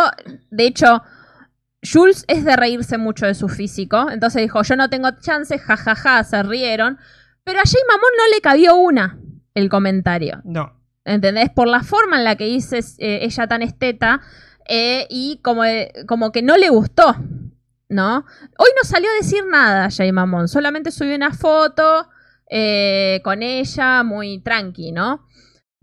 de 0.51 0.67
hecho, 0.67 1.03
Jules 1.83 2.25
es 2.29 2.45
de 2.45 2.57
reírse 2.57 2.99
mucho 2.99 3.27
de 3.27 3.35
su 3.35 3.49
físico. 3.49 4.11
Entonces 4.11 4.43
dijo, 4.43 4.63
yo 4.63 4.77
no 4.77 4.89
tengo 4.89 5.11
chance, 5.21 5.59
jajaja, 5.59 6.23
se 6.25 6.43
rieron. 6.43 6.99
Pero 7.45 7.59
a 7.59 7.63
Jay 7.65 7.83
Mamón 7.89 8.11
no 8.17 8.35
le 8.35 8.41
cabió 8.41 8.77
una 8.77 9.19
el 9.55 9.69
comentario. 9.69 10.41
No. 10.45 10.81
¿Entendés? 11.05 11.51
Por 11.51 11.69
la 11.69 11.83
forma 11.83 12.17
en 12.17 12.25
la 12.25 12.37
que 12.37 12.47
dice 12.47 12.81
eh, 12.99 13.21
ella 13.23 13.47
tan 13.47 13.63
esteta 13.63 14.23
eh, 14.67 15.07
y 15.11 15.41
como, 15.43 15.65
eh, 15.65 15.93
como 16.07 16.33
que 16.33 16.43
no 16.43 16.57
le 16.57 16.71
gustó, 16.71 17.15
¿no? 17.91 18.25
Hoy 18.59 18.69
no 18.77 18.89
salió 18.89 19.11
a 19.11 19.15
decir 19.15 19.45
nada 19.47 19.91
Jay 19.91 20.11
Mamón, 20.13 20.49
solamente 20.49 20.91
subió 20.91 21.15
una 21.15 21.33
foto 21.35 22.09
eh, 22.51 23.21
con 23.25 23.43
ella 23.43 24.03
muy 24.03 24.41
tranqui, 24.41 24.93
¿no? 24.93 25.27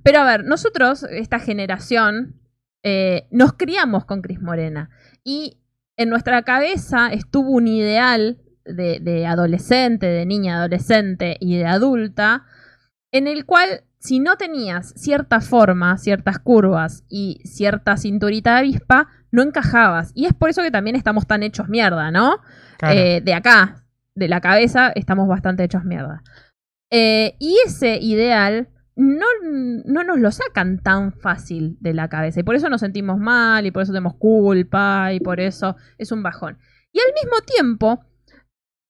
Pero 0.04 0.20
a 0.20 0.26
ver, 0.26 0.44
nosotros, 0.46 1.04
esta 1.04 1.40
generación, 1.40 2.40
eh, 2.84 3.28
nos 3.32 3.54
criamos 3.54 4.06
con 4.06 4.22
Cris 4.22 4.42
Morena 4.42 4.90
y 5.24 5.60
en 5.98 6.10
nuestra 6.10 6.42
cabeza 6.44 7.12
estuvo 7.14 7.52
un 7.52 7.68
ideal 7.68 8.40
de, 8.66 9.00
de 9.00 9.26
adolescente, 9.28 10.08
de 10.08 10.26
niña 10.26 10.58
adolescente 10.58 11.38
y 11.40 11.58
de 11.58 11.66
adulta, 11.66 12.46
en 13.12 13.28
el 13.28 13.46
cual 13.46 13.84
si 14.02 14.20
no 14.20 14.36
tenías 14.36 14.94
cierta 14.96 15.42
forma, 15.42 15.98
ciertas 15.98 16.40
curvas 16.40 17.04
y 17.08 17.40
cierta 17.46 17.98
cinturita 17.98 18.54
de 18.54 18.60
avispa, 18.60 19.08
no 19.32 19.44
encajabas. 19.44 20.12
Y 20.16 20.26
es 20.26 20.34
por 20.34 20.50
eso 20.50 20.64
que 20.64 20.72
también 20.72 20.96
estamos 20.96 21.28
tan 21.28 21.44
hechos 21.44 21.70
mierda, 21.70 22.10
¿no? 22.10 22.38
Claro. 22.80 23.00
Eh, 23.00 23.22
de 23.22 23.34
acá, 23.36 23.84
de 24.16 24.28
la 24.28 24.42
cabeza, 24.42 24.92
estamos 24.96 25.28
bastante 25.28 25.64
hechos 25.64 25.84
mierda. 25.86 26.24
Eh, 26.92 27.36
y 27.40 27.58
ese 27.66 27.98
ideal 28.02 28.70
no, 28.96 29.26
no 29.86 30.04
nos 30.04 30.20
lo 30.20 30.32
sacan 30.32 30.84
tan 30.84 31.14
fácil 31.14 31.78
de 31.80 31.94
la 31.94 32.10
cabeza. 32.10 32.42
Y 32.42 32.44
por 32.44 32.56
eso 32.56 32.70
nos 32.70 32.82
sentimos 32.82 33.18
mal, 33.18 33.66
y 33.66 33.72
por 33.72 33.84
eso 33.84 33.94
tenemos 33.94 34.16
culpa, 34.16 35.14
y 35.14 35.20
por 35.20 35.40
eso 35.40 35.76
es 35.98 36.12
un 36.12 36.22
bajón. 36.22 36.58
Y 36.92 37.00
al 37.00 37.14
mismo 37.14 37.40
tiempo, 37.46 38.06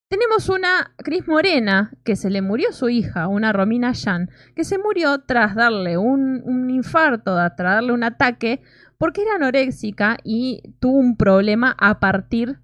tenemos 0.09 0.49
una 0.49 0.93
Cris 0.97 1.27
Morena 1.27 1.93
que 2.03 2.15
se 2.15 2.29
le 2.29 2.41
murió 2.41 2.73
su 2.73 2.89
hija, 2.89 3.27
una 3.27 3.53
Romina 3.53 3.93
Yan, 3.93 4.29
que 4.55 4.63
se 4.63 4.77
murió 4.77 5.19
tras 5.19 5.55
darle 5.55 5.97
un, 5.97 6.41
un 6.43 6.69
infarto, 6.69 7.35
tras 7.55 7.75
darle 7.75 7.93
un 7.93 8.03
ataque, 8.03 8.61
porque 8.97 9.21
era 9.21 9.35
anoréxica 9.35 10.17
y 10.23 10.63
tuvo 10.79 10.97
un 10.97 11.15
problema 11.15 11.75
a 11.79 11.99
partir 11.99 12.59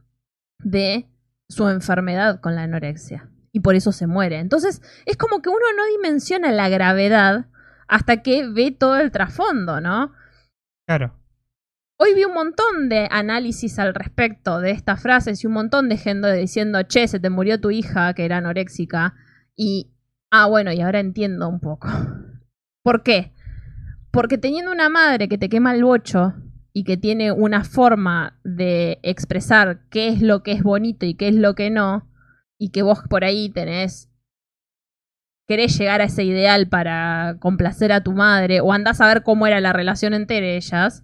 de 0.60 1.08
su 1.48 1.70
enfermedad 1.70 2.42
con 2.42 2.56
la 2.56 2.64
anorexia. 2.64 3.30
Y 3.52 3.62
por 3.62 3.76
eso 3.76 3.92
se 3.92 4.08
muere. 4.08 4.40
Entonces, 4.40 4.82
es 5.06 5.18
como 5.18 5.42
que 5.42 5.50
uno 5.50 5.66
no 5.76 5.86
dimensiona 5.86 6.52
la 6.52 6.70
gravedad 6.70 7.48
hasta 7.88 8.22
que 8.22 8.48
ve 8.48 8.72
todo 8.72 8.98
el 8.98 9.12
trasfondo, 9.12 9.82
¿no? 9.82 10.14
Claro. 10.86 11.14
Hoy 12.00 12.14
vi 12.14 12.26
un 12.26 12.34
montón 12.34 12.90
de 12.90 13.08
análisis 13.10 13.80
al 13.80 13.96
respecto 13.96 14.60
de 14.60 14.72
estas 14.72 15.02
frases 15.02 15.44
y 15.44 15.48
un 15.48 15.54
montón 15.54 15.90
de 15.90 15.98
gente 15.98 16.32
diciendo, 16.34 16.84
che, 16.84 17.08
se 17.08 17.20
te 17.20 17.30
murió 17.30 17.60
tu 17.60 17.72
hija 17.72 18.14
que 18.14 18.26
era 18.26 18.38
anoréxica. 18.38 19.16
Y, 19.56 19.96
ah, 20.30 20.46
bueno, 20.46 20.72
y 20.72 20.82
ahora 20.82 21.00
entiendo 21.00 21.50
un 21.50 21.60
poco. 21.60 21.88
¿Por 22.84 23.02
qué? 23.02 23.34
Porque 24.12 24.38
teniendo 24.38 24.72
una 24.72 24.90
madre 24.90 25.28
que 25.28 25.38
te 25.38 25.50
quema 25.50 25.74
el 25.74 25.84
bocho 25.84 26.36
y 26.72 26.84
que 26.84 26.98
tiene 26.98 27.32
una 27.32 27.64
forma 27.64 28.40
de 28.44 29.00
expresar 29.02 29.82
qué 29.90 30.10
es 30.10 30.22
lo 30.22 30.44
que 30.44 30.52
es 30.52 30.62
bonito 30.62 31.08
y 31.08 31.16
qué 31.16 31.30
es 31.30 31.36
lo 31.36 31.56
que 31.56 31.72
no, 31.72 32.08
y 32.60 32.70
que 32.70 32.82
vos 32.82 33.00
por 33.10 33.24
ahí 33.24 33.50
tenés 33.50 34.10
querés 35.48 35.78
llegar 35.78 36.02
a 36.02 36.06
ese 36.06 36.24
ideal 36.24 36.68
para 36.68 37.38
complacer 37.40 37.92
a 37.92 38.04
tu 38.04 38.12
madre 38.12 38.60
o 38.60 38.74
andás 38.74 39.00
a 39.00 39.08
ver 39.08 39.24
cómo 39.24 39.48
era 39.48 39.62
la 39.62 39.72
relación 39.74 40.14
entre 40.14 40.58
ellas 40.58 41.04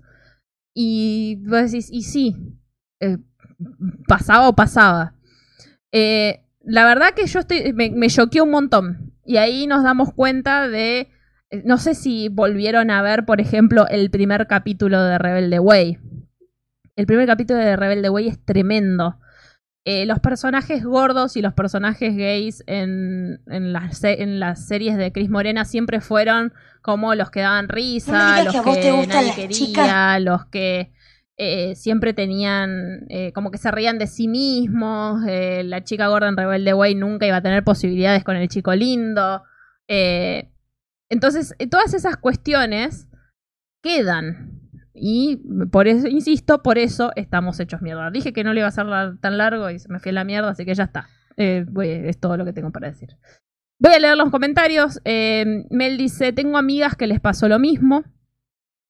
y 0.73 1.37
vos 1.45 1.71
decís, 1.71 1.89
y 1.91 2.01
sí, 2.03 2.35
eh, 2.99 3.17
pasaba 4.07 4.49
o 4.49 4.55
pasaba. 4.55 5.15
Eh, 5.91 6.41
la 6.61 6.85
verdad 6.85 7.13
que 7.15 7.27
yo 7.27 7.39
estoy, 7.39 7.73
me, 7.73 8.07
choqueó 8.07 8.45
un 8.45 8.51
montón 8.51 9.13
Y 9.25 9.37
ahí 9.37 9.67
nos 9.67 9.83
damos 9.83 10.11
cuenta 10.13 10.67
de. 10.67 11.11
eh, 11.51 11.61
No 11.65 11.77
sé 11.77 11.93
si 11.93 12.29
volvieron 12.29 12.89
a 12.89 13.01
ver, 13.01 13.25
por 13.25 13.39
ejemplo, 13.41 13.87
el 13.87 14.09
primer 14.09 14.47
capítulo 14.47 15.03
de 15.03 15.17
Rebelde 15.17 15.59
Way. 15.59 15.99
El 16.95 17.05
primer 17.05 17.27
capítulo 17.27 17.59
de 17.59 17.75
Rebelde 17.75 18.09
Way 18.09 18.27
es 18.27 18.43
tremendo. 18.43 19.19
Eh, 19.85 20.05
los 20.05 20.19
personajes 20.19 20.83
gordos 20.85 21.35
y 21.35 21.41
los 21.41 21.53
personajes 21.53 22.15
gays 22.15 22.63
en, 22.67 23.41
en, 23.47 23.73
las, 23.73 24.01
en 24.03 24.39
las 24.39 24.65
series 24.65 24.95
de 24.97 25.11
Cris 25.11 25.29
Morena 25.29 25.65
siempre 25.65 25.99
fueron 25.99 26.53
como 26.81 27.15
los 27.15 27.29
que 27.31 27.41
daban 27.41 27.67
risa, 27.67 28.43
los 28.43 28.53
que 28.53 28.59
a 28.59 28.61
vos 28.61 28.75
que 28.77 28.81
te 28.81 28.91
gustan 28.93 29.15
nadie 29.15 29.27
las 29.27 29.35
quería, 29.35 29.57
chicas. 29.57 30.21
los 30.21 30.45
que 30.45 30.93
eh, 31.35 31.75
siempre 31.75 32.13
tenían 32.13 33.05
eh, 33.09 33.33
como 33.33 33.51
que 33.51 33.57
se 33.57 33.71
reían 33.71 33.97
de 33.99 34.07
sí 34.07 34.27
mismos. 34.29 35.21
eh, 35.27 35.63
la 35.65 35.83
chica 35.83 36.07
gorda 36.07 36.29
en 36.29 36.37
Rebelde 36.37 36.73
Way 36.73 36.95
nunca 36.95 37.25
iba 37.27 37.37
a 37.37 37.41
tener 37.41 37.63
posibilidades 37.63 38.23
con 38.23 38.37
el 38.37 38.47
chico 38.47 38.73
lindo. 38.73 39.43
eh, 39.89 40.49
entonces, 41.09 41.53
eh, 41.59 41.67
todas 41.67 41.93
esas 41.93 42.17
cuestiones 42.17 43.07
quedan. 43.83 44.62
Y 44.93 45.41
por 45.71 45.87
eso, 45.87 46.07
insisto, 46.07 46.61
por 46.61 46.77
eso 46.77 47.11
estamos 47.15 47.59
hechos 47.59 47.81
mierda. 47.81 48.11
Dije 48.11 48.33
que 48.33 48.43
no 48.43 48.53
le 48.53 48.59
iba 48.59 48.67
a 48.67 48.71
ser 48.71 48.85
tan 49.19 49.37
largo 49.37 49.69
y 49.69 49.79
se 49.79 49.89
me 49.89 49.99
fui 49.99 50.09
a 50.09 50.13
la 50.13 50.23
mierda, 50.23 50.49
así 50.49 50.65
que 50.65 50.75
ya 50.75 50.83
está. 50.83 51.07
Eh, 51.37 51.65
es 52.05 52.19
todo 52.19 52.37
lo 52.37 52.45
que 52.45 52.53
tengo 52.53 52.71
para 52.71 52.87
decir. 52.87 53.09
Voy 53.79 53.93
a 53.93 53.99
leer 53.99 54.15
los 54.15 54.29
comentarios. 54.29 55.01
Eh, 55.03 55.65
Mel 55.71 55.97
dice: 55.97 56.31
Tengo 56.31 56.57
amigas 56.57 56.95
que 56.95 57.07
les 57.07 57.19
pasó 57.19 57.47
lo 57.47 57.59
mismo. 57.59 58.03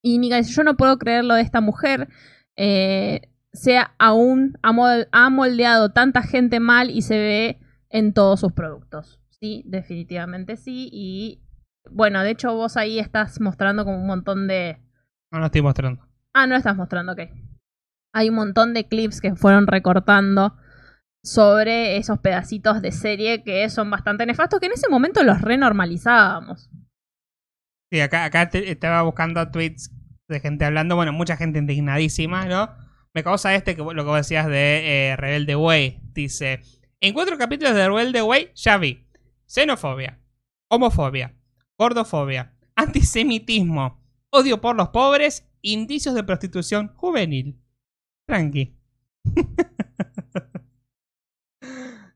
Y 0.02 0.20
Nika 0.20 0.38
dice: 0.38 0.52
Yo 0.54 0.64
no 0.64 0.76
puedo 0.76 0.98
creer 0.98 1.24
lo 1.24 1.36
de 1.36 1.42
esta 1.42 1.62
mujer. 1.62 2.10
Eh, 2.58 3.22
sea 3.54 3.94
aún 4.00 4.58
ha 4.64 5.30
moldeado 5.30 5.92
tanta 5.92 6.24
gente 6.24 6.60
mal 6.60 6.90
y 6.90 7.04
se 7.04 7.18
ve 7.18 7.60
en 7.90 8.14
todos 8.14 8.40
sus 8.40 8.52
productos. 8.52 9.22
Sí, 9.30 9.64
definitivamente 9.66 10.58
sí. 10.58 10.90
Y 10.92 11.44
bueno, 11.90 12.24
de 12.24 12.32
hecho, 12.32 12.54
vos 12.56 12.78
ahí 12.78 13.00
estás 13.00 13.40
mostrando 13.40 13.86
como 13.86 13.98
un 13.98 14.08
montón 14.08 14.48
de. 14.48 14.80
No 15.34 15.40
lo 15.40 15.46
estoy 15.48 15.62
mostrando. 15.62 16.08
Ah, 16.34 16.48
no 16.48 16.56
estás 16.56 16.78
mostrando, 16.78 17.12
ok. 17.14 17.22
Hay 18.14 18.30
un 18.30 18.36
montón 18.36 18.74
de 18.74 18.88
clips 18.88 19.20
que 19.20 19.36
fueron 19.36 19.68
recortando 19.68 20.56
sobre 21.24 21.98
esos 21.98 22.20
pedacitos 22.20 22.82
de 22.82 22.92
serie 22.92 23.44
que 23.44 23.68
son 23.70 23.90
bastante 23.90 24.26
nefastos, 24.26 24.60
que 24.60 24.68
en 24.68 24.74
ese 24.74 24.90
momento 24.90 25.24
los 25.24 25.42
renormalizábamos. 25.42 26.70
Sí, 27.92 28.00
acá, 28.00 28.26
acá 28.26 28.50
te- 28.50 28.70
estaba 28.72 29.02
buscando 29.02 29.50
tweets 29.52 29.92
de 30.28 30.40
gente 30.40 30.66
hablando, 30.66 30.96
bueno, 30.96 31.14
mucha 31.14 31.36
gente 31.38 31.60
indignadísima, 31.60 32.46
¿no? 32.46 32.70
Me 33.14 33.24
causa 33.24 33.54
este, 33.56 33.76
que 33.76 33.82
lo 33.84 33.90
que 33.96 34.02
vos 34.04 34.18
decías 34.18 34.48
de 34.48 35.10
eh, 35.12 35.16
Rebelde 35.16 35.56
Way. 35.56 36.00
Dice, 36.14 36.62
en 37.00 37.14
cuatro 37.14 37.38
capítulos 37.38 37.74
de 37.74 37.88
Rebelde 37.88 38.22
Way 38.22 38.52
ya 38.56 38.78
vi 38.78 39.08
xenofobia, 39.46 40.20
homofobia, 40.70 41.36
gordofobia, 41.78 42.54
antisemitismo, 42.76 44.03
odio 44.34 44.60
por 44.62 44.76
los 44.76 44.90
pobres, 44.90 45.48
indicios 45.62 46.16
de 46.16 46.24
prostitución 46.24 46.88
juvenil. 46.96 47.60
Tranqui. 48.28 48.76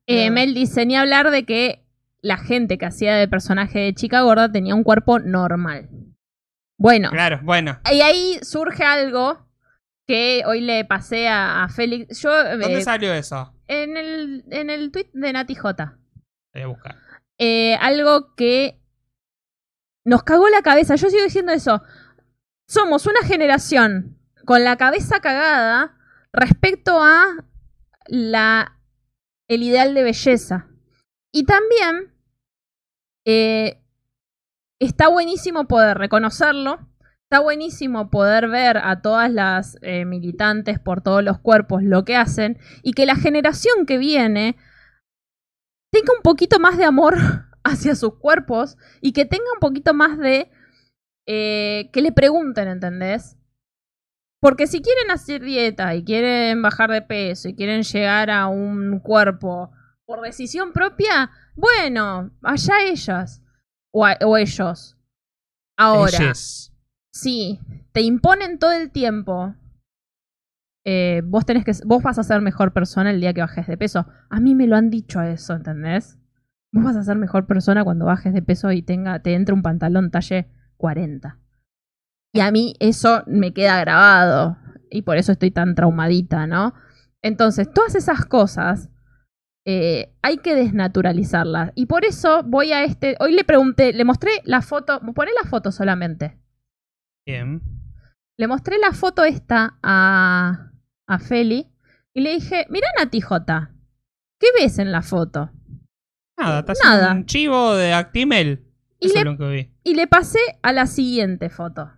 Eh, 0.10 0.32
Mel 0.32 0.54
dice, 0.54 0.86
ni 0.86 0.96
hablar 0.96 1.32
de 1.32 1.46
que 1.46 1.86
la 2.22 2.38
gente 2.38 2.78
que 2.78 2.86
hacía 2.86 3.16
de 3.18 3.28
personaje 3.28 3.80
de 3.80 3.94
chica 3.94 4.22
gorda 4.22 4.50
tenía 4.50 4.74
un 4.74 4.84
cuerpo 4.86 5.20
normal. 5.20 5.90
Bueno, 6.80 7.10
Claro, 7.10 7.42
bueno. 7.44 7.80
y 7.92 8.00
ahí 8.00 8.40
surge 8.42 8.84
algo 8.86 9.46
que 10.08 10.44
hoy 10.46 10.62
le 10.62 10.86
pasé 10.86 11.28
a, 11.28 11.64
a 11.66 11.68
Félix. 11.70 12.22
Yo, 12.22 12.32
¿Dónde 12.32 12.78
eh, 12.80 12.82
salió 12.84 13.14
eso? 13.14 13.54
En 13.68 13.98
el, 13.98 14.46
en 14.50 14.70
el 14.70 14.92
tweet 14.94 15.10
de 15.12 15.34
Nati 15.34 15.56
J. 15.56 15.98
Voy 16.54 16.64
a 16.64 16.68
buscar. 16.68 16.96
eh, 17.38 17.76
algo 17.82 18.34
que 18.36 18.80
nos 20.06 20.24
cagó 20.24 20.48
la 20.48 20.62
cabeza. 20.62 20.96
Yo 20.96 21.10
sigo 21.10 21.24
diciendo 21.26 21.52
eso. 21.52 21.82
Somos 22.68 23.06
una 23.06 23.22
generación 23.22 24.20
con 24.46 24.64
la 24.64 24.76
cabeza 24.76 25.22
cagada 25.22 25.98
respecto 26.34 27.02
a 27.02 27.46
la, 28.08 28.80
el 29.48 29.64
ideal 29.64 29.94
de 29.94 30.04
belleza. 30.04 30.68
Y 31.32 31.46
también 31.46 32.14
eh, 33.26 33.82
está 34.80 35.08
buenísimo 35.08 35.68
poder 35.68 35.98
reconocerlo. 35.98 36.80
Está 37.24 37.40
buenísimo 37.42 38.10
poder 38.10 38.48
ver 38.48 38.78
a 38.78 39.02
todas 39.02 39.32
las 39.32 39.78
eh, 39.82 40.06
militantes 40.06 40.80
por 40.80 41.02
todos 41.02 41.24
los 41.24 41.40
cuerpos 41.40 41.84
lo 41.84 42.06
que 42.06 42.16
hacen 42.16 42.58
y 42.84 42.94
que 42.94 43.06
la 43.06 43.16
generación 43.16 43.86
que 43.86 43.98
viene 43.98 44.56
tenga 45.92 46.14
un 46.16 46.22
poquito 46.22 46.60
más 46.60 46.78
de 46.78 46.86
amor 46.86 47.18
hacia 47.64 47.96
sus 47.96 48.16
cuerpos 48.16 48.78
y 49.02 49.12
que 49.14 49.26
tenga 49.26 49.46
un 49.54 49.60
poquito 49.60 49.94
más 49.94 50.18
de... 50.18 50.52
eh, 51.28 51.90
que 51.94 52.02
le 52.02 52.12
pregunten, 52.12 52.68
¿entendés? 52.68 53.38
Porque 54.40 54.68
si 54.68 54.82
quieren 54.82 55.12
hacer 55.12 55.42
dieta 55.44 55.96
y 55.96 56.04
quieren 56.04 56.62
bajar 56.62 56.92
de 56.92 57.02
peso 57.02 57.50
y 57.50 57.56
quieren 57.56 57.84
llegar 57.84 58.30
a 58.30 58.48
un 58.48 59.00
cuerpo 59.00 59.72
por 60.06 60.22
decisión 60.22 60.72
propia, 60.74 61.32
bueno, 61.56 62.32
allá 62.44 62.76
ellas 62.86 63.42
o, 63.92 64.06
a- 64.06 64.18
o 64.24 64.38
ellos. 64.38 64.96
Ahora, 65.78 66.18
Ellas. 66.18 66.74
sí, 67.12 67.60
te 67.92 68.02
imponen 68.02 68.58
todo 68.60 68.72
el 68.72 68.92
tiempo. 68.92 69.54
eh, 70.86 71.22
vos 71.26 71.46
tenés 71.46 71.66
que, 71.66 71.74
vos 71.86 72.02
vas 72.02 72.18
a 72.18 72.24
ser 72.24 72.40
mejor 72.42 72.72
persona 72.72 73.12
el 73.12 73.20
día 73.20 73.34
que 73.34 73.42
bajes 73.42 73.68
de 73.68 73.78
peso. 73.78 74.06
A 74.30 74.40
mí 74.40 74.56
me 74.56 74.68
lo 74.68 74.76
han 74.78 74.90
dicho 74.90 75.22
eso, 75.22 75.54
¿entendés? 75.54 76.18
Vos 76.72 76.84
vas 76.86 76.96
a 76.96 77.04
ser 77.04 77.18
mejor 77.18 77.46
persona 77.48 77.84
cuando 77.84 78.06
bajes 78.06 78.34
de 78.34 78.42
peso 78.42 78.72
y 78.72 78.82
tenga, 78.82 79.20
te 79.22 79.34
entre 79.34 79.54
un 79.54 79.62
pantalón 79.62 80.12
talle 80.12 80.48
40. 80.78 81.40
Y 82.34 82.40
a 82.40 82.52
mí 82.52 82.76
eso 82.80 83.24
me 83.28 83.54
queda 83.54 83.80
grabado. 83.80 84.58
Y 84.90 85.02
por 85.02 85.18
eso 85.18 85.32
estoy 85.32 85.52
tan 85.52 85.76
traumadita, 85.76 86.48
¿no? 86.48 86.74
Entonces, 87.22 87.72
todas 87.74 87.96
esas 87.96 88.26
cosas 88.26 88.90
eh, 89.66 90.16
hay 90.22 90.38
que 90.38 90.56
desnaturalizarlas. 90.56 91.72
Y 91.76 91.88
por 91.88 92.06
eso 92.06 92.44
voy 92.44 92.72
a 92.72 92.84
este. 92.84 93.18
Hoy 93.20 93.34
le 93.34 93.44
pregunté, 93.44 93.92
le 93.92 94.06
mostré 94.06 94.32
la 94.46 94.62
foto. 94.62 95.02
Poné 95.14 95.32
la 95.42 95.50
foto 95.50 95.72
solamente. 95.72 96.40
Bien. 97.26 97.62
Le 98.40 98.48
mostré 98.48 98.78
la 98.78 98.94
foto 98.94 99.24
esta 99.26 99.78
a, 99.84 100.72
a 101.08 101.20
Feli. 101.20 101.68
Y 102.16 102.22
le 102.22 102.34
dije: 102.36 102.66
Mira, 102.70 102.88
Nati 102.98 103.20
J. 103.20 103.72
¿Qué 104.40 104.48
ves 104.58 104.80
en 104.80 104.92
la 104.92 105.02
foto? 105.02 105.52
Nada, 106.40 106.60
está 106.60 106.74
Nada. 106.84 106.96
haciendo 106.98 107.20
un 107.22 107.26
chivo 107.26 107.76
de 107.76 107.94
Actimel. 107.94 108.67
Y 109.00 109.08
Eso 109.08 109.16
le- 109.16 109.20
es 109.22 109.26
lo 109.26 109.38
que 109.38 109.48
vi. 109.50 109.72
Y 109.84 109.96
le 109.96 110.08
pasé 110.08 110.40
a 110.62 110.74
la 110.74 110.88
siguiente 110.88 111.50
foto. 111.50 111.92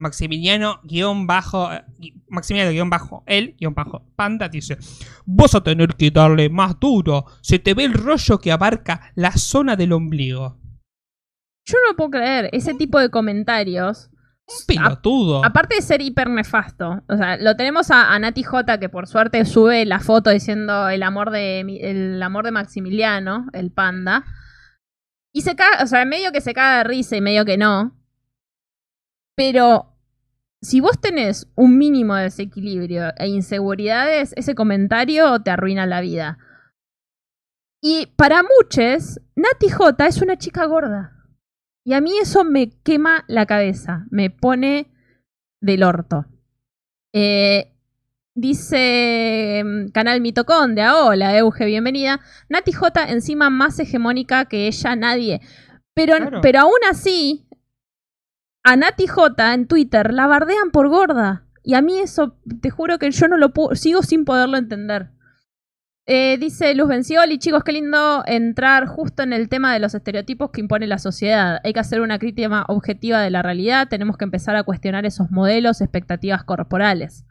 Maximiliano 0.00 0.80
guion 0.84 1.26
bajo 1.26 1.72
eh, 1.72 1.84
Maximiliano 2.28 2.70
guion 2.72 2.88
bajo 2.88 3.24
él 3.26 3.56
guion 3.58 3.74
bajo 3.74 4.06
panda 4.14 4.48
dice 4.48 4.78
Vas 5.26 5.56
a 5.56 5.60
tener 5.62 5.96
que 5.96 6.12
darle 6.12 6.48
más 6.48 6.78
duro 6.78 7.24
Se 7.42 7.58
te 7.58 7.74
ve 7.74 7.84
el 7.84 7.94
rollo 7.94 8.38
que 8.38 8.52
abarca 8.52 9.10
la 9.16 9.32
zona 9.32 9.74
del 9.74 9.92
ombligo 9.92 10.60
Yo 11.66 11.78
no 11.88 11.96
puedo 11.96 12.10
creer 12.10 12.48
ese 12.52 12.74
tipo 12.74 13.00
de 13.00 13.10
comentarios. 13.10 14.08
Pelotudo 14.68 15.44
Aparte 15.44 15.74
de 15.74 15.82
ser 15.82 16.00
hiper 16.00 16.30
nefasto, 16.30 17.02
o 17.08 17.16
sea, 17.18 17.36
lo 17.36 17.54
tenemos 17.56 17.90
a, 17.90 18.14
a 18.14 18.18
Nati 18.18 18.42
J 18.44 18.78
que 18.78 18.88
por 18.88 19.06
suerte 19.08 19.44
sube 19.44 19.84
la 19.84 20.00
foto 20.00 20.30
diciendo 20.30 20.88
el 20.88 21.02
amor 21.02 21.30
de 21.30 21.60
el 21.82 22.22
amor 22.22 22.44
de 22.46 22.52
Maximiliano, 22.52 23.46
el 23.52 23.70
panda. 23.72 24.24
Y 25.38 25.42
se 25.42 25.54
caga, 25.54 25.84
o 25.84 25.86
sea, 25.86 26.04
medio 26.04 26.32
que 26.32 26.40
se 26.40 26.52
caga 26.52 26.78
de 26.78 26.84
risa 26.84 27.16
y 27.16 27.20
medio 27.20 27.44
que 27.44 27.56
no. 27.56 27.96
Pero 29.36 29.94
si 30.60 30.80
vos 30.80 31.00
tenés 31.00 31.48
un 31.54 31.78
mínimo 31.78 32.16
de 32.16 32.24
desequilibrio 32.24 33.12
e 33.16 33.28
inseguridades, 33.28 34.32
ese 34.36 34.56
comentario 34.56 35.40
te 35.40 35.52
arruina 35.52 35.86
la 35.86 36.00
vida. 36.00 36.38
Y 37.80 38.06
para 38.16 38.42
muchos, 38.42 39.20
Nati 39.36 39.68
J 39.68 40.08
es 40.08 40.20
una 40.22 40.38
chica 40.38 40.64
gorda. 40.64 41.24
Y 41.84 41.92
a 41.92 42.00
mí 42.00 42.18
eso 42.20 42.42
me 42.42 42.70
quema 42.82 43.24
la 43.28 43.46
cabeza, 43.46 44.08
me 44.10 44.30
pone 44.30 44.90
del 45.62 45.84
orto. 45.84 46.26
Eh, 47.14 47.77
dice 48.40 49.62
mm, 49.64 49.88
Canal 49.90 50.20
Mitoconde, 50.20 50.88
hola 50.88 51.36
Euge, 51.36 51.64
bienvenida. 51.66 52.20
Nati 52.48 52.72
J 52.72 53.10
encima 53.10 53.50
más 53.50 53.78
hegemónica 53.78 54.44
que 54.44 54.66
ella 54.66 54.96
nadie. 54.96 55.40
Pero, 55.94 56.16
Claro. 56.16 56.40
pero 56.40 56.60
aún 56.60 56.78
así, 56.90 57.48
a 58.62 58.76
Nati 58.76 59.06
J 59.06 59.54
en 59.54 59.66
Twitter 59.66 60.12
la 60.12 60.26
bardean 60.26 60.70
por 60.70 60.88
gorda. 60.88 61.44
Y 61.64 61.74
a 61.74 61.82
mí 61.82 61.98
eso, 61.98 62.38
te 62.62 62.70
juro 62.70 62.98
que 62.98 63.10
yo 63.10 63.28
no 63.28 63.36
lo 63.36 63.52
puedo, 63.52 63.74
sigo 63.74 64.02
sin 64.02 64.24
poderlo 64.24 64.56
entender. 64.56 65.10
Eh, 66.06 66.38
dice 66.38 66.74
Luz 66.74 66.88
Bencioli, 66.88 67.38
chicos, 67.38 67.62
qué 67.64 67.72
lindo 67.72 68.22
entrar 68.26 68.86
justo 68.86 69.22
en 69.22 69.34
el 69.34 69.50
tema 69.50 69.74
de 69.74 69.78
los 69.80 69.94
estereotipos 69.94 70.50
que 70.50 70.62
impone 70.62 70.86
la 70.86 70.96
sociedad. 70.98 71.60
Hay 71.64 71.74
que 71.74 71.80
hacer 71.80 72.00
una 72.00 72.18
crítica 72.18 72.64
objetiva 72.68 73.20
de 73.20 73.28
la 73.30 73.42
realidad, 73.42 73.88
tenemos 73.88 74.16
que 74.16 74.24
empezar 74.24 74.56
a 74.56 74.62
cuestionar 74.62 75.04
esos 75.04 75.30
modelos, 75.30 75.82
expectativas 75.82 76.44
corporales. 76.44 77.26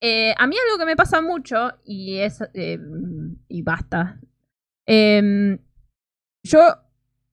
Eh, 0.00 0.34
a 0.38 0.46
mí 0.46 0.56
algo 0.56 0.78
que 0.78 0.86
me 0.86 0.96
pasa 0.96 1.20
mucho, 1.20 1.80
y 1.84 2.18
es. 2.18 2.40
eh, 2.54 2.78
y 3.48 3.62
basta. 3.62 4.20
eh, 4.86 5.58
yo, 6.44 6.60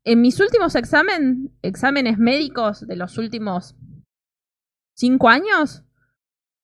en 0.03 0.21
mis 0.21 0.39
últimos 0.39 0.75
exámenes 0.75 2.17
médicos 2.17 2.85
de 2.87 2.95
los 2.95 3.17
últimos 3.17 3.75
cinco 4.97 5.29
años, 5.29 5.83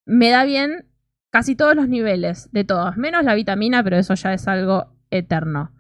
me 0.06 0.30
da 0.30 0.44
bien 0.44 0.88
casi 1.32 1.56
todos 1.56 1.76
los 1.76 1.88
niveles, 1.88 2.52
de 2.52 2.64
todos, 2.64 2.98
menos 2.98 3.24
la 3.24 3.36
vitamina, 3.36 3.84
pero 3.84 3.98
eso 3.98 4.16
ya 4.16 4.34
es 4.34 4.48
algo 4.48 4.98
eterno. 5.12 5.74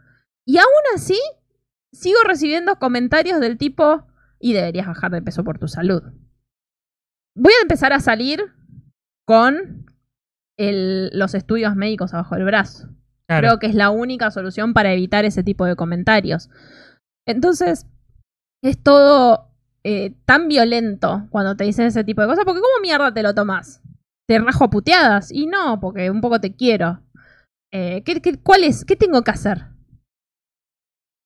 Y 0.45 0.57
aún 0.57 0.83
así, 0.95 1.19
sigo 1.91 2.19
recibiendo 2.25 2.77
comentarios 2.79 3.39
del 3.39 3.57
tipo, 3.57 4.07
y 4.39 4.53
deberías 4.53 4.87
bajar 4.87 5.11
de 5.11 5.21
peso 5.21 5.43
por 5.43 5.59
tu 5.59 5.67
salud. 5.67 6.01
Voy 7.35 7.53
a 7.53 7.61
empezar 7.61 7.93
a 7.93 7.99
salir 7.99 8.41
con 9.25 9.85
el- 10.69 11.09
los 11.13 11.33
estudios 11.35 11.75
médicos 11.75 12.13
abajo 12.13 12.35
del 12.35 12.45
brazo. 12.45 12.89
Claro. 13.27 13.47
Creo 13.47 13.59
que 13.59 13.67
es 13.67 13.75
la 13.75 13.89
única 13.89 14.29
solución 14.31 14.73
para 14.73 14.91
evitar 14.93 15.25
ese 15.25 15.43
tipo 15.43 15.65
de 15.65 15.75
comentarios. 15.75 16.49
Entonces, 17.27 17.87
es 18.63 18.81
todo 18.81 19.47
eh, 19.83 20.13
tan 20.25 20.47
violento 20.47 21.27
cuando 21.31 21.55
te 21.55 21.63
dicen 21.63 21.87
ese 21.87 22.03
tipo 22.03 22.21
de 22.21 22.27
cosas, 22.27 22.45
porque 22.45 22.61
¿cómo 22.61 22.81
mierda 22.81 23.11
te 23.13 23.23
lo 23.23 23.33
tomas? 23.33 23.81
¿Te 24.29 24.37
rajo 24.37 24.65
a 24.65 24.69
puteadas? 24.69 25.31
Y 25.31 25.47
no, 25.47 25.79
porque 25.79 26.11
un 26.11 26.21
poco 26.21 26.39
te 26.39 26.55
quiero. 26.55 27.01
Eh, 27.73 28.03
¿qué, 28.05 28.21
qué, 28.21 28.37
cuál 28.37 28.63
es? 28.63 28.85
¿Qué 28.85 28.95
tengo 28.95 29.23
que 29.23 29.31
hacer? 29.31 29.65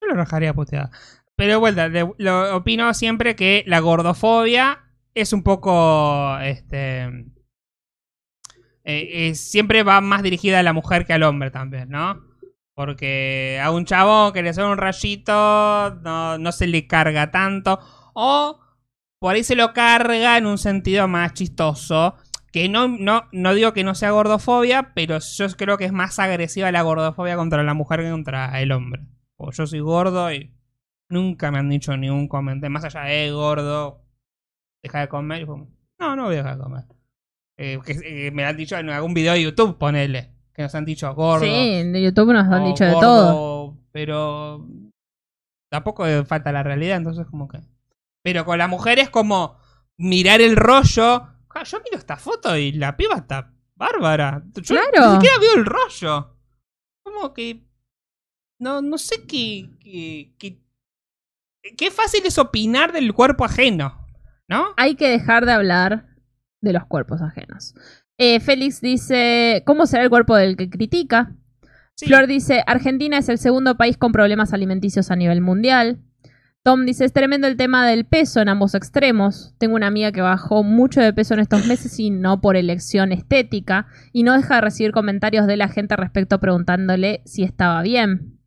Yo 0.02 0.07
lo 0.10 0.14
rajaría 0.16 0.53
puteada. 0.53 0.91
Pero 1.36 1.52
de 1.52 1.57
vuelta, 1.57 1.90
de- 1.90 2.14
lo 2.18 2.56
opino 2.56 2.94
siempre 2.94 3.36
que 3.36 3.64
la 3.68 3.80
gordofobia 3.80 4.84
es 5.14 5.34
un 5.34 5.44
poco. 5.44 6.38
Este. 6.40 7.26
Eh, 8.88 9.30
eh, 9.30 9.36
siempre 9.36 9.82
va 9.82 9.99
más 9.99 10.22
dirigida 10.22 10.60
a 10.60 10.64
la 10.64 10.72
mujer 10.72 11.06
que 11.06 11.14
al 11.14 11.24
hombre 11.24 11.49
también, 11.49 11.90
¿no? 11.90 12.22
Porque 12.76 13.60
a 13.64 13.72
un 13.72 13.86
chabón 13.86 14.32
que 14.32 14.44
le 14.44 14.53
sale 14.53 14.70
un 14.70 14.78
rayito 14.78 15.95
no, 16.03 16.38
no 16.38 16.52
se 16.52 16.68
le 16.68 16.86
carga 16.86 17.32
tanto. 17.32 17.80
O 18.14 18.60
por 19.20 19.34
ahí 19.34 19.44
se 19.44 19.56
lo 19.56 19.74
carga 19.74 20.38
en 20.38 20.45
un 20.45 20.60
sentido 20.60 21.07
más 21.07 21.34
chistoso. 21.34 22.16
Que 22.52 22.70
no, 22.70 22.88
no, 22.88 23.24
no 23.32 23.53
digo 23.56 23.74
que 23.74 23.84
no 23.84 23.95
sea 23.95 24.12
gordofobia, 24.12 24.94
pero 24.94 25.18
yo 25.20 25.48
creo 25.57 25.78
que 25.78 25.86
es 25.86 25.91
más 25.91 26.20
agresiva 26.20 26.72
la 26.72 26.84
gordofobia 26.84 27.36
contra 27.36 27.64
la 27.64 27.74
mujer 27.74 28.02
que 28.02 28.12
contra 28.12 28.62
el 28.62 28.72
hombre. 28.72 29.03
O 29.36 29.52
yo 29.52 29.66
soy 29.66 29.80
gordo 29.80 30.32
y 30.32 30.53
nunca 31.10 31.52
me 31.52 31.57
han 31.60 31.70
dicho 31.70 31.98
ningún 31.98 32.28
comentario. 32.28 32.72
Más 32.72 32.84
allá 32.84 33.02
de 33.02 33.32
gordo, 33.32 34.06
deja 34.84 35.02
de 35.02 35.07
comer. 35.10 35.48
No, 35.48 36.16
no 36.16 36.26
voy 36.26 36.36
a 36.36 36.38
dejar 36.38 36.57
de 36.57 36.64
comer. 36.64 36.94
Eh, 37.57 37.80
que, 37.86 37.94
eh, 38.27 38.32
me 38.32 38.44
han 38.45 38.57
dicho 38.57 38.77
en 38.77 38.90
algún 38.90 39.14
video 39.14 39.34
de 39.34 39.44
YouTube, 39.44 39.77
ponele. 39.77 40.32
Que 40.53 40.61
nos 40.64 40.76
han 40.76 40.86
dicho 40.86 41.14
gordo. 41.14 41.44
Sí, 41.45 41.52
en 41.52 41.94
YouTube 41.95 42.32
nos 42.34 42.48
han 42.52 42.65
dicho 42.65 42.86
de 42.86 42.94
todo. 42.94 43.77
Pero 43.91 44.65
tampoco 45.69 46.06
falta 46.26 46.52
la 46.52 46.64
realidad, 46.64 46.98
entonces 46.98 47.26
como 47.27 47.48
que... 47.48 47.60
Pero 48.23 48.45
con 48.45 48.57
la 48.57 48.68
mujer 48.68 48.99
es 48.99 49.10
como 49.10 49.57
mirar 49.98 50.41
el 50.41 50.56
rollo. 50.56 51.27
Ah, 51.53 51.64
Yo 51.64 51.80
miro 51.84 51.98
esta 51.98 52.18
foto 52.18 52.57
y 52.57 52.72
la 52.73 52.95
piba 52.98 53.15
está 53.18 53.52
bárbara. 53.76 54.44
Yo 54.56 54.61
Claro. 54.64 55.10
ni 55.10 55.15
siquiera 55.15 55.38
veo 55.40 55.56
el 55.56 55.65
rollo. 55.65 56.38
Como 57.03 57.34
que... 57.34 57.61
No, 58.60 58.82
no 58.82 58.98
sé 58.98 59.26
qué... 59.27 59.69
qué, 59.82 60.34
qué, 60.38 60.61
qué 61.77 61.91
fácil 61.91 62.26
es 62.26 62.38
opinar 62.38 62.91
del 62.94 63.14
cuerpo 63.14 63.44
ajeno. 63.45 64.06
¿No? 64.48 64.68
Hay 64.77 64.95
que 64.95 65.10
dejar 65.10 65.45
de 65.45 65.52
hablar 65.53 66.14
de 66.65 66.73
los 66.73 66.85
cuerpos 66.85 67.21
ajenos. 67.21 67.73
Eh, 68.17 68.41
Félix 68.41 68.81
dice, 68.81 69.63
¿cómo 69.65 69.85
será 69.85 70.03
el 70.03 70.09
cuerpo 70.09 70.35
del 70.35 70.57
que 70.57 70.69
critica? 70.69 71.33
Flor 71.97 72.27
dice, 72.27 72.61
Argentina 72.67 73.17
es 73.17 73.29
el 73.29 73.37
segundo 73.37 73.77
país 73.77 73.97
con 73.97 74.11
problemas 74.11 74.53
alimenticios 74.53 75.11
a 75.11 75.15
nivel 75.15 75.39
mundial. 75.39 75.99
Tom 76.61 76.85
dice, 76.85 77.05
es 77.05 77.13
tremendo 77.13 77.47
el 77.47 77.57
tema 77.57 77.87
del 77.87 78.05
peso 78.05 78.41
en 78.41 78.49
ambos 78.49 78.73
extremos. 78.73 79.53
Tengo 79.59 79.75
una 79.75 79.87
amiga 79.87 80.11
que 80.11 80.21
bajó 80.21 80.63
mucho 80.63 80.99
de 80.99 81.13
peso 81.13 81.35
en 81.35 81.39
estos 81.39 81.67
meses 81.67 81.97
y 81.99 82.09
no 82.09 82.41
por 82.41 82.57
elección 82.57 83.11
estética, 83.11 83.85
y 84.11 84.23
no 84.23 84.33
deja 84.33 84.55
de 84.55 84.61
recibir 84.61 84.91
comentarios 84.91 85.45
de 85.47 85.57
la 85.57 85.69
gente 85.69 85.95
respecto 85.95 86.39
preguntándole 86.39 87.21
si 87.25 87.43
estaba 87.43 87.81
bien. 87.81 88.39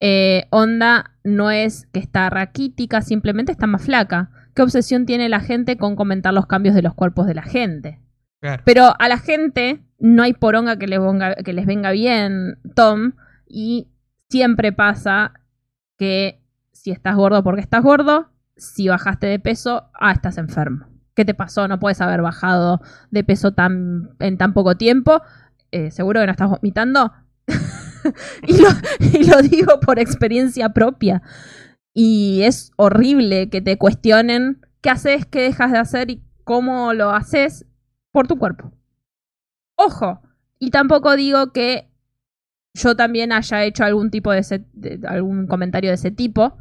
Eh, 0.00 0.46
onda 0.50 1.16
no 1.22 1.50
es 1.50 1.86
que 1.92 2.00
está 2.00 2.28
raquítica, 2.30 3.02
simplemente 3.02 3.52
está 3.52 3.66
más 3.66 3.82
flaca. 3.84 4.30
¿Qué 4.54 4.62
obsesión 4.62 5.06
tiene 5.06 5.28
la 5.28 5.40
gente 5.40 5.76
con 5.76 5.96
comentar 5.96 6.32
los 6.32 6.46
cambios 6.46 6.74
de 6.74 6.82
los 6.82 6.94
cuerpos 6.94 7.26
de 7.26 7.34
la 7.34 7.42
gente? 7.42 8.00
Claro. 8.40 8.62
Pero 8.64 8.94
a 8.98 9.08
la 9.08 9.18
gente 9.18 9.82
no 9.98 10.22
hay 10.22 10.32
poronga 10.34 10.78
que 10.78 10.86
les, 10.86 11.00
venga, 11.00 11.34
que 11.36 11.52
les 11.52 11.66
venga 11.66 11.90
bien, 11.90 12.58
Tom, 12.74 13.12
y 13.46 13.88
siempre 14.28 14.72
pasa 14.72 15.32
que 15.96 16.42
si 16.72 16.90
estás 16.90 17.16
gordo 17.16 17.42
porque 17.42 17.62
estás 17.62 17.82
gordo, 17.82 18.30
si 18.56 18.88
bajaste 18.88 19.26
de 19.26 19.38
peso, 19.38 19.90
ah, 19.98 20.12
estás 20.12 20.38
enfermo. 20.38 20.86
¿Qué 21.14 21.24
te 21.24 21.34
pasó? 21.34 21.68
No 21.68 21.78
puedes 21.78 22.00
haber 22.00 22.22
bajado 22.22 22.80
de 23.10 23.24
peso 23.24 23.52
tan, 23.52 24.10
en 24.18 24.36
tan 24.36 24.52
poco 24.52 24.76
tiempo. 24.76 25.22
Eh, 25.70 25.90
Seguro 25.90 26.20
que 26.20 26.26
no 26.26 26.32
estás 26.32 26.50
vomitando. 26.50 27.12
y, 28.46 28.60
lo, 28.60 28.68
y 29.00 29.24
lo 29.24 29.42
digo 29.42 29.80
por 29.80 29.98
experiencia 29.98 30.70
propia. 30.70 31.22
Y 31.94 32.42
es 32.42 32.72
horrible 32.76 33.48
que 33.50 33.60
te 33.62 33.78
cuestionen 33.78 34.60
qué 34.82 34.90
haces, 34.90 35.24
qué 35.26 35.42
dejas 35.42 35.70
de 35.72 35.78
hacer 35.78 36.10
y 36.10 36.22
cómo 36.42 36.92
lo 36.92 37.10
haces 37.10 37.66
por 38.12 38.26
tu 38.26 38.36
cuerpo. 38.38 38.72
Ojo, 39.76 40.20
y 40.58 40.70
tampoco 40.70 41.16
digo 41.16 41.52
que 41.52 41.88
yo 42.74 42.96
también 42.96 43.32
haya 43.32 43.62
hecho 43.64 43.84
algún 43.84 44.10
tipo 44.10 44.32
de, 44.32 44.38
ese- 44.40 44.66
de- 44.72 45.00
algún 45.06 45.46
comentario 45.46 45.90
de 45.90 45.94
ese 45.94 46.10
tipo. 46.10 46.56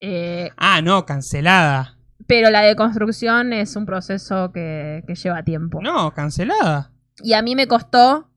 eh, 0.00 0.50
Ah, 0.56 0.80
no, 0.82 1.04
cancelada. 1.06 1.96
pero 2.26 2.50
la 2.50 2.62
deconstrucción 2.62 3.52
es 3.52 3.76
un 3.76 3.84
proceso 3.86 4.50
que, 4.52 5.04
que 5.06 5.14
lleva 5.14 5.42
tiempo. 5.44 5.80
No, 5.82 6.12
cancelada. 6.12 6.92
Y 7.22 7.34
a 7.34 7.42
mí 7.42 7.54
me 7.54 7.68
costó 7.68 8.30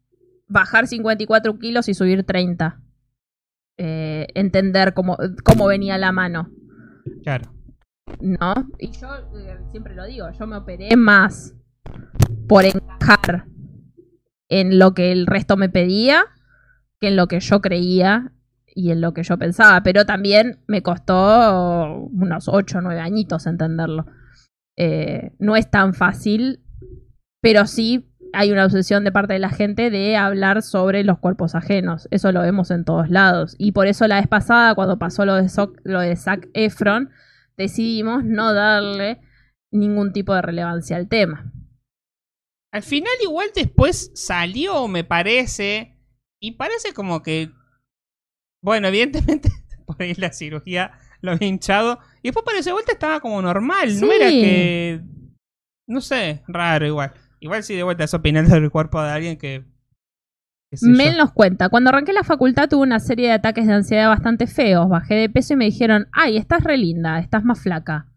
bajar 0.48 0.86
54 0.88 1.58
kilos 1.58 1.88
y 1.90 1.94
subir 1.94 2.24
30. 2.26 2.82
Eh, 3.78 4.28
entender 4.36 4.94
cómo, 4.94 5.18
cómo 5.44 5.68
venía 5.68 5.98
la 5.98 6.12
mano. 6.12 6.50
Claro. 7.24 7.52
¿No? 8.22 8.54
Y 8.80 8.92
yo 8.92 9.08
eh, 9.38 9.60
siempre 9.72 9.96
lo 9.96 10.06
digo, 10.06 10.32
yo 10.32 10.48
me 10.48 10.58
operé 10.58 10.96
más 10.96 11.54
por 12.48 12.64
encajar 12.66 13.48
en 14.50 14.80
lo 14.80 14.94
que 14.94 15.12
el 15.12 15.28
resto 15.28 15.58
me 15.58 15.70
pedía 15.70 16.26
que 17.00 17.10
en 17.10 17.16
lo 17.16 17.28
que 17.28 17.40
yo 17.40 17.62
creía 17.62 18.32
y 18.74 18.92
en 18.92 19.02
lo 19.02 19.14
que 19.14 19.24
yo 19.24 19.38
pensaba. 19.38 19.82
Pero 19.84 20.06
también 20.06 20.64
me 20.68 20.82
costó 20.82 22.08
unos 22.12 22.48
8 22.48 22.78
o 22.78 22.82
9 22.82 23.00
añitos 23.00 23.48
entenderlo. 23.48 24.06
Eh, 24.78 25.32
no 25.40 25.56
es 25.56 25.70
tan 25.70 25.94
fácil, 25.94 26.64
pero 27.42 27.66
sí 27.66 28.14
hay 28.36 28.52
una 28.52 28.66
obsesión 28.66 29.04
de 29.04 29.12
parte 29.12 29.34
de 29.34 29.40
la 29.40 29.50
gente 29.50 29.90
de 29.90 30.18
hablar 30.18 30.62
sobre 30.62 31.04
los 31.04 31.20
cuerpos 31.20 31.56
ajenos. 31.56 32.08
Eso 32.12 32.32
lo 32.32 32.42
vemos 32.42 32.70
en 32.72 32.86
todos 32.86 33.10
lados. 33.10 33.56
Y 33.58 33.72
por 33.72 33.88
eso 33.88 34.08
la 34.08 34.20
vez 34.20 34.28
pasada, 34.28 34.76
cuando 34.76 35.00
pasó 35.00 35.26
lo 35.26 35.36
de, 35.36 35.44
Zoc- 35.46 35.80
lo 35.84 36.00
de 36.02 36.16
Zac 36.16 36.48
Efron, 36.54 37.10
decidimos 37.58 38.24
no 38.24 38.54
darle 38.54 39.22
ningún 39.72 40.14
tipo 40.14 40.34
de 40.36 40.42
relevancia 40.42 40.96
al 40.98 41.08
tema. 41.08 41.52
Al 42.74 42.84
final 42.84 43.12
igual 43.24 43.48
después 43.56 44.12
salió, 44.16 44.88
me 44.88 45.04
parece. 45.04 45.98
Y 46.42 46.52
parece 46.54 46.94
como 46.94 47.24
que... 47.24 47.50
Bueno, 48.62 48.88
evidentemente 48.90 49.50
por 49.86 50.02
ahí 50.02 50.14
la 50.16 50.32
cirugía 50.34 50.92
lo 51.22 51.32
había 51.32 51.48
hinchado. 51.48 52.00
Y 52.22 52.28
después 52.30 52.44
para 52.46 52.60
esa 52.60 52.74
vuelta 52.74 52.92
estaba 52.92 53.20
como 53.20 53.42
normal. 53.42 54.00
No 54.00 54.12
era 54.12 54.30
que... 54.30 55.02
No 55.88 56.02
sé, 56.02 56.44
raro 56.48 56.86
igual. 56.88 57.14
Igual 57.40 57.64
sí 57.64 57.76
de 57.76 57.84
vuelta 57.84 58.04
es 58.04 58.14
opinar 58.14 58.48
del 58.48 58.72
cuerpo 58.72 59.02
de 59.02 59.10
alguien 59.10 59.38
que... 59.38 59.66
sé 60.72 60.90
Mel 60.90 61.18
nos 61.18 61.32
cuenta, 61.32 61.70
cuando 61.70 61.90
arranqué 61.90 62.14
la 62.14 62.24
facultad 62.24 62.70
tuve 62.70 62.84
una 62.84 63.00
serie 63.00 63.28
de 63.28 63.34
ataques 63.34 63.68
de 63.68 63.74
ansiedad 63.74 64.10
bastante 64.10 64.48
feos, 64.48 64.90
bajé 64.90 65.16
de 65.16 65.30
peso 65.30 65.54
y 65.54 65.58
me 65.58 65.66
dijeron, 65.66 66.08
ay, 66.12 66.38
estás 66.38 66.64
re 66.64 66.78
linda, 66.78 67.20
estás 67.20 67.44
más 67.44 67.62
flaca. 67.62 68.08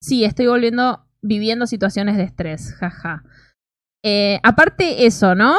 Sí, 0.00 0.24
estoy 0.24 0.46
volviendo, 0.46 1.06
viviendo 1.22 1.66
situaciones 1.66 2.16
de 2.16 2.24
estrés, 2.24 2.74
jaja. 2.74 3.24
Eh, 4.04 4.38
aparte 4.42 5.06
eso, 5.06 5.34
¿no? 5.34 5.54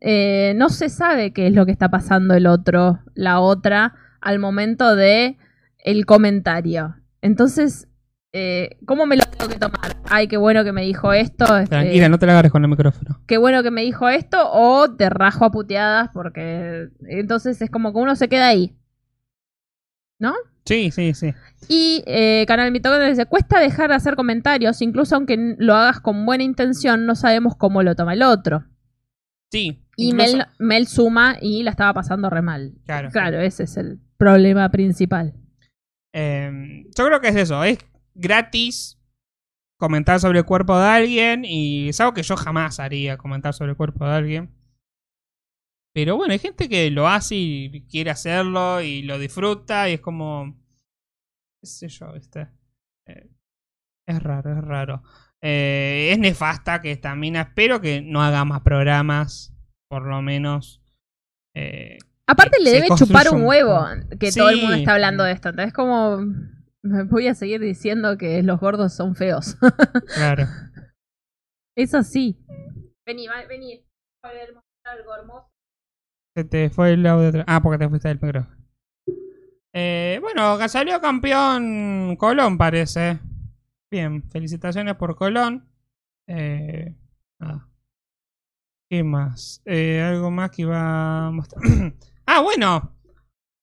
Eh, 0.00 0.54
no 0.56 0.68
se 0.68 0.88
sabe 0.88 1.32
qué 1.32 1.46
es 1.46 1.54
lo 1.54 1.64
que 1.66 1.72
está 1.72 1.90
pasando 1.90 2.34
el 2.34 2.46
otro, 2.46 3.00
la 3.14 3.40
otra, 3.40 3.94
al 4.20 4.38
momento 4.38 4.96
de 4.96 5.36
el 5.78 6.06
comentario. 6.06 6.96
Entonces, 7.20 7.88
eh, 8.32 8.78
¿cómo 8.86 9.06
me 9.06 9.16
lo 9.16 9.24
tengo 9.24 9.50
que 9.52 9.58
tomar? 9.58 9.96
Ay, 10.08 10.26
qué 10.28 10.36
bueno 10.36 10.64
que 10.64 10.72
me 10.72 10.82
dijo 10.82 11.12
esto. 11.12 11.44
este, 11.56 11.68
Tranquila, 11.70 12.08
no 12.08 12.18
te 12.18 12.26
la 12.26 12.32
agarres 12.32 12.52
con 12.52 12.62
el 12.64 12.70
micrófono. 12.70 13.20
qué 13.26 13.36
bueno 13.38 13.62
que 13.62 13.70
me 13.70 13.82
dijo 13.82 14.08
esto 14.08 14.38
o 14.52 14.94
te 14.94 15.08
rajo 15.10 15.44
a 15.44 15.50
puteadas 15.50 16.10
porque 16.12 16.88
entonces 17.08 17.60
es 17.60 17.70
como 17.70 17.92
que 17.92 17.98
uno 17.98 18.16
se 18.16 18.28
queda 18.28 18.48
ahí. 18.48 18.76
¿No? 20.18 20.34
Sí, 20.64 20.92
sí, 20.92 21.12
sí. 21.14 21.34
Y 21.68 22.04
eh, 22.06 22.44
Canal 22.46 22.70
Mitocondria 22.70 23.08
dice, 23.10 23.26
cuesta 23.26 23.58
dejar 23.58 23.90
de 23.90 23.96
hacer 23.96 24.14
comentarios, 24.14 24.80
incluso 24.80 25.16
aunque 25.16 25.56
lo 25.58 25.74
hagas 25.74 26.00
con 26.00 26.24
buena 26.24 26.44
intención, 26.44 27.04
no 27.04 27.16
sabemos 27.16 27.56
cómo 27.56 27.82
lo 27.82 27.96
toma 27.96 28.12
el 28.14 28.22
otro. 28.22 28.64
Sí. 29.50 29.84
Y 29.96 30.10
incluso- 30.10 30.36
Mel, 30.36 30.46
Mel 30.60 30.86
suma 30.86 31.36
y 31.40 31.64
la 31.64 31.70
estaba 31.72 31.92
pasando 31.92 32.30
re 32.30 32.40
mal. 32.42 32.74
Claro. 32.86 33.10
Claro, 33.10 33.40
ese 33.40 33.64
es 33.64 33.76
el 33.76 33.98
problema 34.16 34.70
principal. 34.70 35.34
Eh, 36.14 36.84
yo 36.96 37.06
creo 37.06 37.20
que 37.20 37.28
es 37.28 37.36
eso, 37.36 37.64
es 37.64 37.78
gratis 38.14 38.98
comentar 39.82 40.20
sobre 40.20 40.38
el 40.38 40.44
cuerpo 40.44 40.78
de 40.78 40.86
alguien 40.86 41.44
y 41.44 41.88
es 41.88 42.00
algo 42.00 42.14
que 42.14 42.22
yo 42.22 42.36
jamás 42.36 42.78
haría, 42.78 43.18
comentar 43.18 43.52
sobre 43.52 43.72
el 43.72 43.76
cuerpo 43.76 44.04
de 44.04 44.12
alguien. 44.12 44.54
Pero 45.92 46.16
bueno, 46.16 46.32
hay 46.32 46.38
gente 46.38 46.68
que 46.68 46.88
lo 46.90 47.08
hace 47.08 47.34
y 47.34 47.86
quiere 47.90 48.10
hacerlo 48.10 48.80
y 48.80 49.02
lo 49.02 49.18
disfruta 49.18 49.88
y 49.90 49.94
es 49.94 50.00
como... 50.00 50.56
qué 51.60 51.66
sé 51.66 51.88
yo, 51.88 52.12
¿viste? 52.12 52.48
Eh, 53.06 53.28
es 54.06 54.22
raro, 54.22 54.56
es 54.56 54.64
raro. 54.64 55.02
Eh, 55.42 56.10
es 56.12 56.18
nefasta 56.20 56.80
que 56.80 56.92
esta 56.92 57.16
mina, 57.16 57.40
espero 57.40 57.80
que 57.80 58.00
no 58.00 58.22
haga 58.22 58.44
más 58.44 58.60
programas, 58.60 59.52
por 59.88 60.06
lo 60.06 60.22
menos. 60.22 60.80
Eh, 61.56 61.98
Aparte 62.28 62.60
le 62.60 62.70
debe 62.70 62.86
chupar 62.96 63.30
un 63.30 63.42
huevo 63.42 63.84
que 64.20 64.30
todo 64.30 64.50
el 64.50 64.60
mundo 64.60 64.76
está 64.76 64.94
hablando 64.94 65.24
de 65.24 65.32
esto. 65.32 65.48
Entonces 65.48 65.74
como 65.74 66.20
voy 67.10 67.28
a 67.28 67.34
seguir 67.34 67.60
diciendo 67.60 68.16
que 68.18 68.42
los 68.42 68.60
gordos 68.60 68.92
son 68.94 69.14
feos. 69.14 69.56
Claro. 70.16 70.46
es 71.76 71.94
así. 71.94 72.38
Vení, 73.06 73.26
va- 73.28 73.46
vení. 73.48 73.84
A 74.24 74.30
ver, 74.32 74.54
mostrar 74.54 74.98
algo 74.98 75.14
hermoso. 75.16 75.48
Se 76.36 76.44
te 76.44 76.70
fue 76.70 76.92
el 76.94 77.06
audio. 77.06 77.28
otra- 77.28 77.44
Ah, 77.46 77.60
porque 77.62 77.78
te 77.78 77.88
fuiste 77.88 78.08
del 78.08 78.20
micrófono. 78.20 78.56
Eh, 79.74 80.18
bueno, 80.20 80.56
salió 80.68 81.00
campeón 81.00 82.16
Colón, 82.16 82.58
parece. 82.58 83.18
Bien, 83.90 84.22
felicitaciones 84.30 84.94
por 84.96 85.16
Colón. 85.16 85.66
Eh, 86.28 86.94
nada. 87.40 87.68
¿Qué 88.90 89.02
más? 89.02 89.62
Eh, 89.64 90.02
algo 90.02 90.30
más 90.30 90.50
que 90.50 90.62
iba 90.62 91.26
a 91.26 91.30
mostrar. 91.30 91.62
ah, 92.26 92.40
bueno. 92.42 92.91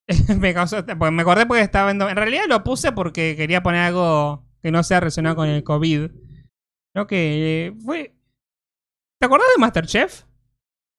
me 0.39 0.53
causó. 0.53 0.85
Pues 0.85 1.11
me 1.11 1.21
acordé 1.21 1.45
porque 1.45 1.61
estaba 1.61 1.87
viendo. 1.87 2.09
En 2.09 2.15
realidad 2.15 2.43
lo 2.47 2.63
puse 2.63 2.91
porque 2.91 3.35
quería 3.35 3.63
poner 3.63 3.81
algo 3.81 4.45
que 4.61 4.71
no 4.71 4.83
sea 4.83 4.99
relacionado 4.99 5.35
con 5.35 5.47
el 5.47 5.63
COVID. 5.63 6.11
No 6.95 7.07
que 7.07 7.67
eh, 7.67 7.73
fue. 7.83 8.15
¿Te 9.19 9.25
acordás 9.25 9.47
de 9.55 9.61
Masterchef? 9.61 10.23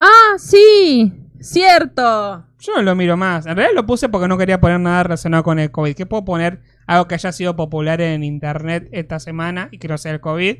Ah, 0.01 0.35
sí. 0.39 1.13
Cierto. 1.41 2.47
Yo 2.59 2.75
no 2.77 2.83
lo 2.83 2.95
miro 2.95 3.17
más. 3.17 3.47
En 3.47 3.57
realidad 3.57 3.75
lo 3.75 3.87
puse 3.87 4.09
porque 4.09 4.29
no 4.29 4.37
quería 4.37 4.61
poner 4.61 4.79
nada 4.79 5.03
relacionado 5.03 5.43
con 5.43 5.59
el 5.59 5.71
COVID. 5.71 5.95
¿Qué 5.95 6.07
puedo 6.07 6.25
poner? 6.25 6.63
Algo 6.87 7.09
que 7.09 7.15
haya 7.15 7.33
sido 7.33 7.57
popular 7.57 8.01
en 8.01 8.23
internet 8.23 8.89
esta 8.93 9.19
semana 9.19 9.69
y 9.73 9.79
que 9.79 9.89
no 9.89 9.97
sea 9.97 10.13
el 10.13 10.21
COVID. 10.21 10.57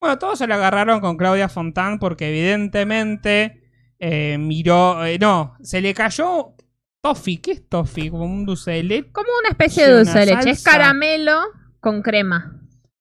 Bueno, 0.00 0.18
todos 0.18 0.38
se 0.38 0.46
lo 0.46 0.54
agarraron 0.54 1.00
con 1.00 1.16
Claudia 1.16 1.48
Fontán 1.48 1.98
porque 1.98 2.28
evidentemente 2.28 3.68
eh, 3.98 4.38
miró... 4.38 5.04
eh, 5.04 5.18
no, 5.18 5.56
se 5.60 5.80
le 5.80 5.92
cayó 5.92 6.54
toffee. 7.02 7.38
¿Qué 7.40 7.52
es 7.52 7.68
toffee? 7.68 8.10
Como 8.10 8.24
un 8.24 8.44
dulce 8.44 8.72
de 8.72 8.82
leche. 8.82 9.10
Como 9.12 9.28
una 9.40 9.50
especie 9.50 9.86
de 9.86 9.96
dulce 9.98 10.18
de 10.18 10.26
leche. 10.26 10.50
Es 10.50 10.62
caramelo 10.62 11.40
con 11.80 12.02
crema. 12.02 12.54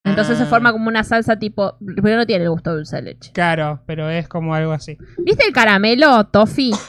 Entonces 0.03 0.37
se 0.37 0.43
Ah. 0.43 0.47
forma 0.47 0.71
como 0.71 0.87
una 0.87 1.03
salsa 1.03 1.37
tipo... 1.37 1.77
Pero 2.01 2.15
no 2.15 2.25
tiene 2.25 2.45
el 2.45 2.49
gusto 2.49 2.69
de 2.71 2.75
dulce 2.77 2.95
de 2.97 3.01
leche. 3.01 3.31
Claro, 3.33 3.83
pero 3.85 4.09
es 4.09 4.27
como 4.27 4.55
algo 4.55 4.71
así. 4.71 4.97
¿Viste 5.17 5.45
el 5.45 5.53
caramelo 5.53 6.25
toffee? 6.27 6.71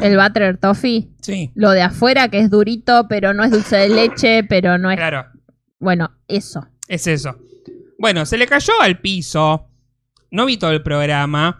El 0.00 0.16
butter 0.16 0.56
toffee. 0.56 1.10
Sí. 1.20 1.50
Lo 1.54 1.72
de 1.72 1.82
afuera 1.82 2.28
que 2.28 2.38
es 2.38 2.48
durito, 2.48 3.06
pero 3.08 3.34
no 3.34 3.44
es 3.44 3.50
dulce 3.50 3.76
de 3.76 3.88
leche, 3.90 4.42
pero 4.44 4.78
no 4.78 4.90
es... 4.90 4.96
Claro. 4.96 5.26
Bueno, 5.78 6.12
eso. 6.28 6.66
Es 6.88 7.06
eso. 7.06 7.36
Bueno, 7.98 8.24
se 8.24 8.38
le 8.38 8.46
cayó 8.46 8.72
al 8.80 9.00
piso. 9.00 9.68
No 10.30 10.46
vi 10.46 10.56
todo 10.56 10.70
el 10.70 10.82
programa. 10.82 11.58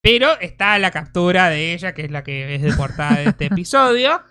Pero 0.00 0.38
está 0.40 0.78
la 0.78 0.90
captura 0.90 1.50
de 1.50 1.74
ella, 1.74 1.92
que 1.92 2.02
es 2.02 2.10
la 2.10 2.22
que 2.22 2.54
es 2.54 2.62
de 2.62 2.72
portada 2.72 3.16
de 3.16 3.24
este 3.30 3.44
episodio. 3.52 4.22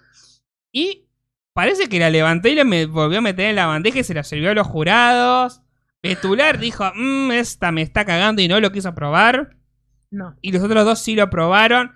Y 0.72 1.07
parece 1.53 1.89
que 1.89 1.99
la 1.99 2.10
levantó 2.10 2.48
y 2.48 2.56
le 2.56 2.64
me 2.64 2.85
volvió 2.85 3.19
a 3.19 3.22
meter 3.22 3.48
en 3.49 3.56
la 3.56 3.65
bandeja 3.65 3.99
y 3.99 4.03
se 4.03 4.14
la 4.14 4.23
sirvió 4.23 4.52
a 4.52 4.53
los 4.53 4.68
jurados. 4.68 5.61
Petular 6.02 6.60
dijo, 6.60 6.89
mmm, 6.95 7.31
esta 7.31 7.72
me 7.72 7.81
está 7.81 8.06
cagando 8.06 8.41
y 8.41 8.48
no 8.48 8.60
lo 8.60 8.72
quiso 8.72 8.94
probar. 8.94 9.57
No. 10.10 10.35
Y 10.41 10.52
los 10.52 10.64
otros 10.64 10.85
dos 10.85 10.99
sí 10.99 11.15
lo 11.15 11.30
probaron. 11.30 11.91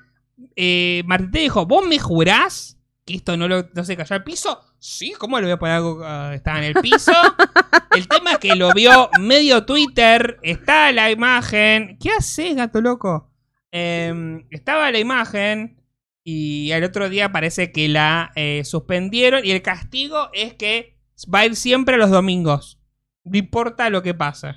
Eh, 0.56 1.03
Martete 1.06 1.39
dijo, 1.39 1.65
¿vos 1.65 1.85
me 1.85 1.99
jurás 1.99 2.77
que 3.06 3.15
esto 3.15 3.38
no, 3.38 3.48
lo, 3.48 3.69
no 3.73 3.84
se 3.84 3.95
cayó 3.95 4.15
al 4.15 4.23
piso? 4.23 4.60
Sí, 4.80 5.14
¿cómo 5.18 5.39
le 5.39 5.45
voy 5.45 5.53
a 5.53 5.60
poner 5.60 5.76
algo 5.76 5.99
que 5.99 6.35
estaba 6.35 6.57
en 6.57 6.64
el 6.65 6.73
piso? 6.81 7.14
el 7.95 8.07
tema 8.07 8.34
es 8.34 8.39
que 8.39 8.56
lo 8.56 8.73
vio 8.73 9.10
medio 9.19 9.65
Twitter, 9.65 10.39
está 10.41 10.91
la 10.91 11.11
imagen. 11.11 11.98
¿Qué 11.99 12.10
haces, 12.10 12.56
gato 12.56 12.81
loco? 12.81 13.30
Eh, 13.72 14.43
estaba 14.49 14.91
la 14.91 14.99
imagen 14.99 15.77
y 16.23 16.72
al 16.72 16.84
otro 16.84 17.10
día 17.10 17.31
parece 17.31 17.72
que 17.72 17.88
la 17.88 18.31
eh, 18.35 18.64
suspendieron 18.65 19.43
y 19.45 19.52
el 19.52 19.61
castigo 19.61 20.30
es 20.34 20.53
que 20.53 20.98
va 21.34 21.39
a 21.39 21.45
ir 21.45 21.56
siempre 21.56 21.98
los 21.98 22.10
domingos. 22.10 22.80
No 23.23 23.38
importa 23.38 23.89
lo 23.89 24.02
que 24.03 24.14
pase. 24.14 24.56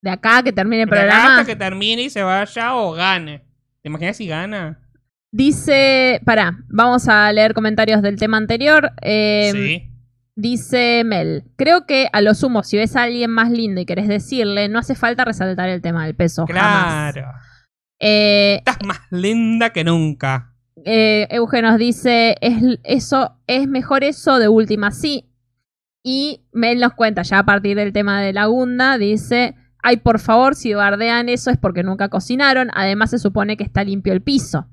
De 0.00 0.10
acá 0.10 0.42
que 0.42 0.52
termine 0.52 0.82
el 0.82 0.88
De 0.90 0.98
acá 0.98 1.08
programa. 1.08 1.44
que 1.44 1.56
termine 1.56 2.02
y 2.02 2.10
se 2.10 2.22
vaya 2.22 2.74
o 2.76 2.92
gane. 2.92 3.44
¿Te 3.82 3.88
imaginas 3.88 4.16
si 4.16 4.26
gana? 4.26 4.80
Dice, 5.30 6.20
pará, 6.24 6.58
vamos 6.68 7.08
a 7.08 7.30
leer 7.32 7.52
comentarios 7.52 8.00
del 8.00 8.16
tema 8.18 8.36
anterior. 8.36 8.92
Eh, 9.02 9.50
sí. 9.52 9.90
Dice 10.36 11.02
Mel, 11.04 11.44
creo 11.56 11.84
que 11.84 12.08
a 12.12 12.20
lo 12.20 12.32
sumo, 12.32 12.62
si 12.62 12.76
ves 12.76 12.94
a 12.94 13.02
alguien 13.02 13.30
más 13.30 13.50
lindo 13.50 13.80
y 13.80 13.86
querés 13.86 14.06
decirle, 14.06 14.68
no 14.68 14.78
hace 14.78 14.94
falta 14.94 15.24
resaltar 15.24 15.68
el 15.68 15.82
tema 15.82 16.06
del 16.06 16.14
peso. 16.14 16.46
Jamás. 16.46 17.16
Eh, 18.00 18.56
Estás 18.58 18.78
más 18.84 19.00
linda 19.10 19.70
que 19.70 19.84
nunca. 19.84 20.54
eh, 20.84 21.26
Euge 21.30 21.62
nos 21.62 21.78
dice, 21.78 22.36
es, 22.40 22.54
eso, 22.84 23.36
es 23.46 23.66
mejor 23.68 24.04
eso 24.04 24.38
de 24.38 24.48
última, 24.48 24.90
sí. 24.90 25.24
Y 26.02 26.42
Mel 26.52 26.78
nos 26.80 26.94
cuenta, 26.94 27.22
ya 27.22 27.40
a 27.40 27.44
partir 27.44 27.76
del 27.76 27.92
tema 27.92 28.22
de 28.22 28.32
la 28.32 28.46
gunda, 28.46 28.96
dice, 28.98 29.54
ay, 29.82 29.98
por 29.98 30.20
favor, 30.20 30.54
si 30.54 30.72
bardean 30.74 31.28
eso 31.28 31.50
es 31.50 31.58
porque 31.58 31.82
nunca 31.82 32.08
cocinaron, 32.08 32.70
además 32.72 33.10
se 33.10 33.18
supone 33.18 33.56
que 33.56 33.64
está 33.64 33.84
limpio 33.84 34.12
el 34.12 34.22
piso. 34.22 34.68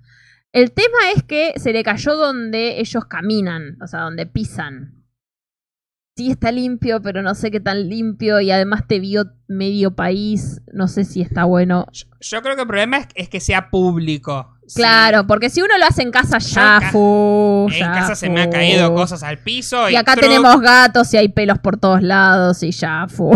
El 0.53 0.71
tema 0.71 0.97
es 1.15 1.23
que 1.23 1.53
se 1.57 1.73
le 1.73 1.83
cayó 1.83 2.15
donde 2.15 2.79
ellos 2.79 3.05
caminan, 3.05 3.77
o 3.81 3.87
sea, 3.87 4.01
donde 4.01 4.25
pisan. 4.25 4.94
Sí 6.17 6.31
está 6.31 6.49
limpio, 6.53 7.01
pero 7.01 7.21
no 7.21 7.35
sé 7.35 7.51
qué 7.51 7.59
tan 7.59 7.89
limpio 7.89 8.39
y 8.39 8.49
además 8.49 8.83
te 8.87 9.01
vio 9.01 9.25
medio 9.49 9.95
país, 9.97 10.61
no 10.71 10.87
sé 10.87 11.03
si 11.03 11.19
está 11.21 11.43
bueno. 11.43 11.87
Yo 12.21 12.41
creo 12.41 12.55
que 12.55 12.61
el 12.61 12.67
problema 12.69 12.99
es, 12.99 13.07
es 13.15 13.27
que 13.27 13.41
sea 13.41 13.69
público. 13.69 14.49
Claro, 14.73 15.27
porque 15.27 15.49
si 15.49 15.61
uno 15.61 15.77
lo 15.77 15.85
hace 15.85 16.03
en 16.03 16.11
casa 16.11 16.37
ya 16.37 16.77
ca- 16.79 16.91
fu, 16.91 17.67
En 17.69 17.79
ya 17.79 17.91
casa 17.91 18.15
se 18.15 18.29
me 18.29 18.43
han 18.43 18.49
caído 18.49 18.93
cosas 18.93 19.23
al 19.23 19.39
piso. 19.39 19.89
Y 19.89 19.97
acá 19.97 20.13
truc. 20.13 20.23
tenemos 20.23 20.61
gatos 20.61 21.13
y 21.13 21.17
hay 21.17 21.27
pelos 21.27 21.59
por 21.59 21.75
todos 21.77 22.01
lados 22.01 22.63
y 22.63 22.71
ya 22.71 23.07
fu. 23.09 23.31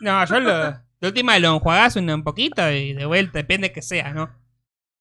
No, 0.00 0.24
yo 0.26 0.40
lo, 0.40 0.70
de 0.72 1.06
última 1.06 1.38
lo 1.38 1.54
enjuagás 1.54 1.94
un 1.94 2.24
poquito 2.24 2.68
y 2.68 2.94
de 2.94 3.06
vuelta, 3.06 3.38
depende 3.38 3.70
que 3.70 3.80
sea, 3.80 4.12
¿no? 4.12 4.28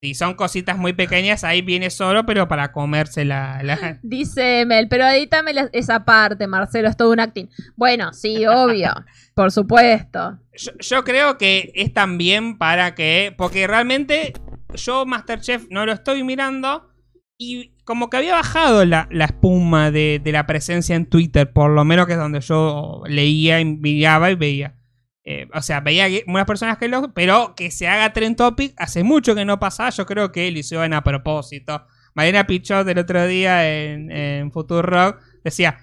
Si 0.03 0.15
son 0.15 0.33
cositas 0.33 0.77
muy 0.77 0.91
pequeñas, 0.91 1.45
ahí 1.45 1.61
viene 1.61 1.89
solo, 1.89 2.25
pero 2.25 2.49
para 2.49 2.73
comerse 2.73 3.23
la... 3.23 3.63
la- 3.63 3.99
Dice 4.03 4.65
Mel, 4.65 4.89
pero 4.89 5.07
edítame 5.07 5.53
la- 5.53 5.69
esa 5.71 6.03
parte, 6.03 6.45
Marcelo, 6.45 6.89
es 6.89 6.97
todo 6.97 7.09
un 7.13 7.21
acting. 7.21 7.47
Bueno, 7.77 8.11
sí, 8.11 8.45
obvio, 8.45 8.91
por 9.33 9.53
supuesto. 9.53 10.39
Yo, 10.57 10.71
yo 10.77 11.03
creo 11.05 11.37
que 11.37 11.71
es 11.73 11.93
también 11.93 12.57
para 12.57 12.95
que... 12.95 13.33
Porque 13.37 13.65
realmente 13.65 14.33
yo 14.73 15.05
Masterchef 15.05 15.67
no 15.69 15.85
lo 15.85 15.93
estoy 15.93 16.21
mirando 16.25 16.89
y 17.37 17.71
como 17.85 18.09
que 18.09 18.17
había 18.17 18.33
bajado 18.35 18.83
la, 18.83 19.07
la 19.09 19.23
espuma 19.23 19.89
de, 19.89 20.19
de 20.21 20.31
la 20.33 20.45
presencia 20.45 20.97
en 20.97 21.05
Twitter, 21.05 21.53
por 21.53 21.71
lo 21.71 21.85
menos 21.85 22.07
que 22.07 22.13
es 22.13 22.19
donde 22.19 22.41
yo 22.41 23.03
leía, 23.07 23.61
y 23.61 23.65
miraba 23.65 24.31
y 24.31 24.35
veía. 24.35 24.75
Eh, 25.25 25.47
o 25.53 25.61
sea, 25.61 25.79
veía 25.79 26.07
que- 26.09 26.23
unas 26.27 26.45
personas 26.45 26.77
que 26.77 26.87
lo... 26.87 27.13
Pero 27.13 27.55
que 27.55 27.71
se 27.71 27.87
haga 27.87 28.11
Trend 28.13 28.35
Topic 28.35 28.73
hace 28.77 29.03
mucho 29.03 29.35
que 29.35 29.45
no 29.45 29.59
pasaba. 29.59 29.89
Yo 29.89 30.05
creo 30.05 30.31
que 30.31 30.51
lo 30.51 30.59
hicieron 30.59 30.93
a 30.93 31.03
propósito. 31.03 31.85
Mariana 32.13 32.45
Pichot 32.45 32.87
el 32.87 32.97
otro 32.99 33.25
día 33.25 33.69
en, 33.69 34.11
en 34.11 34.51
Rock 34.51 35.19
decía... 35.43 35.79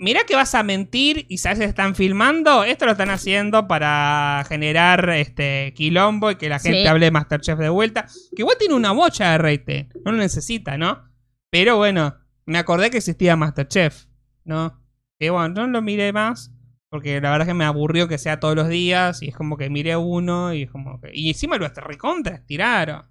Mira 0.00 0.24
que 0.26 0.34
vas 0.34 0.52
a 0.56 0.64
mentir 0.64 1.26
y 1.28 1.38
sabes 1.38 1.60
que 1.60 1.64
están 1.64 1.94
filmando. 1.94 2.64
Esto 2.64 2.86
lo 2.86 2.92
están 2.92 3.10
haciendo 3.10 3.68
para 3.68 4.44
generar 4.48 5.08
este 5.10 5.72
quilombo 5.76 6.32
y 6.32 6.34
que 6.34 6.48
la 6.48 6.58
gente 6.58 6.80
Sí. 6.82 6.86
hable 6.88 7.04
de 7.06 7.10
Masterchef 7.12 7.56
de 7.56 7.68
vuelta. 7.68 8.06
Que 8.34 8.42
igual 8.42 8.56
tiene 8.58 8.74
una 8.74 8.90
bocha 8.90 9.30
de 9.30 9.38
rating. 9.38 9.84
No 10.04 10.10
lo 10.10 10.18
necesita, 10.18 10.76
¿no? 10.76 11.04
Pero 11.50 11.76
bueno, 11.76 12.16
me 12.46 12.58
acordé 12.58 12.90
que 12.90 12.96
existía 12.96 13.36
Masterchef, 13.36 14.06
¿no? 14.44 14.82
Que 15.20 15.30
bueno, 15.30 15.50
no 15.54 15.66
lo 15.68 15.82
miré 15.82 16.12
más. 16.12 16.50
Porque 16.90 17.20
la 17.20 17.30
verdad 17.30 17.46
es 17.48 17.50
que 17.52 17.58
me 17.58 17.64
aburrió 17.64 18.08
que 18.08 18.18
sea 18.18 18.38
todos 18.40 18.54
los 18.56 18.68
días. 18.68 19.22
Y 19.22 19.28
es 19.28 19.36
como 19.36 19.56
que 19.56 19.70
miré 19.70 19.96
uno 19.96 20.54
y 20.54 20.62
es 20.64 20.70
como 20.70 21.00
que. 21.00 21.10
Y 21.12 21.28
encima 21.28 21.56
lo 21.58 21.68
recontra 21.68 22.36
estiraron. 22.36 23.06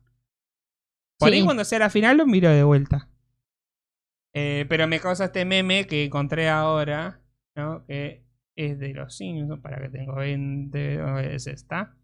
Por 1.19 1.31
ahí 1.31 1.39
Sí. 1.39 1.45
cuando 1.45 1.63
sea 1.65 1.79
la 1.79 1.89
final 1.89 2.17
lo 2.17 2.25
miro 2.25 2.49
de 2.49 2.63
vuelta. 2.63 3.09
Eh, 4.33 4.65
pero 4.67 4.87
me 4.87 4.99
causa 4.99 5.25
este 5.25 5.45
meme 5.45 5.87
que 5.87 6.05
encontré 6.05 6.49
ahora, 6.49 7.21
¿no? 7.55 7.85
Que 7.85 8.25
es 8.57 8.79
de 8.79 8.93
los 8.93 9.15
Simpsons, 9.15 9.61
para 9.61 9.81
que 9.81 9.89
tengo 9.89 10.15
20, 10.15 11.01
o 11.01 11.19
es 11.19 11.47
esta. 11.47 11.95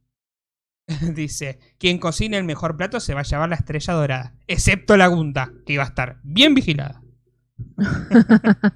Dice, 1.13 1.59
quien 1.77 1.99
cocine 1.99 2.37
el 2.37 2.43
mejor 2.45 2.77
plato 2.77 2.99
se 2.99 3.13
va 3.13 3.21
a 3.21 3.23
llevar 3.23 3.49
la 3.49 3.55
estrella 3.55 3.93
dorada, 3.93 4.35
excepto 4.47 4.95
la 4.97 5.07
Gunta, 5.07 5.51
que 5.65 5.73
iba 5.73 5.83
a 5.83 5.87
estar 5.87 6.19
bien 6.23 6.53
vigilada. 6.53 7.01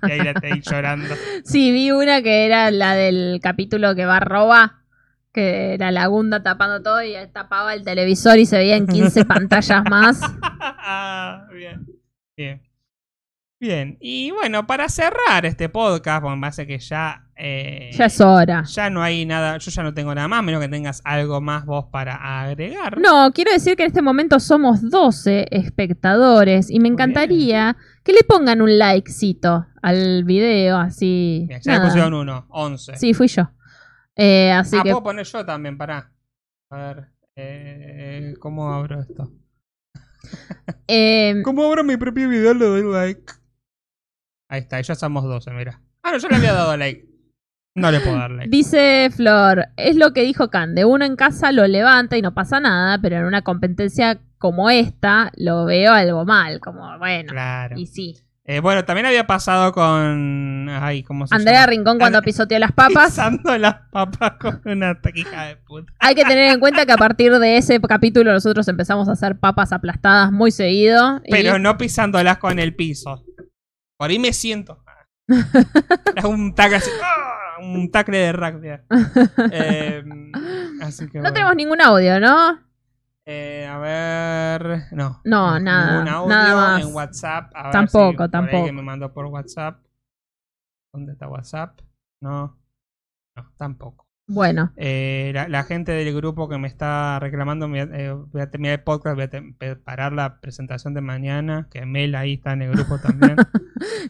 Y 0.07 0.12
ahí 0.12 0.20
la 0.20 0.32
estoy 0.32 0.62
llorando. 0.62 1.16
Sí, 1.44 1.72
vi 1.72 1.91
una 1.91 2.22
que 2.22 2.45
era 2.45 2.72
la 2.72 2.95
del 2.95 3.40
capítulo 3.41 3.95
que 3.95 4.06
va 4.06 4.18
a 4.18 4.22
roba, 4.22 4.84
que 5.32 5.74
era 5.74 5.91
la 5.91 6.07
Gunda 6.07 6.44
tapando 6.44 6.82
todo 6.82 7.03
y 7.03 7.14
tapaba 7.34 7.74
el 7.74 7.84
televisor 7.84 8.38
y 8.40 8.45
se 8.45 8.57
veía 8.57 8.78
en 8.78 8.88
15 8.88 9.26
pantallas 9.26 9.84
más. 9.90 10.22
Ah, 10.52 11.48
bien. 11.53 11.86
Bien. 12.38 12.62
Bien. 13.60 13.98
Y 13.99 14.32
bueno, 14.32 14.68
para 14.68 14.90
cerrar 14.90 15.45
este 15.45 15.70
podcast, 15.70 16.22
porque 16.22 16.38
me 16.38 16.48
hace 16.48 16.68
que 16.68 16.80
ya. 16.80 17.24
Eh, 17.38 17.91
Ya 17.94 18.06
es 18.06 18.22
hora. 18.22 18.64
Ya 18.64 18.90
no 18.90 19.03
hay 19.03 19.26
nada. 19.26 19.57
Yo 19.57 19.72
ya 19.72 19.84
no 19.84 19.94
tengo 19.94 20.16
nada 20.16 20.28
más, 20.28 20.44
menos 20.44 20.62
que 20.62 20.70
tengas 20.70 21.02
algo 21.03 21.41
más 21.41 21.66
vos 21.66 21.86
para 21.91 22.41
agregar. 22.41 22.98
No, 22.99 23.32
quiero 23.34 23.52
decir 23.52 23.76
que 23.76 23.84
en 23.84 23.88
este 23.88 24.02
momento 24.02 24.40
somos 24.40 24.90
12 24.90 25.48
espectadores 25.52 26.70
y 26.70 26.80
me 26.80 26.88
encantaría 26.88 27.76
que 28.03 28.14
le 28.14 28.24
pongan 28.24 28.62
un 28.62 28.78
likecito 28.78 29.68
al 29.82 30.24
video, 30.24 30.78
así. 30.78 31.45
Bien, 31.48 31.62
ya 31.62 31.80
le 31.80 31.86
pusieron 31.86 32.14
uno, 32.14 32.45
11. 32.49 32.98
Sí, 32.98 33.14
fui 33.14 33.28
yo. 33.28 33.49
Eh, 34.16 34.52
así 34.52 34.78
ah, 34.78 34.84
que 34.84 34.91
puedo 34.91 35.03
poner 35.03 35.26
yo 35.26 35.45
también, 35.45 35.78
pará. 35.78 36.12
A 36.70 36.78
ver. 36.78 37.07
Eh, 37.36 38.34
¿Cómo 38.40 38.72
abro 38.72 39.02
esto? 39.02 39.30
¿Cómo 41.44 41.66
abro 41.66 41.84
mi 41.84 41.98
propio 41.98 42.30
video? 42.30 42.53
Le 42.53 42.66
doy 42.66 42.84
like. 42.94 43.34
Ahí 44.48 44.62
está, 44.62 44.80
ya 44.80 44.95
somos 44.95 45.26
12, 45.26 45.52
mira. 45.52 45.82
Ah, 46.02 46.12
no, 46.12 46.18
yo 46.18 46.30
le 46.30 46.36
había 46.36 46.53
dado 46.53 46.78
like. 46.78 47.14
No 47.76 47.91
le 47.91 47.99
puedo 47.99 48.15
dar 48.18 48.31
like. 48.31 48.49
dice 48.49 49.10
Flor, 49.14 49.68
es 49.76 49.97
lo 49.97 50.14
que 50.14 50.22
dijo 50.22 50.49
Cande, 50.49 50.85
uno 50.85 51.03
en 51.03 51.15
casa 51.18 51.52
lo 51.52 51.68
levanta 51.68 52.15
y 52.18 52.22
no 52.22 52.34
pasa 52.34 52.60
nada, 52.61 52.97
pero 53.02 53.18
en 53.18 53.26
una 53.26 53.41
competencia 53.41 54.19
como 54.38 54.69
esta 54.69 55.31
lo 55.35 55.65
veo 55.65 55.91
algo 55.91 56.23
mal, 56.26 56.60
como 56.61 56.97
bueno. 56.99 57.31
Claro. 57.31 57.77
Y 57.77 57.88
sí. 57.88 58.15
Eh, 58.47 58.60
bueno, 58.60 58.85
también 58.85 59.07
había 59.07 59.26
pasado 59.26 59.72
con. 59.73 60.69
Ay, 60.69 61.02
¿cómo 61.02 61.26
se 61.26 61.34
Andrea 61.35 61.61
llama? 61.61 61.65
Rincón 61.68 61.97
cuando 61.97 62.22
pisoteó 62.22 62.60
las 62.60 62.72
papas. 62.73 63.07
Pisando 63.10 63.57
las 63.57 63.76
papas 63.91 64.34
con 64.39 64.61
una 64.65 64.93
taquija 65.02 65.45
de 65.47 65.56
puta. 65.57 65.91
Hay 65.99 66.14
que 66.14 66.23
tener 66.26 66.52
en 66.53 66.60
cuenta 66.60 66.85
que 66.85 66.91
a 66.91 66.97
partir 66.97 67.34
de 67.39 67.57
ese 67.57 67.81
capítulo 67.81 68.31
nosotros 68.31 68.68
empezamos 68.68 69.10
a 69.10 69.14
hacer 69.14 69.39
papas 69.39 69.73
aplastadas 69.73 70.31
muy 70.31 70.52
seguido. 70.52 71.22
y- 71.26 71.31
Pero 71.31 71.57
no 71.57 71.76
pisándolas 71.77 72.38
con 72.38 72.60
el 72.60 72.76
piso. 72.76 73.26
Por 73.97 74.11
ahí 74.11 74.19
me 74.19 74.31
siento. 74.31 74.84
Es 76.15 76.23
un 76.23 76.53
tacle 76.53 76.77
así. 76.77 76.91
¡ah! 77.03 77.31
Un 77.60 77.90
tacle 77.91 78.18
de 78.18 78.32
rugby. 78.34 78.69
Eh, 79.52 80.03
así 80.82 81.07
que 81.10 81.18
No 81.19 81.22
bueno. 81.23 81.34
tenemos 81.34 81.56
ningún 81.56 81.82
audio, 81.82 82.19
¿no? 82.19 82.60
Eh, 83.26 83.65
a 83.68 83.77
ver. 83.80 84.84
No. 84.91 85.22
No, 85.23 85.60
nada, 85.60 85.94
Ningún 85.94 86.07
audio 86.10 86.30
nada 86.30 86.56
más. 86.77 86.82
en 86.86 86.94
WhatsApp. 86.94 87.52
A 87.56 87.64
ver 87.64 87.72
Tampoco, 87.72 88.18
si 88.18 88.23
ahí 88.23 88.30
tampoco. 88.30 88.65
que 88.65 88.72
me 88.72 88.82
mandó 88.84 89.14
por 89.14 89.26
WhatsApp. 89.26 89.80
¿Dónde 90.94 91.14
está 91.14 91.27
WhatsApp? 91.27 91.80
No. 92.22 92.57
No, 93.36 93.52
tampoco. 93.57 94.05
Bueno, 94.27 94.72
Eh, 94.76 95.31
la, 95.35 95.47
la 95.47 95.64
gente 95.64 95.91
del 95.91 96.15
grupo 96.15 96.49
que 96.49 96.57
me 96.57 96.68
está 96.68 97.19
reclamando, 97.19 97.68
me- 97.68 97.81
eh, 97.84 98.11
voy 98.11 98.41
a 98.41 98.49
terminar 98.49 98.80
el 98.80 98.84
podcast, 98.84 99.15
voy 99.15 99.26
a 99.26 99.30
preparar 99.57 100.14
la 100.14 100.39
presentación 100.41 100.93
de 100.95 101.02
mañana, 101.02 101.68
que 101.72 101.85
Mel 101.85 102.15
ahí 102.15 102.34
está 102.34 102.53
en 102.53 102.64
el 102.64 102.72
grupo 102.72 102.97
también. 103.03 103.35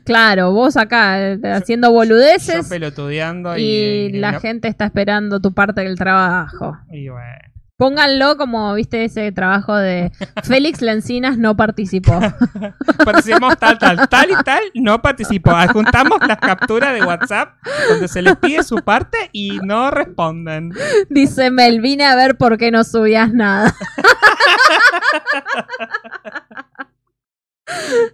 claro, 0.05 0.51
vos 0.53 0.77
acá 0.77 1.19
eh, 1.33 1.39
haciendo 1.53 1.87
Yo 1.89 1.93
boludeces 1.93 2.69
pelotudeando 2.69 3.57
y, 3.57 3.61
y, 3.63 4.11
la 4.13 4.39
gente 4.39 4.67
está 4.69 4.85
esperando 4.85 5.41
tu 5.41 5.53
parte 5.53 5.81
del 5.81 5.97
trabajo. 5.97 6.77
y 6.91 7.09
bueno. 7.09 7.54
Pónganlo 7.77 8.37
como, 8.37 8.73
viste, 8.73 9.03
ese 9.03 9.31
trabajo 9.33 9.75
de 9.75 10.11
Félix 10.43 10.81
Lencinas 10.81 11.37
no 11.37 11.57
participó. 11.57 12.19
Participamos 13.05 13.57
tal, 13.57 13.77
tal, 13.77 14.07
tal 14.07 14.31
y 14.31 14.43
tal, 14.45 14.63
no 14.75 15.01
participó. 15.01 15.51
Adjuntamos 15.51 16.19
las 16.25 16.37
capturas 16.37 16.93
de 16.93 17.03
WhatsApp 17.03 17.55
donde 17.89 18.07
se 18.07 18.21
les 18.21 18.37
pide 18.37 18.63
su 18.63 18.77
parte 18.77 19.29
y 19.33 19.59
no 19.63 19.91
responden. 19.91 20.71
Dice 21.09 21.51
Mel, 21.51 21.81
vine 21.81 22.05
a 22.05 22.15
ver 22.15 22.37
por 22.37 22.57
qué 22.57 22.71
no 22.71 22.85
subías 22.85 23.33
nada. 23.33 23.75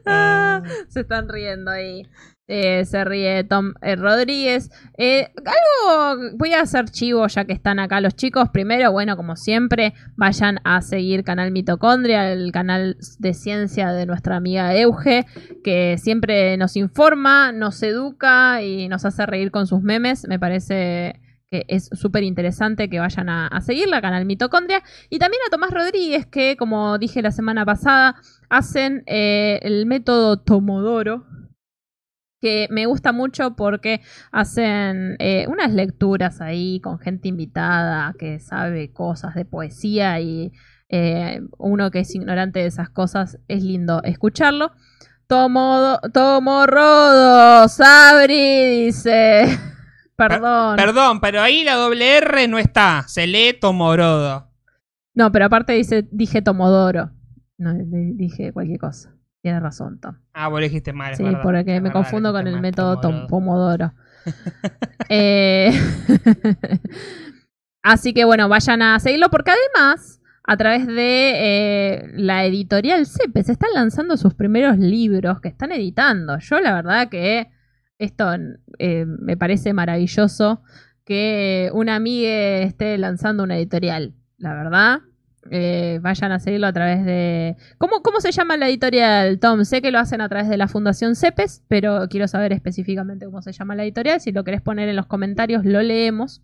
Ah, 0.06 0.62
se 0.90 1.02
están 1.02 1.30
riendo 1.30 1.72
ahí. 1.72 2.08
Eh, 2.54 2.84
se 2.84 3.06
ríe 3.06 3.46
Tom 3.46 3.76
eh, 3.82 3.96
Rodríguez. 3.96 4.70
Eh, 4.98 5.30
algo, 5.38 6.36
voy 6.36 6.52
a 6.52 6.60
hacer 6.60 6.90
chivo 6.90 7.26
ya 7.28 7.46
que 7.46 7.54
están 7.54 7.80
acá 7.80 8.02
los 8.02 8.14
chicos. 8.18 8.50
Primero, 8.50 8.92
bueno, 8.92 9.16
como 9.16 9.38
siempre, 9.38 9.94
vayan 10.18 10.60
a 10.66 10.82
seguir 10.82 11.24
Canal 11.24 11.52
Mitocondria, 11.54 12.34
el 12.34 12.52
canal 12.52 12.98
de 13.20 13.34
ciencia 13.34 13.94
de 13.94 14.06
nuestra 14.06 14.36
amiga 14.36 14.76
Euge, 14.76 15.26
que 15.64 15.98
siempre 15.98 16.58
nos 16.58 16.76
informa, 16.76 17.54
nos 17.54 17.82
educa 17.84 18.62
y 18.62 18.90
nos 18.90 19.06
hace 19.06 19.26
reír 19.26 19.50
con 19.50 19.66
sus 19.66 19.82
memes. 19.82 20.28
Me 20.28 20.38
parece 20.38 21.22
que 21.50 21.64
es 21.70 21.90
súper 21.94 22.24
interesante 22.24 22.90
que 22.90 23.00
vayan 23.00 23.30
a, 23.30 23.48
a 23.48 23.62
seguirla, 23.62 24.02
Canal 24.02 24.26
Mitocondria. 24.26 24.84
Y 25.10 25.20
también 25.20 25.42
a 25.48 25.50
Tomás 25.50 25.72
Rodríguez, 25.72 26.26
que 26.26 26.58
como 26.58 26.98
dije 26.98 27.22
la 27.22 27.32
semana 27.32 27.66
pasada, 27.66 28.18
hacen 28.50 29.04
eh, 29.06 29.60
el 29.64 29.86
método 29.86 30.36
Tomodoro, 30.36 31.26
que 32.42 32.68
me 32.72 32.86
gusta 32.88 33.12
mucho 33.12 33.56
porque 33.56 34.02
hacen 34.32 35.16
eh, 35.20 35.46
unas 35.48 35.72
lecturas 35.72 36.42
ahí 36.42 36.80
con 36.82 36.98
gente 37.00 37.28
invitada 37.28 38.14
que 38.18 38.40
sabe 38.40 38.92
cosas 38.92 39.36
de 39.36 39.46
poesía 39.46 40.20
y 40.20 40.52
eh, 40.90 41.42
uno 41.58 41.92
que 41.92 42.00
es 42.00 42.14
ignorante 42.16 42.60
de 42.60 42.66
esas 42.66 42.90
cosas 42.90 43.38
es 43.48 43.64
lindo 43.64 44.02
escucharlo. 44.04 44.72
Tomo, 45.28 45.98
tomo 46.14 46.66
rodo, 46.66 47.68
Sabri, 47.70 48.86
dice. 48.86 49.44
Perdón. 50.18 50.76
Perdón, 50.76 51.22
pero 51.22 51.42
ahí 51.42 51.64
la 51.64 51.76
doble 51.76 52.18
R 52.18 52.48
no 52.48 52.60
está. 52.60 53.06
Se 53.08 53.26
lee 53.28 53.54
Tomorodo. 53.60 54.50
No, 55.16 55.32
pero 55.32 55.46
aparte 55.46 55.74
dice, 55.74 56.08
dije 56.12 56.42
Tomodoro. 56.42 57.12
No, 57.58 57.74
di- 57.74 58.14
dije 58.14 58.52
cualquier 58.54 58.80
cosa. 58.80 59.16
Tienes 59.42 59.62
razón, 59.62 60.00
Tom. 60.00 60.16
Ah, 60.34 60.48
vos 60.50 60.60
lo 60.60 60.64
dijiste 60.66 60.94
mal. 60.94 61.12
es 61.14 61.18
Sí, 61.18 61.24
verdad, 61.24 61.42
porque 61.42 61.60
es 61.76 61.82
me 61.82 61.90
verdad, 61.90 61.94
confundo 61.94 62.32
con 62.32 62.46
el 62.48 62.54
mal, 62.54 62.62
método. 62.62 63.00
Tom 63.00 63.28
Pomodoro. 63.28 63.94
Eh, 65.10 65.72
Así 67.84 68.14
que 68.14 68.24
bueno, 68.26 68.48
vayan 68.48 68.82
a 68.82 69.00
seguirlo 69.00 69.30
porque 69.30 69.52
además, 69.52 70.22
a 70.44 70.56
través 70.58 70.86
de 70.88 71.32
eh, 71.36 72.12
la 72.14 72.46
editorial 72.46 73.06
CEPE, 73.06 73.44
se 73.44 73.52
están 73.54 73.72
lanzando 73.74 74.16
sus 74.18 74.34
primeros 74.36 74.78
libros 74.78 75.42
que 75.42 75.50
están 75.50 75.72
editando. 75.72 76.38
Yo 76.40 76.60
la 76.60 76.74
verdad 76.76 77.10
que 77.10 77.50
esto 77.98 78.32
eh, 78.78 79.06
me 79.06 79.36
parece 79.38 79.74
maravilloso 79.74 80.62
que 81.04 81.70
una 81.74 81.96
amiga 81.96 82.60
esté 82.60 82.98
lanzando 82.98 83.44
una 83.44 83.58
editorial, 83.58 84.14
la 84.38 84.54
verdad. 84.54 85.00
Eh, 85.54 86.00
vayan 86.02 86.32
a 86.32 86.40
seguirlo 86.40 86.68
a 86.68 86.72
través 86.72 87.04
de... 87.04 87.58
¿Cómo, 87.78 88.02
¿Cómo 88.02 88.22
se 88.22 88.32
llama 88.32 88.56
la 88.56 88.70
editorial, 88.70 89.38
Tom? 89.38 89.66
Sé 89.66 89.82
que 89.82 89.92
lo 89.92 90.00
hacen 90.00 90.22
a 90.22 90.30
través 90.30 90.48
de 90.48 90.56
la 90.56 90.70
Fundación 90.70 91.16
CEPES, 91.16 91.66
pero 91.68 92.08
quiero 92.10 92.30
saber 92.30 92.54
específicamente 92.54 93.26
cómo 93.26 93.42
se 93.42 93.52
llama 93.52 93.76
la 93.76 93.84
editorial. 93.84 94.22
Si 94.22 94.32
lo 94.32 94.46
querés 94.46 94.62
poner 94.62 94.88
en 94.88 94.96
los 94.96 95.08
comentarios, 95.08 95.66
lo 95.66 95.82
leemos. 95.82 96.42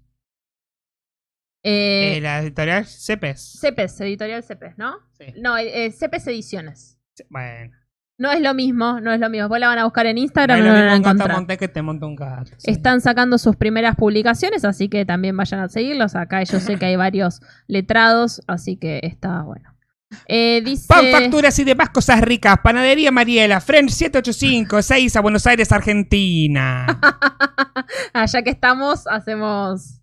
Eh, 1.64 2.18
Eh, 2.18 2.22
la 2.22 2.40
editorial 2.42 2.86
Cepes. 2.86 3.60
CEPES, 3.62 4.02
editorial 4.02 4.44
CEPES, 4.44 4.78
¿no? 4.78 4.96
No, 5.38 5.58
eh, 5.58 5.90
CEPES 5.92 6.28
Ediciones. 6.28 7.00
Bueno. 7.30 7.76
No 8.20 8.32
es 8.32 8.42
lo 8.42 8.54
mismo, 8.56 9.00
no 9.00 9.12
es 9.14 9.20
lo 9.20 9.30
mismo. 9.30 9.48
Vos 9.48 9.60
la 9.60 9.68
van 9.68 9.78
a 9.78 9.84
buscar 9.84 10.08
en 10.08 10.18
Instagram 10.18 10.60
No 10.60 10.66
no 10.66 10.72
lo 10.72 10.76
la 10.76 10.82
van 10.86 10.90
a 10.90 10.96
mismo 10.96 10.98
un 10.98 11.04
gato 11.04 11.16
encontrar. 11.18 11.38
montés 11.38 11.58
que 11.60 11.68
te 11.68 11.82
monta 11.84 12.06
un 12.08 12.16
gato. 12.16 12.52
Están 12.64 13.00
sacando 13.02 13.38
sus 13.38 13.56
primeras 13.56 13.96
publicaciones, 13.96 14.66
así 14.66 14.90
que 14.90 15.06
también 15.06 15.38
vayan 15.38 15.60
a 15.60 15.70
seguirlos. 15.70 16.16
Acá 16.16 16.42
yo 16.44 16.60
sé 16.60 16.78
que 16.78 16.86
hay 16.86 16.96
varios 16.96 17.42
letrados, 17.68 18.42
así 18.48 18.76
que 18.78 19.00
está 19.04 19.44
bueno. 19.44 19.74
Eh, 20.28 20.62
dice... 20.64 20.88
Pan, 20.88 21.06
facturas 21.12 21.60
y 21.60 21.64
demás 21.64 21.90
cosas 21.90 22.22
ricas. 22.22 22.58
Panadería 22.64 23.12
Mariela, 23.12 23.62
French 23.62 23.92
785, 23.92 24.82
6 24.82 25.16
a 25.16 25.22
Buenos 25.22 25.46
Aires, 25.46 25.72
Argentina. 25.72 26.88
Ya 28.34 28.42
que 28.42 28.50
estamos, 28.50 29.06
hacemos. 29.08 30.02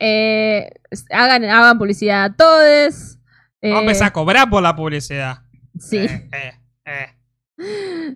eh, 0.00 0.70
hagan, 1.10 1.44
hagan 1.44 1.78
publicidad 1.78 2.24
a 2.24 2.34
todos. 2.34 3.18
Eh, 3.60 3.72
Vamos 3.72 4.00
a 4.00 4.10
cobrar 4.12 4.48
por 4.48 4.62
la 4.62 4.74
publicidad. 4.74 5.42
Sí. 5.78 5.98
Eh, 5.98 6.54
eh. 6.86 7.15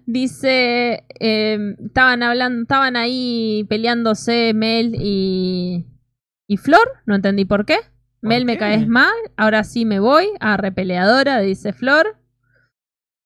Dice. 0.06 1.04
eh, 1.20 1.58
estaban 1.84 2.22
hablando. 2.22 2.62
Estaban 2.62 2.96
ahí 2.96 3.64
peleándose 3.68 4.52
Mel 4.54 4.94
y. 4.98 5.86
Y 6.46 6.56
Flor. 6.56 6.88
No 7.06 7.14
entendí 7.14 7.44
por 7.44 7.64
qué. 7.64 7.78
Mel 8.22 8.44
me 8.44 8.58
caes 8.58 8.86
mal. 8.86 9.14
Ahora 9.36 9.64
sí 9.64 9.84
me 9.84 10.00
voy. 10.00 10.28
A 10.40 10.56
repeleadora, 10.56 11.40
dice 11.40 11.72
Flor. 11.72 12.18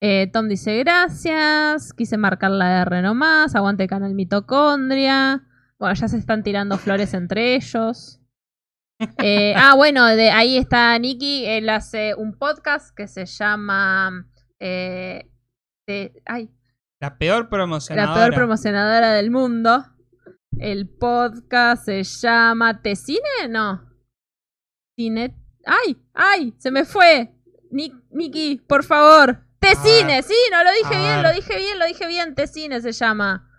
Eh, 0.01 0.29
Tom 0.33 0.49
dice 0.49 0.79
gracias. 0.79 1.93
Quise 1.95 2.17
marcar 2.19 2.51
la 2.51 2.83
R 2.83 3.03
nomás. 3.03 3.55
Aguante 3.55 3.89
canal 3.89 4.15
mitocondria. 4.15 5.43
Bueno, 5.79 5.95
ya 5.95 6.07
se 6.09 6.19
están 6.19 6.43
tirando 6.43 6.77
flores 6.79 7.15
entre 7.15 7.55
ellos. 7.57 8.21
Eh, 9.19 9.55
ah, 9.57 9.75
bueno, 9.75 10.07
de 10.07 10.31
ahí 10.31 10.57
está 10.57 10.97
Nicky. 10.99 11.45
Él 11.47 11.69
hace 11.71 12.15
un 12.15 12.37
podcast 12.39 12.95
que 12.95 13.09
se 13.09 13.27
llama. 13.27 14.27
eh, 14.61 15.31
de- 15.87 16.23
ay, 16.27 16.51
La 17.01 17.19
peor 17.19 17.45
la 17.45 17.49
promocionadora. 17.51 18.15
peor 18.27 18.35
promocionadora 18.35 19.13
del 19.13 19.31
mundo. 19.31 19.85
El 20.59 20.89
podcast 20.89 21.85
se 21.87 22.03
llama 22.05 22.81
¿Tecine? 22.81 23.49
No. 23.51 23.91
Cine. 24.99 25.35
¡Ay! 25.67 25.97
¡Ay! 26.15 26.55
Se 26.59 26.71
me 26.71 26.85
fue. 26.85 27.35
Ni- 27.71 27.93
Niki, 28.11 28.61
por 28.67 28.85
favor. 28.85 29.41
Tecine, 29.59 30.23
sí, 30.23 30.35
no 30.53 30.63
lo 30.63 30.71
dije 30.73 30.97
bien, 31.03 31.23
lo 31.23 31.33
dije 31.33 31.57
bien, 31.57 31.79
lo 31.79 31.87
dije 31.87 32.07
bien. 32.07 32.35
Tecine 32.35 32.81
se 32.83 32.93
llama. 32.93 33.51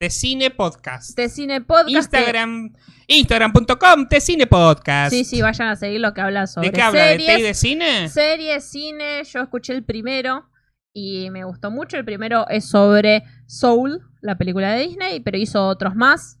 De 0.00 0.08
Cine 0.10 0.50
Podcast. 0.50 1.14
Tecine 1.14 1.60
Podcast. 1.60 2.10
que- 2.10 2.18
Instagram. 2.18 2.72
Instagram.com 3.06 4.06
de 4.08 4.20
Cine 4.20 4.46
Podcast. 4.46 5.12
Sí, 5.12 5.24
sí, 5.24 5.42
vayan 5.42 5.68
a 5.68 5.76
seguir 5.76 6.00
lo 6.00 6.14
que 6.14 6.20
habla 6.22 6.46
sobre 6.46 6.68
¿De 6.68 6.72
qué 6.72 6.80
habla? 6.82 7.02
¿De 7.04 7.10
series. 7.18 7.26
té 7.34 7.38
y 7.40 7.42
de 7.42 7.54
cine? 7.54 8.08
Series, 8.08 8.64
cine, 8.64 9.22
yo 9.24 9.40
escuché 9.42 9.74
el 9.74 9.84
primero 9.84 10.48
y 10.92 11.30
me 11.30 11.44
gustó 11.44 11.70
mucho. 11.70 11.96
El 11.96 12.04
primero 12.04 12.46
es 12.48 12.68
sobre 12.68 13.24
Soul, 13.46 14.00
la 14.20 14.36
película 14.38 14.72
de 14.72 14.82
Disney, 14.82 15.20
pero 15.20 15.38
hizo 15.38 15.66
otros 15.66 15.94
más. 15.94 16.38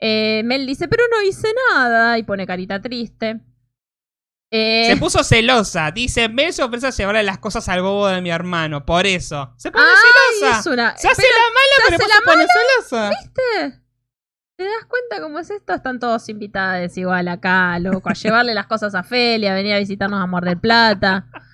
Eh, 0.00 0.42
Mel 0.44 0.66
dice, 0.66 0.88
pero 0.88 1.02
no 1.10 1.22
hice 1.22 1.48
nada 1.72 2.16
y 2.18 2.22
pone 2.22 2.46
carita 2.46 2.80
triste. 2.80 3.40
Eh, 4.52 4.86
Se 4.90 4.96
puso 4.96 5.22
celosa. 5.22 5.90
Dice, 5.92 6.28
me 6.28 6.52
se 6.52 6.62
ofrece 6.62 6.88
a 6.88 6.90
llevarle 6.90 7.22
las 7.22 7.38
cosas 7.38 7.68
al 7.68 7.82
bobo 7.82 8.08
de 8.08 8.20
mi 8.20 8.30
hermano. 8.30 8.84
Por 8.84 9.06
eso. 9.06 9.52
Se 9.56 9.70
pone 9.70 9.84
Ay, 9.84 10.38
celosa. 10.40 10.60
es 10.60 10.66
una- 10.66 10.96
Se 10.96 11.08
hace 11.08 11.22
pero 11.22 11.34
la 11.34 11.48
mala, 11.54 11.88
se 11.88 11.94
hace 11.94 12.08
la 12.08 12.16
se 12.16 12.22
pone 12.22 12.46
celosa. 12.90 13.10
¿Viste? 13.10 13.80
¿Te 14.56 14.64
das 14.64 14.84
cuenta 14.88 15.20
cómo 15.22 15.38
es 15.38 15.50
esto? 15.50 15.72
Están 15.72 15.98
todos 16.00 16.28
invitados 16.28 16.96
igual 16.98 17.28
acá, 17.28 17.78
loco, 17.78 18.10
a 18.10 18.14
llevarle 18.14 18.52
las 18.54 18.66
cosas 18.66 18.94
a 18.94 19.02
Felia, 19.02 19.52
a 19.52 19.54
venir 19.54 19.72
a 19.74 19.78
visitarnos 19.78 20.18
a 20.18 20.24
Amor 20.24 20.44
del 20.44 20.58
Plata. 20.58 21.26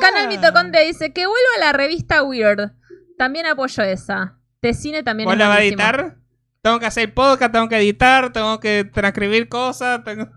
Canal 0.00 0.28
Mitocondria 0.28 0.82
dice 0.82 1.12
que 1.12 1.26
vuelva 1.26 1.48
a 1.56 1.60
la 1.60 1.72
revista 1.72 2.22
Weird. 2.22 2.72
También 3.18 3.46
apoyo 3.46 3.82
esa. 3.82 4.38
De 4.62 4.74
cine 4.74 5.02
también 5.02 5.28
¿Vos 5.28 5.36
la 5.38 5.48
vas 5.48 5.58
a 5.58 5.62
editar? 5.62 6.16
Tengo 6.62 6.80
que 6.80 6.86
hacer 6.86 7.14
podcast, 7.14 7.52
tengo 7.52 7.68
que 7.68 7.76
editar, 7.78 8.32
tengo 8.32 8.58
que 8.58 8.84
transcribir 8.84 9.48
cosas. 9.48 10.02
Tengo... 10.04 10.28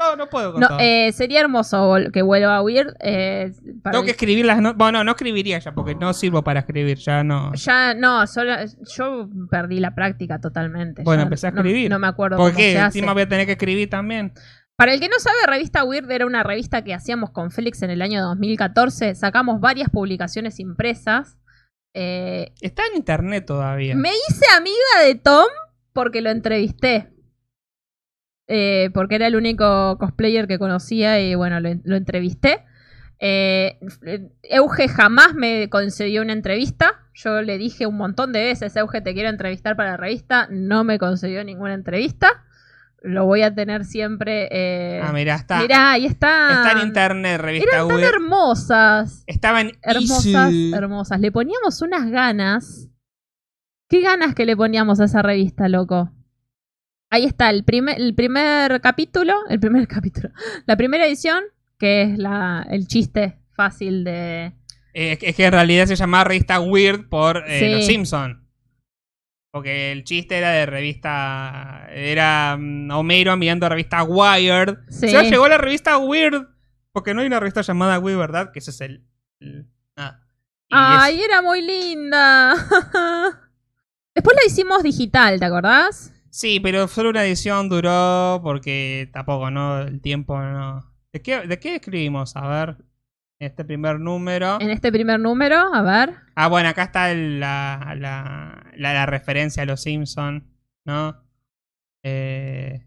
No, 0.00 0.14
no 0.14 0.28
puedo 0.28 0.52
con 0.52 0.60
No, 0.60 0.68
todo. 0.68 0.78
eh, 0.80 1.10
sería 1.10 1.40
hermoso 1.40 1.96
que 2.12 2.22
vuelva 2.22 2.54
a 2.54 2.62
Weird. 2.62 2.94
eh, 3.00 3.50
para 3.82 3.90
tengo 3.94 4.02
el- 4.02 4.04
que 4.04 4.10
escribir 4.12 4.46
las 4.46 4.60
no 4.62 4.72
Bueno, 4.74 5.02
no 5.02 5.10
escribiría 5.10 5.58
ya, 5.58 5.72
porque 5.72 5.96
no 5.96 6.12
sirvo 6.14 6.44
para 6.44 6.60
escribir, 6.60 6.98
ya 6.98 7.24
no. 7.24 7.52
Ya, 7.54 7.94
no, 7.94 8.24
solo, 8.28 8.52
yo 8.96 9.28
perdí 9.50 9.80
la 9.80 9.96
práctica 9.96 10.40
totalmente. 10.40 11.02
Bueno, 11.02 11.22
Ya 11.22 11.24
empecé 11.24 11.48
a 11.48 11.50
no- 11.50 11.62
escribir. 11.62 11.90
No, 11.90 11.98
me 11.98 12.06
acuerdo 12.06 12.36
¿Por 12.36 12.50
cómo 12.52 12.56
qué? 12.58 12.74
se 12.74 12.78
hace. 12.78 12.98
Encima 13.00 13.12
voy 13.12 13.22
a 13.22 13.28
tener 13.28 13.44
que 13.46 13.52
escribir 13.54 13.90
también. 13.90 14.32
Para 14.78 14.94
el 14.94 15.00
que 15.00 15.08
no 15.08 15.18
sabe, 15.18 15.38
Revista 15.48 15.82
Weird 15.82 16.08
era 16.08 16.24
una 16.24 16.44
revista 16.44 16.84
que 16.84 16.94
hacíamos 16.94 17.30
con 17.30 17.50
Félix 17.50 17.82
en 17.82 17.90
el 17.90 18.00
año 18.00 18.22
2014. 18.22 19.16
Sacamos 19.16 19.60
varias 19.60 19.90
publicaciones 19.90 20.60
impresas. 20.60 21.36
Eh, 21.94 22.52
Está 22.60 22.84
en 22.86 22.96
internet 22.96 23.44
todavía. 23.44 23.96
me 23.96 24.10
hice 24.10 24.44
amiga 24.56 25.04
de 25.04 25.16
Tom 25.16 25.48
porque 25.92 26.20
lo 26.20 26.30
entrevisté. 26.30 27.12
Eh, 28.46 28.90
porque 28.94 29.16
era 29.16 29.26
el 29.26 29.34
único 29.34 29.98
cosplayer 29.98 30.46
que 30.46 30.60
conocía 30.60 31.20
y 31.20 31.34
bueno, 31.34 31.58
lo, 31.58 31.70
lo 31.82 31.96
entrevisté. 31.96 32.64
Eh, 33.18 33.80
Euge 34.44 34.86
jamás 34.86 35.34
me 35.34 35.68
concedió 35.68 36.22
una 36.22 36.34
entrevista. 36.34 37.04
Yo 37.14 37.42
le 37.42 37.58
dije 37.58 37.88
un 37.88 37.96
montón 37.96 38.32
de 38.32 38.44
veces, 38.44 38.76
Euge, 38.76 39.00
te 39.00 39.12
quiero 39.12 39.28
entrevistar 39.28 39.74
para 39.74 39.90
la 39.90 39.96
revista. 39.96 40.46
No 40.52 40.84
me 40.84 41.00
concedió 41.00 41.42
ninguna 41.42 41.74
entrevista. 41.74 42.44
Lo 43.02 43.26
voy 43.26 43.42
a 43.42 43.54
tener 43.54 43.84
siempre. 43.84 44.48
eh, 44.50 45.00
Ah, 45.02 45.12
mirá, 45.12 45.36
está. 45.36 45.60
Mirá, 45.60 45.92
ahí 45.92 46.06
está. 46.06 46.48
Está 46.50 46.72
en 46.80 46.88
internet, 46.88 47.40
revista 47.40 47.76
Eran 47.76 47.88
tan 47.88 48.00
hermosas. 48.00 49.22
Estaban 49.26 49.72
Hermosas, 49.82 50.24
easy. 50.34 50.72
hermosas. 50.74 51.20
Le 51.20 51.30
poníamos 51.30 51.80
unas 51.82 52.10
ganas. 52.10 52.88
¿Qué 53.88 54.00
ganas 54.00 54.34
que 54.34 54.44
le 54.46 54.56
poníamos 54.56 55.00
a 55.00 55.04
esa 55.04 55.22
revista, 55.22 55.68
loco? 55.68 56.10
Ahí 57.10 57.24
está, 57.24 57.48
el 57.50 57.64
primer, 57.64 57.98
el 58.00 58.14
primer 58.14 58.80
capítulo. 58.80 59.34
El 59.48 59.60
primer 59.60 59.86
capítulo. 59.88 60.30
La 60.66 60.76
primera 60.76 61.06
edición, 61.06 61.44
que 61.78 62.02
es 62.02 62.18
la, 62.18 62.66
el 62.68 62.86
chiste 62.88 63.38
fácil 63.52 64.04
de. 64.04 64.52
Eh, 64.92 65.16
es 65.20 65.36
que 65.36 65.44
en 65.46 65.52
realidad 65.52 65.86
se 65.86 65.94
llamaba 65.96 66.24
revista 66.24 66.60
Weird 66.60 67.08
por 67.08 67.44
eh, 67.46 67.60
Sí. 67.60 67.68
Los 67.70 67.86
Simpson. 67.86 68.47
Porque 69.50 69.92
el 69.92 70.04
chiste 70.04 70.36
era 70.38 70.50
de 70.50 70.66
revista. 70.66 71.86
Era 71.90 72.56
mm, 72.58 72.90
Homero 72.90 73.36
mirando 73.36 73.68
revista 73.68 74.02
Wired. 74.02 74.76
Sí. 74.88 75.10
Ya 75.10 75.22
llegó 75.22 75.48
la 75.48 75.58
revista 75.58 75.96
Weird. 75.98 76.46
Porque 76.92 77.14
no 77.14 77.20
hay 77.20 77.26
una 77.26 77.40
revista 77.40 77.62
llamada 77.62 77.98
Weird, 77.98 78.18
¿verdad? 78.18 78.52
Que 78.52 78.58
ese 78.58 78.70
es 78.70 78.80
el. 78.80 79.06
el- 79.40 79.70
nada. 79.96 80.24
Y 80.70 80.74
¡Ay, 80.76 81.22
era 81.22 81.40
muy 81.40 81.62
linda! 81.62 82.54
Después 84.14 84.36
la 84.36 84.46
hicimos 84.46 84.82
digital, 84.82 85.38
¿te 85.38 85.44
acordás? 85.46 86.12
Sí, 86.30 86.60
pero 86.60 86.88
solo 86.88 87.08
una 87.10 87.24
edición 87.24 87.70
duró 87.70 88.40
porque 88.42 89.08
tampoco, 89.12 89.50
¿no? 89.50 89.80
El 89.80 90.00
tiempo 90.02 90.38
no. 90.38 90.92
¿De 91.12 91.22
qué, 91.22 91.46
de 91.46 91.58
qué 91.58 91.76
escribimos? 91.76 92.36
A 92.36 92.46
ver. 92.48 92.76
Este 93.40 93.64
primer 93.64 94.00
número. 94.00 94.60
En 94.60 94.70
este 94.70 94.90
primer 94.90 95.20
número, 95.20 95.72
a 95.72 95.82
ver. 95.82 96.16
Ah, 96.34 96.48
bueno, 96.48 96.68
acá 96.68 96.84
está 96.84 97.14
la, 97.14 97.94
la, 97.96 98.72
la, 98.76 98.92
la 98.92 99.06
referencia 99.06 99.62
a 99.62 99.66
los 99.66 99.82
Simpson, 99.82 100.44
¿no? 100.84 101.22
Eh, 102.02 102.84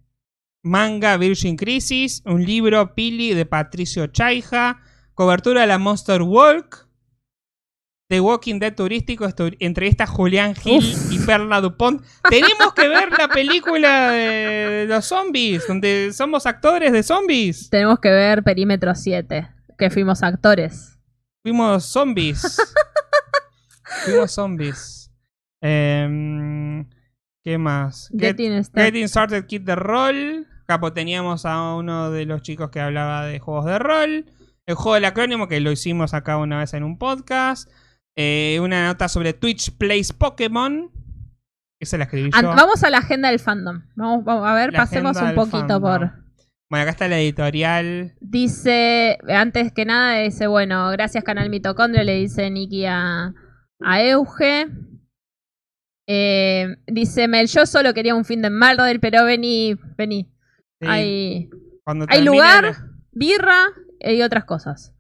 manga 0.62 1.16
Virgin 1.18 1.56
Crisis, 1.56 2.22
un 2.26 2.44
libro 2.44 2.94
Pili 2.96 3.34
de 3.34 3.46
Patricio 3.46 4.08
Chaija, 4.08 4.82
cobertura 5.14 5.62
de 5.62 5.68
la 5.68 5.78
Monster 5.78 6.22
Walk, 6.22 6.88
The 8.10 8.20
Walking 8.20 8.60
Dead 8.60 8.76
turístico, 8.76 9.26
entrevista 9.60 10.04
a 10.04 10.08
Julián 10.08 10.54
Gil 10.54 10.84
y 11.12 11.20
Perla 11.20 11.62
Dupont. 11.62 12.04
Tenemos 12.30 12.74
que 12.76 12.90
ver 12.90 13.10
la 13.18 13.30
película 13.30 14.12
de 14.12 14.86
los 14.86 15.06
zombies, 15.06 15.66
donde 15.66 16.12
somos 16.12 16.46
actores 16.46 16.92
de 16.92 17.04
zombies. 17.04 17.70
Tenemos 17.70 18.00
que 18.00 18.10
ver 18.10 18.44
Perímetro 18.44 18.94
7, 18.94 19.48
que 19.78 19.90
fuimos 19.90 20.24
actores. 20.24 21.00
Fuimos 21.44 21.86
zombies. 21.86 22.58
Fuimos 24.06 24.32
zombies. 24.32 25.12
Em, 25.62 26.88
¿Qué 27.44 27.58
más? 27.58 28.10
Getting 28.18 28.64
Started. 28.64 28.86
Getting 28.86 29.08
Started 29.08 29.46
Kit 29.46 29.64
de 29.64 29.76
rol. 29.76 30.48
Capo 30.66 30.94
teníamos 30.94 31.46
a 31.46 31.76
uno 31.76 32.12
de 32.12 32.26
los 32.26 32.42
chicos 32.42 32.70
que 32.70 32.80
hablaba 32.80 33.26
de 33.26 33.40
juegos 33.40 33.66
de 33.66 33.80
rol. 33.80 34.26
El 34.66 34.76
juego 34.76 34.96
del 34.96 35.06
acrónimo, 35.06 35.48
que 35.48 35.60
lo 35.60 35.72
hicimos 35.72 36.14
acá 36.14 36.38
una 36.38 36.60
vez 36.60 36.74
en 36.74 36.84
un 36.84 36.98
podcast. 36.98 37.70
Eh, 38.16 38.60
una 38.62 38.86
nota 38.88 39.08
sobre 39.10 39.34
Twitch 39.34 39.72
Plays 39.78 40.14
Pokémon. 40.14 40.92
Esa 41.80 41.98
la 41.98 42.04
escribí 42.04 42.30
yo. 42.32 42.48
vamos 42.48 42.84
a 42.84 42.90
la 42.92 43.00
agenda 43.00 43.30
del 43.30 43.40
fandom. 43.40 43.82
Vamos, 43.96 44.24
vamos 44.24 44.48
a 44.48 44.54
ver, 44.54 44.72
La 44.72 44.80
pasemos 44.80 45.18
un 45.18 45.34
poquito 45.34 45.58
fandom. 45.58 45.82
por. 45.82 46.21
Bueno, 46.72 46.84
acá 46.84 46.92
está 46.92 47.08
la 47.10 47.20
editorial. 47.20 48.16
Dice, 48.22 49.18
antes 49.28 49.74
que 49.74 49.84
nada, 49.84 50.20
dice, 50.20 50.48
bueno, 50.48 50.90
gracias 50.92 51.22
Canal 51.22 51.50
Mitocondria, 51.50 52.06
le 52.06 52.16
dice 52.16 52.50
Nikki 52.50 52.86
a, 52.86 53.34
a 53.82 54.04
Euge. 54.04 54.70
Eh, 56.08 56.78
dice 56.88 57.28
Mel, 57.28 57.48
yo 57.48 57.66
solo 57.66 57.94
quería 57.94 58.16
un 58.16 58.24
fin 58.24 58.42
de 58.42 58.50
Mardel, 58.50 59.02
pero 59.02 59.26
vení, 59.26 59.76
vení. 59.98 60.32
Sí. 60.80 60.88
Hay, 60.88 61.50
Cuando 61.84 62.06
hay 62.08 62.24
lugar, 62.24 62.64
la- 62.64 62.88
birra 63.12 63.66
y 64.00 64.22
otras 64.22 64.46
cosas. 64.46 64.96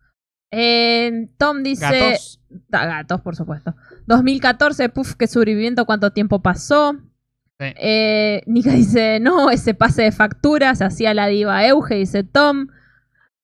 Eh, 0.51 1.29
Tom 1.37 1.63
dice... 1.63 1.85
Gatos. 1.85 2.41
Ah, 2.73 2.85
gatos, 2.85 3.21
por 3.21 3.37
supuesto. 3.37 3.73
2014, 4.07 4.89
puf, 4.89 5.15
qué 5.15 5.25
sobreviviendo, 5.25 5.85
cuánto 5.85 6.11
tiempo 6.11 6.41
pasó. 6.41 6.97
Sí. 7.61 7.73
Eh, 7.77 8.41
Nika 8.47 8.71
dice, 8.73 9.19
no, 9.19 9.51
ese 9.51 9.73
pase 9.75 10.01
de 10.01 10.11
factura 10.11 10.73
se 10.73 10.83
hacía 10.83 11.13
la 11.13 11.27
diva 11.27 11.65
Euge, 11.67 11.95
dice 11.95 12.23
Tom. 12.23 12.67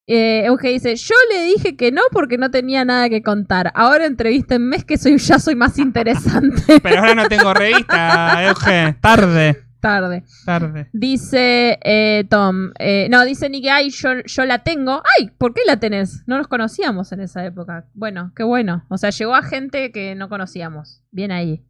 Eh, 0.08 0.46
Euge 0.46 0.70
dice, 0.70 0.96
yo 0.96 1.16
le 1.32 1.44
dije 1.44 1.76
que 1.76 1.92
no 1.92 2.02
porque 2.12 2.38
no 2.38 2.50
tenía 2.50 2.84
nada 2.86 3.10
que 3.10 3.22
contar. 3.22 3.72
Ahora 3.76 4.06
entrevístenme, 4.06 4.78
es 4.78 4.86
que 4.86 4.98
soy, 4.98 5.18
ya 5.18 5.38
soy 5.38 5.56
más 5.56 5.78
interesante. 5.78 6.80
Pero 6.84 7.00
ahora 7.00 7.14
no 7.14 7.28
tengo 7.28 7.54
revista, 7.54 8.44
Euge. 8.48 8.96
Tarde. 9.02 9.64
Tarde. 9.80 10.24
Tarde. 10.46 10.90
Dice 10.92 11.78
eh, 11.84 12.26
Tom, 12.30 12.72
eh, 12.80 13.08
no, 13.12 13.24
dice 13.24 13.50
Nicky, 13.50 13.70
ay, 13.70 13.92
yo, 13.92 14.22
yo 14.26 14.46
la 14.46 14.64
tengo. 14.64 15.04
Ay, 15.20 15.30
¿por 15.38 15.54
qué 15.54 15.62
la 15.68 15.78
tenés? 15.78 16.24
No 16.26 16.38
nos 16.38 16.48
conocíamos 16.48 17.12
en 17.12 17.20
esa 17.20 17.46
época. 17.46 17.86
Bueno, 17.94 18.32
qué 18.36 18.44
bueno. 18.44 18.86
O 18.90 18.98
sea, 18.98 19.12
llegó 19.12 19.36
a 19.36 19.44
gente 19.44 19.92
que 19.92 20.16
no 20.16 20.30
conocíamos. 20.30 21.04
Bien 21.12 21.32
ahí. 21.32 21.64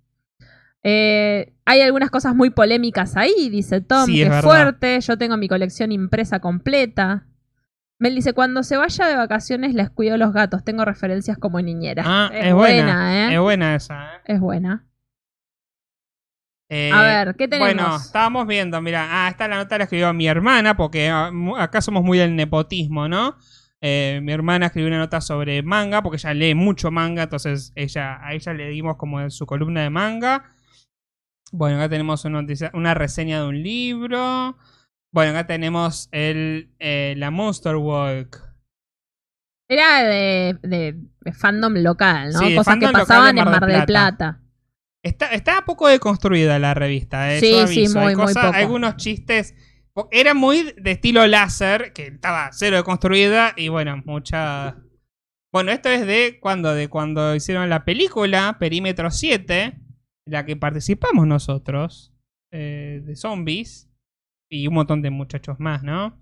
Eh, 0.83 1.53
hay 1.65 1.81
algunas 1.81 2.09
cosas 2.09 2.35
muy 2.35 2.49
polémicas 2.49 3.17
ahí, 3.17 3.49
dice 3.49 3.81
Tom, 3.81 4.05
Sí, 4.05 4.15
que 4.15 4.23
es 4.27 4.41
fuerte. 4.41 5.01
Yo 5.01 5.17
tengo 5.17 5.37
mi 5.37 5.47
colección 5.47 5.91
impresa 5.91 6.39
completa. 6.39 7.25
Mel 7.99 8.15
dice, 8.15 8.33
cuando 8.33 8.63
se 8.63 8.77
vaya 8.77 9.07
de 9.07 9.15
vacaciones 9.15 9.73
les 9.73 9.89
cuido 9.89 10.17
los 10.17 10.31
gatos. 10.31 10.63
Tengo 10.63 10.85
referencias 10.85 11.37
como 11.37 11.59
niñera. 11.61 12.03
Ah, 12.05 12.31
es, 12.33 12.53
buena. 12.53 13.29
¿eh? 13.29 13.33
Es 13.33 13.39
buena 13.39 13.75
esa, 13.75 14.15
¿eh? 14.15 14.19
Es 14.25 14.39
buena. 14.39 14.87
Eh, 16.69 16.91
A 16.93 17.01
ver, 17.01 17.35
¿qué 17.35 17.47
tenemos? 17.47 17.73
Bueno, 17.73 17.95
estábamos 17.95 18.45
viendo, 18.45 18.81
mira, 18.81 19.07
ah, 19.09 19.29
esta 19.29 19.47
la 19.47 19.55
nota 19.55 19.77
la 19.77 19.85
escribió 19.85 20.13
mi 20.13 20.27
hermana, 20.27 20.75
porque 20.75 21.09
ah, 21.09 21.31
acá 21.57 21.79
somos 21.79 22.03
muy 22.03 22.17
del 22.17 22.35
nepotismo, 22.35 23.07
¿no? 23.07 23.37
Eh, 23.79 24.19
mi 24.21 24.33
hermana 24.33 24.65
escribió 24.65 24.89
una 24.89 24.97
nota 24.97 25.21
sobre 25.21 25.63
manga, 25.63 26.01
porque 26.03 26.17
ella 26.17 26.33
lee 26.33 26.55
mucho 26.55 26.91
manga, 26.91 27.23
entonces 27.23 27.71
ella, 27.75 28.19
a 28.21 28.33
ella 28.33 28.53
le 28.53 28.67
dimos 28.69 28.97
como 28.97 29.29
su 29.29 29.45
columna 29.45 29.81
de 29.81 29.89
manga. 29.89 30.43
Bueno, 31.51 31.77
acá 31.77 31.89
tenemos 31.89 32.25
una, 32.25 32.41
noticia- 32.41 32.71
una 32.73 32.93
reseña 32.93 33.41
de 33.41 33.47
un 33.47 33.61
libro. 33.63 34.57
Bueno, 35.13 35.31
acá 35.31 35.47
tenemos 35.47 36.09
el, 36.11 36.73
eh, 36.79 37.15
la 37.17 37.31
Monster 37.31 37.75
Walk. 37.77 38.37
Era 39.69 40.03
de, 40.03 40.57
de- 40.63 40.95
de 41.21 41.33
fandom 41.33 41.73
local, 41.75 42.31
¿no? 42.31 42.39
Sí, 42.39 42.55
Cosas 42.55 42.77
que 42.77 42.87
pasaban 42.89 43.37
en 43.37 43.45
Mar 43.45 43.59
Mar 43.61 43.69
del 43.69 43.85
Plata. 43.85 44.41
Está, 45.03 45.27
está 45.27 45.63
poco 45.65 45.87
deconstruida 45.87 46.57
la 46.59 46.73
revista, 46.73 47.33
eh. 47.33 47.39
Sí, 47.39 47.51
yo 47.51 47.67
sí. 47.67 47.79
Hay 47.81 47.87
muy, 47.89 48.15
muy 48.15 48.25
cosas- 48.25 48.45
poco. 48.47 48.57
Algunos 48.57 48.95
chistes. 48.97 49.55
Era 50.11 50.33
muy 50.35 50.73
de 50.77 50.91
estilo 50.91 51.25
láser, 51.25 51.91
que 51.93 52.07
estaba 52.07 52.49
cero 52.51 52.77
deconstruida, 52.77 53.53
y 53.57 53.69
bueno, 53.69 54.01
mucha. 54.05 54.77
Bueno, 55.51 55.71
esto 55.71 55.89
es 55.89 56.05
de 56.05 56.37
cuando, 56.39 56.75
de 56.75 56.87
cuando 56.87 57.33
hicieron 57.33 57.67
la 57.69 57.83
película 57.83 58.57
Perímetro 58.59 59.09
7, 59.09 59.63
en 59.63 59.86
la 60.27 60.45
que 60.45 60.55
participamos 60.55 61.25
nosotros, 61.27 62.13
eh, 62.51 63.01
de 63.05 63.15
zombies, 63.15 63.89
y 64.49 64.67
un 64.67 64.75
montón 64.75 65.01
de 65.01 65.09
muchachos 65.09 65.59
más, 65.59 65.83
¿no? 65.83 66.17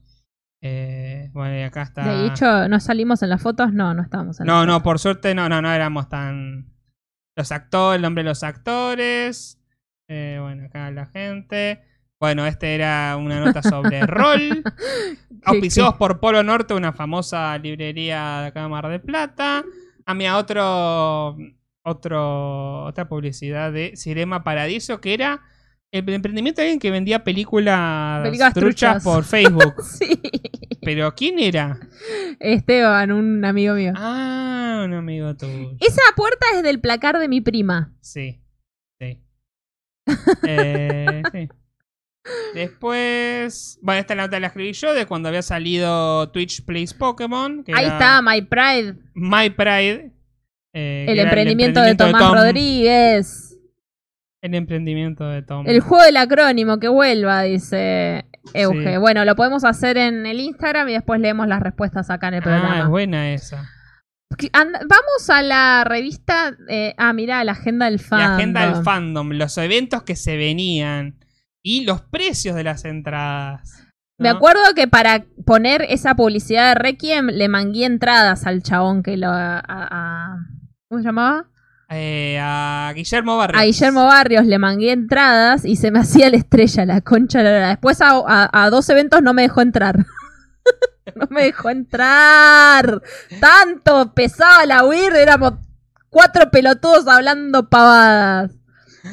Eh, 0.61 1.29
bueno, 1.33 1.55
y 1.57 1.61
acá 1.61 1.83
está. 1.83 2.03
De 2.11 2.27
hecho, 2.27 2.67
¿no 2.67 2.79
salimos 2.79 3.21
en 3.21 3.29
las 3.29 3.41
fotos? 3.41 3.71
No, 3.73 3.93
no 3.93 4.01
estábamos 4.01 4.39
en 4.39 4.47
No, 4.47 4.65
no, 4.65 4.73
fotos. 4.73 4.83
por 4.83 4.99
suerte 4.99 5.35
no, 5.35 5.47
no, 5.47 5.61
no 5.61 5.71
éramos 5.71 6.09
tan. 6.09 6.73
Los 7.35 7.51
actores, 7.51 7.97
el 7.97 8.01
nombre 8.01 8.23
de 8.23 8.29
los 8.29 8.43
actores. 8.43 9.61
Eh, 10.07 10.39
bueno, 10.41 10.65
acá 10.65 10.89
la 10.91 11.05
gente. 11.07 11.83
Bueno, 12.19 12.45
este 12.47 12.73
era 12.73 13.15
una 13.17 13.39
nota 13.43 13.61
sobre 13.61 14.01
rol. 14.07 14.63
Auspiciados 15.43 15.95
por 15.95 16.19
Polo 16.19 16.41
Norte, 16.41 16.73
una 16.73 16.93
famosa 16.93 17.55
librería 17.59 18.39
de 18.41 18.47
acá 18.47 18.63
de 18.63 18.69
Mar 18.69 18.87
del 18.87 19.01
Plata. 19.01 19.63
A 20.05 20.13
mí 20.15 20.25
a 20.25 20.37
otro. 20.37 21.37
Otro. 21.85 22.83
Otra 22.85 23.07
publicidad 23.07 23.71
de 23.71 23.93
Cirema 23.95 24.43
Paradiso 24.43 24.99
que 24.99 25.13
era. 25.13 25.41
El 25.91 26.09
emprendimiento 26.09 26.59
de 26.59 26.67
alguien 26.67 26.79
que 26.79 26.91
vendía 26.91 27.23
películas, 27.23 28.21
Películas 28.23 28.53
truchas 28.53 29.01
truchas. 29.01 29.03
por 29.03 29.23
Facebook. 29.23 29.81
sí. 29.83 30.19
Pero 30.81 31.15
¿quién 31.15 31.39
era? 31.39 31.79
Esteban, 32.39 33.11
un 33.13 33.45
amigo 33.45 33.75
mío. 33.75 33.93
Ah, 33.95 34.83
un 34.85 34.93
amigo 34.93 35.35
tuyo. 35.37 35.71
Esa 35.79 36.01
puerta 36.17 36.45
es 36.55 36.63
del 36.63 36.81
placar 36.81 37.17
de 37.17 37.27
mi 37.29 37.39
prima. 37.39 37.93
Sí. 38.01 38.41
Sí. 38.99 39.21
Eh, 40.47 41.21
sí. 41.31 41.49
Después. 42.55 43.79
Bueno, 43.81 43.99
esta 44.01 44.15
nota 44.15 44.39
la 44.39 44.47
escribí 44.47 44.73
yo 44.73 44.93
de 44.93 45.05
cuando 45.05 45.29
había 45.29 45.41
salido 45.43 46.29
Twitch 46.31 46.65
Plays 46.65 46.93
Pokémon. 46.93 47.63
que 47.63 47.73
Ahí 47.73 47.85
era 47.85 47.93
está, 47.93 48.21
My 48.21 48.41
Pride. 48.41 48.97
My 49.13 49.49
Pride. 49.49 50.11
Eh, 50.75 51.05
El 51.09 51.19
emprendimiento, 51.19 51.81
de 51.81 51.95
Tomás 51.95 52.21
Tom. 52.21 52.33
Rodríguez. 52.35 53.57
El 54.43 54.53
emprendimiento 54.53 55.27
de 55.27 55.41
Tom. 55.41 55.65
El 55.67 55.79
juego 55.79 56.03
del 56.03 56.17
acrónimo, 56.17 56.79
que 56.79 56.87
vuelva, 56.87 57.41
dice 57.43 58.25
Euge. 58.53 58.91
Sí. 58.93 58.97
Bueno, 58.97 59.25
lo 59.25 59.35
podemos 59.35 59.63
hacer 59.63 59.97
en 59.97 60.25
el 60.27 60.39
Instagram 60.39 60.89
y 60.89 60.93
después 60.93 61.19
leemos 61.19 61.47
las 61.47 61.61
respuestas 61.63 62.11
acá 62.11 62.27
en 62.27 62.35
el 62.35 62.39
Ah, 62.41 62.43
programa. 62.43 62.79
es 62.81 62.87
buena 62.87 63.33
esa. 63.33 63.67
Vamos 64.53 65.29
a 65.29 65.41
la 65.41 65.83
revista. 65.85 66.55
eh, 66.69 66.93
ah, 66.97 67.13
mira, 67.13 67.43
la 67.43 67.53
agenda 67.53 67.85
del 67.85 67.99
fan. 67.99 68.19
La 68.19 68.35
agenda 68.35 68.65
del 68.73 68.83
fandom, 68.83 69.29
los 69.31 69.57
eventos 69.57 70.03
que 70.03 70.15
se 70.15 70.35
venían 70.37 71.15
y 71.63 71.85
los 71.85 72.01
precios 72.01 72.55
de 72.55 72.63
las 72.65 72.85
entradas. 72.85 73.81
Me 74.19 74.29
acuerdo 74.29 74.61
que 74.75 74.87
para 74.87 75.25
poner 75.45 75.81
esa 75.89 76.15
publicidad 76.15 76.69
de 76.69 76.75
Requiem 76.75 77.27
le 77.27 77.47
mangué 77.49 77.85
entradas 77.85 78.45
al 78.45 78.61
chabón 78.61 79.03
que 79.03 79.17
lo. 79.17 79.27
a- 79.29 79.59
a- 79.67 80.37
¿Cómo 80.89 81.01
se 81.01 81.05
llamaba? 81.07 81.45
Eh, 81.89 82.37
a 82.41 82.91
Guillermo 82.95 83.37
Barrios. 83.37 83.61
A 83.61 83.65
Guillermo 83.65 84.05
Barrios 84.05 84.45
le 84.45 84.57
mangué 84.59 84.91
entradas 84.91 85.65
y 85.65 85.75
se 85.75 85.91
me 85.91 85.99
hacía 86.01 86.29
la 86.29 86.37
estrella, 86.37 86.85
la 86.85 87.01
concha 87.01 87.41
la. 87.43 87.69
Después 87.69 88.01
a, 88.01 88.11
a- 88.27 88.49
a 88.65 88.69
dos 88.69 88.89
eventos 88.89 89.21
no 89.21 89.33
me 89.33 89.43
dejó 89.43 89.61
entrar. 89.61 89.97
no 91.15 91.27
me 91.29 91.43
dejó 91.43 91.69
entrar. 91.69 93.01
Tanto 93.39 94.13
pesaba 94.13 94.65
la 94.65 94.83
weird, 94.85 95.15
éramos 95.15 95.53
cuatro 96.09 96.49
pelotudos 96.51 97.07
hablando 97.07 97.69
pavadas. 97.69 98.51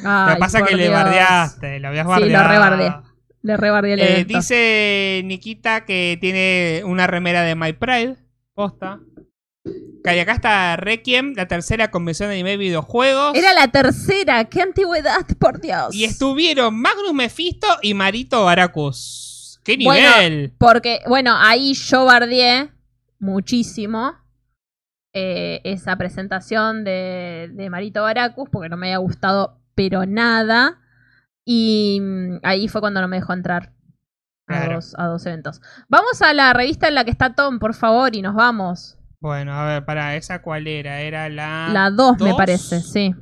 Lo 0.03 0.09
Ay, 0.09 0.35
que 0.35 0.41
pasa 0.41 0.59
es 0.61 0.65
que 0.69 0.77
le 0.77 0.89
bardeaste, 0.89 1.81
lo 1.81 1.89
habías 1.89 2.07
Sí, 2.07 2.11
bardeado. 2.11 2.43
lo 2.45 2.49
rebardeé. 2.51 2.95
Le 3.43 3.57
rebardeé 3.57 3.93
el 3.95 4.01
Eh, 4.01 4.13
evento. 4.21 4.39
dice 4.39 5.23
Nikita 5.25 5.85
que 5.85 6.17
tiene 6.21 6.83
una 6.87 7.07
remera 7.07 7.43
de 7.43 7.55
My 7.57 7.73
Pride. 7.75 8.17
Posta. 8.55 9.01
Acá 10.05 10.33
está 10.33 10.77
Requiem, 10.77 11.35
la 11.37 11.47
tercera 11.47 11.91
convención 11.91 12.29
de 12.29 12.35
anime 12.35 12.55
y 12.55 12.57
videojuegos. 12.57 13.35
Era 13.37 13.53
la 13.55 13.69
tercera, 13.69 14.45
qué 14.47 14.63
antigüedad, 14.63 15.27
por 15.39 15.61
Dios. 15.61 15.95
Y 15.95 16.05
estuvieron 16.05 16.75
Magnus 16.75 17.15
Mephisto 17.15 17.67
y 17.83 17.95
Marito 17.95 18.45
Baracus. 18.45 19.61
¡Qué 19.65 19.77
Bueno, 19.83 20.09
nivel! 20.17 20.53
porque, 20.59 21.01
bueno, 21.07 21.37
ahí 21.39 21.75
yo 21.75 22.05
bardeé 22.05 22.71
muchísimo 23.21 24.15
eh, 25.13 25.61
esa 25.65 25.97
presentación 25.97 26.83
de, 26.85 27.51
de 27.53 27.71
Marito 27.71 28.03
Baracus, 28.03 28.49
porque 28.51 28.69
no 28.69 28.77
me 28.77 28.89
había 28.89 28.99
gustado, 28.99 29.61
pero 29.75 30.05
nada. 30.05 30.81
Y 31.45 32.01
mm, 32.01 32.39
ahí 32.43 32.67
fue 32.69 32.81
cuando 32.81 33.01
no 33.01 33.09
me 33.09 33.17
dejó 33.17 33.33
entrar 33.33 33.73
a, 34.49 34.67
dos, 34.75 34.95
a 34.99 35.07
dos 35.07 35.25
eventos. 35.27 35.61
Vamos 35.89 36.21
a 36.23 36.33
la 36.33 36.53
revista 36.53 36.89
en 36.89 36.95
la 36.97 37.05
que 37.05 37.11
está 37.11 37.35
Tom, 37.35 37.59
por 37.59 37.75
favor, 37.75 38.15
y 38.17 38.23
nos 38.23 38.35
vamos. 38.35 38.97
Bueno, 39.23 39.53
a 39.53 39.65
ver, 39.67 39.85
para 39.85 40.17
esa 40.17 40.43
cuál 40.43 40.67
era? 40.67 41.01
Era 41.01 41.29
la. 41.29 41.69
La 41.73 41.91
2, 41.91 42.19
me 42.19 42.35
parece, 42.35 42.81
sí. 42.81 43.15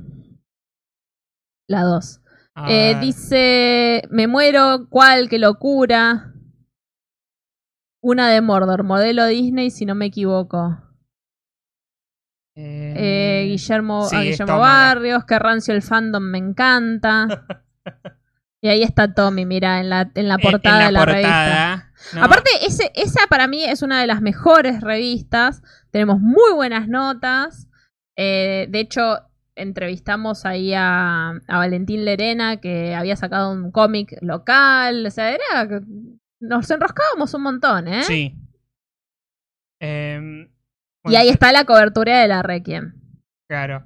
La 1.67 1.83
2. 1.83 2.21
A 2.55 2.71
Eh, 2.71 2.97
dice, 2.99 4.01
me 4.09 4.25
muero, 4.25 4.87
¿cuál? 4.89 5.29
¡Qué 5.29 5.37
locura! 5.37 6.33
Una 8.01 8.29
de 8.29 8.41
Mordor, 8.41 8.83
modelo 8.83 9.27
Disney, 9.27 9.69
si 9.69 9.85
no 9.85 9.93
me 9.93 10.07
equivoco. 10.07 10.75
Eh, 12.55 13.45
Guillermo, 13.49 14.09
sí, 14.09 14.15
a 14.15 14.19
es 14.21 14.39
Guillermo. 14.39 14.57
Barrios, 14.57 15.25
que 15.25 15.37
rancio 15.37 15.75
el 15.75 15.83
fandom 15.83 16.23
me 16.23 16.39
encanta. 16.39 17.27
y 18.61 18.69
ahí 18.69 18.83
está 18.83 19.13
Tommy, 19.13 19.45
mira, 19.45 19.79
en 19.79 19.89
la, 19.89 20.11
en 20.13 20.27
la 20.27 20.37
portada 20.37 20.75
en 20.75 20.79
la 20.79 20.85
de 20.85 20.91
la 20.91 20.99
portada, 20.99 21.75
revista. 21.75 21.91
¿no? 22.13 22.25
Aparte, 22.25 22.49
ese, 22.61 22.91
esa 22.93 23.25
para 23.27 23.47
mí 23.47 23.63
es 23.63 23.81
una 23.81 23.99
de 23.99 24.07
las 24.07 24.21
mejores 24.21 24.81
revistas. 24.81 25.63
Tenemos 25.89 26.19
muy 26.19 26.53
buenas 26.53 26.87
notas. 26.87 27.67
Eh, 28.15 28.67
de 28.69 28.79
hecho, 28.79 29.19
entrevistamos 29.55 30.45
ahí 30.45 30.73
a, 30.75 31.29
a 31.29 31.57
Valentín 31.57 32.05
Lerena, 32.05 32.57
que 32.57 32.93
había 32.93 33.15
sacado 33.15 33.51
un 33.51 33.71
cómic 33.71 34.15
local. 34.21 35.07
O 35.07 35.11
sea, 35.11 35.31
era. 35.31 35.81
Nos 36.39 36.69
enroscábamos 36.69 37.33
un 37.33 37.41
montón, 37.41 37.87
¿eh? 37.87 38.03
Sí. 38.03 38.35
Em, 39.79 40.51
y 41.05 41.15
ahí 41.15 41.29
está 41.29 41.51
la 41.51 41.65
cobertura 41.65 42.21
de 42.21 42.27
la 42.27 42.43
Requiem. 42.43 42.93
Claro. 43.49 43.85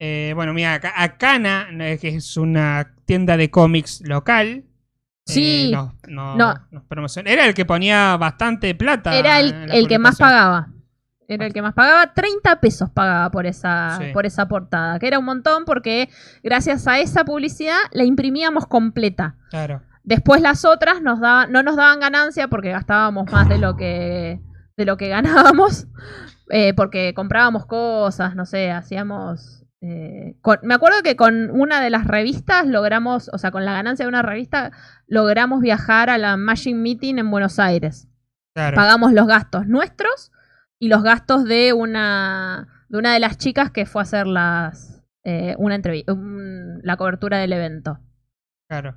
Eh, 0.00 0.32
bueno, 0.36 0.54
mira, 0.54 0.74
acá, 0.74 0.92
Acana, 0.96 1.68
eh, 1.80 1.98
que 2.00 2.08
es 2.08 2.36
una 2.36 2.93
tienda 3.04 3.36
de 3.36 3.50
cómics 3.50 4.02
local. 4.06 4.64
Sí. 5.26 5.72
eh, 5.74 5.88
No. 6.08 6.54
promociona- 6.88 7.30
Era 7.30 7.46
el 7.46 7.54
que 7.54 7.64
ponía 7.64 8.16
bastante 8.16 8.74
plata. 8.74 9.14
Era 9.16 9.40
el, 9.40 9.70
el 9.72 9.88
que 9.88 9.98
más 9.98 10.18
pagaba. 10.18 10.68
Era 11.26 11.46
el 11.46 11.54
que 11.54 11.62
más 11.62 11.72
pagaba. 11.72 12.12
30 12.12 12.60
pesos 12.60 12.90
pagaba 12.90 13.30
por 13.30 13.46
esa, 13.46 13.96
Sí. 13.98 14.04
por 14.12 14.26
esa 14.26 14.46
portada. 14.48 14.98
Que 14.98 15.06
era 15.06 15.18
un 15.18 15.24
montón 15.24 15.64
porque 15.64 16.10
gracias 16.42 16.86
a 16.86 16.98
esa 16.98 17.24
publicidad 17.24 17.78
la 17.92 18.04
imprimíamos 18.04 18.66
completa. 18.66 19.36
Claro. 19.50 19.80
Después 20.02 20.42
las 20.42 20.66
otras 20.66 21.00
nos 21.00 21.20
daban, 21.20 21.50
no 21.50 21.62
nos 21.62 21.76
daban 21.76 22.00
ganancia 22.00 22.48
porque 22.48 22.70
gastábamos 22.72 23.32
más 23.32 23.48
de 23.48 23.56
lo 23.56 23.74
que, 23.76 24.38
de 24.76 24.84
lo 24.84 24.98
que 24.98 25.08
ganábamos. 25.56 25.86
eh, 26.50 26.74
porque 26.74 27.14
comprábamos 27.14 27.64
cosas, 27.64 28.36
no 28.36 28.44
sé, 28.44 28.70
hacíamos... 28.70 29.63
eh, 29.86 30.36
con- 30.40 30.60
me 30.62 30.72
acuerdo 30.72 31.02
que 31.02 31.14
con 31.14 31.50
una 31.50 31.82
de 31.82 31.90
las 31.90 32.06
revistas 32.06 32.66
logramos, 32.66 33.28
o 33.34 33.38
sea, 33.38 33.50
con 33.50 33.66
la 33.66 33.74
ganancia 33.74 34.06
de 34.06 34.08
una 34.08 34.22
revista, 34.22 34.72
logramos 35.06 35.60
viajar 35.60 36.08
a 36.08 36.16
la 36.16 36.38
Machine 36.38 36.80
Meeting 36.80 37.18
en 37.18 37.30
Buenos 37.30 37.58
Aires. 37.58 38.08
Claro. 38.54 38.76
Pagamos 38.76 39.12
los 39.12 39.26
gastos 39.26 39.66
nuestros 39.66 40.32
y 40.80 40.88
los 40.88 41.02
gastos 41.02 41.44
de 41.44 41.74
una 41.74 42.86
de 42.88 42.98
una 42.98 43.12
de 43.12 43.20
las 43.20 43.36
chicas 43.36 43.70
que 43.72 43.84
fue 43.84 44.00
a 44.00 44.04
hacer 44.04 44.26
las 44.26 45.02
eh, 45.24 45.54
una 45.58 45.74
entrevista 45.74 46.14
la 46.16 46.96
cobertura 46.96 47.38
del 47.38 47.52
evento. 47.52 47.98
Claro. 48.70 48.96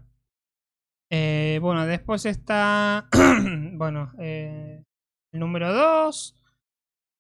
Eh, 1.12 1.60
bueno, 1.62 1.86
después 1.86 2.26
está. 2.26 3.10
bueno, 3.74 4.14
el 4.18 4.86
número 5.34 5.74
2. 5.74 6.37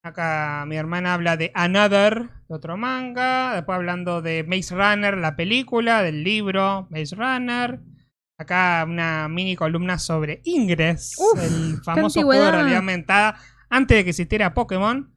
Acá 0.07 0.63
mi 0.65 0.77
hermana 0.77 1.13
habla 1.13 1.35
de 1.35 1.51
Another, 1.53 2.29
de 2.47 2.55
otro 2.55 2.77
manga. 2.77 3.53
Después 3.55 3.75
hablando 3.75 4.21
de 4.21 4.43
Maze 4.43 4.73
Runner, 4.73 5.17
la 5.17 5.35
película, 5.35 6.01
del 6.01 6.23
libro 6.23 6.88
Maze 6.89 7.15
Runner. 7.15 7.79
Acá 8.39 8.85
una 8.88 9.27
mini 9.27 9.55
columna 9.55 9.97
sobre 9.99 10.41
Ingress, 10.45 11.15
Uf, 11.17 11.43
el 11.43 11.81
famoso 11.84 12.21
juego 12.21 12.43
de 12.43 12.51
realidad 12.51 12.77
aumentada. 12.77 13.35
antes 13.69 13.97
de 13.97 14.03
que 14.03 14.11
existiera 14.11 14.53
Pokémon. 14.53 15.11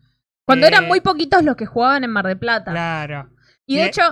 Cuando 0.45 0.67
eh, 0.67 0.71
eran 0.71 0.89
muy 0.89 1.01
poquitos 1.01 1.45
los 1.45 1.55
que 1.55 1.67
jugaban 1.67 2.03
en 2.03 2.11
Mar 2.11 2.27
de 2.27 2.35
Plata. 2.37 2.73
Claro. 2.73 3.31
Y 3.67 3.77
de 3.77 3.87
hecho, 3.87 4.03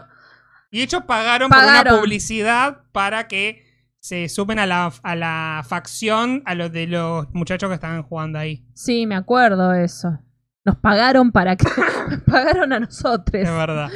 Y 0.71 0.79
de 0.79 0.85
hecho 0.85 1.07
pagaron, 1.07 1.49
por 1.51 1.59
una 1.59 1.85
publicidad 1.85 2.83
para 2.93 3.27
que 3.27 3.67
se 3.99 4.29
sumen 4.29 4.61
a 4.61 4.67
la, 4.67 4.93
a 5.03 5.17
la 5.17 5.65
facción 5.67 6.43
a 6.45 6.55
los 6.55 6.71
de 6.71 6.87
los 6.87 7.27
muchachos 7.33 7.69
que 7.69 7.75
estaban 7.75 8.03
jugando 8.05 8.39
ahí. 8.39 8.65
sí, 8.75 9.07
me 9.07 9.17
acuerdo 9.17 9.73
eso. 9.75 10.21
Nos 10.69 10.77
pagaron 10.77 11.33
para 11.33 11.57
que. 11.57 11.65
Nos 12.11 12.23
pagaron 12.25 12.73
a 12.75 12.81
nosotros. 12.81 13.43
Es 13.43 13.51
verdad. 13.51 13.89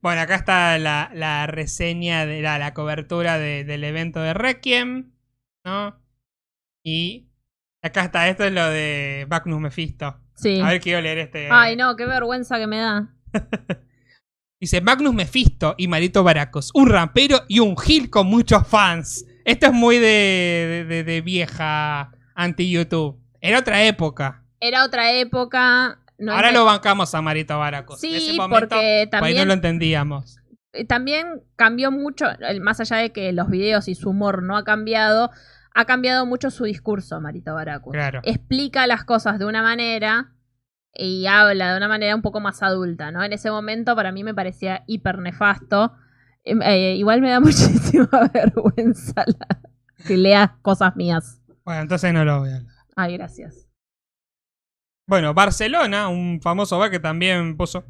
Bueno, 0.00 0.20
acá 0.22 0.34
está 0.36 0.78
la, 0.78 1.10
la 1.14 1.46
reseña 1.46 2.24
de 2.26 2.40
la, 2.40 2.58
la 2.58 2.72
cobertura 2.74 3.38
de- 3.38 3.64
del 3.64 3.84
evento 3.84 4.20
de 4.20 4.32
Requiem, 4.34 5.12
¿no? 5.64 6.00
Y 6.82 7.28
acá 7.82 8.04
está, 8.04 8.28
esto 8.28 8.44
es 8.44 8.52
lo 8.52 8.68
de 8.70 9.26
Magnus 9.28 9.60
Mephisto. 9.60 10.18
Sí. 10.34 10.60
A 10.60 10.68
ver, 10.68 10.80
quiero 10.80 11.00
leer 11.02 11.18
este. 11.18 11.48
Ay, 11.50 11.76
no, 11.76 11.94
qué 11.96 12.06
vergüenza 12.06 12.58
que 12.58 12.66
me 12.66 12.78
da. 12.78 13.08
Dice 14.60 14.80
Magnus 14.80 15.14
Mephisto 15.14 15.74
y 15.76 15.88
Marito 15.88 16.22
Baracos, 16.24 16.70
un 16.74 16.88
rampero 16.88 17.40
y 17.48 17.60
un 17.60 17.76
gil 17.76 18.08
con 18.08 18.26
muchos 18.28 18.66
fans. 18.66 19.26
Esto 19.44 19.66
es 19.66 19.72
muy 19.72 19.98
de, 19.98 20.06
de, 20.06 20.84
de- 20.86 21.04
de 21.04 21.20
vieja 21.20 22.12
anti-YouTube. 22.34 23.20
Era 23.40 23.58
otra 23.58 23.82
época. 23.84 24.42
Era 24.60 24.84
otra 24.84 25.12
época. 25.12 26.00
No 26.24 26.32
Ahora 26.32 26.50
lo 26.52 26.64
bancamos 26.64 27.14
a 27.14 27.22
Marito 27.22 27.58
Baracos. 27.58 28.00
Sí, 28.00 28.10
En 28.10 28.16
ese 28.16 28.32
momento, 28.34 28.60
porque 28.60 29.08
por 29.10 29.24
ahí 29.24 29.34
no 29.34 29.38
también- 29.40 29.48
lo 29.48 29.54
entendíamos. 29.54 30.36
eh, 30.72 30.84
también 30.84 31.42
cambió 31.56 31.90
mucho, 31.92 32.26
más 32.60 32.80
allá 32.80 32.96
de 32.96 33.12
que 33.12 33.32
los 33.32 33.48
videos 33.48 33.86
y 33.88 33.94
su 33.94 34.10
humor 34.10 34.42
no 34.42 34.56
ha 34.56 34.64
cambiado, 34.64 35.30
ha 35.74 35.84
cambiado 35.84 36.26
mucho 36.26 36.50
su 36.50 36.64
discurso, 36.64 37.20
Marito 37.20 37.54
Baracus. 37.54 37.92
Claro. 37.92 38.20
Explica 38.24 38.86
las 38.86 39.04
cosas 39.04 39.38
de 39.38 39.44
una 39.44 39.62
manera 39.62 40.32
y 40.92 41.26
habla 41.26 41.72
de 41.72 41.76
una 41.78 41.88
manera 41.88 42.14
un 42.14 42.22
poco 42.22 42.40
más 42.40 42.62
adulta, 42.62 43.10
¿no? 43.10 43.22
En 43.24 43.32
ese 43.32 43.50
momento 43.50 43.94
para 43.96 44.12
mí 44.12 44.22
me 44.24 44.34
parecía 44.34 44.84
hiper 44.86 45.18
nefasto. 45.18 45.92
Em, 46.44 46.60
eh, 46.62 46.94
igual 46.96 47.20
me 47.20 47.30
da 47.30 47.40
muchísima 47.40 48.08
vergüenza 48.32 49.24
la- 49.26 49.58
que 50.06 50.16
leas 50.16 50.50
cosas 50.62 50.94
mías. 50.96 51.40
Bueno, 51.64 51.80
entonces 51.82 52.12
no 52.12 52.24
lo 52.24 52.40
voy 52.40 52.50
a 52.50 52.56
hablar. 52.56 52.72
Ay, 52.96 53.16
gracias. 53.16 53.63
Bueno, 55.06 55.34
Barcelona, 55.34 56.08
un 56.08 56.40
famoso 56.40 56.78
bar 56.78 56.90
que 56.90 57.00
también 57.00 57.56
puso. 57.56 57.84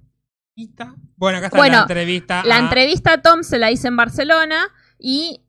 Bueno, 1.17 1.39
acá 1.39 1.47
está 1.47 1.59
Bueno, 1.59 1.77
la 1.77 1.83
entrevista. 1.83 2.43
La 2.45 2.57
a- 2.57 2.61
entrevista 2.61 3.13
a 3.15 3.23
Tom 3.23 3.43
se 3.43 3.59
la 3.59 3.71
hice 3.71 3.89
en 3.89 3.97
Barcelona 3.97 4.69
y 4.99 5.41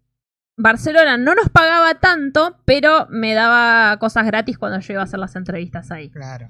Barcelona 0.58 1.18
no 1.18 1.36
nos 1.36 1.50
pagaba 1.50 1.96
tanto, 1.96 2.58
pero 2.66 3.08
me 3.10 3.34
daba 3.34 3.98
cosas 4.00 4.26
gratis 4.26 4.58
cuando 4.58 4.80
yo 4.80 4.94
iba 4.94 5.02
a 5.02 5.06
hacer 5.06 5.20
las 5.20 5.36
entrevistas 5.36 5.92
ahí. 5.92 6.10
Claro. 6.10 6.50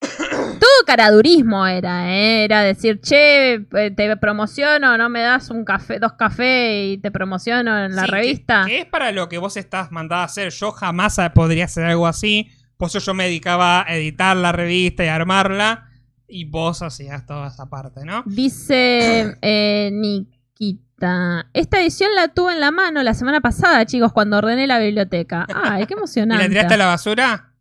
Todo 0.00 0.84
caradurismo 0.86 1.66
era, 1.66 2.10
¿eh? 2.14 2.44
Era 2.44 2.62
decir, 2.62 3.00
che, 3.00 3.54
eh, 3.54 3.90
te 3.96 4.16
promociono, 4.16 4.96
no 4.98 5.08
me 5.08 5.20
das 5.20 5.50
un 5.50 5.64
café, 5.64 5.98
dos 5.98 6.12
cafés 6.14 6.94
y 6.94 6.98
te 6.98 7.10
promociono 7.10 7.84
en 7.84 7.94
la 7.96 8.04
Sí, 8.04 8.10
revista. 8.10 8.64
Que, 8.66 8.80
es 8.80 8.86
para 8.86 9.12
lo 9.12 9.28
que 9.28 9.38
vos 9.38 9.56
estás 9.56 9.90
mandada 9.92 10.22
a 10.22 10.26
hacer. 10.26 10.50
Yo 10.50 10.72
jamás 10.72 11.16
podría 11.34 11.64
hacer 11.66 11.84
algo 11.84 12.06
así. 12.06 12.50
Por 12.76 12.88
eso 12.88 12.98
yo 12.98 13.14
me 13.14 13.24
dedicaba 13.24 13.82
a 13.82 13.94
editar 13.96 14.36
la 14.36 14.52
revista 14.52 15.04
y 15.04 15.08
armarla. 15.08 15.88
Y 16.26 16.44
vos 16.46 16.82
hacías 16.82 17.26
toda 17.26 17.48
esa 17.48 17.66
parte, 17.68 18.04
¿no? 18.04 18.22
Dice 18.26 19.36
eh, 19.42 19.90
Nikita. 19.92 21.48
Esta 21.52 21.80
edición 21.80 22.14
la 22.14 22.28
tuve 22.28 22.52
en 22.54 22.60
la 22.60 22.70
mano 22.70 23.02
la 23.02 23.14
semana 23.14 23.40
pasada, 23.40 23.84
chicos, 23.86 24.12
cuando 24.12 24.38
ordené 24.38 24.66
la 24.66 24.78
biblioteca. 24.78 25.46
Ay, 25.54 25.86
qué 25.86 25.94
¿Y 25.94 25.96
emocionante. 25.98 26.42
la 26.44 26.48
tiraste 26.48 26.74
a 26.74 26.78
la 26.78 26.86
basura? 26.86 27.52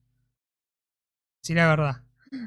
Sí, 1.42 1.54
la 1.54 1.68
verdad. 1.68 1.98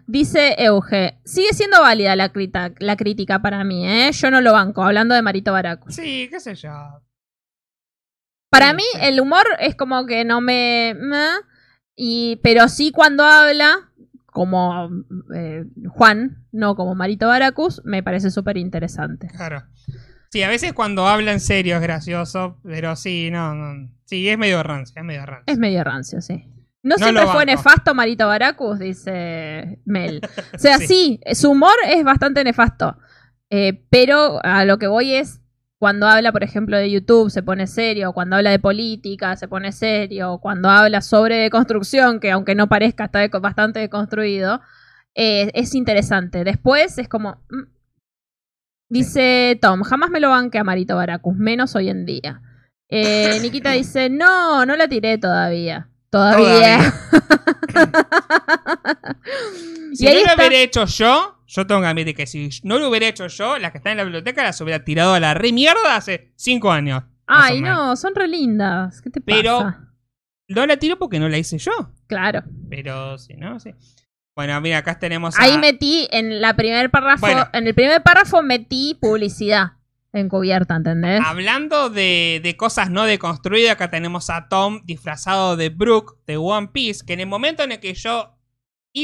Dice 0.06 0.56
Euge, 0.58 1.20
sigue 1.24 1.52
siendo 1.52 1.80
válida 1.80 2.16
la, 2.16 2.32
crita- 2.32 2.74
la 2.80 2.96
crítica 2.96 3.40
para 3.40 3.62
mí, 3.62 3.86
¿eh? 3.88 4.10
Yo 4.12 4.30
no 4.32 4.40
lo 4.40 4.52
banco, 4.52 4.82
hablando 4.82 5.14
de 5.14 5.22
Marito 5.22 5.52
Baracu. 5.52 5.92
Sí, 5.92 6.26
qué 6.30 6.40
sé 6.40 6.54
yo. 6.56 6.70
Para 8.50 8.72
mí 8.72 8.82
el 9.00 9.20
humor 9.20 9.44
es 9.60 9.76
como 9.76 10.06
que 10.06 10.24
no 10.24 10.40
me... 10.40 10.94
me, 10.98 11.26
y, 11.96 12.36
pero 12.42 12.68
sí 12.68 12.92
cuando 12.92 13.24
habla, 13.24 13.90
como 14.26 14.90
eh, 15.34 15.64
Juan, 15.88 16.44
no 16.52 16.76
como 16.76 16.94
Marito 16.94 17.26
Baracus, 17.28 17.80
me 17.84 18.02
parece 18.02 18.30
súper 18.30 18.56
interesante. 18.58 19.28
Claro. 19.28 19.62
Sí, 20.30 20.42
a 20.42 20.48
veces 20.48 20.72
cuando 20.74 21.06
habla 21.06 21.32
en 21.32 21.40
serio 21.40 21.76
es 21.76 21.82
gracioso, 21.82 22.58
pero 22.62 22.94
sí, 22.96 23.30
no, 23.30 23.54
no. 23.54 23.90
Sí, 24.04 24.28
es 24.28 24.36
medio 24.38 24.62
rancio, 24.62 24.94
es 24.96 25.04
medio 25.04 25.24
rancio. 25.24 25.44
Es 25.52 25.58
medio 25.58 25.82
rancio, 25.84 26.20
sí. 26.20 26.44
No, 26.82 26.96
No 26.96 26.98
siempre 26.98 27.26
fue 27.26 27.46
nefasto 27.46 27.94
Marito 27.94 28.26
Baracus, 28.28 28.78
dice 28.78 29.80
Mel. 29.84 30.20
O 30.54 30.58
sea, 30.58 30.78
sí, 30.78 31.18
Sí. 31.26 31.34
su 31.34 31.50
humor 31.52 31.74
es 31.88 32.04
bastante 32.04 32.44
nefasto. 32.44 32.96
Eh, 33.50 33.84
pero 33.90 34.38
a 34.44 34.64
lo 34.64 34.78
que 34.78 34.86
voy 34.86 35.14
es, 35.14 35.40
cuando 35.78 36.06
habla, 36.06 36.32
por 36.32 36.42
ejemplo, 36.42 36.76
de 36.76 36.90
YouTube, 36.90 37.30
se 37.30 37.42
pone 37.42 37.66
serio. 37.66 38.12
Cuando 38.12 38.36
habla 38.36 38.50
de 38.50 38.58
política, 38.58 39.36
se 39.36 39.48
pone 39.48 39.72
serio. 39.72 40.38
Cuando 40.40 40.70
habla 40.70 41.02
sobre 41.02 41.36
deconstrucción, 41.36 42.18
que 42.20 42.30
aunque 42.30 42.54
no 42.54 42.68
parezca, 42.68 43.04
está 43.04 43.26
bastante 43.38 43.80
deconstruido, 43.80 44.60
eh, 45.14 45.50
es 45.54 45.74
interesante. 45.74 46.44
Después 46.44 46.98
es 46.98 47.08
como... 47.08 47.42
mm. 47.50 47.76
Dice 48.88 49.58
Tom, 49.60 49.82
jamás 49.82 50.10
me 50.10 50.20
lo 50.20 50.30
banque 50.30 50.58
a 50.58 50.64
Marito 50.64 50.94
Baracus, 50.94 51.36
menos 51.36 51.74
hoy 51.74 51.88
en 51.88 52.06
día. 52.06 52.40
Eh, 52.88 53.38
Nikita 53.42 53.72
dice, 53.72 54.08
no, 54.08 54.64
no 54.64 54.76
la 54.76 54.88
tiré 54.88 55.18
todavía. 55.18 55.88
Todavía. 56.10 56.94
Si 59.92 60.04
y 60.04 60.08
ahí 60.08 60.14
no 60.16 60.20
lo 60.20 60.26
está. 60.26 60.36
hubiera 60.36 60.62
hecho 60.62 60.84
yo, 60.84 61.35
yo 61.56 61.66
tengo 61.66 61.80
que 61.80 61.86
admitir 61.86 62.14
que 62.14 62.26
si 62.26 62.50
no 62.62 62.78
lo 62.78 62.88
hubiera 62.90 63.08
hecho 63.08 63.26
yo, 63.28 63.58
las 63.58 63.72
que 63.72 63.78
están 63.78 63.92
en 63.92 63.96
la 63.98 64.04
biblioteca 64.04 64.42
las 64.44 64.60
hubiera 64.60 64.84
tirado 64.84 65.14
a 65.14 65.20
la 65.20 65.32
re 65.34 65.52
mierda 65.52 65.96
hace 65.96 66.32
cinco 66.36 66.70
años. 66.70 67.02
Ay, 67.26 67.60
no, 67.62 67.96
son 67.96 68.14
re 68.14 68.28
lindas. 68.28 69.00
¿Qué 69.00 69.10
te 69.10 69.20
Pero 69.20 69.58
pasa? 69.58 69.88
no 70.48 70.66
la 70.66 70.76
tiro 70.76 70.98
porque 70.98 71.18
no 71.18 71.28
la 71.28 71.38
hice 71.38 71.58
yo. 71.58 71.72
Claro. 72.06 72.42
Pero 72.70 73.18
si 73.18 73.34
no, 73.34 73.58
sí. 73.58 73.70
Bueno, 74.36 74.60
mira, 74.60 74.78
acá 74.78 74.98
tenemos 74.98 75.36
a... 75.38 75.42
Ahí 75.42 75.56
metí 75.56 76.06
en 76.12 76.42
la 76.42 76.54
primer 76.54 76.90
párrafo, 76.90 77.22
Bueno. 77.26 77.48
en 77.54 77.66
el 77.66 77.74
primer 77.74 78.02
párrafo 78.02 78.42
metí 78.42 78.96
publicidad 79.00 79.72
encubierta, 80.12 80.76
¿entendés? 80.76 81.20
Hablando 81.24 81.88
de, 81.90 82.40
de 82.42 82.56
cosas 82.56 82.90
no 82.90 83.04
deconstruidas, 83.04 83.72
acá 83.72 83.90
tenemos 83.90 84.28
a 84.30 84.48
Tom 84.48 84.82
disfrazado 84.84 85.56
de 85.56 85.70
Brooke 85.70 86.14
de 86.26 86.36
One 86.36 86.68
Piece, 86.72 87.04
que 87.06 87.14
en 87.14 87.20
el 87.20 87.26
momento 87.26 87.62
en 87.62 87.72
el 87.72 87.80
que 87.80 87.94
yo 87.94 88.35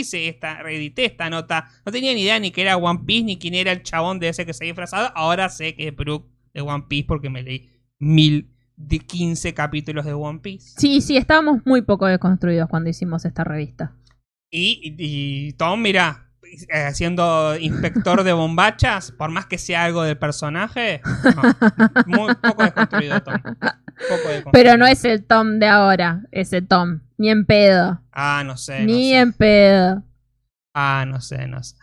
hice 0.01 0.29
esta, 0.29 0.63
reedité 0.63 1.05
esta 1.05 1.29
nota, 1.31 1.69
no 1.85 1.93
tenía 1.93 2.15
ni 2.15 2.23
idea 2.23 2.39
ni 2.41 2.51
que 2.51 2.63
era 2.63 2.77
One 2.77 3.01
Piece, 3.07 3.25
ni 3.25 3.39
quién 3.39 3.55
era 3.55 3.73
el 3.73 3.83
chabón 3.83 4.19
de 4.19 4.29
ese 4.29 4.47
que 4.47 4.53
se 4.55 4.65
ha 4.65 4.67
disfrazado. 4.67 5.11
Ahora 5.15 5.49
sé 5.49 5.75
que 5.75 5.89
es 5.89 5.95
Brooke 5.97 6.29
de 6.55 6.61
One 6.63 6.85
Piece 6.89 7.07
porque 7.07 7.31
me 7.31 7.43
leí 7.43 7.71
mil 7.99 8.49
de 8.77 8.99
15 8.99 9.55
capítulos 9.55 10.05
de 10.05 10.15
One 10.15 10.41
Piece. 10.41 10.75
Sí, 10.79 11.01
sí, 11.03 11.17
estábamos 11.17 11.61
muy 11.67 11.83
poco 11.83 12.07
deconstruidos 12.07 12.69
cuando 12.69 12.91
hicimos 12.91 13.25
esta 13.25 13.45
revista. 13.45 13.95
Y- 14.51 14.95
y 14.99 15.53
Tom, 15.53 15.81
mira, 15.81 16.32
eh, 16.69 16.91
siendo 16.93 17.57
inspector 17.59 18.25
de 18.25 18.33
bombachas, 18.33 19.13
por 19.13 19.31
más 19.31 19.47
que 19.47 19.59
sea 19.59 19.85
algo 19.85 20.03
del 20.03 20.19
personaje, 20.19 21.01
no, 21.37 21.43
muy 22.07 22.35
poco 22.35 22.63
desconstruido 22.63 23.23
Tom. 23.23 23.35
Poco 23.43 24.29
desconstruido. 24.29 24.51
Pero 24.53 24.77
no 24.77 24.87
es 24.87 25.05
el 25.05 25.25
Tom 25.25 25.59
de 25.59 25.67
ahora, 25.67 26.23
ese 26.31 26.63
Tom. 26.63 27.01
Ni 27.19 27.31
en 27.31 27.47
pedo. 27.47 28.03
Ah, 28.13 28.43
no 28.45 28.57
sé. 28.57 28.81
no 28.81 28.87
Ni 28.87 29.11
sé. 29.11 29.19
en 29.19 29.33
pedo. 29.33 30.03
Ah, 30.75 31.05
no 31.07 31.21
sé, 31.21 31.47
no 31.47 31.63
sé. 31.63 31.77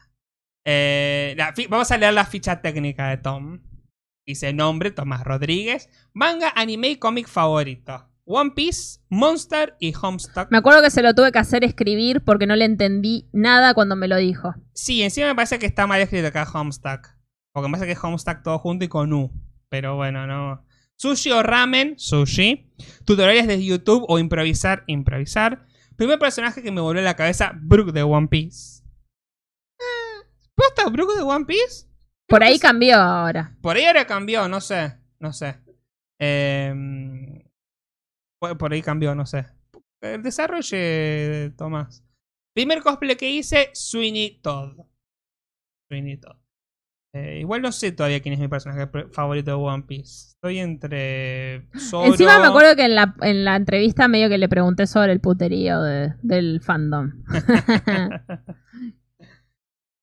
Eh, 0.66 1.34
la 1.38 1.54
vamos 1.70 1.92
a 1.92 1.98
leer 1.98 2.14
la 2.14 2.26
ficha 2.26 2.62
técnica 2.62 3.08
de 3.08 3.18
Tom. 3.18 3.62
Dice 4.28 4.54
nombre, 4.54 4.92
Tomás 4.92 5.24
Rodríguez. 5.24 5.90
Manga, 6.14 6.52
anime 6.56 6.90
y 6.90 6.96
cómic 6.98 7.28
favorito. 7.28 8.09
One 8.32 8.52
Piece, 8.52 9.00
Monster 9.10 9.76
y 9.80 9.92
Homestuck. 10.00 10.52
Me 10.52 10.60
acuerdo 10.60 10.84
que 10.84 10.92
se 10.92 11.02
lo 11.02 11.16
tuve 11.16 11.32
que 11.32 11.40
hacer 11.40 11.64
escribir 11.64 12.24
porque 12.24 12.46
no 12.46 12.56
le 12.56 12.66
entendí 12.66 13.28
nada 13.34 13.74
cuando 13.74 13.96
me 13.96 14.08
lo 14.08 14.18
dijo. 14.18 14.54
Sí, 14.72 15.02
encima 15.02 15.26
me 15.30 15.36
parece 15.36 15.58
que 15.58 15.66
está 15.66 15.88
mal 15.88 16.00
escrito 16.00 16.28
acá 16.28 16.48
Homestuck. 16.54 17.08
Porque 17.52 17.68
me 17.68 17.72
parece 17.72 17.88
que 17.88 17.94
es 17.94 18.04
Homestuck 18.04 18.44
todo 18.44 18.60
junto 18.60 18.86
y 18.86 18.88
con 18.88 19.12
U. 19.14 19.32
Pero 19.70 19.96
bueno, 19.96 20.28
no. 20.28 20.64
Sushi 20.98 21.32
o 21.32 21.42
ramen, 21.42 21.98
sushi. 21.98 22.72
Tutoriales 23.04 23.48
de 23.48 23.66
YouTube 23.66 24.06
o 24.08 24.20
improvisar, 24.20 24.84
improvisar. 24.86 25.66
Primer 25.96 26.20
personaje 26.20 26.62
que 26.62 26.72
me 26.72 26.82
volvió 26.82 27.02
a 27.02 27.06
la 27.06 27.16
cabeza, 27.16 27.54
Brook 27.60 27.94
de 27.94 28.04
One 28.04 28.28
Piece. 28.28 28.84
Eh, 29.80 30.28
¿Posta 30.54 30.88
Brook 30.90 31.16
de 31.16 31.24
One 31.24 31.46
Piece? 31.46 31.88
Por 32.28 32.44
ahí 32.44 32.60
cambió 32.60 32.98
ahora. 32.98 33.58
Por 33.60 33.76
ahí 33.76 33.86
ahora 33.86 34.06
cambió, 34.06 34.48
no 34.48 34.62
sé. 34.62 35.00
No 35.20 35.34
sé. 35.34 35.58
Eh, 36.20 37.39
por 38.40 38.58
por 38.58 38.74
ahí 38.74 38.82
cambió, 38.82 39.14
no 39.16 39.26
sé. 39.26 39.46
El 40.02 40.24
desarrolle, 40.24 41.52
Tomás. 41.58 42.04
Primer 42.56 42.82
cosplay 42.82 43.16
que 43.16 43.30
hice, 43.30 43.70
Sweeney 43.74 44.40
Todd. 44.42 44.80
Sweeney 45.90 46.18
Todd. 46.18 46.38
Eh, 47.16 47.40
igual 47.40 47.64
no 47.64 47.72
sé 47.72 47.92
todavía 47.92 48.20
quién 48.22 48.34
es 48.34 48.40
mi 48.40 48.48
personaje 48.48 48.88
favorito 49.12 49.50
de 49.52 49.58
One 49.58 49.84
Piece. 49.84 50.30
Estoy 50.36 50.60
entre 50.60 51.68
Zoro... 51.80 52.06
Encima 52.12 52.40
me 52.40 52.46
acuerdo 52.48 52.76
que 52.76 52.86
en 52.86 52.94
la, 52.96 53.16
en 53.22 53.46
la 53.46 53.56
entrevista 53.56 54.08
medio 54.08 54.30
que 54.30 54.38
le 54.38 54.48
pregunté 54.48 54.86
sobre 54.86 55.12
el 55.12 55.20
puterío 55.20 55.82
de- 55.82 56.14
del 56.22 56.62
fandom. 56.62 57.24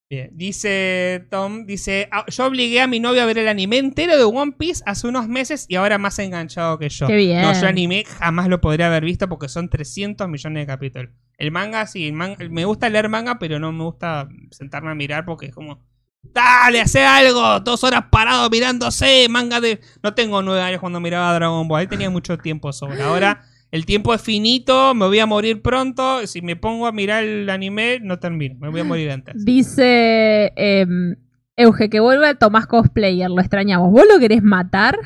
Bien, 0.08 0.30
dice 0.34 1.26
Tom, 1.30 1.66
dice, 1.66 2.08
"Ah, 2.12 2.24
yo 2.28 2.46
obligué 2.46 2.80
a 2.80 2.86
mi 2.86 3.00
novio 3.00 3.22
a 3.22 3.26
ver 3.26 3.38
el 3.38 3.48
anime 3.48 3.78
entero 3.78 4.16
de 4.16 4.22
One 4.22 4.52
Piece 4.56 4.80
hace 4.86 5.08
unos 5.08 5.26
meses 5.26 5.66
y 5.68 5.74
ahora 5.74 5.98
más 5.98 6.16
enganchado 6.20 6.78
que 6.78 6.88
yo. 6.88 7.08
Qué 7.08 7.16
bien. 7.16 7.42
No, 7.42 7.52
yo 7.52 7.66
anime 7.66 8.04
jamás 8.04 8.46
lo 8.46 8.60
podría 8.60 8.86
haber 8.86 9.04
visto 9.04 9.28
porque 9.28 9.48
son 9.48 9.68
300 9.68 10.28
millones 10.28 10.62
de 10.62 10.66
capítulos. 10.68 11.10
El 11.38 11.50
manga, 11.50 11.84
sí, 11.88 12.06
el 12.06 12.12
man- 12.12 12.36
me 12.50 12.64
gusta 12.64 12.88
leer 12.88 13.08
manga, 13.08 13.40
pero 13.40 13.58
no 13.58 13.72
me 13.72 13.82
gusta 13.82 14.28
sentarme 14.52 14.92
a 14.92 14.94
mirar 14.94 15.24
porque 15.24 15.46
es 15.46 15.54
como, 15.54 15.84
dale, 16.22 16.80
hace 16.82 17.04
algo, 17.04 17.58
dos 17.58 17.82
horas 17.82 18.04
parado 18.08 18.48
mirándose, 18.48 19.26
manga 19.28 19.60
de... 19.60 19.80
No 20.04 20.14
tengo 20.14 20.40
nueve 20.40 20.60
años 20.62 20.78
cuando 20.80 21.00
miraba 21.00 21.34
Dragon 21.34 21.66
Ball, 21.66 21.80
ahí 21.80 21.86
tenía 21.88 22.10
mucho 22.10 22.38
tiempo 22.38 22.72
sobre. 22.72 23.02
Ahora... 23.02 23.42
El 23.70 23.84
tiempo 23.84 24.14
es 24.14 24.22
finito, 24.22 24.94
me 24.94 25.06
voy 25.06 25.18
a 25.18 25.26
morir 25.26 25.60
pronto. 25.60 26.26
Si 26.26 26.40
me 26.40 26.56
pongo 26.56 26.86
a 26.86 26.92
mirar 26.92 27.24
el 27.24 27.50
anime, 27.50 28.00
no 28.00 28.18
termino. 28.18 28.56
Me 28.58 28.68
voy 28.68 28.80
a 28.80 28.84
morir 28.84 29.10
antes. 29.10 29.34
Dice 29.44 30.52
em, 30.56 31.16
Euge 31.56 31.90
que 31.90 32.00
vuelve 32.00 32.34
Tomás 32.34 32.66
Cosplayer, 32.66 33.30
lo 33.30 33.40
extrañamos. 33.40 33.90
¿Vos 33.90 34.04
lo 34.10 34.18
querés 34.18 34.42
matar? 34.42 34.98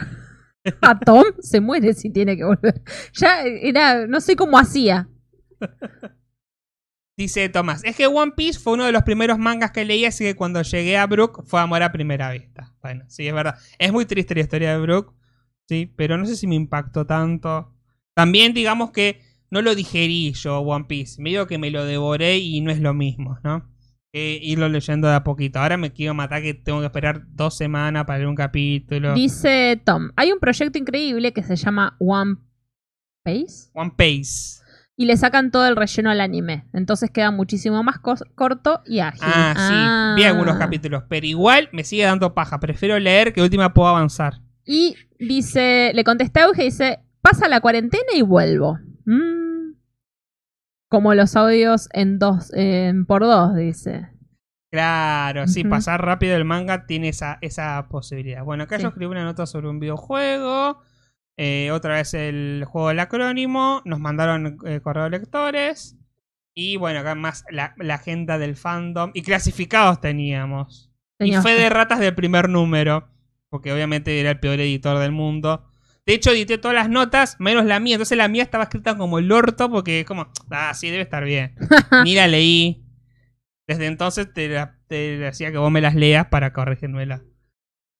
A 0.82 0.99
Tom 0.99 1.24
se 1.41 1.61
muere 1.61 1.95
si 1.95 2.11
tiene 2.11 2.37
que 2.37 2.45
volver. 2.45 2.82
Ya 3.15 3.43
era, 3.43 4.07
no 4.07 4.20
sé 4.20 4.37
cómo 4.37 4.59
hacía. 4.59 5.09
Dice 7.16 7.49
Tomás, 7.49 7.85
es 7.85 7.97
que 7.97 8.07
One 8.07 8.32
Piece 8.37 8.59
fue 8.59 8.74
uno 8.74 8.85
de 8.85 8.93
los 8.93 9.03
primeros 9.03 9.39
mangas 9.39 9.73
que 9.73 9.85
leí, 9.85 10.05
así 10.05 10.24
que 10.24 10.37
cuando 10.37 10.62
llegué 10.62 10.97
a 10.97 11.07
Brook 11.07 11.45
fue 11.47 11.61
amor 11.61 11.82
a 11.82 11.93
primera 11.93 12.31
vista. 12.31 12.74
Bueno, 12.82 13.05
sí, 13.09 13.27
es 13.27 13.35
verdad. 13.35 13.57
Es 13.78 13.93
muy 13.93 14.07
triste 14.07 14.35
la 14.35 14.41
historia 14.41 14.73
de 14.73 14.81
Brook, 14.81 15.15
sí, 15.69 15.93
pero 15.97 16.16
no 16.16 16.24
sé 16.24 16.37
si 16.37 16.47
me 16.47 16.55
impactó 16.55 17.07
tanto. 17.07 17.74
También 18.21 18.53
digamos 18.53 18.91
que 18.91 19.23
no 19.51 19.63
lo 19.63 19.75
digerí 19.75 20.35
yo, 20.35 20.59
One 20.61 20.85
Piece. 20.87 21.23
Medio 21.23 21.47
que 21.47 21.57
me 21.57 21.71
lo 21.71 21.87
devoré 21.87 22.37
y 22.37 22.61
no 22.61 22.71
es 22.71 22.79
lo 22.79 22.93
mismo, 22.93 23.39
¿no? 23.43 23.65
Que 24.13 24.39
irlo 24.43 24.69
leyendo 24.69 25.09
de 25.09 25.15
a 25.15 25.25
poquito. 25.25 25.59
Ahora 25.59 25.79
me 25.79 25.91
quiero 25.95 26.13
matar 26.13 26.43
que 26.43 26.53
tengo 26.53 26.81
que 26.81 26.87
esperar 26.87 27.23
dos 27.29 27.57
semanas 27.57 28.05
para 28.05 28.19
leer 28.19 28.29
un 28.29 28.35
capítulo. 28.35 29.15
Dice 29.15 29.81
Tom, 29.87 30.11
hay 30.17 30.33
un 30.33 30.39
proyecto 30.39 30.79
increíble 30.79 31.33
que 31.33 31.43
se 31.43 31.57
llama 31.57 31.97
One 31.99 32.37
Piece 33.25 33.71
One 33.73 33.93
Piece. 33.97 34.61
y 34.97 35.07
le 35.07 35.17
sacan 35.17 35.51
todo 35.51 35.67
el 35.67 35.77
relleno 35.77 36.11
al 36.11 36.21
anime. 36.21 36.67
Entonces 36.75 37.11
queda 37.11 37.31
muchísimo 37.31 37.83
más 37.83 38.01
corto 38.01 38.83
y 38.85 38.99
ágil. 38.99 39.23
Ah, 39.23 40.15
sí, 40.15 40.21
vi 40.21 40.25
algunos 40.29 40.59
capítulos, 40.59 41.05
pero 41.09 41.27
igual 41.27 41.71
me 41.73 41.85
sigue 41.85 42.03
dando 42.05 42.35
paja. 42.35 42.61
Prefiero 42.61 42.99
leer 42.99 43.33
que 43.33 43.41
última 43.41 43.73
puedo 43.73 43.89
avanzar. 43.89 44.43
Y 44.67 44.95
dice, 45.19 45.93
le 45.95 46.05
contesté 46.05 46.41
a 46.41 46.45
Euge 46.45 46.63
y 46.63 46.67
dice, 46.67 46.99
pasa 47.23 47.49
la 47.49 47.61
cuarentena 47.61 48.13
y 48.15 48.23
vuelvo. 48.23 48.79
Mm. 49.07 49.75
Como 50.89 51.15
los 51.15 51.37
audios 51.37 51.89
en 51.93 52.19
dos, 52.19 52.53
en 52.53 53.07
por 53.07 53.23
dos, 53.23 53.55
dice. 53.55 54.09
Claro, 54.73 55.49
sí, 55.49 55.61
Ujú. 55.63 55.71
pasar 55.71 56.05
rápido 56.05 56.37
el 56.37 56.45
manga 56.45 56.87
tiene 56.87 57.09
esa, 57.09 57.39
esa 57.41 57.89
posibilidad. 57.89 58.45
Bueno, 58.45 58.65
acá 58.65 58.77
Sí. 58.77 58.83
yo 58.83 58.89
escribí 58.89 59.11
una 59.11 59.25
nota 59.25 59.47
sobre 59.47 59.69
un 59.69 59.81
videojuego. 59.81 60.83
eh, 61.43 61.71
otra 61.71 61.95
vez 61.95 62.13
el 62.13 62.65
juego 62.69 62.89
del 62.89 63.01
acrónimo. 63.01 63.81
Nos 63.87 63.99
mandaron 63.99 64.59
eh, 64.67 64.81
correo 64.83 65.05
de 65.05 65.11
lectores. 65.11 65.97
Y 66.55 66.77
bueno, 66.77 67.01
acá 67.01 67.15
más 67.15 67.45
la, 67.51 67.73
la 67.79 67.95
agenda 67.95 68.37
del 68.37 68.57
fandom. 68.57 69.11
Y 69.15 69.23
clasificados 69.23 70.03
teníamos. 70.03 70.93
Y 71.19 71.33
fe 71.37 71.57
que- 71.57 71.63
de 71.63 71.71
ratas 71.71 71.99
del 71.99 72.15
primer 72.15 72.51
número. 72.51 73.09
Porque 73.49 73.73
obviamente 73.73 74.21
era 74.21 74.31
el 74.33 74.39
peor 74.39 74.61
editor 74.61 74.99
del 74.99 75.13
mundo. 75.13 75.70
De 76.11 76.15
hecho, 76.16 76.31
edité 76.32 76.59
todas 76.59 76.74
las 76.74 76.89
notas, 76.89 77.37
menos 77.39 77.65
la 77.65 77.78
mía. 77.78 77.95
Entonces 77.95 78.19
la 78.19 78.27
mía 78.28 78.43
estaba 78.43 78.65
escrita 78.65 78.97
como 78.97 79.19
el 79.20 79.31
orto, 79.31 79.70
porque 79.70 80.01
es 80.01 80.07
como, 80.07 80.27
ah, 80.51 80.73
sí, 80.74 80.91
debe 80.91 81.03
estar 81.03 81.24
bien. 81.24 81.55
Ni 82.05 82.15
la 82.16 82.27
leí. 82.27 82.85
Desde 83.69 83.87
entonces 83.87 84.32
te, 84.32 84.49
la- 84.49 84.77
te 84.89 85.19
decía 85.19 85.53
que 85.53 85.59
vos 85.59 85.70
me 85.70 85.81
las 85.81 85.95
leas 85.95 86.27
para 86.27 86.53
corregírmela. 86.53 87.23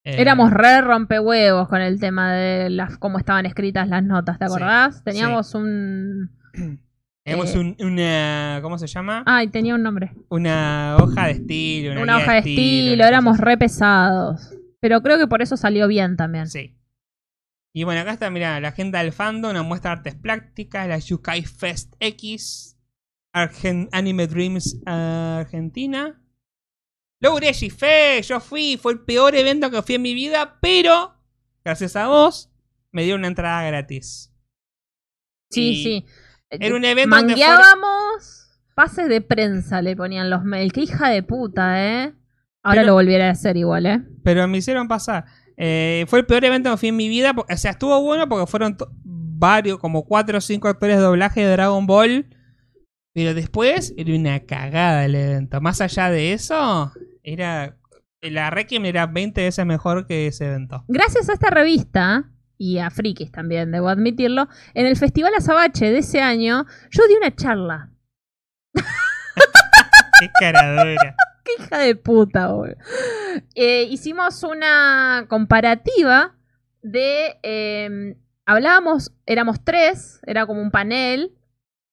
Eh, 0.05 0.20
Éramos 0.20 0.51
re 0.53 0.81
rompehuevos 0.81 1.69
con 1.69 1.81
el 1.82 2.01
tema 2.01 2.32
de 2.32 2.70
las 2.70 2.97
cómo 2.99 3.19
estaban 3.19 3.47
escritas 3.47 3.87
las 3.87 4.03
notas, 4.03 4.39
¿te 4.39 4.47
Sí, 4.47 4.53
acordás? 4.55 5.05
Teníamos 5.05 5.55
un... 5.55 6.31
Tenemos 7.24 7.55
eh, 7.55 7.59
un- 7.59 7.77
una. 7.81 8.59
¿Cómo 8.62 8.78
se 8.78 8.87
llama? 8.89 9.23
Ay, 9.27 9.49
tenía 9.49 9.74
un 9.74 9.82
nombre. 9.82 10.12
Una 10.31 10.97
hoja 10.99 11.27
de 11.27 11.32
estilo. 11.32 12.01
Una, 12.03 12.16
hoja 12.16 12.32
de 12.32 12.39
estilo, 12.39 12.95
una 12.95 13.09
éramos 13.09 13.39
re 13.39 13.57
pesados. 13.59 14.53
Pero 14.81 15.03
creo 15.03 15.19
que 15.19 15.27
por 15.28 15.43
eso 15.43 15.57
salió 15.59 15.87
bien 15.87 16.16
también. 16.16 16.49
Sí. 16.49 16.74
Y 17.73 17.85
bueno, 17.85 18.01
acá 18.01 18.13
está, 18.13 18.31
mira, 18.31 18.59
la 18.61 18.69
agenda 18.69 18.99
del 19.03 19.13
fandom, 19.13 19.51
una 19.53 19.63
muestra 19.63 19.91
de 19.91 19.97
artes 19.99 20.15
prácticas, 20.17 20.89
la 20.89 20.99
Yukai 20.99 21.43
Fest 21.45 21.95
X, 22.01 22.77
Argen- 23.33 23.89
Anime 23.93 24.27
Dreams 24.27 24.77
Argentina. 24.87 26.21
Logré 27.21 27.53
Fe, 27.53 28.23
yo 28.23 28.41
fui, 28.41 28.79
fue 28.81 28.93
el 28.93 29.01
peor 29.01 29.35
evento 29.35 29.71
que 29.71 29.83
fui 29.83 29.97
en 29.97 30.03
mi 30.03 30.15
vida, 30.15 30.59
pero 30.61 31.15
gracias 31.65 31.95
a 31.95 32.09
vos 32.09 32.51
me 32.93 33.05
dio 33.05 33.15
una 33.15 33.27
entrada 33.29 33.63
gratis. 33.65 34.33
Sí, 35.51 35.71
Y 35.71 35.83
sí. 35.83 36.07
Era 36.49 36.75
un 36.75 36.85
evento 36.85 37.11
Mangueábamos 37.15 38.59
pases 38.75 39.09
de 39.09 39.21
prensa, 39.21 39.83
le 39.83 39.95
ponían 39.95 40.31
los 40.31 40.43
mails. 40.45 40.73
Qué 40.73 40.81
hija 40.81 41.11
de 41.11 41.23
puta, 41.23 41.85
¿eh? 41.85 42.15
Ahora 42.63 42.81
Pero- 42.81 42.87
lo 42.89 42.95
volviera 42.95 43.29
a 43.29 43.33
hacer 43.33 43.57
igual, 43.57 43.87
¿eh? 43.87 44.01
Pero 44.25 44.49
me 44.49 44.59
hicieron 44.59 44.89
pasar. 44.89 45.27
Eh, 45.62 46.07
fue 46.09 46.20
el 46.20 46.27
peor 46.27 46.43
evento 46.43 46.70
que 46.70 46.77
fui 46.78 46.89
en 46.89 46.97
mi 46.97 47.11
vida. 47.11 47.35
O 47.37 47.57
sea, 47.57 47.73
estuvo 47.73 48.01
bueno 48.03 48.27
porque 48.28 48.47
fueron 48.47 48.78
varios, 49.05 49.78
como 49.78 50.07
cuatro 50.07 50.39
o 50.39 50.41
cinco 50.41 50.69
actores 50.69 50.97
de 50.97 51.03
doblaje 51.03 51.43
de 51.43 51.53
Dragon 51.53 51.87
Ball. 51.87 52.35
Pero 53.12 53.35
después 53.35 53.93
era 53.99 54.15
una 54.15 54.41
cagada 54.41 55.05
el 55.05 55.15
evento. 55.15 55.61
Más 55.61 55.82
allá 55.82 56.11
de 56.11 56.32
eso, 56.32 56.93
era. 57.23 57.77
La 58.23 58.51
Requiem 58.51 58.85
era 58.87 59.07
20 59.07 59.43
veces 59.43 59.66
mejor 59.66 60.07
que 60.07 60.27
ese 60.27 60.47
evento. 60.47 60.85
Gracias 60.89 61.28
a 61.28 61.35
esta 61.35 61.51
revista, 61.51 62.31
y 62.57 62.78
a 62.78 62.91
Frikis 62.91 63.32
también, 63.32 63.70
debo 63.70 63.89
admitirlo, 63.89 64.49
en 64.74 64.87
el 64.87 64.97
Festival 64.97 65.32
Azabache 65.35 65.91
de 65.91 65.99
ese 65.99 66.20
año, 66.20 66.66
yo 66.91 67.07
di 67.09 67.15
una 67.15 67.35
charla. 67.35 67.91
Qué 68.74 70.28
caradura. 70.39 71.16
Qué 71.45 71.62
hija 71.62 71.79
de 71.79 71.95
puta, 71.95 72.49
boludo. 72.49 72.77
Eh, 73.55 73.85
hicimos 73.85 74.43
una 74.43 75.27
comparativa 75.29 76.37
de. 76.83 77.39
eh, 77.43 78.17
hablábamos, 78.47 79.12
éramos 79.27 79.65
tres, 79.65 80.21
era 80.27 80.47
como 80.47 80.61
un 80.61 80.71
panel, 80.71 81.37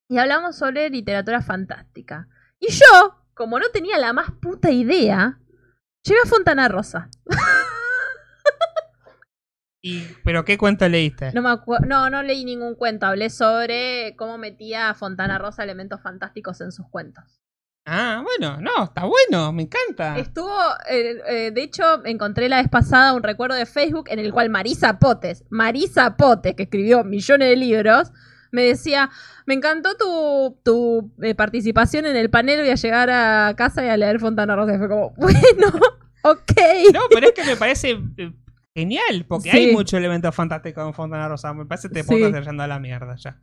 y 0.09 0.17
hablábamos 0.17 0.57
sobre 0.57 0.89
literatura 0.89 1.41
fantástica. 1.41 2.27
Y 2.59 2.71
yo, 2.71 3.23
como 3.33 3.59
no 3.59 3.69
tenía 3.69 3.97
la 3.97 4.13
más 4.13 4.31
puta 4.41 4.71
idea, 4.71 5.39
llevé 6.03 6.19
a 6.23 6.27
Fontana 6.27 6.67
Rosa. 6.67 7.09
Y, 9.79 10.01
¿Pero 10.23 10.43
qué 10.43 10.57
cuento 10.57 10.89
leíste? 10.89 11.31
No, 11.33 11.41
me 11.41 11.87
no, 11.87 12.09
no 12.09 12.23
leí 12.23 12.43
ningún 12.43 12.75
cuento, 12.75 13.05
hablé 13.05 13.29
sobre 13.29 14.15
cómo 14.17 14.37
metía 14.37 14.89
a 14.89 14.95
Fontana 14.95 15.37
Rosa 15.37 15.63
elementos 15.63 16.01
fantásticos 16.01 16.59
en 16.61 16.71
sus 16.71 16.89
cuentos. 16.89 17.41
Ah, 17.89 18.21
bueno, 18.21 18.59
no, 18.59 18.83
está 18.83 19.05
bueno, 19.05 19.53
me 19.53 19.63
encanta. 19.63 20.17
Estuvo, 20.17 20.53
eh, 20.89 21.21
eh, 21.25 21.51
de 21.51 21.63
hecho, 21.63 22.03
encontré 22.05 22.49
la 22.49 22.57
vez 22.57 22.67
pasada 22.69 23.13
un 23.13 23.23
recuerdo 23.23 23.55
de 23.55 23.65
Facebook 23.65 24.09
en 24.09 24.19
el 24.19 24.33
cual 24.33 24.49
Marisa 24.49 24.99
Potes, 24.99 25.45
Marisa 25.49 26.17
Potes, 26.17 26.53
que 26.55 26.63
escribió 26.63 27.05
millones 27.05 27.47
de 27.47 27.55
libros, 27.55 28.11
me 28.51 28.63
decía, 28.63 29.09
me 29.45 29.53
encantó 29.53 29.95
tu, 29.95 30.57
tu 30.63 31.11
eh, 31.21 31.33
participación 31.33 32.05
en 32.05 32.17
el 32.17 32.29
panel, 32.29 32.59
voy 32.59 32.69
a 32.71 32.75
llegar 32.75 33.09
a 33.09 33.53
casa 33.55 33.85
y 33.85 33.87
a 33.87 33.95
leer 33.95 34.19
Fontana 34.19 34.55
Rosa. 34.57 34.75
Y 34.75 34.77
fue 34.79 34.89
como, 34.89 35.11
bueno, 35.17 35.67
ok. 36.23 36.51
No, 36.93 37.01
pero 37.09 37.27
es 37.27 37.33
que 37.33 37.45
me 37.45 37.55
parece 37.55 37.97
genial, 38.75 39.25
porque 39.29 39.49
Sí. 39.51 39.57
hay 39.57 39.71
mucho 39.73 39.95
elemento 39.97 40.29
fantástico 40.33 40.81
en 40.85 40.93
Fontana 40.93 41.29
Rosa. 41.29 41.53
Me 41.53 41.65
parece 41.65 41.87
que 41.87 41.95
te 41.95 42.03
Sí. 42.03 42.09
pongas 42.21 42.45
yendo 42.45 42.63
a 42.63 42.67
la 42.67 42.79
mierda 42.79 43.15
ya. 43.15 43.39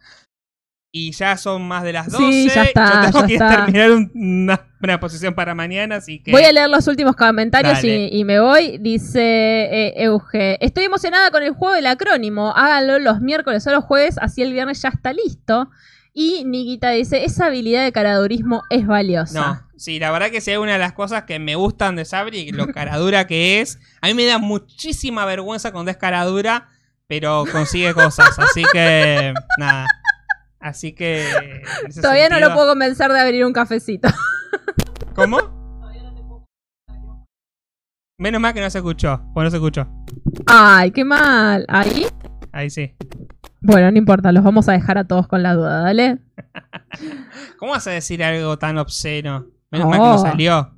Y 0.96 1.10
ya 1.10 1.36
son 1.36 1.66
más 1.66 1.82
de 1.82 1.92
las 1.92 2.08
12. 2.08 2.24
Sí, 2.24 2.48
ya 2.54 2.62
está, 2.62 2.84
Yo 2.86 3.00
tengo 3.10 3.20
ya 3.22 3.26
que 3.26 3.32
está. 3.34 3.48
terminar 3.64 3.90
un- 3.90 4.12
una, 4.14 4.60
una 4.80 5.00
posición 5.00 5.34
para 5.34 5.52
mañana, 5.52 5.96
así 5.96 6.20
que. 6.22 6.30
Voy 6.30 6.44
a 6.44 6.52
leer 6.52 6.68
los 6.70 6.86
últimos 6.86 7.16
comentarios 7.16 7.82
y, 7.82 8.10
y 8.12 8.22
me 8.22 8.38
voy. 8.38 8.78
Dice 8.78 9.20
eh, 9.20 9.94
Euge, 10.04 10.56
estoy 10.64 10.84
emocionada 10.84 11.32
con 11.32 11.42
el 11.42 11.50
juego 11.52 11.74
del 11.74 11.86
acrónimo. 11.88 12.52
Háganlo 12.54 13.00
los 13.00 13.20
miércoles 13.20 13.66
o 13.66 13.72
los 13.72 13.82
jueves, 13.82 14.18
así 14.18 14.42
el 14.42 14.52
viernes 14.52 14.80
ya 14.82 14.90
está 14.90 15.12
listo. 15.12 15.68
Y 16.12 16.44
Nikita 16.44 16.90
dice, 16.90 17.24
esa 17.24 17.46
habilidad 17.46 17.82
de 17.82 17.90
caradurismo 17.90 18.62
es 18.70 18.86
valiosa. 18.86 19.40
No, 19.40 19.68
sí, 19.76 19.98
la 19.98 20.12
verdad 20.12 20.30
que 20.30 20.40
sí, 20.40 20.52
es 20.52 20.58
una 20.58 20.74
de 20.74 20.78
las 20.78 20.92
cosas 20.92 21.24
que 21.24 21.40
me 21.40 21.56
gustan 21.56 21.96
de 21.96 22.04
Sabri, 22.04 22.52
lo 22.52 22.68
caradura 22.72 23.26
que 23.26 23.60
es. 23.60 23.80
A 24.00 24.06
mí 24.06 24.14
me 24.14 24.26
da 24.26 24.38
muchísima 24.38 25.24
vergüenza 25.26 25.72
cuando 25.72 25.90
es 25.90 25.96
caradura, 25.96 26.68
pero 27.08 27.44
consigue 27.50 27.92
cosas, 27.94 28.38
así 28.38 28.62
que 28.72 29.34
nada. 29.58 29.88
Así 30.64 30.94
que. 30.94 31.22
Todavía 32.00 32.30
no 32.30 32.40
lo 32.40 32.54
puedo 32.54 32.70
convencer 32.70 33.12
de 33.12 33.20
abrir 33.20 33.44
un 33.44 33.52
cafecito. 33.52 34.08
¿Cómo? 35.14 35.38
Menos 38.18 38.40
mal 38.40 38.54
que 38.54 38.62
no 38.62 38.70
se 38.70 38.78
escuchó. 38.78 39.20
Bueno, 39.34 39.48
no 39.48 39.50
se 39.50 39.56
escuchó. 39.58 39.86
Ay, 40.46 40.90
qué 40.90 41.04
mal. 41.04 41.66
¿Ahí? 41.68 42.06
Ahí 42.50 42.70
sí. 42.70 42.94
Bueno, 43.60 43.90
no 43.90 43.98
importa, 43.98 44.32
los 44.32 44.42
vamos 44.42 44.66
a 44.70 44.72
dejar 44.72 44.96
a 44.96 45.04
todos 45.06 45.26
con 45.28 45.42
la 45.42 45.52
duda, 45.52 45.80
dale. 45.82 46.18
¿Cómo 47.58 47.72
vas 47.72 47.86
a 47.86 47.90
decir 47.90 48.24
algo 48.24 48.56
tan 48.58 48.78
obsceno? 48.78 49.46
Menos 49.70 49.88
mal 49.88 49.98
que 49.98 50.04
no 50.06 50.14
Oh. 50.14 50.18
salió. 50.18 50.73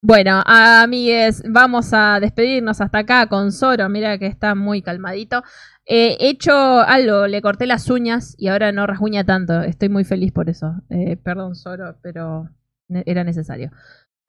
Bueno, 0.00 0.42
amigues, 0.46 1.42
vamos 1.48 1.92
a 1.92 2.20
despedirnos 2.20 2.80
hasta 2.80 2.98
acá 2.98 3.26
con 3.26 3.50
Zoro. 3.50 3.88
Mira 3.88 4.16
que 4.18 4.26
está 4.26 4.54
muy 4.54 4.80
calmadito. 4.80 5.42
Eh, 5.86 6.16
he 6.20 6.28
hecho 6.28 6.52
algo, 6.52 7.26
le 7.26 7.42
corté 7.42 7.66
las 7.66 7.90
uñas 7.90 8.36
y 8.38 8.46
ahora 8.46 8.70
no 8.70 8.86
rasguña 8.86 9.24
tanto. 9.24 9.60
Estoy 9.62 9.88
muy 9.88 10.04
feliz 10.04 10.30
por 10.30 10.48
eso. 10.48 10.74
Eh, 10.88 11.16
perdón, 11.16 11.56
Zoro, 11.56 11.98
pero 12.00 12.48
era 12.88 13.24
necesario. 13.24 13.72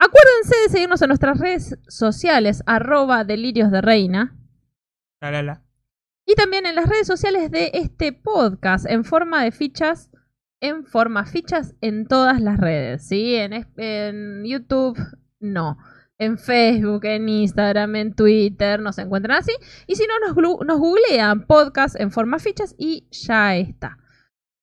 Acuérdense 0.00 0.56
de 0.64 0.70
seguirnos 0.70 1.02
en 1.02 1.08
nuestras 1.08 1.38
redes 1.38 1.78
sociales, 1.86 2.64
arroba 2.66 3.22
delirios 3.22 3.70
de 3.70 3.80
reina. 3.80 4.36
La, 5.20 5.30
la, 5.30 5.42
la. 5.42 5.62
Y 6.26 6.34
también 6.34 6.66
en 6.66 6.74
las 6.74 6.88
redes 6.88 7.06
sociales 7.06 7.50
de 7.50 7.70
este 7.74 8.12
podcast 8.12 8.86
en 8.88 9.04
forma 9.04 9.44
de 9.44 9.52
fichas, 9.52 10.10
en 10.60 10.84
forma 10.84 11.26
fichas 11.26 11.76
en 11.80 12.06
todas 12.06 12.40
las 12.40 12.58
redes, 12.58 13.06
¿sí? 13.06 13.36
En, 13.36 13.66
en 13.76 14.44
YouTube, 14.44 14.98
no. 15.40 15.78
En 16.18 16.36
Facebook, 16.36 17.06
en 17.06 17.28
Instagram, 17.30 17.96
en 17.96 18.14
Twitter, 18.14 18.78
nos 18.80 18.98
encuentran 18.98 19.38
así. 19.38 19.52
Y 19.86 19.96
si 19.96 20.04
no, 20.06 20.18
nos, 20.18 20.78
googlean 20.78 21.46
podcast 21.46 21.98
en 21.98 22.10
forma 22.10 22.38
fichas 22.38 22.74
y 22.76 23.08
ya 23.10 23.56
está. 23.56 23.96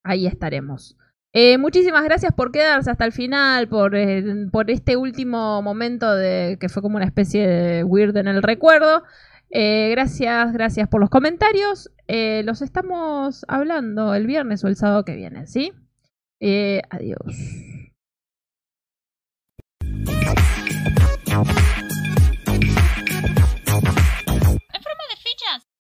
Ahí 0.04 0.28
estaremos. 0.28 0.96
Eh, 1.34 1.58
muchísimas 1.58 2.04
gracias 2.04 2.32
por 2.34 2.52
quedarse 2.52 2.92
hasta 2.92 3.06
el 3.06 3.12
final, 3.12 3.68
por, 3.68 3.96
eh, 3.96 4.24
por 4.52 4.70
este 4.70 4.98
último 4.98 5.62
momento 5.64 6.16
de 6.16 6.58
que 6.60 6.70
fue 6.70 6.82
como 6.84 6.98
una 6.98 7.06
especie 7.06 7.48
de 7.48 7.84
weird 7.84 8.16
en 8.18 8.28
el 8.28 8.44
recuerdo. 8.44 9.04
Eh, 9.50 9.90
gracias, 9.92 10.54
gracias 10.54 10.88
por 10.88 11.02
los 11.02 11.10
comentarios. 11.10 11.92
Los 12.08 12.62
estamos 12.62 13.46
hablando 13.48 14.14
el 14.14 14.28
viernes 14.28 14.64
o 14.64 14.68
el 14.68 14.76
sábado 14.76 15.04
que 15.06 15.16
viene, 15.16 15.48
¿sí? 15.48 15.74
Adiós. 16.90 17.36
Thank 21.44 21.77
you. 21.77 21.77